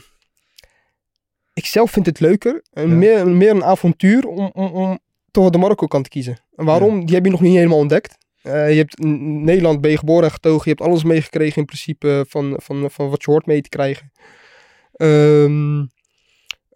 ik 1.55 1.67
zelf 1.67 1.91
vind 1.91 2.07
het 2.07 2.21
leuker. 2.21 2.63
En 2.73 2.99
meer, 2.99 3.29
meer 3.29 3.51
een 3.51 3.65
avontuur 3.65 4.27
om, 4.27 4.51
om, 4.55 4.67
om 4.67 4.99
toch 5.31 5.51
de 5.51 5.59
Marokko 5.59 5.87
kant 5.87 6.05
te 6.05 6.11
kiezen. 6.11 6.39
En 6.57 6.65
waarom? 6.65 7.05
Die 7.07 7.15
heb 7.15 7.25
je 7.25 7.31
nog 7.31 7.41
niet 7.41 7.55
helemaal 7.57 7.79
ontdekt. 7.79 8.17
Eh, 8.43 8.71
je 8.71 8.77
hebt 8.77 9.01
in 9.01 9.45
Nederland 9.45 9.81
ben 9.81 9.91
je 9.91 9.99
geboren 9.99 10.25
en 10.25 10.31
getogen. 10.31 10.63
Je 10.65 10.71
hebt 10.77 10.81
alles 10.91 11.05
meegekregen 11.05 11.57
in 11.61 11.65
principe 11.65 12.25
van, 12.29 12.55
van, 12.63 12.91
van 12.91 13.09
wat 13.11 13.25
je 13.25 13.31
hoort 13.31 13.47
mee 13.47 13.61
te 13.61 13.69
krijgen. 13.69 14.13
Ehm, 14.93 15.85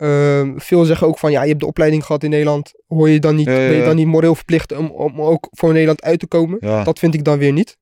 ehm, 0.01 0.59
veel 0.59 0.85
zeggen 0.85 1.07
ook 1.07 1.19
van 1.19 1.31
ja, 1.31 1.43
je 1.43 1.49
hebt 1.49 1.61
de 1.61 1.67
opleiding 1.67 2.05
gehad 2.05 2.25
in 2.25 2.31
Nederland. 2.31 2.73
Hoor 2.87 3.09
je 3.09 3.19
dan 3.21 3.35
niet, 3.35 3.47
Ja, 3.47 3.53
ja, 3.53 3.69
ben 3.69 3.77
je 3.77 3.85
dan 3.85 3.97
niet 3.97 4.07
moreel 4.07 4.35
verplicht 4.35 4.77
om, 4.77 4.87
om 4.91 5.21
ook 5.21 5.49
voor 5.51 5.73
Nederland 5.73 6.03
uit 6.03 6.19
te 6.21 6.27
komen? 6.27 6.59
Dat 6.85 6.99
vind 6.99 7.15
ik 7.15 7.25
dan 7.25 7.39
weer 7.39 7.53
niet. 7.53 7.79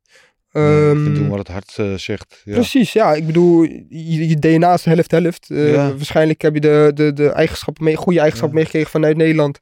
Ik 0.52 0.60
Ehm, 0.60 1.02
vind 1.02 1.16
doen 1.16 1.28
wat 1.28 1.38
het 1.38 1.48
hart 1.48 1.74
eh, 1.76 1.94
zegt. 1.94 2.42
Ja. 2.44 2.52
Precies, 2.54 2.92
ja. 2.92 3.14
Ik 3.14 3.26
bedoel, 3.26 3.62
je, 3.88 4.28
je 4.28 4.38
DNA 4.38 4.72
is 4.74 4.84
helft-helft. 4.84 5.50
Eh. 5.50 5.74
Waarschijnlijk 5.74 6.42
heb 6.42 6.54
je 6.54 6.60
de, 6.60 6.90
de, 6.94 7.12
de 7.12 7.28
eigenschappen 7.28 7.84
mee, 7.84 7.96
goede 7.96 8.18
eigenschappen 8.18 8.56
meegekregen 8.58 8.90
vanuit 8.90 9.16
Nederland. 9.16 9.60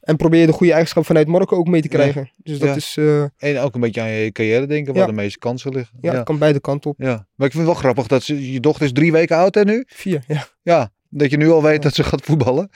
En 0.00 0.16
probeer 0.16 0.40
je 0.40 0.46
de 0.46 0.52
goede 0.52 0.72
eigenschappen 0.72 1.14
vanuit 1.14 1.32
Marokko 1.32 1.56
ook 1.56 1.68
mee 1.68 1.82
te 1.82 1.88
krijgen. 1.88 2.30
Dus 2.36 2.58
dat 2.58 2.76
is, 2.76 2.94
eh, 2.98 3.22
En 3.36 3.58
ook 3.58 3.74
een 3.74 3.80
beetje 3.80 4.00
aan 4.00 4.10
je 4.10 4.32
carrière 4.32 4.66
denken, 4.66 4.94
waar 4.94 5.06
de 5.06 5.12
meeste 5.12 5.38
kansen 5.38 5.72
liggen. 5.72 5.98
ja, 6.00 6.12
ja. 6.12 6.22
kan 6.22 6.38
beide 6.38 6.60
kanten 6.60 6.90
op. 6.90 6.96
Ja, 6.98 7.26
maar 7.34 7.46
ik 7.46 7.52
vind 7.52 7.64
het 7.64 7.72
wel 7.72 7.74
grappig 7.82 8.06
dat 8.06 8.22
ze, 8.22 8.52
je 8.52 8.60
dochter 8.60 8.84
is 8.84 8.92
drie 8.92 9.12
weken 9.12 9.36
oud 9.36 9.54
hè 9.54 9.64
nu. 9.64 9.84
Vier, 9.86 10.22
ja. 10.26 10.46
Ja, 10.62 10.90
dat 11.08 11.30
je 11.30 11.36
nu 11.36 11.50
al 11.50 11.62
weet 11.62 11.82
dat 11.82 11.94
ze 11.94 12.04
gaat 12.04 12.22
voetballen. 12.24 12.70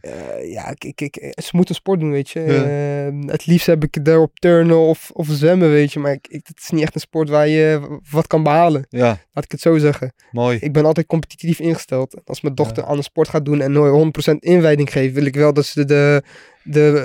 Eh, 0.00 0.50
ja, 0.52 0.68
ik, 0.70 0.84
ik, 0.84 1.00
ik, 1.00 1.32
ze 1.42 1.50
moet 1.52 1.68
een 1.68 1.74
sport 1.74 2.00
doen, 2.00 2.10
weet 2.10 2.30
je. 2.30 2.40
Ja. 2.40 2.64
Eh, 2.64 3.30
het 3.30 3.46
liefst 3.46 3.66
heb 3.66 3.84
ik 3.84 3.94
het 3.94 4.04
daar 4.04 4.18
op 4.20 4.38
turnen 4.38 4.78
of, 4.78 5.10
of 5.12 5.26
zwemmen, 5.30 5.70
weet 5.70 5.92
je. 5.92 5.98
Maar 5.98 6.12
ik, 6.12 6.26
ik, 6.28 6.46
het 6.46 6.58
is 6.62 6.70
niet 6.70 6.82
echt 6.82 6.94
een 6.94 7.00
sport 7.00 7.28
waar 7.28 7.48
je 7.48 7.98
wat 8.10 8.26
kan 8.26 8.42
behalen. 8.42 8.86
Ja, 8.88 9.06
Laat 9.32 9.44
ik 9.44 9.50
het 9.50 9.60
zo 9.60 9.78
zeggen. 9.78 10.12
mooi. 10.30 10.58
Ik 10.60 10.72
ben 10.72 10.84
altijd 10.84 11.06
competitief 11.06 11.58
ingesteld. 11.60 12.16
Als 12.24 12.40
mijn 12.40 12.54
dochter 12.54 12.82
Ja. 12.82 12.88
aan 12.88 12.96
een 12.96 13.02
sport 13.02 13.28
gaat 13.28 13.44
doen 13.44 13.60
en 13.60 13.72
nooit 13.72 13.92
100% 13.92 14.34
inwijding 14.38 14.92
geeft, 14.92 15.14
wil 15.14 15.24
ik 15.26 15.34
wel 15.34 15.52
dat 15.52 15.66
ze 15.66 15.84
de, 15.84 16.22
de 16.66 16.98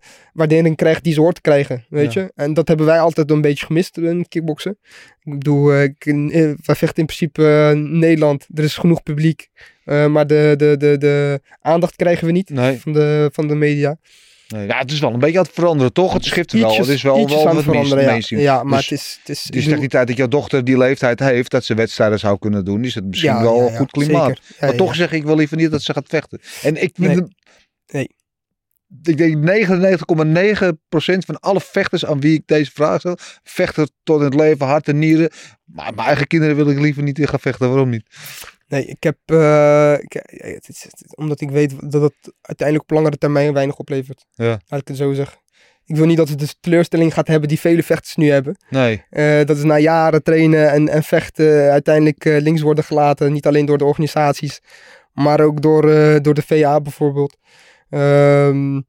eh, 0.00 0.08
waardering 0.32 0.76
krijgt 0.76 1.04
die 1.04 1.12
ze 1.12 1.20
hoort 1.20 1.34
te 1.34 1.40
krijgen. 1.40 1.84
Weet 1.88 2.12
Ja. 2.12 2.20
je? 2.20 2.32
En 2.34 2.54
dat 2.54 2.68
hebben 2.68 2.86
wij 2.86 3.00
altijd 3.00 3.30
een 3.30 3.40
beetje 3.40 3.66
gemist 3.66 3.96
in 3.98 4.28
kickboksen. 4.28 4.78
Ik 5.22 5.32
bedoel, 5.38 5.72
eh, 5.72 5.82
ik, 5.82 6.06
eh, 6.06 6.14
wij 6.42 6.74
vechten 6.76 6.96
in 6.98 7.06
principe 7.06 7.46
eh, 7.48 7.70
Nederland. 7.90 8.46
Er 8.54 8.64
is 8.64 8.76
genoeg 8.76 9.02
publiek. 9.02 9.48
eh, 9.84 10.06
maar 10.06 10.26
de, 10.26 10.54
de, 10.56 10.76
de, 10.76 10.98
de 10.98 11.40
aandacht 11.60 11.96
krijgen 11.96 12.26
we 12.26 12.32
niet 12.32 12.50
Nee, 12.50 12.80
van 12.80 12.92
de, 12.92 13.28
van 13.32 13.48
de 13.48 13.54
media. 13.54 13.96
nee, 14.48 14.66
ja, 14.66 14.78
het 14.78 14.90
is 14.92 14.98
wel 15.00 15.12
een 15.12 15.18
beetje 15.18 15.38
aan 15.38 15.44
het 15.44 15.52
veranderen, 15.54 15.92
toch? 15.92 16.12
Het 16.12 16.24
schift 16.24 16.52
wel. 16.52 16.62
Ietsjes- 16.70 16.86
Het 16.86 16.96
is 16.96 17.02
wel, 17.02 17.28
wel 17.28 17.48
aan 17.48 17.56
het 17.56 17.64
veranderen, 17.64 18.22
ja. 18.28 18.62
maar 18.62 18.78
Dus- 18.78 18.88
het 18.88 18.98
is... 18.98 19.18
Het 19.20 19.28
is, 19.28 19.42
Dus 19.42 19.44
bedoel- 19.50 19.62
tegen 19.64 19.80
die 19.80 19.88
tijd 19.88 20.06
dat 20.06 20.16
jouw 20.16 20.28
dochter 20.28 20.64
die 20.64 20.78
leeftijd 20.78 21.20
heeft, 21.20 21.50
dat 21.50 21.64
ze 21.64 21.74
wedstrijden 21.74 22.18
zou 22.18 22.38
kunnen 22.38 22.64
doen, 22.64 22.84
is 22.84 22.94
het 22.94 23.04
misschien 23.04 23.30
ja, 23.30 23.42
wel 23.42 23.60
een 23.68 23.76
goed 23.76 23.90
klimaat. 23.90 24.40
maar 24.60 24.74
toch 24.74 24.94
zeg 24.94 25.12
ik 25.12 25.24
wel 25.24 25.36
liever 25.36 25.56
niet 25.56 25.70
dat 25.70 25.82
ze 25.82 25.92
gaat 25.92 26.08
vechten. 26.08 26.40
En 26.62 26.82
ik 26.82 26.90
vind 26.94 27.14
Nee. 27.14 27.26
Nee. 27.86 28.08
Ik 29.04 29.16
denk 29.16 29.36
99,9% 29.36 31.24
van 31.26 31.40
alle 31.40 31.60
vechters 31.60 32.04
aan 32.06 32.20
wie 32.20 32.34
ik 32.34 32.42
deze 32.46 32.70
vraag 32.70 32.98
stel, 33.00 33.16
vechten 33.42 33.90
tot 34.02 34.18
in 34.18 34.24
het 34.24 34.34
leven, 34.34 34.66
hart 34.66 34.88
en 34.88 34.98
nieren. 34.98 35.30
Maar 35.64 35.94
mijn 35.94 36.06
eigen 36.06 36.26
kinderen 36.26 36.56
wil 36.56 36.70
ik 36.70 36.78
liever 36.80 37.02
niet 37.02 37.18
in 37.18 37.28
gaan 37.28 37.40
vechten. 37.40 37.68
Waarom 37.68 37.88
niet? 37.90 38.06
Nee, 38.68 38.84
ik 38.86 39.02
heb. 39.02 39.16
eh, 39.24 39.92
ik- 40.00 40.12
ja, 40.12 40.46
het 40.48 40.68
is, 40.68 40.82
het 40.82 41.02
is- 41.04 41.14
omdat 41.14 41.40
ik 41.40 41.50
weet 41.50 41.74
dat 41.90 42.02
het 42.02 42.32
uiteindelijk 42.40 42.90
op 42.90 42.96
langere 42.96 43.18
termijn 43.18 43.52
weinig 43.52 43.76
oplevert. 43.76 44.24
Ja. 44.34 44.60
Laat 44.66 44.80
ik 44.80 44.88
het 44.88 44.96
zo 44.96 45.12
zeggen. 45.12 45.38
Ik 45.86 45.96
wil 45.96 46.06
niet 46.06 46.16
dat 46.16 46.28
het 46.28 46.38
de 46.38 46.54
teleurstelling 46.60 47.14
gaat 47.14 47.28
hebben 47.28 47.48
die 47.48 47.60
vele 47.60 47.82
vechters 47.82 48.14
nu 48.14 48.30
hebben. 48.30 48.56
Nee. 48.68 49.04
Eh, 49.10 49.44
dat 49.44 49.56
is 49.56 49.62
na 49.62 49.78
jaren 49.78 50.22
trainen 50.22 50.70
en, 50.70 50.88
en 50.88 51.02
vechten 51.02 51.70
uiteindelijk 51.70 52.24
eh, 52.24 52.40
links 52.40 52.60
worden 52.60 52.84
gelaten. 52.84 53.32
Niet 53.32 53.46
alleen 53.46 53.66
door 53.66 53.78
de 53.78 53.84
organisaties, 53.84 54.60
maar 55.12 55.40
ook 55.40 55.62
door, 55.62 55.82
door 56.22 56.34
de 56.34 56.42
VA 56.46 56.80
bijvoorbeeld. 56.80 57.36
Ehm, 57.94 58.80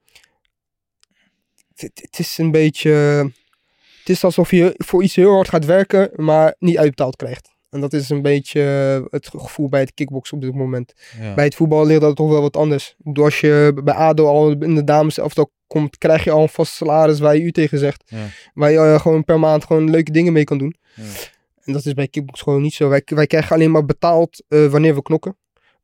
het, 1.75 2.19
is 2.19 2.37
een 2.37 2.51
beetje. 2.51 2.91
Het 3.99 4.09
is 4.09 4.23
alsof 4.23 4.51
je 4.51 4.73
voor 4.77 5.03
iets 5.03 5.15
heel 5.15 5.33
hard 5.33 5.49
gaat 5.49 5.65
werken, 5.65 6.09
maar 6.15 6.55
niet 6.59 6.77
uitbetaald 6.77 7.15
krijgt. 7.15 7.53
En 7.69 7.81
dat 7.81 7.93
is 7.93 8.09
een 8.09 8.21
beetje 8.21 8.61
eh, 8.61 9.11
het 9.11 9.27
gevoel 9.27 9.69
bij 9.69 9.79
het 9.79 9.93
kickboksen 9.93 10.37
op 10.37 10.43
dit 10.43 10.53
moment. 10.53 10.93
Ja. 11.19 11.33
Bij 11.33 11.43
het 11.43 11.55
voetbal 11.55 11.85
ligt 11.85 12.01
dat 12.01 12.15
toch 12.15 12.29
wel 12.29 12.41
wat 12.41 12.57
anders. 12.57 12.95
Als 13.13 13.39
je 13.39 13.81
bij 13.83 13.93
ADO 13.93 14.27
al 14.27 14.51
in 14.51 14.75
de 14.75 14.83
dames 14.83 15.17
elftal 15.17 15.51
komt, 15.67 15.97
krijg 15.97 16.23
je 16.23 16.31
al 16.31 16.41
een 16.41 16.49
vast 16.49 16.73
salaris 16.73 17.19
waar 17.19 17.35
je 17.35 17.43
u 17.43 17.51
tegen 17.51 17.79
zegt. 17.79 18.03
Ja. 18.05 18.27
Waar 18.53 18.71
je 18.71 18.77
eh, 18.77 18.99
gewoon 18.99 19.23
per 19.23 19.39
maand 19.39 19.65
gewoon 19.65 19.89
leuke 19.89 20.11
dingen 20.11 20.33
mee 20.33 20.43
kan 20.43 20.57
doen. 20.57 20.75
Ja. 20.95 21.03
En 21.63 21.73
dat 21.73 21.85
is 21.85 21.93
bij 21.93 22.07
kickbox 22.07 22.41
gewoon 22.41 22.61
niet 22.61 22.73
zo. 22.73 22.89
Wij, 22.89 23.01
wij 23.05 23.27
krijgen 23.27 23.55
alleen 23.55 23.71
maar 23.71 23.85
betaald 23.85 24.43
eh, 24.47 24.65
wanneer 24.65 24.95
we 24.95 25.01
knokken. 25.01 25.37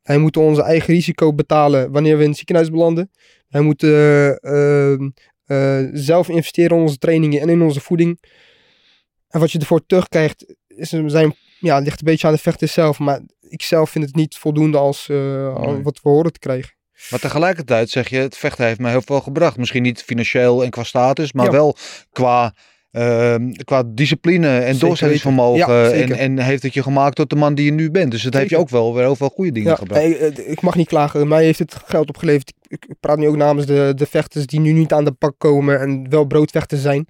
Wij 0.03 0.17
moeten 0.17 0.41
onze 0.41 0.61
eigen 0.63 0.93
risico 0.93 1.33
betalen 1.33 1.91
wanneer 1.91 2.17
we 2.17 2.21
in 2.23 2.27
het 2.29 2.37
ziekenhuis 2.37 2.69
belanden. 2.69 3.11
Wij 3.47 3.61
moeten 3.61 3.89
eh, 3.89 4.91
ehm, 4.91 5.09
eh, 5.45 5.89
zelf 5.93 6.29
investeren 6.29 6.77
in 6.77 6.83
onze 6.83 6.97
trainingen 6.97 7.41
en 7.41 7.49
in 7.49 7.61
onze 7.61 7.79
voeding. 7.79 8.19
En 9.27 9.39
wat 9.39 9.51
je 9.51 9.59
ervoor 9.59 9.85
terugkrijgt, 9.85 10.55
is, 10.67 10.89
zijn, 10.89 11.35
ja, 11.59 11.77
ligt 11.79 11.99
een 11.99 12.05
beetje 12.05 12.27
aan 12.27 12.33
de 12.33 12.39
vechter 12.39 12.67
zelf. 12.67 12.99
Maar 12.99 13.21
ik 13.41 13.61
zelf 13.61 13.89
vind 13.89 14.05
het 14.05 14.15
niet 14.15 14.37
voldoende 14.37 14.77
als, 14.77 15.09
eh, 15.09 15.55
als 15.55 15.71
Nee. 15.73 15.83
wat 15.83 15.99
we 16.03 16.09
horen 16.09 16.33
te 16.33 16.39
krijgen. 16.39 16.73
Maar 17.09 17.19
tegelijkertijd 17.19 17.89
zeg 17.89 18.09
je, 18.09 18.17
het 18.17 18.37
vechten 18.37 18.65
heeft 18.65 18.79
mij 18.79 18.91
heel 18.91 19.01
veel 19.01 19.21
gebracht. 19.21 19.57
Misschien 19.57 19.81
niet 19.83 20.03
financieel 20.03 20.63
en 20.63 20.69
qua 20.69 20.83
status, 20.83 21.33
maar 21.33 21.45
Ja. 21.45 21.51
wel 21.51 21.75
qua 22.11 22.53
ehm, 22.91 23.51
qua 23.51 23.83
discipline 23.85 24.59
en 24.59 24.77
doorzettingsvermogen. 24.77 25.73
Ja, 25.75 25.89
en, 25.91 26.11
en 26.17 26.39
heeft 26.39 26.63
het 26.63 26.73
je 26.73 26.83
gemaakt 26.83 27.15
tot 27.15 27.29
de 27.29 27.35
man 27.35 27.55
die 27.55 27.65
je 27.65 27.71
nu 27.71 27.91
bent. 27.91 28.11
Dus 28.11 28.21
dat 28.23 28.33
heeft 28.33 28.49
je 28.49 28.57
ook 28.57 28.69
wel 28.69 28.93
weer 28.93 29.03
heel 29.03 29.15
veel 29.15 29.29
goede 29.29 29.51
dingen 29.51 29.69
Ja, 29.69 29.75
gebracht. 29.75 30.17
eh, 30.17 30.49
ik 30.49 30.61
mag 30.61 30.75
niet 30.75 30.87
klagen. 30.87 31.27
Mij 31.27 31.43
heeft 31.43 31.59
het 31.59 31.75
geld 31.85 32.09
opgeleverd. 32.09 32.53
Ik, 32.67 32.87
praat 32.99 33.17
nu 33.17 33.27
ook 33.27 33.35
namens 33.35 33.65
de, 33.65 33.91
de 33.95 34.05
vechters 34.05 34.45
die 34.45 34.59
nu 34.59 34.71
niet 34.71 34.93
aan 34.93 35.05
de 35.05 35.15
bak 35.19 35.33
komen 35.37 35.79
en 35.79 36.09
wel 36.09 36.25
broodvechters 36.25 36.81
zijn. 36.81 37.07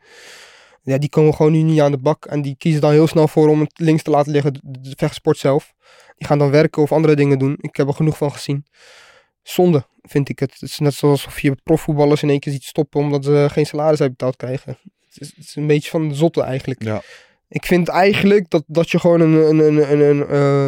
Ja, 0.83 0.97
die 0.97 1.09
komen 1.09 1.33
gewoon 1.33 1.51
nu 1.51 1.61
niet 1.61 1.81
aan 1.81 1.91
de 1.91 1.97
bak. 1.97 2.25
En 2.25 2.41
die 2.41 2.55
kiezen 2.57 2.81
dan 2.81 2.91
heel 2.91 3.07
snel 3.07 3.27
voor 3.27 3.49
om 3.49 3.59
het 3.59 3.71
links 3.75 4.03
te 4.03 4.09
laten 4.11 4.31
liggen, 4.31 4.53
de, 4.53 4.59
de 4.61 4.93
vechtsport 4.97 5.37
zelf. 5.37 5.73
Die 6.17 6.27
gaan 6.27 6.37
dan 6.39 6.51
werken 6.51 6.81
of 6.81 6.91
andere 6.91 7.15
dingen 7.15 7.39
doen. 7.39 7.57
Ik 7.61 7.75
heb 7.75 7.87
er 7.87 7.93
genoeg 7.93 8.17
van 8.17 8.31
gezien. 8.31 8.65
Zonde, 9.43 9.85
vind 10.01 10.29
ik 10.29 10.39
het. 10.39 10.53
Het 10.53 10.61
is 10.69 10.79
net 10.79 10.93
zoals 10.93 11.25
of 11.25 11.39
je 11.39 11.55
profvoetballers 11.63 12.23
in 12.23 12.29
één 12.29 12.39
keer 12.39 12.53
ziet 12.53 12.63
stoppen 12.63 12.99
omdat 12.99 13.23
ze 13.25 13.47
geen 13.51 13.65
salaris 13.65 14.01
uitbetaald 14.01 14.35
krijgen. 14.35 14.77
Het 15.13 15.33
is, 15.37 15.55
een 15.55 15.67
beetje 15.67 15.89
van 15.89 16.09
de 16.09 16.15
zotte 16.15 16.41
eigenlijk. 16.41 16.83
Ja. 16.83 17.01
Ik 17.47 17.65
vind 17.65 17.87
eigenlijk 17.87 18.49
dat, 18.49 18.63
dat 18.67 18.89
je 18.89 18.99
gewoon 18.99 19.21
een, 19.21 19.33
een, 19.33 19.59
een, 19.59 19.91
een, 19.91 19.99
een, 19.99 20.27
eh, 20.27 20.67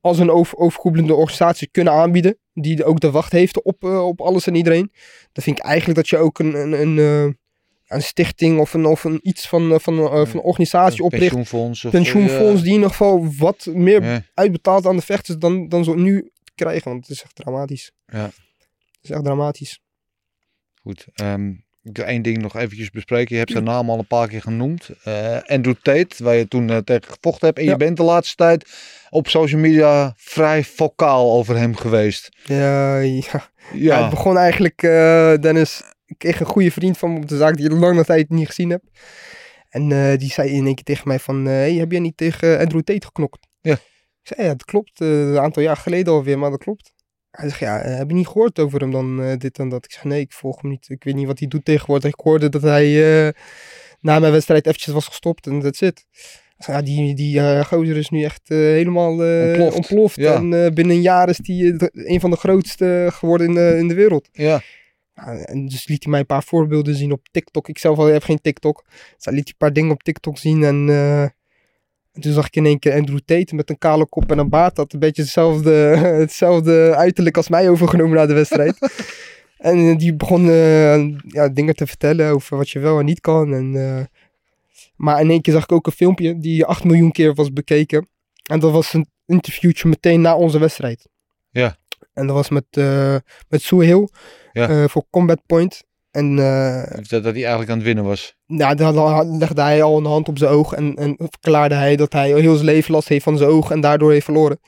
als 0.00 0.18
een 0.18 0.30
over, 0.30 0.58
overkoepelende 0.58 1.14
organisatie 1.14 1.68
kunnen 1.70 1.92
aanbieden. 1.92 2.38
Die 2.54 2.84
ook 2.84 3.00
de 3.00 3.10
wacht 3.10 3.32
heeft 3.32 3.62
op, 3.62 3.84
eh, 3.84 4.06
op 4.06 4.20
alles 4.20 4.46
en 4.46 4.54
iedereen. 4.54 4.92
Dan 5.32 5.44
vind 5.44 5.58
ik 5.58 5.64
eigenlijk 5.64 5.96
dat 5.98 6.08
je 6.08 6.16
ook 6.16 6.38
een, 6.38 6.54
een, 6.54 6.72
een, 6.72 6.98
eh, 6.98 7.34
een 7.86 8.02
stichting 8.02 8.58
of 8.58 8.74
een, 8.74 8.86
of 8.86 9.04
een 9.04 9.18
iets 9.22 9.48
van, 9.48 9.80
van, 9.80 9.80
van 9.80 10.28
een 10.32 10.40
organisatie 10.40 10.98
Een 10.98 11.04
opricht. 11.04 11.34
pensioenfonds. 11.34 11.84
Of, 11.84 11.90
Pensioenfonds 11.90 12.60
die 12.60 12.70
in 12.70 12.74
ieder 12.74 12.90
geval 12.90 13.34
wat 13.36 13.68
meer 13.72 14.02
ja. 14.02 14.22
uitbetaalt 14.34 14.86
aan 14.86 14.96
de 14.96 15.02
vechters 15.02 15.38
dan, 15.38 15.68
dan 15.68 15.84
zo 15.84 15.94
nu 15.94 16.30
krijgen. 16.54 16.90
Want 16.90 17.06
het 17.06 17.16
is 17.16 17.22
echt 17.22 17.34
dramatisch. 17.34 17.92
Ja. 18.06 18.24
Het 18.24 19.00
is 19.02 19.10
echt 19.10 19.24
dramatisch. 19.24 19.80
Goed. 20.82 21.06
ehm, 21.14 21.52
ik 21.82 21.96
wil 21.96 22.06
één 22.06 22.22
ding 22.22 22.38
nog 22.38 22.56
eventjes 22.56 22.90
bespreken. 22.90 23.32
Je 23.32 23.38
hebt 23.38 23.52
zijn 23.52 23.64
naam 23.64 23.90
al 23.90 23.98
een 23.98 24.06
paar 24.06 24.28
keer 24.28 24.40
genoemd. 24.40 24.90
Eh, 25.04 25.38
Andrew 25.46 25.74
Tate, 25.82 26.24
waar 26.24 26.34
je 26.34 26.48
toen 26.48 26.70
eh, 26.70 26.76
tegen 26.76 27.12
gevochten 27.12 27.46
hebt. 27.46 27.58
En 27.58 27.64
je 27.64 27.76
bent 27.76 27.96
de 27.96 28.02
laatste 28.02 28.36
tijd 28.36 28.70
op 29.10 29.28
social 29.28 29.60
media 29.60 30.14
vrij 30.16 30.64
vocaal 30.64 31.32
over 31.32 31.56
hem 31.56 31.76
geweest. 31.76 32.28
Ja, 32.44 32.98
ja. 32.98 33.22
Ja, 33.30 33.50
Ja, 33.72 34.00
het 34.00 34.10
begon 34.10 34.36
eigenlijk, 34.36 34.82
eh, 34.82 35.34
Dennis, 35.40 35.82
ik 36.06 36.18
kreeg 36.18 36.40
een 36.40 36.46
goede 36.46 36.70
vriend 36.70 36.98
van 36.98 37.12
me 37.12 37.18
op 37.18 37.28
de 37.28 37.36
zaak 37.36 37.56
die 37.56 37.70
ik 37.70 37.72
lange 37.72 38.04
tijd 38.04 38.28
niet 38.28 38.46
gezien 38.46 38.70
heb. 38.70 38.82
En 39.68 40.16
die 40.16 40.30
zei 40.30 40.50
in 40.50 40.66
één 40.66 40.74
keer 40.74 40.84
tegen 40.84 41.08
mij 41.08 41.18
van, 41.18 41.44
hey, 41.44 41.74
heb 41.74 41.90
jij 41.90 42.00
niet 42.00 42.16
tegen 42.16 42.58
Andrew 42.58 42.82
Tate 42.82 43.06
geknokt? 43.06 43.46
Ja. 43.60 43.72
Ik 43.72 44.36
zei, 44.36 44.42
ja, 44.42 44.48
dat 44.48 44.64
klopt. 44.64 45.00
een 45.00 45.38
aantal 45.38 45.62
jaar 45.62 45.76
geleden 45.76 46.12
alweer, 46.12 46.38
maar 46.38 46.50
dat 46.50 46.58
klopt. 46.58 46.92
Hij 47.32 47.48
zegt, 47.48 47.60
ja, 47.60 47.80
eh, 47.80 47.96
heb 47.96 48.08
je 48.08 48.14
niet 48.14 48.26
gehoord 48.26 48.58
over 48.58 48.80
hem 48.80 48.90
dan 48.90 49.22
eh, 49.22 49.36
dit 49.38 49.58
en 49.58 49.68
dat? 49.68 49.84
Ik 49.84 49.92
zeg, 49.92 50.04
nee, 50.04 50.20
ik 50.20 50.32
volg 50.32 50.60
hem 50.60 50.70
niet. 50.70 50.88
Ik 50.88 51.04
weet 51.04 51.14
niet 51.14 51.26
wat 51.26 51.38
hij 51.38 51.48
doet 51.48 51.64
tegenwoordig. 51.64 52.10
Ik 52.12 52.20
hoorde 52.20 52.48
dat 52.48 52.62
hij 52.62 53.26
eh, 53.26 53.32
na 54.00 54.18
mijn 54.18 54.32
wedstrijd 54.32 54.66
eventjes 54.66 54.94
was 54.94 55.06
gestopt 55.06 55.46
en 55.46 55.60
that's 55.60 55.80
it. 55.80 56.06
Ik 56.58 56.64
zeg, 56.68 56.74
ja, 56.76 56.82
die, 56.82 57.14
die 57.14 57.64
gozer 57.64 57.96
is 57.96 58.08
nu 58.08 58.22
echt 58.22 58.48
helemaal 58.48 59.10
Ontploft. 59.10 59.76
ontploft. 59.76 60.16
Ja. 60.16 60.34
En 60.34 60.74
binnen 60.74 60.96
een 60.96 61.02
jaar 61.02 61.28
is 61.28 61.38
hij 61.42 61.74
een 61.92 62.20
van 62.20 62.30
de 62.30 62.36
grootste 62.36 63.08
geworden 63.12 63.46
in 63.46 63.54
de, 63.54 63.76
in 63.78 63.88
de 63.88 63.94
wereld. 63.94 64.28
ja. 64.32 64.60
Ja, 65.14 65.34
en 65.34 65.66
dus 65.66 65.88
liet 65.88 66.02
hij 66.02 66.10
mij 66.10 66.20
een 66.20 66.26
paar 66.26 66.42
voorbeelden 66.42 66.94
zien 66.94 67.12
op 67.12 67.28
TikTok. 67.30 67.68
Ik 67.68 67.78
zelf 67.78 67.98
al 67.98 68.06
heb 68.06 68.22
geen 68.22 68.40
TikTok. 68.40 68.84
Dus 69.16 69.24
hij 69.24 69.34
liet 69.34 69.42
hij 69.44 69.52
een 69.52 69.58
paar 69.58 69.72
dingen 69.72 69.90
op 69.90 70.02
TikTok 70.02 70.38
zien. 70.38 70.64
En, 70.64 70.88
en 72.12 72.20
toen 72.20 72.32
zag 72.32 72.46
ik 72.46 72.56
in 72.56 72.66
één 72.66 72.78
keer 72.78 72.92
Andrew 72.94 73.18
Tate 73.24 73.54
met 73.54 73.70
een 73.70 73.78
kale 73.78 74.06
kop 74.06 74.30
en 74.30 74.38
een 74.38 74.48
baard. 74.48 74.76
Dat 74.76 74.92
een 74.92 74.98
beetje 74.98 75.22
hetzelfde, 75.22 75.70
hetzelfde 76.24 76.94
uiterlijk 76.96 77.36
als 77.36 77.48
mij 77.48 77.68
overgenomen 77.68 78.16
na 78.16 78.26
de 78.26 78.34
wedstrijd. 78.34 78.78
en 79.58 79.78
eh, 79.78 79.96
die 79.96 80.14
begon 80.14 80.48
eh, 80.48 81.08
ja, 81.26 81.48
dingen 81.48 81.74
te 81.74 81.86
vertellen 81.86 82.30
over 82.30 82.56
wat 82.56 82.70
je 82.70 82.78
wel 82.78 82.98
en 82.98 83.04
niet 83.04 83.20
kan. 83.20 83.54
En, 83.54 83.74
eh, 83.76 84.04
maar 84.96 85.20
in 85.20 85.30
één 85.30 85.40
keer 85.40 85.52
zag 85.52 85.62
ik 85.62 85.72
ook 85.72 85.86
een 85.86 85.92
filmpje 85.92 86.38
die 86.38 86.64
8 86.64 86.84
miljoen 86.84 87.12
keer 87.12 87.34
was 87.34 87.52
bekeken. 87.52 88.08
En 88.50 88.60
dat 88.60 88.72
was 88.72 88.92
een 88.92 89.06
interviewtje 89.26 89.88
meteen 89.88 90.20
na 90.20 90.36
onze 90.36 90.58
wedstrijd. 90.58 91.08
Ja. 91.50 91.76
En 92.12 92.26
dat 92.26 92.36
was 92.36 92.48
met, 92.48 92.64
eh 92.70 93.16
met 93.48 93.62
Sue 93.62 93.84
Hill 93.84 94.08
Ja. 94.52 94.88
voor 94.88 95.04
Combat 95.10 95.40
Point. 95.46 95.84
En 96.12 96.38
eh, 96.38 96.82
Dat, 97.08 97.08
dat 97.08 97.24
hij 97.24 97.32
eigenlijk 97.34 97.70
aan 97.70 97.76
het 97.76 97.86
winnen 97.86 98.04
was. 98.04 98.36
nou, 98.46 98.74
dan 98.74 99.38
legde 99.38 99.62
hij 99.62 99.82
al 99.82 99.98
een 99.98 100.04
hand 100.04 100.28
op 100.28 100.38
zijn 100.38 100.50
oog 100.50 100.72
en, 100.72 100.96
en 100.96 101.14
verklaarde 101.18 101.74
hij 101.74 101.96
dat 101.96 102.12
hij 102.12 102.28
heel 102.40 102.54
zijn 102.54 102.66
leven 102.66 102.92
last 102.94 103.08
heeft 103.08 103.24
van 103.24 103.36
zijn 103.36 103.50
oog 103.50 103.70
en 103.70 103.80
daardoor 103.80 104.12
heeft 104.12 104.24
verloren. 104.24 104.60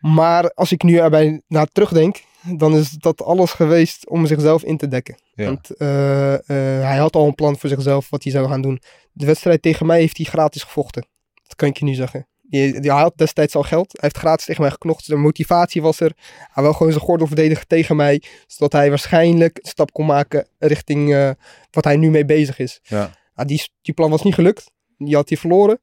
Maar 0.00 0.50
als 0.50 0.72
ik 0.72 0.82
nu 0.82 0.96
erbij 0.98 1.42
naar 1.48 1.66
terugdenk, 1.66 2.22
dan 2.56 2.76
is 2.76 2.90
dat 2.90 3.22
alles 3.22 3.50
geweest 3.52 4.08
om 4.08 4.26
zichzelf 4.26 4.62
in 4.62 4.76
te 4.76 4.88
dekken. 4.88 5.18
Ja. 5.34 5.44
Want 5.44 5.76
eh, 5.76 6.34
eh, 6.34 6.40
hij 6.86 6.96
had 6.96 7.16
al 7.16 7.26
een 7.26 7.34
plan 7.34 7.58
voor 7.58 7.68
zichzelf 7.68 8.10
wat 8.10 8.22
hij 8.22 8.32
zou 8.32 8.48
gaan 8.48 8.62
doen. 8.62 8.80
De 9.12 9.26
wedstrijd 9.26 9.62
tegen 9.62 9.86
mij 9.86 9.98
heeft 10.00 10.16
hij 10.16 10.26
gratis 10.26 10.62
gevochten. 10.62 11.06
Dat 11.42 11.56
kan 11.56 11.68
ik 11.68 11.76
je 11.76 11.84
nu 11.84 11.94
zeggen. 11.94 12.26
Die, 12.54 12.80
die, 12.80 12.90
had 12.90 13.12
destijds 13.16 13.54
al 13.54 13.62
geld. 13.62 13.92
Hij 13.92 14.00
heeft 14.00 14.16
gratis 14.16 14.44
tegen 14.44 14.62
mij 14.62 14.70
geknocht. 14.70 15.06
De 15.06 15.16
motivatie 15.16 15.82
was 15.82 16.00
er. 16.00 16.12
Hij 16.52 16.62
wil 16.62 16.72
gewoon 16.72 16.92
zijn 16.92 17.04
gordel 17.04 17.26
verdedigen 17.26 17.66
tegen 17.66 17.96
mij. 17.96 18.22
Zodat 18.46 18.72
hij 18.72 18.88
waarschijnlijk 18.88 19.58
een 19.62 19.68
stap 19.68 19.92
kon 19.92 20.06
maken 20.06 20.48
richting 20.58 21.14
eh, 21.14 21.30
wat 21.70 21.84
hij 21.84 21.96
nu 21.96 22.10
mee 22.10 22.24
bezig 22.24 22.58
is. 22.58 22.80
Ja. 22.82 23.10
Die, 23.34 23.68
die 23.82 23.94
plan 23.94 24.10
was 24.10 24.22
niet 24.22 24.34
gelukt. 24.34 24.70
Die 24.98 25.14
had 25.14 25.28
hij 25.28 25.38
verloren. 25.38 25.78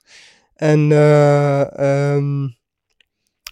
En 0.56 0.92
eh, 0.92 1.80
ehm, 1.80 2.48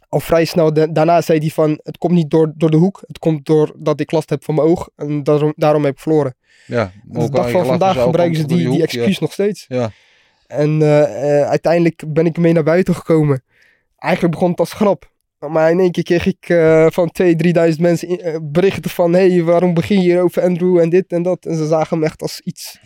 al 0.09 0.20
vrij 0.20 0.45
snel 0.45 0.74
da- 0.74 0.88
daarna 0.88 1.22
zei 1.22 1.39
hij 1.39 1.49
van... 1.49 1.80
Het 1.84 1.97
komt 1.97 2.13
niet 2.13 2.30
door, 2.30 2.53
door 2.55 2.72
de 2.72 2.78
hoek. 2.78 3.03
Het 3.07 3.20
komt 3.20 3.45
doordat 3.45 3.99
ik 3.99 4.11
last 4.11 4.30
heb 4.30 4.43
van 4.43 4.55
mijn 4.55 4.67
oog. 4.67 4.89
En 4.95 5.24
daarom, 5.24 5.53
daarom 5.55 5.84
heb 5.84 5.93
ik 5.93 5.99
verloren. 5.99 6.36
Ja, 6.65 6.91
de 7.03 7.30
dag 7.30 7.51
van 7.51 7.65
vandaag 7.65 8.01
gebruiken 8.01 8.39
ze 8.39 8.45
die, 8.45 8.70
die 8.70 8.78
ja. 8.78 8.84
excuus 8.84 9.20
nog 9.20 9.32
steeds. 9.32 9.65
Ja. 9.67 9.91
En 10.50 10.82
eh, 10.82 11.39
eh, 11.41 11.50
uiteindelijk 11.50 12.04
ben 12.08 12.26
ik 12.26 12.36
ermee 12.36 12.54
naar 12.54 12.64
buiten 12.64 12.95
gekomen. 12.95 13.43
Eigenlijk 13.97 14.34
begon 14.34 14.50
het 14.50 14.60
als 14.60 14.74
grap. 14.74 15.12
Maar 15.47 15.72
in 15.72 15.80
één 15.80 15.91
keer 15.91 16.04
kreeg 16.04 16.26
ik 16.26 16.50
eh, 16.50 16.88
van 16.89 17.12
2.000, 17.24 17.28
3.000 17.74 17.80
mensen 17.80 18.08
in- 18.08 18.50
berichten 18.52 18.89
van... 18.91 19.14
Hé, 19.14 19.32
hey, 19.32 19.43
waarom 19.43 19.74
begin 19.74 19.95
je 19.97 20.02
hier 20.04 20.22
over 20.22 20.41
Andrew 20.43 20.78
en 20.78 20.89
dit 20.89 21.06
en 21.08 21.22
dat? 21.24 21.45
En 21.45 21.56
ze 21.56 21.68
zagen 21.68 21.97
hem 21.97 22.06
echt 22.06 22.22
als 22.22 22.39
iets... 22.39 22.80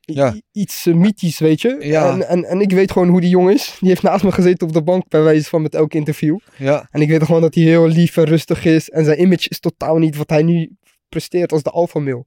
Ja. 0.00 0.34
Iets 0.52 0.84
mythisch, 0.84 1.38
weet 1.38 1.60
je. 1.60 1.76
Ja. 1.80 2.10
En, 2.12 2.28
en, 2.28 2.44
en 2.44 2.60
ik 2.60 2.70
weet 2.70 2.92
gewoon 2.92 3.08
hoe 3.08 3.20
die 3.20 3.30
jongen 3.30 3.54
is. 3.54 3.76
Die 3.80 3.88
heeft 3.88 4.02
naast 4.02 4.24
me 4.24 4.32
gezeten 4.32 4.66
op 4.66 4.72
de 4.72 4.82
bank 4.82 5.08
bij 5.08 5.22
wijze 5.22 5.48
van 5.48 5.62
met 5.62 5.74
elk 5.74 5.94
interview. 5.94 6.38
Ja. 6.56 6.88
En 6.90 7.00
ik 7.00 7.08
weet 7.08 7.22
gewoon 7.22 7.40
dat 7.40 7.54
hij 7.54 7.64
heel 7.64 7.86
lief 7.88 8.16
en 8.16 8.24
rustig 8.24 8.64
is. 8.64 8.90
En 8.90 9.04
zijn 9.04 9.20
image 9.20 9.48
is 9.48 9.60
totaal 9.60 9.98
niet 9.98 10.16
wat 10.16 10.30
hij 10.30 10.42
nu 10.42 10.76
presteert 11.08 11.52
als 11.52 11.62
de 11.62 11.70
alpha 11.70 11.98
male. 12.00 12.24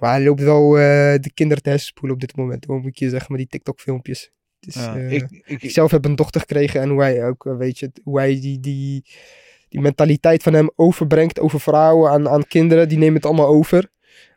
Maar 0.00 0.10
hij 0.10 0.24
loopt 0.24 0.42
wel 0.42 0.78
eh, 0.78 0.82
de 1.20 1.30
kinderen 1.34 1.62
te 1.62 1.92
op 2.10 2.20
dit 2.20 2.36
moment. 2.36 2.64
Hoe 2.64 2.80
moet 2.80 2.98
je 2.98 3.08
zeggen, 3.08 3.26
met 3.32 3.40
die 3.40 3.48
TikTok 3.50 3.80
filmpjes. 3.80 4.30
Dus, 4.60 4.74
ja. 4.74 4.96
eh, 4.96 5.12
ik, 5.12 5.42
ik, 5.44 5.62
ik 5.62 5.70
zelf 5.70 5.90
heb 5.90 6.04
een 6.04 6.16
dochter 6.16 6.40
gekregen 6.40 6.80
en 6.80 6.88
hoe 6.88 7.02
hij 7.02 7.26
ook, 7.26 7.46
eh, 7.46 7.56
weet 7.56 7.78
je, 7.78 7.90
hoe 8.02 8.18
hij 8.18 8.40
die, 8.40 8.60
die, 8.60 9.04
die 9.68 9.80
mentaliteit 9.80 10.42
van 10.42 10.52
hem 10.52 10.70
overbrengt 10.76 11.40
over 11.40 11.60
vrouwen 11.60 12.10
aan, 12.10 12.28
aan 12.28 12.46
kinderen, 12.46 12.88
die 12.88 12.98
nemen 12.98 13.14
het 13.14 13.24
allemaal 13.26 13.46
over. 13.46 13.90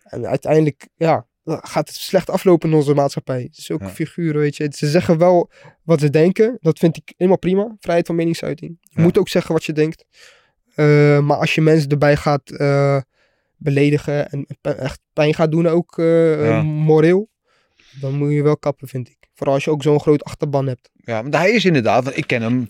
En 0.04 0.28
uiteindelijk, 0.28 0.88
ja, 0.96 1.28
gaat 1.46 1.88
het 1.88 1.98
slecht 1.98 2.30
aflopen 2.30 2.70
in 2.70 2.76
onze 2.76 2.94
maatschappij. 2.94 3.52
Ook 3.72 3.82
Ja. 3.82 3.90
figuren, 3.90 4.42
weet 4.42 4.56
je. 4.56 4.72
Ze 4.76 4.88
zeggen 4.90 5.18
wel 5.18 5.52
wat 5.84 6.00
ze 6.00 6.10
denken, 6.10 6.58
dat 6.62 6.80
vind 6.80 6.98
ik 6.98 7.14
helemaal 7.18 7.40
prima. 7.40 7.76
Vrijheid 7.80 8.08
van 8.08 8.16
meningsuiting. 8.16 8.78
Je 8.82 8.90
Ja. 8.98 9.02
moet 9.02 9.18
ook 9.18 9.30
zeggen 9.30 9.54
wat 9.54 9.64
je 9.64 9.74
denkt. 9.74 10.06
Maar 11.26 11.38
als 11.38 11.56
je 11.56 11.62
mensen 11.62 11.90
erbij 11.90 12.16
gaat 12.16 12.52
beledigen 13.64 14.30
en 14.30 14.46
echt 14.62 15.00
pijn 15.14 15.34
gaat 15.34 15.52
doen, 15.52 15.68
ook 15.68 15.94
Ja. 15.96 16.62
moreel, 16.62 17.30
dan 18.00 18.14
moet 18.16 18.32
je 18.32 18.44
wel 18.44 18.58
kappen, 18.58 18.88
vind 18.88 19.10
ik. 19.10 19.18
Vooral 19.34 19.54
als 19.56 19.64
je 19.64 19.72
ook 19.72 19.84
zo'n 19.84 20.00
groot 20.00 20.24
achterban 20.24 20.68
hebt. 20.68 20.90
Ja, 20.96 21.22
maar 21.22 21.40
hij 21.40 21.52
is 21.52 21.66
inderdaad, 21.66 22.04
want 22.04 22.18
ik 22.18 22.28
ken 22.28 22.42
hem. 22.42 22.66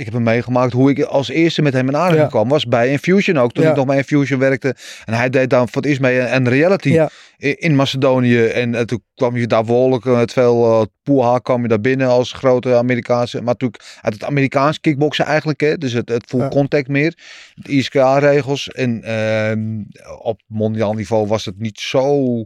Ik 0.00 0.06
heb 0.06 0.14
hem 0.14 0.22
meegemaakt 0.24 0.72
hoe 0.72 0.90
ik 0.90 1.00
als 1.02 1.28
eerste 1.28 1.62
met 1.62 1.72
hem 1.72 1.88
in 1.88 1.96
aanraking 1.96 2.20
Ja. 2.20 2.26
kwam. 2.28 2.48
Was 2.48 2.66
bij 2.66 2.88
Infusion 2.90 3.38
ook, 3.38 3.52
toen 3.52 3.64
Ja. 3.64 3.70
ik 3.70 3.76
nog 3.76 3.86
bij 3.86 3.96
Infusion 3.96 4.38
werkte. 4.38 4.74
En 5.04 5.14
hij 5.14 5.30
deed 5.30 5.50
dan 5.50 5.68
voor 5.68 5.76
het 5.82 5.90
eerst 5.90 6.00
mee 6.00 6.18
een, 6.18 6.48
reality 6.48 6.88
Ja. 6.88 7.10
in 7.36 7.76
Macedonië. 7.76 8.44
En 8.44 8.74
eh, 8.74 8.82
toen 8.82 9.02
kwam 9.14 9.36
je 9.36 9.46
daar 9.46 9.64
behoorlijk 9.64 10.04
eh, 10.04 10.16
met 10.16 10.32
veel 10.32 10.80
uh, 10.80 10.86
poeha 11.02 11.38
kwam 11.38 11.62
je 11.62 11.68
daar 11.68 11.80
binnen 11.80 12.08
als 12.08 12.32
grote 12.32 12.76
Amerikaanse. 12.76 13.36
Maar 13.36 13.44
natuurlijk 13.46 13.82
uit 14.00 14.14
het 14.14 14.24
Amerikaans 14.24 14.80
kickboksen 14.80 15.24
eigenlijk. 15.24 15.60
Hè, 15.60 15.78
dus 15.78 15.92
het, 15.92 16.08
het 16.08 16.24
full 16.28 16.48
contact 16.48 16.88
meer. 16.88 17.18
De 17.54 17.70
ISKA-regels. 17.72 18.68
En 18.68 19.02
ehm, 19.02 19.82
op 20.22 20.40
mondiaal 20.46 20.92
niveau 20.92 21.26
was 21.26 21.44
het 21.44 21.58
niet 21.58 21.80
zo 21.80 22.44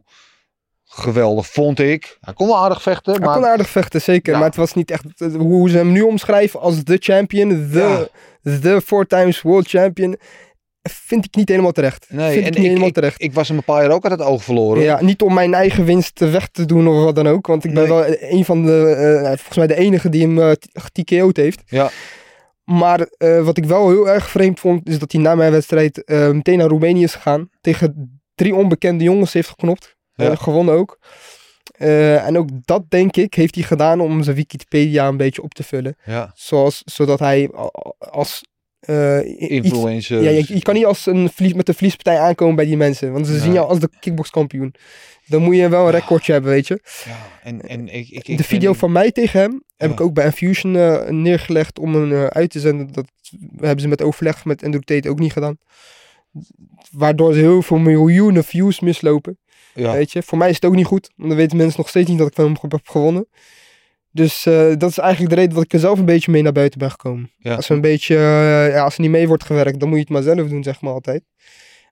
geweldig, 0.95 1.47
vond 1.47 1.79
ik. 1.79 2.19
Hij 2.21 2.35
kon 2.35 2.47
wel 2.47 2.57
aardig 2.57 2.83
vechten. 2.83 3.13
Hij 3.13 3.21
maar 3.21 3.35
kon 3.35 3.47
aardig 3.47 3.69
vechten, 3.69 4.01
zeker. 4.01 4.33
Ja. 4.33 4.39
Maar 4.39 4.49
het 4.49 4.57
was 4.57 4.75
niet 4.75 4.91
echt 4.91 5.05
eh, 5.17 5.35
hoe 5.35 5.71
ze 5.71 5.77
hem 5.77 5.93
nu 5.93 6.01
omschrijven 6.03 6.61
als 6.61 6.85
de 6.85 6.97
champion, 7.01 7.49
de, 7.49 8.11
de 8.43 8.81
four 8.81 9.07
times 9.07 9.43
world 9.43 9.69
champion. 9.69 10.17
Vind 10.83 11.25
ik 11.25 11.35
niet 11.35 11.49
helemaal 11.49 11.73
terecht. 11.73 12.07
Nee, 12.09 12.33
vind 12.33 12.45
en 12.45 12.53
ik 12.53 12.59
niet 12.59 12.67
helemaal 12.67 12.91
terecht. 12.91 13.23
ik 13.23 13.33
was 13.33 13.49
hem 13.49 13.57
een 13.57 13.65
paar 13.65 13.83
jaar 13.83 13.93
ook 13.93 14.05
uit 14.05 14.19
het 14.19 14.29
oog 14.29 14.45
verloren. 14.45 14.83
Ja, 14.83 15.03
niet 15.03 15.23
om 15.23 15.35
mijn 15.35 15.55
eigen 15.55 15.85
winst 15.85 16.19
weg 16.19 16.49
te 16.49 16.65
doen 16.65 16.89
of 16.89 17.05
wat 17.05 17.15
dan 17.15 17.27
ook. 17.27 17.47
Want 17.47 17.65
ik 17.65 17.75
ben 17.75 17.89
wel 17.89 18.05
een 18.21 18.45
van 18.45 18.65
de, 18.65 18.87
eh, 18.89 19.27
volgens 19.27 19.57
mij 19.57 19.67
de 19.67 19.77
enige 19.77 20.09
die 20.09 20.23
hem 20.23 20.39
uh, 20.39 20.51
TKO'd 20.93 21.37
heeft. 21.37 21.63
Ja. 21.67 21.91
Maar 22.65 23.01
eh, 23.01 23.45
wat 23.45 23.57
ik 23.57 23.65
wel 23.65 23.89
heel 23.89 24.09
erg 24.09 24.31
vreemd 24.31 24.61
vond, 24.61 24.89
is 24.89 24.99
dat 24.99 25.13
hij 25.13 25.21
na 25.21 25.35
mijn 25.35 25.53
wedstrijd 25.53 26.05
eh, 26.05 26.31
meteen 26.31 26.59
naar 26.59 26.69
Roemenië 26.69 27.03
is 27.03 27.15
gegaan. 27.15 27.49
Tegen 27.61 28.21
drie 28.35 28.55
onbekende 28.55 29.05
jongens 29.05 29.33
heeft 29.33 29.49
geknopt. 29.49 29.94
Ja. 30.15 30.31
En 30.31 30.39
gewonnen 30.39 30.75
ook. 30.75 30.99
Eh, 31.75 32.27
en 32.27 32.39
ook 32.39 32.49
dat, 32.65 32.91
denk 32.91 33.17
ik, 33.17 33.35
heeft 33.35 33.55
hij 33.55 33.65
gedaan 33.65 34.01
om 34.01 34.23
zijn 34.23 34.37
Wikipedia 34.37 35.09
een 35.09 35.17
beetje 35.17 35.43
op 35.43 35.55
te 35.55 35.63
vullen. 35.63 35.97
Ja, 36.05 36.33
Zoals, 36.35 36.83
zodat 36.85 37.19
hij 37.19 37.51
als... 37.99 38.43
eh, 38.81 39.19
i- 39.19 39.37
iets- 39.37 39.67
influencer. 39.67 40.23
ja, 40.23 40.31
je, 40.31 40.45
je 40.55 40.63
kan 40.63 40.75
niet 40.75 40.85
als 40.85 41.07
een 41.07 41.29
vlies, 41.31 41.53
met 41.55 41.69
een 41.69 41.75
vliespartij 41.75 42.19
aankomen 42.19 42.57
bij 42.57 42.65
die 42.65 42.77
mensen. 42.77 43.13
Want 43.13 43.27
ze 43.27 43.39
zien 43.39 43.53
jou 43.53 43.69
als 43.69 43.79
de 43.81 43.91
kickboxkampioen. 44.01 44.75
Dan 45.27 45.43
moet 45.43 45.57
je 45.57 45.69
wel 45.69 45.85
een 45.85 45.91
recordje 45.91 46.33
hebben, 46.33 46.51
weet 46.51 46.67
je. 46.67 46.81
Ja, 47.05 47.17
en, 47.43 47.61
en 47.69 47.89
ik, 47.89 48.09
ik, 48.09 48.29
ik 48.29 48.37
de 48.37 48.45
video 48.45 48.73
van 48.73 48.93
mij 48.93 49.13
tegen 49.13 49.41
hem 49.41 49.63
heb 49.77 49.89
Ja. 49.89 49.95
ik 49.95 50.01
ook 50.01 50.15
bij 50.15 50.25
Infusion 50.25 50.77
eh, 50.77 51.09
neergelegd 51.09 51.79
om 51.79 51.95
hem 51.95 52.13
eh, 52.13 52.25
uit 52.27 52.51
te 52.51 52.61
zenden. 52.61 52.93
Dat 52.93 53.07
hebben 53.57 53.81
ze 53.81 53.89
met 53.89 54.03
overleg 54.03 54.45
met 54.45 54.65
Andrew 54.65 54.83
Tate 54.83 55.09
ook 55.09 55.19
niet 55.19 55.33
gedaan. 55.33 55.59
Waardoor 56.91 57.33
ze 57.33 57.39
heel 57.39 57.63
veel 57.63 57.79
miljoenen 57.79 58.45
views 58.45 58.81
mislopen. 58.81 59.39
Ja, 59.75 59.93
Weet 59.93 60.13
je, 60.13 60.23
voor 60.23 60.39
mij 60.39 60.49
is 60.49 60.55
het 60.55 60.65
ook 60.65 60.75
niet 60.75 60.87
goed. 60.87 61.11
Want 61.17 61.29
dan 61.29 61.39
weten 61.39 61.57
mensen 61.57 61.79
nog 61.81 61.89
steeds 61.89 62.09
niet 62.09 62.19
dat 62.19 62.27
ik 62.27 62.35
van 62.35 62.45
hem 62.45 62.71
heb 62.71 62.89
gewonnen. 62.89 63.27
Dus 64.11 64.47
eh, 64.47 64.73
dat 64.79 64.91
is 64.91 64.99
eigenlijk 64.99 65.35
de 65.35 65.41
reden 65.41 65.55
dat 65.55 65.65
ik 65.65 65.73
er 65.73 65.79
zelf 65.79 65.99
een 65.99 66.05
beetje 66.05 66.31
mee 66.31 66.43
naar 66.43 66.53
buiten 66.53 66.79
ben 66.79 66.91
gekomen. 66.91 67.31
ja. 67.39 67.55
Als 67.55 67.69
er 67.69 67.75
een 67.75 67.81
beetje, 67.81 68.15
eh, 68.17 68.69
ja, 68.69 68.85
als 68.85 68.95
er 68.95 69.01
niet 69.01 69.11
mee 69.11 69.29
wordt 69.29 69.45
gewerkt, 69.45 69.81
dan 69.81 69.89
moet 69.89 69.99
je 69.99 70.05
het 70.05 70.13
maar 70.13 70.23
zelf 70.23 70.49
doen, 70.49 70.63
zeg 70.63 70.81
maar 70.81 70.93
altijd. 70.93 71.23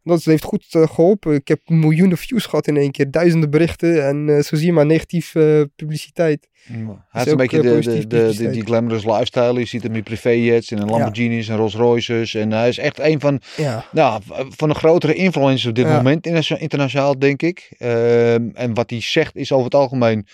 Dat 0.05 0.23
heeft 0.24 0.43
goed 0.45 0.66
eh, 0.70 0.87
geholpen. 0.89 1.35
Ik 1.35 1.49
heb 1.49 1.61
miljoenen 1.69 2.16
views 2.19 2.47
gehad 2.47 2.66
in 2.66 2.77
één 2.77 2.91
keer, 2.91 3.11
duizenden 3.11 3.51
berichten 3.51 4.07
en 4.07 4.29
eh, 4.29 4.43
zo 4.43 4.57
zie 4.57 4.66
je 4.66 4.73
maar 4.73 4.87
negatief 4.87 5.35
eh, 5.35 5.61
publiciteit. 5.77 6.49
Mm, 6.66 6.87
Hij 6.87 6.95
is 6.97 7.03
heeft 7.12 7.31
een 7.31 7.37
beetje 7.37 7.62
de, 8.07 8.07
de, 8.37 8.51
die 8.51 8.65
glamorous 8.65 9.05
lifestyle. 9.05 9.59
Je 9.59 9.65
ziet 9.65 9.83
hem 9.83 9.95
in 9.95 10.03
privéjets 10.03 10.70
en 10.70 10.79
in 10.79 10.87
Lamborghinis 10.91 11.49
en 11.49 11.57
Rolls 11.57 11.74
Royces. 11.74 12.35
En 12.35 12.53
hij 12.53 12.69
is 12.69 12.79
echt 12.79 12.99
een 13.01 13.20
van, 13.20 13.41
Ja, 13.57 13.85
nou, 13.93 14.23
van 14.49 14.69
de 14.69 14.74
grotere 14.74 15.15
influencers 15.15 15.66
op 15.66 15.74
dit 15.74 15.87
Ja. 15.87 15.97
moment, 15.97 16.27
interna- 16.27 16.61
internationaal 16.61 17.19
denk 17.19 17.43
ik. 17.43 17.74
Ehm, 17.79 18.49
en 18.55 18.74
wat 18.74 18.91
hij 18.91 19.01
zegt 19.01 19.37
is 19.37 19.53
over 19.53 19.65
het 19.65 19.74
algemeen, 19.74 20.27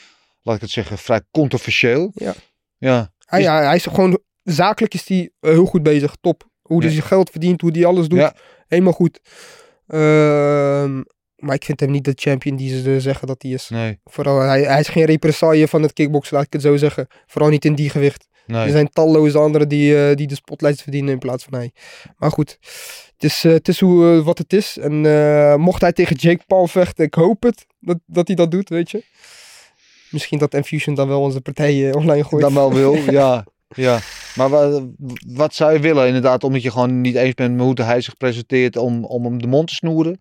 laat 0.43 0.55
ik 0.57 0.61
het 0.61 0.71
zeggen, 0.71 0.99
vrij 0.99 1.21
controversieel. 1.31 2.11
Ja. 2.15 2.35
Ja, 2.79 3.13
hij, 3.25 3.39
Is- 3.39 3.45
ja, 3.45 3.63
hij 3.63 3.77
is 3.77 3.85
gewoon, 3.87 4.19
zakelijk 4.43 4.95
is 4.95 5.09
hij 5.09 5.31
heel 5.41 5.65
goed 5.67 5.83
bezig, 5.83 6.17
top. 6.21 6.47
Hoe 6.63 6.79
hij 6.79 6.87
Ja. 6.89 6.95
zijn 6.95 7.07
geld 7.07 7.31
verdient, 7.31 7.61
hoe 7.61 7.71
hij 7.71 7.85
alles 7.87 8.09
doet, 8.09 8.19
Ja. 8.19 8.35
Helemaal 8.69 8.93
goed. 8.93 9.21
Ehm, 9.87 11.03
maar 11.37 11.55
ik 11.55 11.65
vind 11.65 11.81
hem 11.81 11.91
niet 11.91 12.05
de 12.05 12.13
champion 12.15 12.57
die 12.57 12.83
ze 12.83 13.01
zeggen 13.01 13.27
dat 13.27 13.43
hij 13.43 13.51
is. 13.51 13.69
nee, 13.69 14.01
Vooral, 14.05 14.41
hij, 14.41 14.63
hij 14.63 14.81
is 14.81 14.89
geen 14.89 15.05
represaille 15.05 15.69
van 15.69 15.83
het 15.83 15.93
kickboksen, 15.93 16.37
laat 16.37 16.47
ik 16.47 16.53
het 16.53 16.63
zo 16.63 16.77
zeggen. 16.77 17.07
Vooral 17.27 17.51
niet 17.51 17.65
in 17.65 17.75
die 17.75 17.91
gewicht. 17.91 18.27
Er 18.47 18.55
nee. 18.55 18.71
zijn 18.71 18.89
talloze 18.89 19.39
anderen 19.39 19.69
die, 19.69 20.09
eh, 20.09 20.17
die 20.17 20.27
de 20.27 20.35
spotlights 20.35 20.83
verdienen 20.83 21.13
in 21.13 21.19
plaats 21.19 21.45
van 21.45 21.55
hij. 21.55 21.73
Maar 22.17 22.31
goed, 22.31 22.59
het 23.15 23.25
is, 23.25 23.45
eh, 23.45 23.53
het 23.53 23.69
is 23.69 23.81
hoe, 23.81 24.19
eh, 24.19 24.25
wat 24.25 24.39
het 24.39 24.53
is. 24.53 24.79
En 24.79 25.61
mocht 25.61 25.81
hij 25.81 25.93
tegen 25.93 26.17
Jake 26.17 26.45
Paul 26.47 26.67
vechten, 26.67 27.05
ik 27.05 27.15
hoop 27.15 27.43
het 27.43 27.67
dat, 27.81 27.99
dat 28.07 28.27
hij 28.27 28.37
dat 28.37 28.51
doet, 28.51 28.69
weet 28.69 28.91
je. 28.91 29.03
Misschien 30.11 30.39
dat 30.39 30.55
Infusion 30.55 30.95
dan 30.95 31.09
wel 31.09 31.21
onze 31.21 31.41
partij 31.41 31.89
eh, 31.89 31.97
online 31.97 32.25
gooit. 32.25 32.43
Dan 32.43 32.55
wel 32.55 32.73
wil, 32.73 32.95
ja. 33.21 33.47
Ja. 33.69 33.99
Maar 34.35 34.49
wat, 34.49 34.83
wat 35.27 35.55
zou 35.55 35.73
je 35.73 35.79
willen 35.79 36.07
inderdaad, 36.07 36.45
omdat 36.45 36.63
je 36.63 36.71
gewoon 36.71 37.01
niet 37.01 37.15
eens 37.15 37.35
bent 37.35 37.57
met 37.57 37.65
hoe 37.65 37.87
hij 37.87 38.01
zich 38.01 38.17
presenteert 38.17 38.77
om, 38.77 39.05
om 39.05 39.25
hem 39.25 39.43
de 39.43 39.47
mond 39.47 39.69
te 39.69 39.75
snoeren? 39.75 40.21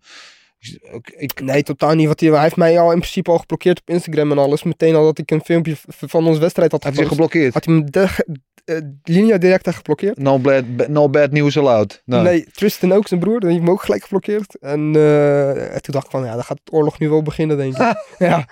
Ik, 0.92 1.14
ik, 1.16 1.40
Nee, 1.40 1.62
totaal 1.62 1.94
niet. 1.94 2.06
Wat 2.06 2.20
hij, 2.20 2.30
hij 2.30 2.42
heeft 2.42 2.56
mij 2.56 2.80
al 2.80 2.92
in 2.92 2.98
principe 2.98 3.30
al 3.30 3.38
geblokkeerd 3.38 3.80
op 3.80 3.90
Instagram 3.90 4.30
en 4.30 4.38
alles. 4.38 4.62
Meteen 4.62 4.94
al 4.94 5.04
dat 5.04 5.18
ik 5.18 5.30
een 5.30 5.44
filmpje 5.44 5.76
van 5.86 6.26
onze 6.26 6.40
wedstrijd 6.40 6.72
had 6.72 6.82
hij 6.82 6.92
heeft 6.92 7.02
zich 7.02 7.16
gepost. 7.16 7.32
geblokkeerd. 7.32 7.54
Had 7.54 7.64
hij 7.64 7.74
me 7.74 7.84
de, 7.84 8.36
eh, 8.64 8.76
linea 9.02 9.38
directa 9.38 9.72
geblokkeerd. 9.72 10.18
No 10.18 10.38
bad, 10.38 10.64
no 10.88 11.08
bad 11.08 11.30
news 11.30 11.58
allowed. 11.58 12.02
Nou, 12.04 12.22
Nee, 12.24 12.46
Tristan 12.52 12.92
ook, 12.92 13.08
zijn 13.08 13.20
broer. 13.20 13.40
Die 13.40 13.50
heeft 13.50 13.62
me 13.62 13.70
ook 13.70 13.82
gelijk 13.82 14.02
geblokkeerd. 14.02 14.58
En 14.58 14.80
eh, 14.94 15.76
toen 15.76 15.94
dacht 15.94 16.04
ik 16.04 16.10
van, 16.10 16.24
ja, 16.24 16.34
dan 16.34 16.44
gaat 16.44 16.60
het 16.64 16.72
oorlog 16.72 16.98
nu 16.98 17.08
wel 17.08 17.22
beginnen, 17.22 17.56
denk 17.56 17.76
ik. 17.76 17.94
ja, 18.18 18.48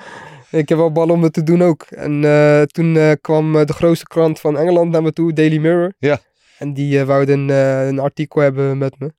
ik 0.56 0.68
heb 0.68 0.78
wel 0.78 0.92
ballen 0.92 1.14
om 1.14 1.22
het 1.22 1.32
te 1.32 1.42
doen 1.42 1.62
ook. 1.62 1.82
En 1.82 2.24
eh, 2.24 2.62
toen 2.62 2.96
eh, 2.96 3.12
kwam 3.20 3.56
eh, 3.56 3.64
de 3.64 3.72
grootste 3.72 4.06
krant 4.06 4.40
van 4.40 4.58
Engeland 4.58 4.90
naar 4.90 5.02
me 5.02 5.12
toe, 5.12 5.32
Daily 5.32 5.58
Mirror. 5.58 5.92
Ja. 5.98 6.18
En 6.58 6.74
die 6.74 6.98
uh, 6.98 7.02
wouden 7.02 7.38
een, 7.38 7.48
een 7.88 7.98
artikel 7.98 8.40
hebben 8.40 8.78
met 8.78 8.98
me. 8.98 9.12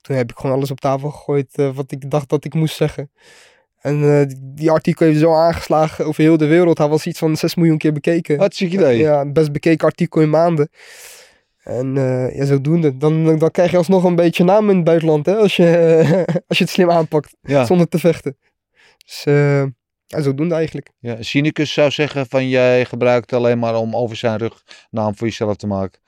Toen 0.00 0.16
heb 0.16 0.30
ik 0.30 0.36
gewoon 0.36 0.56
alles 0.56 0.70
op 0.70 0.80
tafel 0.80 1.10
gegooid 1.10 1.62
wat 1.74 1.92
ik 1.92 2.10
dacht 2.10 2.28
dat 2.28 2.44
ik 2.44 2.54
moest 2.54 2.76
zeggen. 2.76 3.10
En 3.78 4.26
die, 4.54 4.70
artikel 4.70 5.06
heeft 5.06 5.18
zo 5.18 5.34
aangeslagen 5.34 6.06
over 6.06 6.22
heel 6.22 6.36
de 6.36 6.46
wereld. 6.46 6.78
Hij 6.78 6.88
was 6.88 7.06
iets 7.06 7.18
van 7.18 7.36
6 7.36 7.54
miljoen 7.54 7.78
keer 7.78 7.92
bekeken. 7.92 8.38
Hartstikke 8.38 8.74
idee. 8.74 8.98
Ja, 8.98 9.18
het 9.18 9.32
best 9.32 9.52
bekeken 9.52 9.86
artikel 9.86 10.20
in 10.20 10.30
maanden. 10.30 10.68
En 11.68 11.96
eh, 11.96 12.36
ja, 12.36 12.44
zodoende. 12.44 12.96
Dan, 12.96 13.38
dan 13.38 13.50
krijg 13.50 13.70
je 13.70 13.76
alsnog 13.76 14.04
een 14.04 14.14
beetje 14.14 14.44
naam 14.44 14.70
in 14.70 14.76
het 14.76 14.84
buitenland, 14.84 15.26
hè, 15.26 15.36
als 15.36 15.56
je, 15.56 15.64
als 16.48 16.58
je 16.58 16.64
het 16.64 16.72
slim 16.72 16.90
aanpakt, 16.90 17.36
Ja. 17.42 17.64
zonder 17.64 17.88
te 17.88 17.98
vechten. 17.98 18.36
Dus 19.06 19.24
ja, 20.08 20.22
zodoende 20.22 20.54
eigenlijk. 20.54 20.90
Ja, 20.98 21.22
Cynicus 21.22 21.72
zou 21.72 21.90
zeggen 21.90 22.26
van 22.28 22.48
jij 22.48 22.84
gebruikt 22.84 23.30
het 23.30 23.40
alleen 23.40 23.58
maar 23.58 23.76
om 23.76 23.96
over 23.96 24.16
zijn 24.16 24.38
rug 24.38 24.62
naam 24.90 25.16
voor 25.16 25.26
jezelf 25.26 25.56
te 25.56 25.66
maken. 25.66 26.00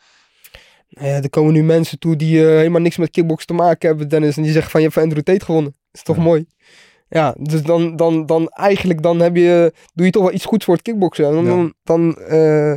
Nou 0.89 1.09
ja, 1.09 1.23
er 1.23 1.31
komen 1.31 1.53
nu 1.53 1.63
mensen 1.63 1.99
toe 1.99 2.17
die 2.17 2.41
eh, 2.41 2.47
helemaal 2.57 2.81
niks 2.81 2.97
met 2.97 3.11
kickbox 3.11 3.45
te 3.45 3.53
maken 3.53 3.89
hebben, 3.89 4.09
Dennis. 4.09 4.37
En 4.37 4.43
die 4.43 4.53
zeggen 4.53 4.71
van, 4.71 4.81
je 4.81 4.87
hebt 4.87 4.99
van 4.99 5.09
Andrew 5.09 5.25
Tate 5.25 5.45
gewonnen. 5.45 5.75
is 5.93 6.03
toch 6.03 6.17
Ja. 6.17 6.23
mooi? 6.23 6.47
Ja, 7.09 7.35
dus 7.41 7.63
dan, 7.63 7.97
dan, 7.97 8.27
dan 8.27 8.49
eigenlijk 8.49 9.03
dan 9.03 9.21
heb 9.21 9.37
je, 9.37 9.73
doe 9.95 10.07
je 10.07 10.13
toch 10.13 10.23
wel 10.23 10.33
iets 10.33 10.45
goeds 10.45 10.65
voor 10.65 10.75
het 10.75 10.83
kickboksen. 10.83 11.25
En 11.27 11.33
dan, 11.33 11.45
Ja. 11.45 11.51
dan, 11.51 11.75
dan 11.85 12.17
eh, 12.17 12.77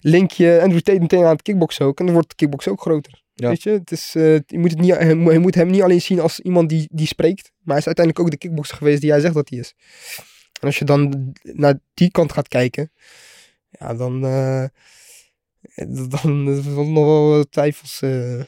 link 0.00 0.30
je 0.30 0.58
Andrew 0.62 0.80
Tate 0.80 0.98
meteen 1.00 1.24
aan 1.24 1.32
het 1.32 1.42
kickboksen 1.42 1.86
ook. 1.86 1.98
En 1.98 2.04
dan 2.04 2.14
wordt 2.14 2.28
het 2.28 2.38
kickboksen 2.38 2.72
ook 2.72 2.80
groter. 2.80 3.22
Ja. 3.34 3.48
Weet 3.48 3.62
je, 3.62 3.70
het 3.70 3.90
is, 3.90 4.12
eh, 4.14 4.34
je, 4.34 4.58
moet 4.58 4.70
het 4.70 4.80
niet, 4.80 4.96
je 4.96 5.38
moet- 5.40 5.54
hem 5.54 5.70
niet 5.70 5.82
alleen 5.82 6.00
zien 6.00 6.20
als 6.20 6.40
iemand 6.40 6.68
die, 6.68 6.88
die 6.92 7.06
spreekt. 7.06 7.50
Maar 7.60 7.74
hij 7.74 7.78
is 7.78 7.86
uiteindelijk 7.86 8.24
ook 8.24 8.30
de 8.30 8.38
kickbokser 8.38 8.76
geweest 8.76 9.00
die 9.00 9.10
hij 9.10 9.20
zegt 9.20 9.34
dat 9.34 9.48
hij 9.48 9.58
is. 9.58 9.74
En 10.60 10.66
als 10.66 10.78
je 10.78 10.84
dan 10.84 11.32
naar 11.42 11.78
die 11.94 12.10
kant 12.10 12.32
gaat 12.32 12.48
kijken, 12.48 12.92
ja, 13.70 13.94
dan, 13.94 14.24
eh, 14.24 14.64
dan 16.08 16.42
nog 16.92 17.04
wel 17.04 17.44
twijfels. 17.44 18.02
eh. 18.02 18.42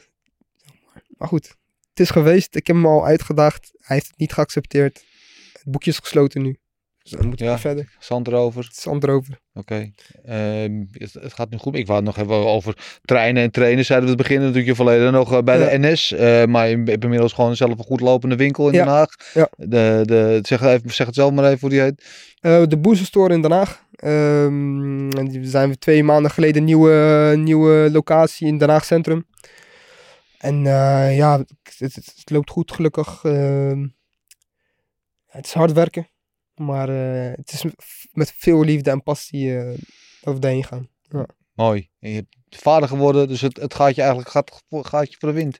Maar 1.17 1.27
goed, 1.27 1.47
het 1.89 1.99
is 1.99 2.09
geweest. 2.09 2.55
Ik 2.55 2.67
heb 2.67 2.75
hem 2.75 2.85
al 2.85 3.05
uitgedaagd. 3.05 3.71
Hij 3.79 3.95
heeft 3.95 4.07
het 4.07 4.17
niet 4.17 4.33
geaccepteerd. 4.33 5.05
Het 5.53 5.63
boekje 5.65 5.91
is 5.91 5.97
gesloten 5.97 6.41
nu. 6.41 6.59
Dus 7.09 7.19
dan 7.19 7.27
moeten 7.27 7.45
we 7.45 7.51
Ja. 7.51 7.59
verder. 7.59 7.95
Zand 7.99 8.27
erover. 8.27 8.63
Het 8.63 8.77
is 8.77 8.87
ander 8.87 9.09
over. 9.09 9.39
Oké. 9.53 9.91
Ehm, 10.25 10.83
het, 10.91 11.13
het 11.13 11.33
gaat 11.33 11.49
nu 11.49 11.57
goed. 11.57 11.75
Ik 11.75 11.87
wou 11.87 11.97
het 12.05 12.15
nog 12.15 12.17
even 12.25 12.35
over 12.47 12.99
trainen 13.05 13.43
en 13.43 13.51
trainen. 13.51 13.85
Zeiden 13.85 14.09
we 14.09 14.13
het 14.15 14.23
begin 14.23 14.39
natuurlijk 14.39 14.67
je 14.67 14.75
verleden 14.75 15.11
nog 15.11 15.33
eh, 15.33 15.41
bij 15.41 15.57
de 15.57 15.87
NS. 15.87 16.11
eh, 16.11 16.45
maar 16.45 16.67
je 16.69 16.81
hebt 16.85 17.03
inmiddels 17.03 17.33
gewoon 17.33 17.55
zelf 17.55 17.71
een 17.71 17.83
goed 17.85 17.99
lopende 17.99 18.35
winkel 18.35 18.67
in 18.67 18.73
Ja. 18.73 18.83
Den 18.83 18.93
Haag. 18.93 19.09
Ja. 19.33 19.49
De, 19.55 20.01
de, 20.05 20.39
zeg, 20.41 20.59
het 20.59 20.69
even, 20.69 20.93
zeg 20.93 21.05
het 21.05 21.15
zelf 21.15 21.31
maar 21.31 21.45
even 21.45 21.59
hoe 21.59 21.69
die 21.69 21.79
heet. 21.79 22.03
Eh, 22.39 22.63
de 22.67 22.77
Boozer 22.77 23.05
Store 23.05 23.33
in 23.33 23.41
Den 23.41 23.51
Haag. 23.51 23.85
Ehm, 23.95 25.09
en 25.09 25.27
die 25.27 25.45
zijn 25.45 25.69
we 25.69 25.77
twee 25.77 26.03
maanden 26.03 26.31
geleden 26.31 26.63
nieuwe, 26.63 27.33
nieuwe 27.37 27.89
locatie 27.91 28.47
in 28.47 28.57
Den 28.57 28.69
Haag 28.69 28.85
Centrum. 28.85 29.25
En 30.37 30.61
ja, 31.13 31.37
het, 31.37 31.75
het, 31.77 31.95
het 31.95 32.29
loopt 32.29 32.49
goed 32.49 32.71
gelukkig. 32.71 33.19
Ehm, 33.23 33.87
het 35.27 35.45
is 35.45 35.53
hard 35.53 35.71
werken. 35.73 36.07
Maar 36.57 36.89
eh, 36.89 37.35
het 37.35 37.51
is 37.51 37.63
met 38.11 38.33
veel 38.37 38.63
liefde 38.63 38.89
en 38.89 39.03
passie 39.03 39.57
eh, 39.57 39.77
dat 40.21 40.33
we 40.33 40.39
daarheen 40.39 40.63
gaan. 40.63 40.89
Mooi. 41.53 41.89
En 41.99 42.09
je 42.09 42.15
hebt 42.15 42.61
vader 42.63 42.89
geworden, 42.89 43.27
dus 43.27 43.41
het, 43.41 43.57
het 43.57 43.73
gaat 43.73 43.95
je 43.95 44.01
eigenlijk 44.01 44.31
gaat, 44.31 44.63
gaat 44.69 45.11
je 45.11 45.17
voor 45.19 45.29
de 45.29 45.35
wind. 45.35 45.59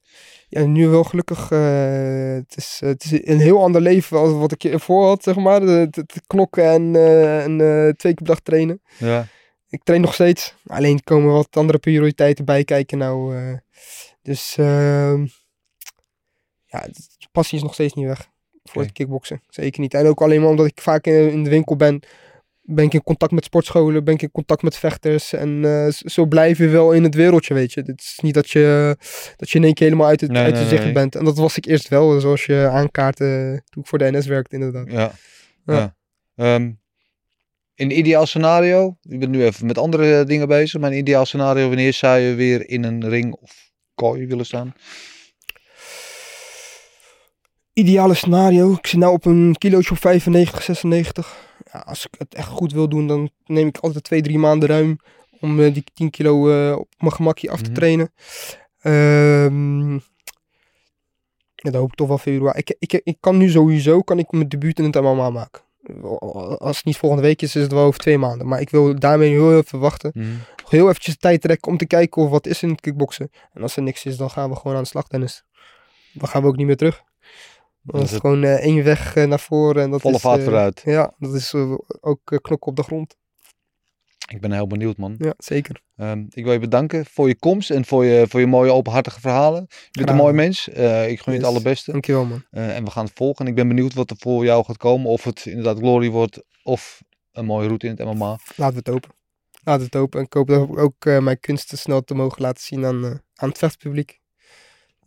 Ja, 0.50 0.66
nu 0.66 0.88
wel 0.88 1.04
gelukkig. 1.04 1.52
eh, 1.52 2.34
het, 2.34 2.58
is, 2.58 2.78
het 2.80 3.04
is 3.04 3.12
een 3.12 3.40
heel 3.40 3.62
ander 3.62 3.82
leven 3.82 4.18
als 4.18 4.32
wat 4.32 4.52
ik 4.52 4.64
ervoor 4.64 5.06
had, 5.06 5.24
zeg 5.24 5.36
maar. 5.36 5.62
Het, 5.62 5.96
het 5.96 6.22
knokken 6.28 6.64
en, 6.64 6.96
en 7.42 7.58
twee 7.98 8.14
keer 8.14 8.14
per 8.14 8.26
dag 8.26 8.40
trainen. 8.40 8.82
Ja. 8.98 9.28
Ik 9.70 9.84
train 9.84 10.02
nog 10.02 10.14
steeds. 10.14 10.56
Alleen 10.66 11.04
komen 11.04 11.34
wat 11.34 11.58
andere 11.58 11.78
prioriteiten 11.78 12.46
bij 12.46 12.64
kijken 12.64 12.98
nou. 12.98 13.36
dus 14.22 14.58
ehm, 14.58 15.26
ja, 16.66 16.80
de 17.18 17.28
passie 17.32 17.58
is 17.58 17.64
nog 17.64 17.74
steeds 17.74 17.94
niet 17.94 18.06
weg 18.06 18.30
voor 18.70 18.82
het 18.82 18.92
kickboksen. 18.92 19.42
Zeker 19.50 19.82
niet. 19.82 19.94
En 19.94 20.06
ook 20.06 20.22
alleen 20.22 20.42
maar 20.42 20.50
omdat 20.50 20.66
ik 20.66 20.82
vaak 20.82 21.06
in, 21.06 21.32
in 21.32 21.44
de 21.44 21.50
winkel 21.50 21.76
ben, 21.76 22.04
ben 22.62 22.86
ik 22.86 22.94
in 22.94 23.04
contact 23.04 23.32
met 23.32 23.44
sportscholen, 23.44 24.04
ben 24.04 24.14
ik 24.14 24.22
in 24.22 24.32
contact 24.32 24.62
met 24.62 24.78
vechters. 24.78 25.34
En 25.34 25.66
eh, 25.66 25.88
zo 25.90 26.26
blijf 26.26 26.58
je 26.58 26.68
wel 26.68 26.92
in 26.92 27.04
het 27.04 27.16
wereldje, 27.16 27.54
weet 27.54 27.74
je. 27.74 27.82
Het 27.86 28.02
is 28.02 28.20
niet 28.22 28.34
dat 28.34 28.50
je, 28.50 28.96
dat 29.36 29.50
je 29.50 29.58
in 29.58 29.64
één 29.64 29.74
keer 29.74 29.86
helemaal 29.86 30.08
uit 30.08 30.22
het, 30.22 30.32
Nee, 30.32 30.44
uit 30.44 30.54
nee, 30.54 30.64
je 30.64 30.70
zicht 30.70 30.84
nee. 30.84 30.94
bent. 30.94 31.16
En 31.16 31.26
dat 31.26 31.38
was 31.38 31.58
ik 31.58 31.66
eerst 31.66 31.88
wel, 31.88 32.20
zoals 32.20 32.46
je 32.46 32.70
aankaart 32.72 33.20
eh, 33.20 33.50
toen 33.50 33.82
ik 33.82 33.88
voor 33.88 33.98
de 33.98 34.12
NS 34.12 34.26
werkte 34.26 34.56
inderdaad. 34.56 34.92
Ja. 34.92 35.12
Ja. 35.66 35.76
ja. 35.76 35.96
Ehm, 36.36 36.72
in 37.74 37.92
een 37.92 37.98
ideaal 37.98 38.26
scenario, 38.26 38.98
ik 39.02 39.20
ben 39.20 39.30
nu 39.30 39.44
even 39.44 39.66
met 39.66 39.78
andere 39.78 40.24
dingen 40.24 40.48
bezig, 40.48 40.82
maar 40.82 40.92
een 40.92 40.98
ideaal 40.98 41.26
scenario, 41.26 41.68
wanneer 41.68 41.94
zou 41.94 42.20
je 42.20 42.36
weer 42.36 42.70
in 42.70 42.84
een 42.84 43.10
ring 43.10 43.34
of 43.34 43.72
kooi 43.96 44.28
willen 44.28 44.46
staan? 44.46 44.74
Ideale 47.78 48.14
scenario. 48.14 48.72
Ik 48.74 48.88
zit 48.88 49.00
nou 49.00 49.14
op 49.14 49.26
een 49.26 49.56
kilootje 49.58 49.92
op 49.92 49.98
95, 49.98 50.64
96. 50.64 51.36
Ja, 51.74 51.80
als 51.80 52.06
ik 52.06 52.16
het 52.18 52.34
echt 52.36 52.48
goed 52.48 52.72
wil 52.74 52.90
doen, 52.90 53.08
dan 53.08 53.30
neem 53.46 53.68
ik 53.68 53.78
altijd 53.78 54.04
twee, 54.04 54.22
drie 54.22 54.38
maanden 54.38 54.70
ruim 54.70 54.98
om 55.40 55.60
eh, 55.60 55.74
die 55.74 55.84
10 55.94 56.10
kilo 56.10 56.50
eh, 56.50 56.78
op 56.78 56.88
mijn 56.98 57.12
gemakje 57.14 57.50
af 57.50 57.58
te 57.62 57.70
Mhm. 57.70 57.74
trainen. 57.74 58.12
Ehm 58.82 59.94
ja, 61.56 61.72
dat 61.72 61.74
hoop 61.82 61.90
ik 61.90 61.96
toch 61.96 62.08
wel 62.08 62.18
februari. 62.18 62.60
Ik, 62.60 62.76
ik, 62.80 63.02
ik 63.04 63.18
kan 63.20 63.38
nu 63.38 63.50
sowieso 63.50 64.02
kan 64.02 64.20
ik 64.20 64.32
mijn 64.32 64.48
debuut 64.50 64.80
in 64.80 64.86
het 64.86 65.02
MMA 65.02 65.30
maken. 65.30 65.62
Als 66.58 66.76
het 66.78 66.86
niet 66.86 66.98
volgende 66.98 67.24
week 67.24 67.42
is, 67.42 67.56
is 67.56 67.62
het 67.62 67.72
wel 67.72 67.84
over 67.86 68.00
twee 68.00 68.18
maanden. 68.18 68.48
Maar 68.48 68.62
ik 68.62 68.70
wil 68.70 69.00
daarmee 69.00 69.30
heel 69.30 69.58
even 69.58 69.80
wachten. 69.80 70.12
Mhm. 70.14 70.28
Heel 70.70 70.90
eventjes 70.90 71.18
tijd 71.18 71.42
trekken 71.42 71.72
om 71.72 71.78
te 71.78 71.86
kijken 71.88 72.22
of 72.22 72.30
wat 72.30 72.48
is 72.48 72.64
in 72.64 72.70
het 72.70 72.82
kickboksen. 72.82 73.30
En 73.54 73.62
als 73.62 73.76
er 73.76 73.82
niks 73.84 74.06
is, 74.06 74.18
dan 74.18 74.30
gaan 74.30 74.50
we 74.50 74.56
gewoon 74.56 74.78
aan 74.78 74.84
de 74.84 74.90
slag, 74.90 75.08
Dennis. 75.08 75.44
Dan 76.14 76.28
gaan 76.28 76.42
we 76.42 76.48
ook 76.48 76.56
niet 76.58 76.66
meer 76.66 76.78
terug. 76.78 77.04
Dan 77.88 78.02
is 78.02 78.12
het 78.12 78.22
gewoon 78.22 78.44
eh, 78.44 78.54
één 78.54 78.84
weg 78.84 79.16
eh, 79.16 79.28
naar 79.28 79.40
voren. 79.40 79.84
En 79.84 79.92
dat 79.92 80.02
Volle 80.02 80.16
is, 80.16 80.22
vaart 80.22 80.38
eh, 80.38 80.44
vooruit. 80.44 80.82
Ja, 80.86 81.14
dat 81.20 81.34
is 81.34 81.54
ook 82.00 82.20
knokken 82.24 82.68
op 82.68 82.76
de 82.76 82.84
grond. 82.84 83.16
Ik 84.30 84.42
ben 84.42 84.52
heel 84.52 84.68
benieuwd, 84.68 84.98
man. 84.98 85.16
Ja, 85.18 85.34
zeker. 85.38 85.82
Ehm, 85.96 86.26
ik 86.30 86.44
wil 86.44 86.54
je 86.54 86.60
bedanken 86.60 87.06
voor 87.06 87.28
je 87.28 87.36
komst 87.36 87.72
en 87.72 87.86
voor 87.86 88.06
je, 88.06 88.26
voor 88.28 88.40
je 88.40 88.48
mooie 88.48 88.72
openhartige 88.72 89.20
verhalen. 89.20 89.66
Je 89.70 89.88
bent 89.92 90.10
een 90.10 90.16
mooi 90.16 90.34
mens. 90.34 90.68
Ik 90.68 91.20
gun 91.20 91.34
je 91.34 91.40
het 91.40 91.44
allerbeste. 91.44 91.92
Dankjewel, 91.92 92.26
man. 92.26 92.44
En 92.52 92.84
we 92.84 92.92
gaan 92.92 93.06
het 93.06 93.14
volgen. 93.16 93.46
En 93.46 93.52
ik 93.52 93.56
ben 93.56 93.68
benieuwd 93.68 93.94
wat 93.94 94.10
er 94.10 94.18
voor 94.20 94.44
jou 94.44 94.66
gaat 94.66 94.78
komen. 94.78 95.10
Of 95.10 95.24
het 95.24 95.46
inderdaad 95.46 95.78
glory 95.78 96.10
wordt 96.10 96.44
of 96.64 97.02
een 97.32 97.46
mooie 97.46 97.68
route 97.68 97.88
in 97.88 97.96
het 97.96 98.06
MMA. 98.06 98.38
Laten 98.56 98.74
we 98.74 98.80
het 98.80 98.90
open. 98.90 99.10
Laten 99.64 99.82
we 99.82 99.86
het 99.86 99.96
open. 99.96 100.20
En 100.20 100.26
ik 100.26 100.34
hoop 100.34 100.48
dat 100.48 100.78
ook 100.78 101.06
mijn 101.06 101.40
kunsten 101.40 101.78
snel 101.78 102.04
te 102.04 102.14
mogen 102.14 102.42
laten 102.42 102.64
zien 102.64 102.86
aan, 102.86 103.22
aan 103.36 103.50
het 103.50 103.58
vechtpubliek. 103.58 104.20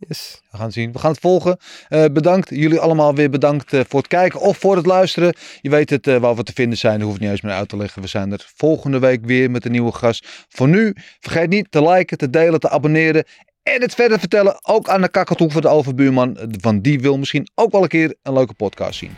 Yes. 0.07 0.41
We 0.51 0.57
gaan 0.57 0.71
zien. 0.71 0.91
We 0.91 0.99
gaan 0.99 1.11
het 1.11 1.19
volgen. 1.19 1.57
Eh, 1.87 2.05
bedankt. 2.05 2.49
Jullie 2.49 2.79
allemaal 2.79 3.15
weer 3.15 3.29
bedankt 3.29 3.73
eh, 3.73 3.81
voor 3.87 3.99
het 3.99 4.07
kijken 4.07 4.39
of 4.39 4.57
voor 4.57 4.75
het 4.75 4.85
luisteren. 4.85 5.35
Je 5.61 5.69
weet 5.69 5.89
het 5.89 6.07
eh, 6.07 6.17
waar 6.17 6.35
we 6.35 6.43
te 6.43 6.53
vinden 6.53 6.77
zijn. 6.77 6.97
Dat 6.99 7.07
hoef 7.07 7.15
ik 7.15 7.21
niet 7.21 7.29
eens 7.29 7.41
meer 7.41 7.53
uit 7.53 7.69
te 7.69 7.77
leggen. 7.77 8.01
We 8.01 8.07
zijn 8.07 8.31
er 8.31 8.51
volgende 8.55 8.99
week 8.99 9.25
weer 9.25 9.51
met 9.51 9.65
een 9.65 9.71
nieuwe 9.71 9.91
gast. 9.91 10.27
Voor 10.49 10.67
nu, 10.67 10.95
vergeet 11.19 11.49
niet 11.49 11.71
te 11.71 11.89
liken, 11.89 12.17
te 12.17 12.29
delen, 12.29 12.59
te 12.59 12.69
abonneren. 12.69 13.23
En 13.63 13.81
het 13.81 13.93
verder 13.93 14.19
vertellen. 14.19 14.59
Ook 14.65 14.89
aan 14.89 15.01
de 15.01 15.09
kakatoe 15.09 15.51
van 15.51 15.61
de 15.61 15.67
overbuurman. 15.67 16.37
Want 16.61 16.83
die 16.83 16.99
wil 16.99 17.17
misschien 17.17 17.49
ook 17.55 17.71
wel 17.71 17.81
een 17.81 17.87
keer 17.87 18.15
een 18.23 18.33
leuke 18.33 18.53
podcast 18.53 18.99
zien. 18.99 19.15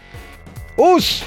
Oes! 0.78 1.24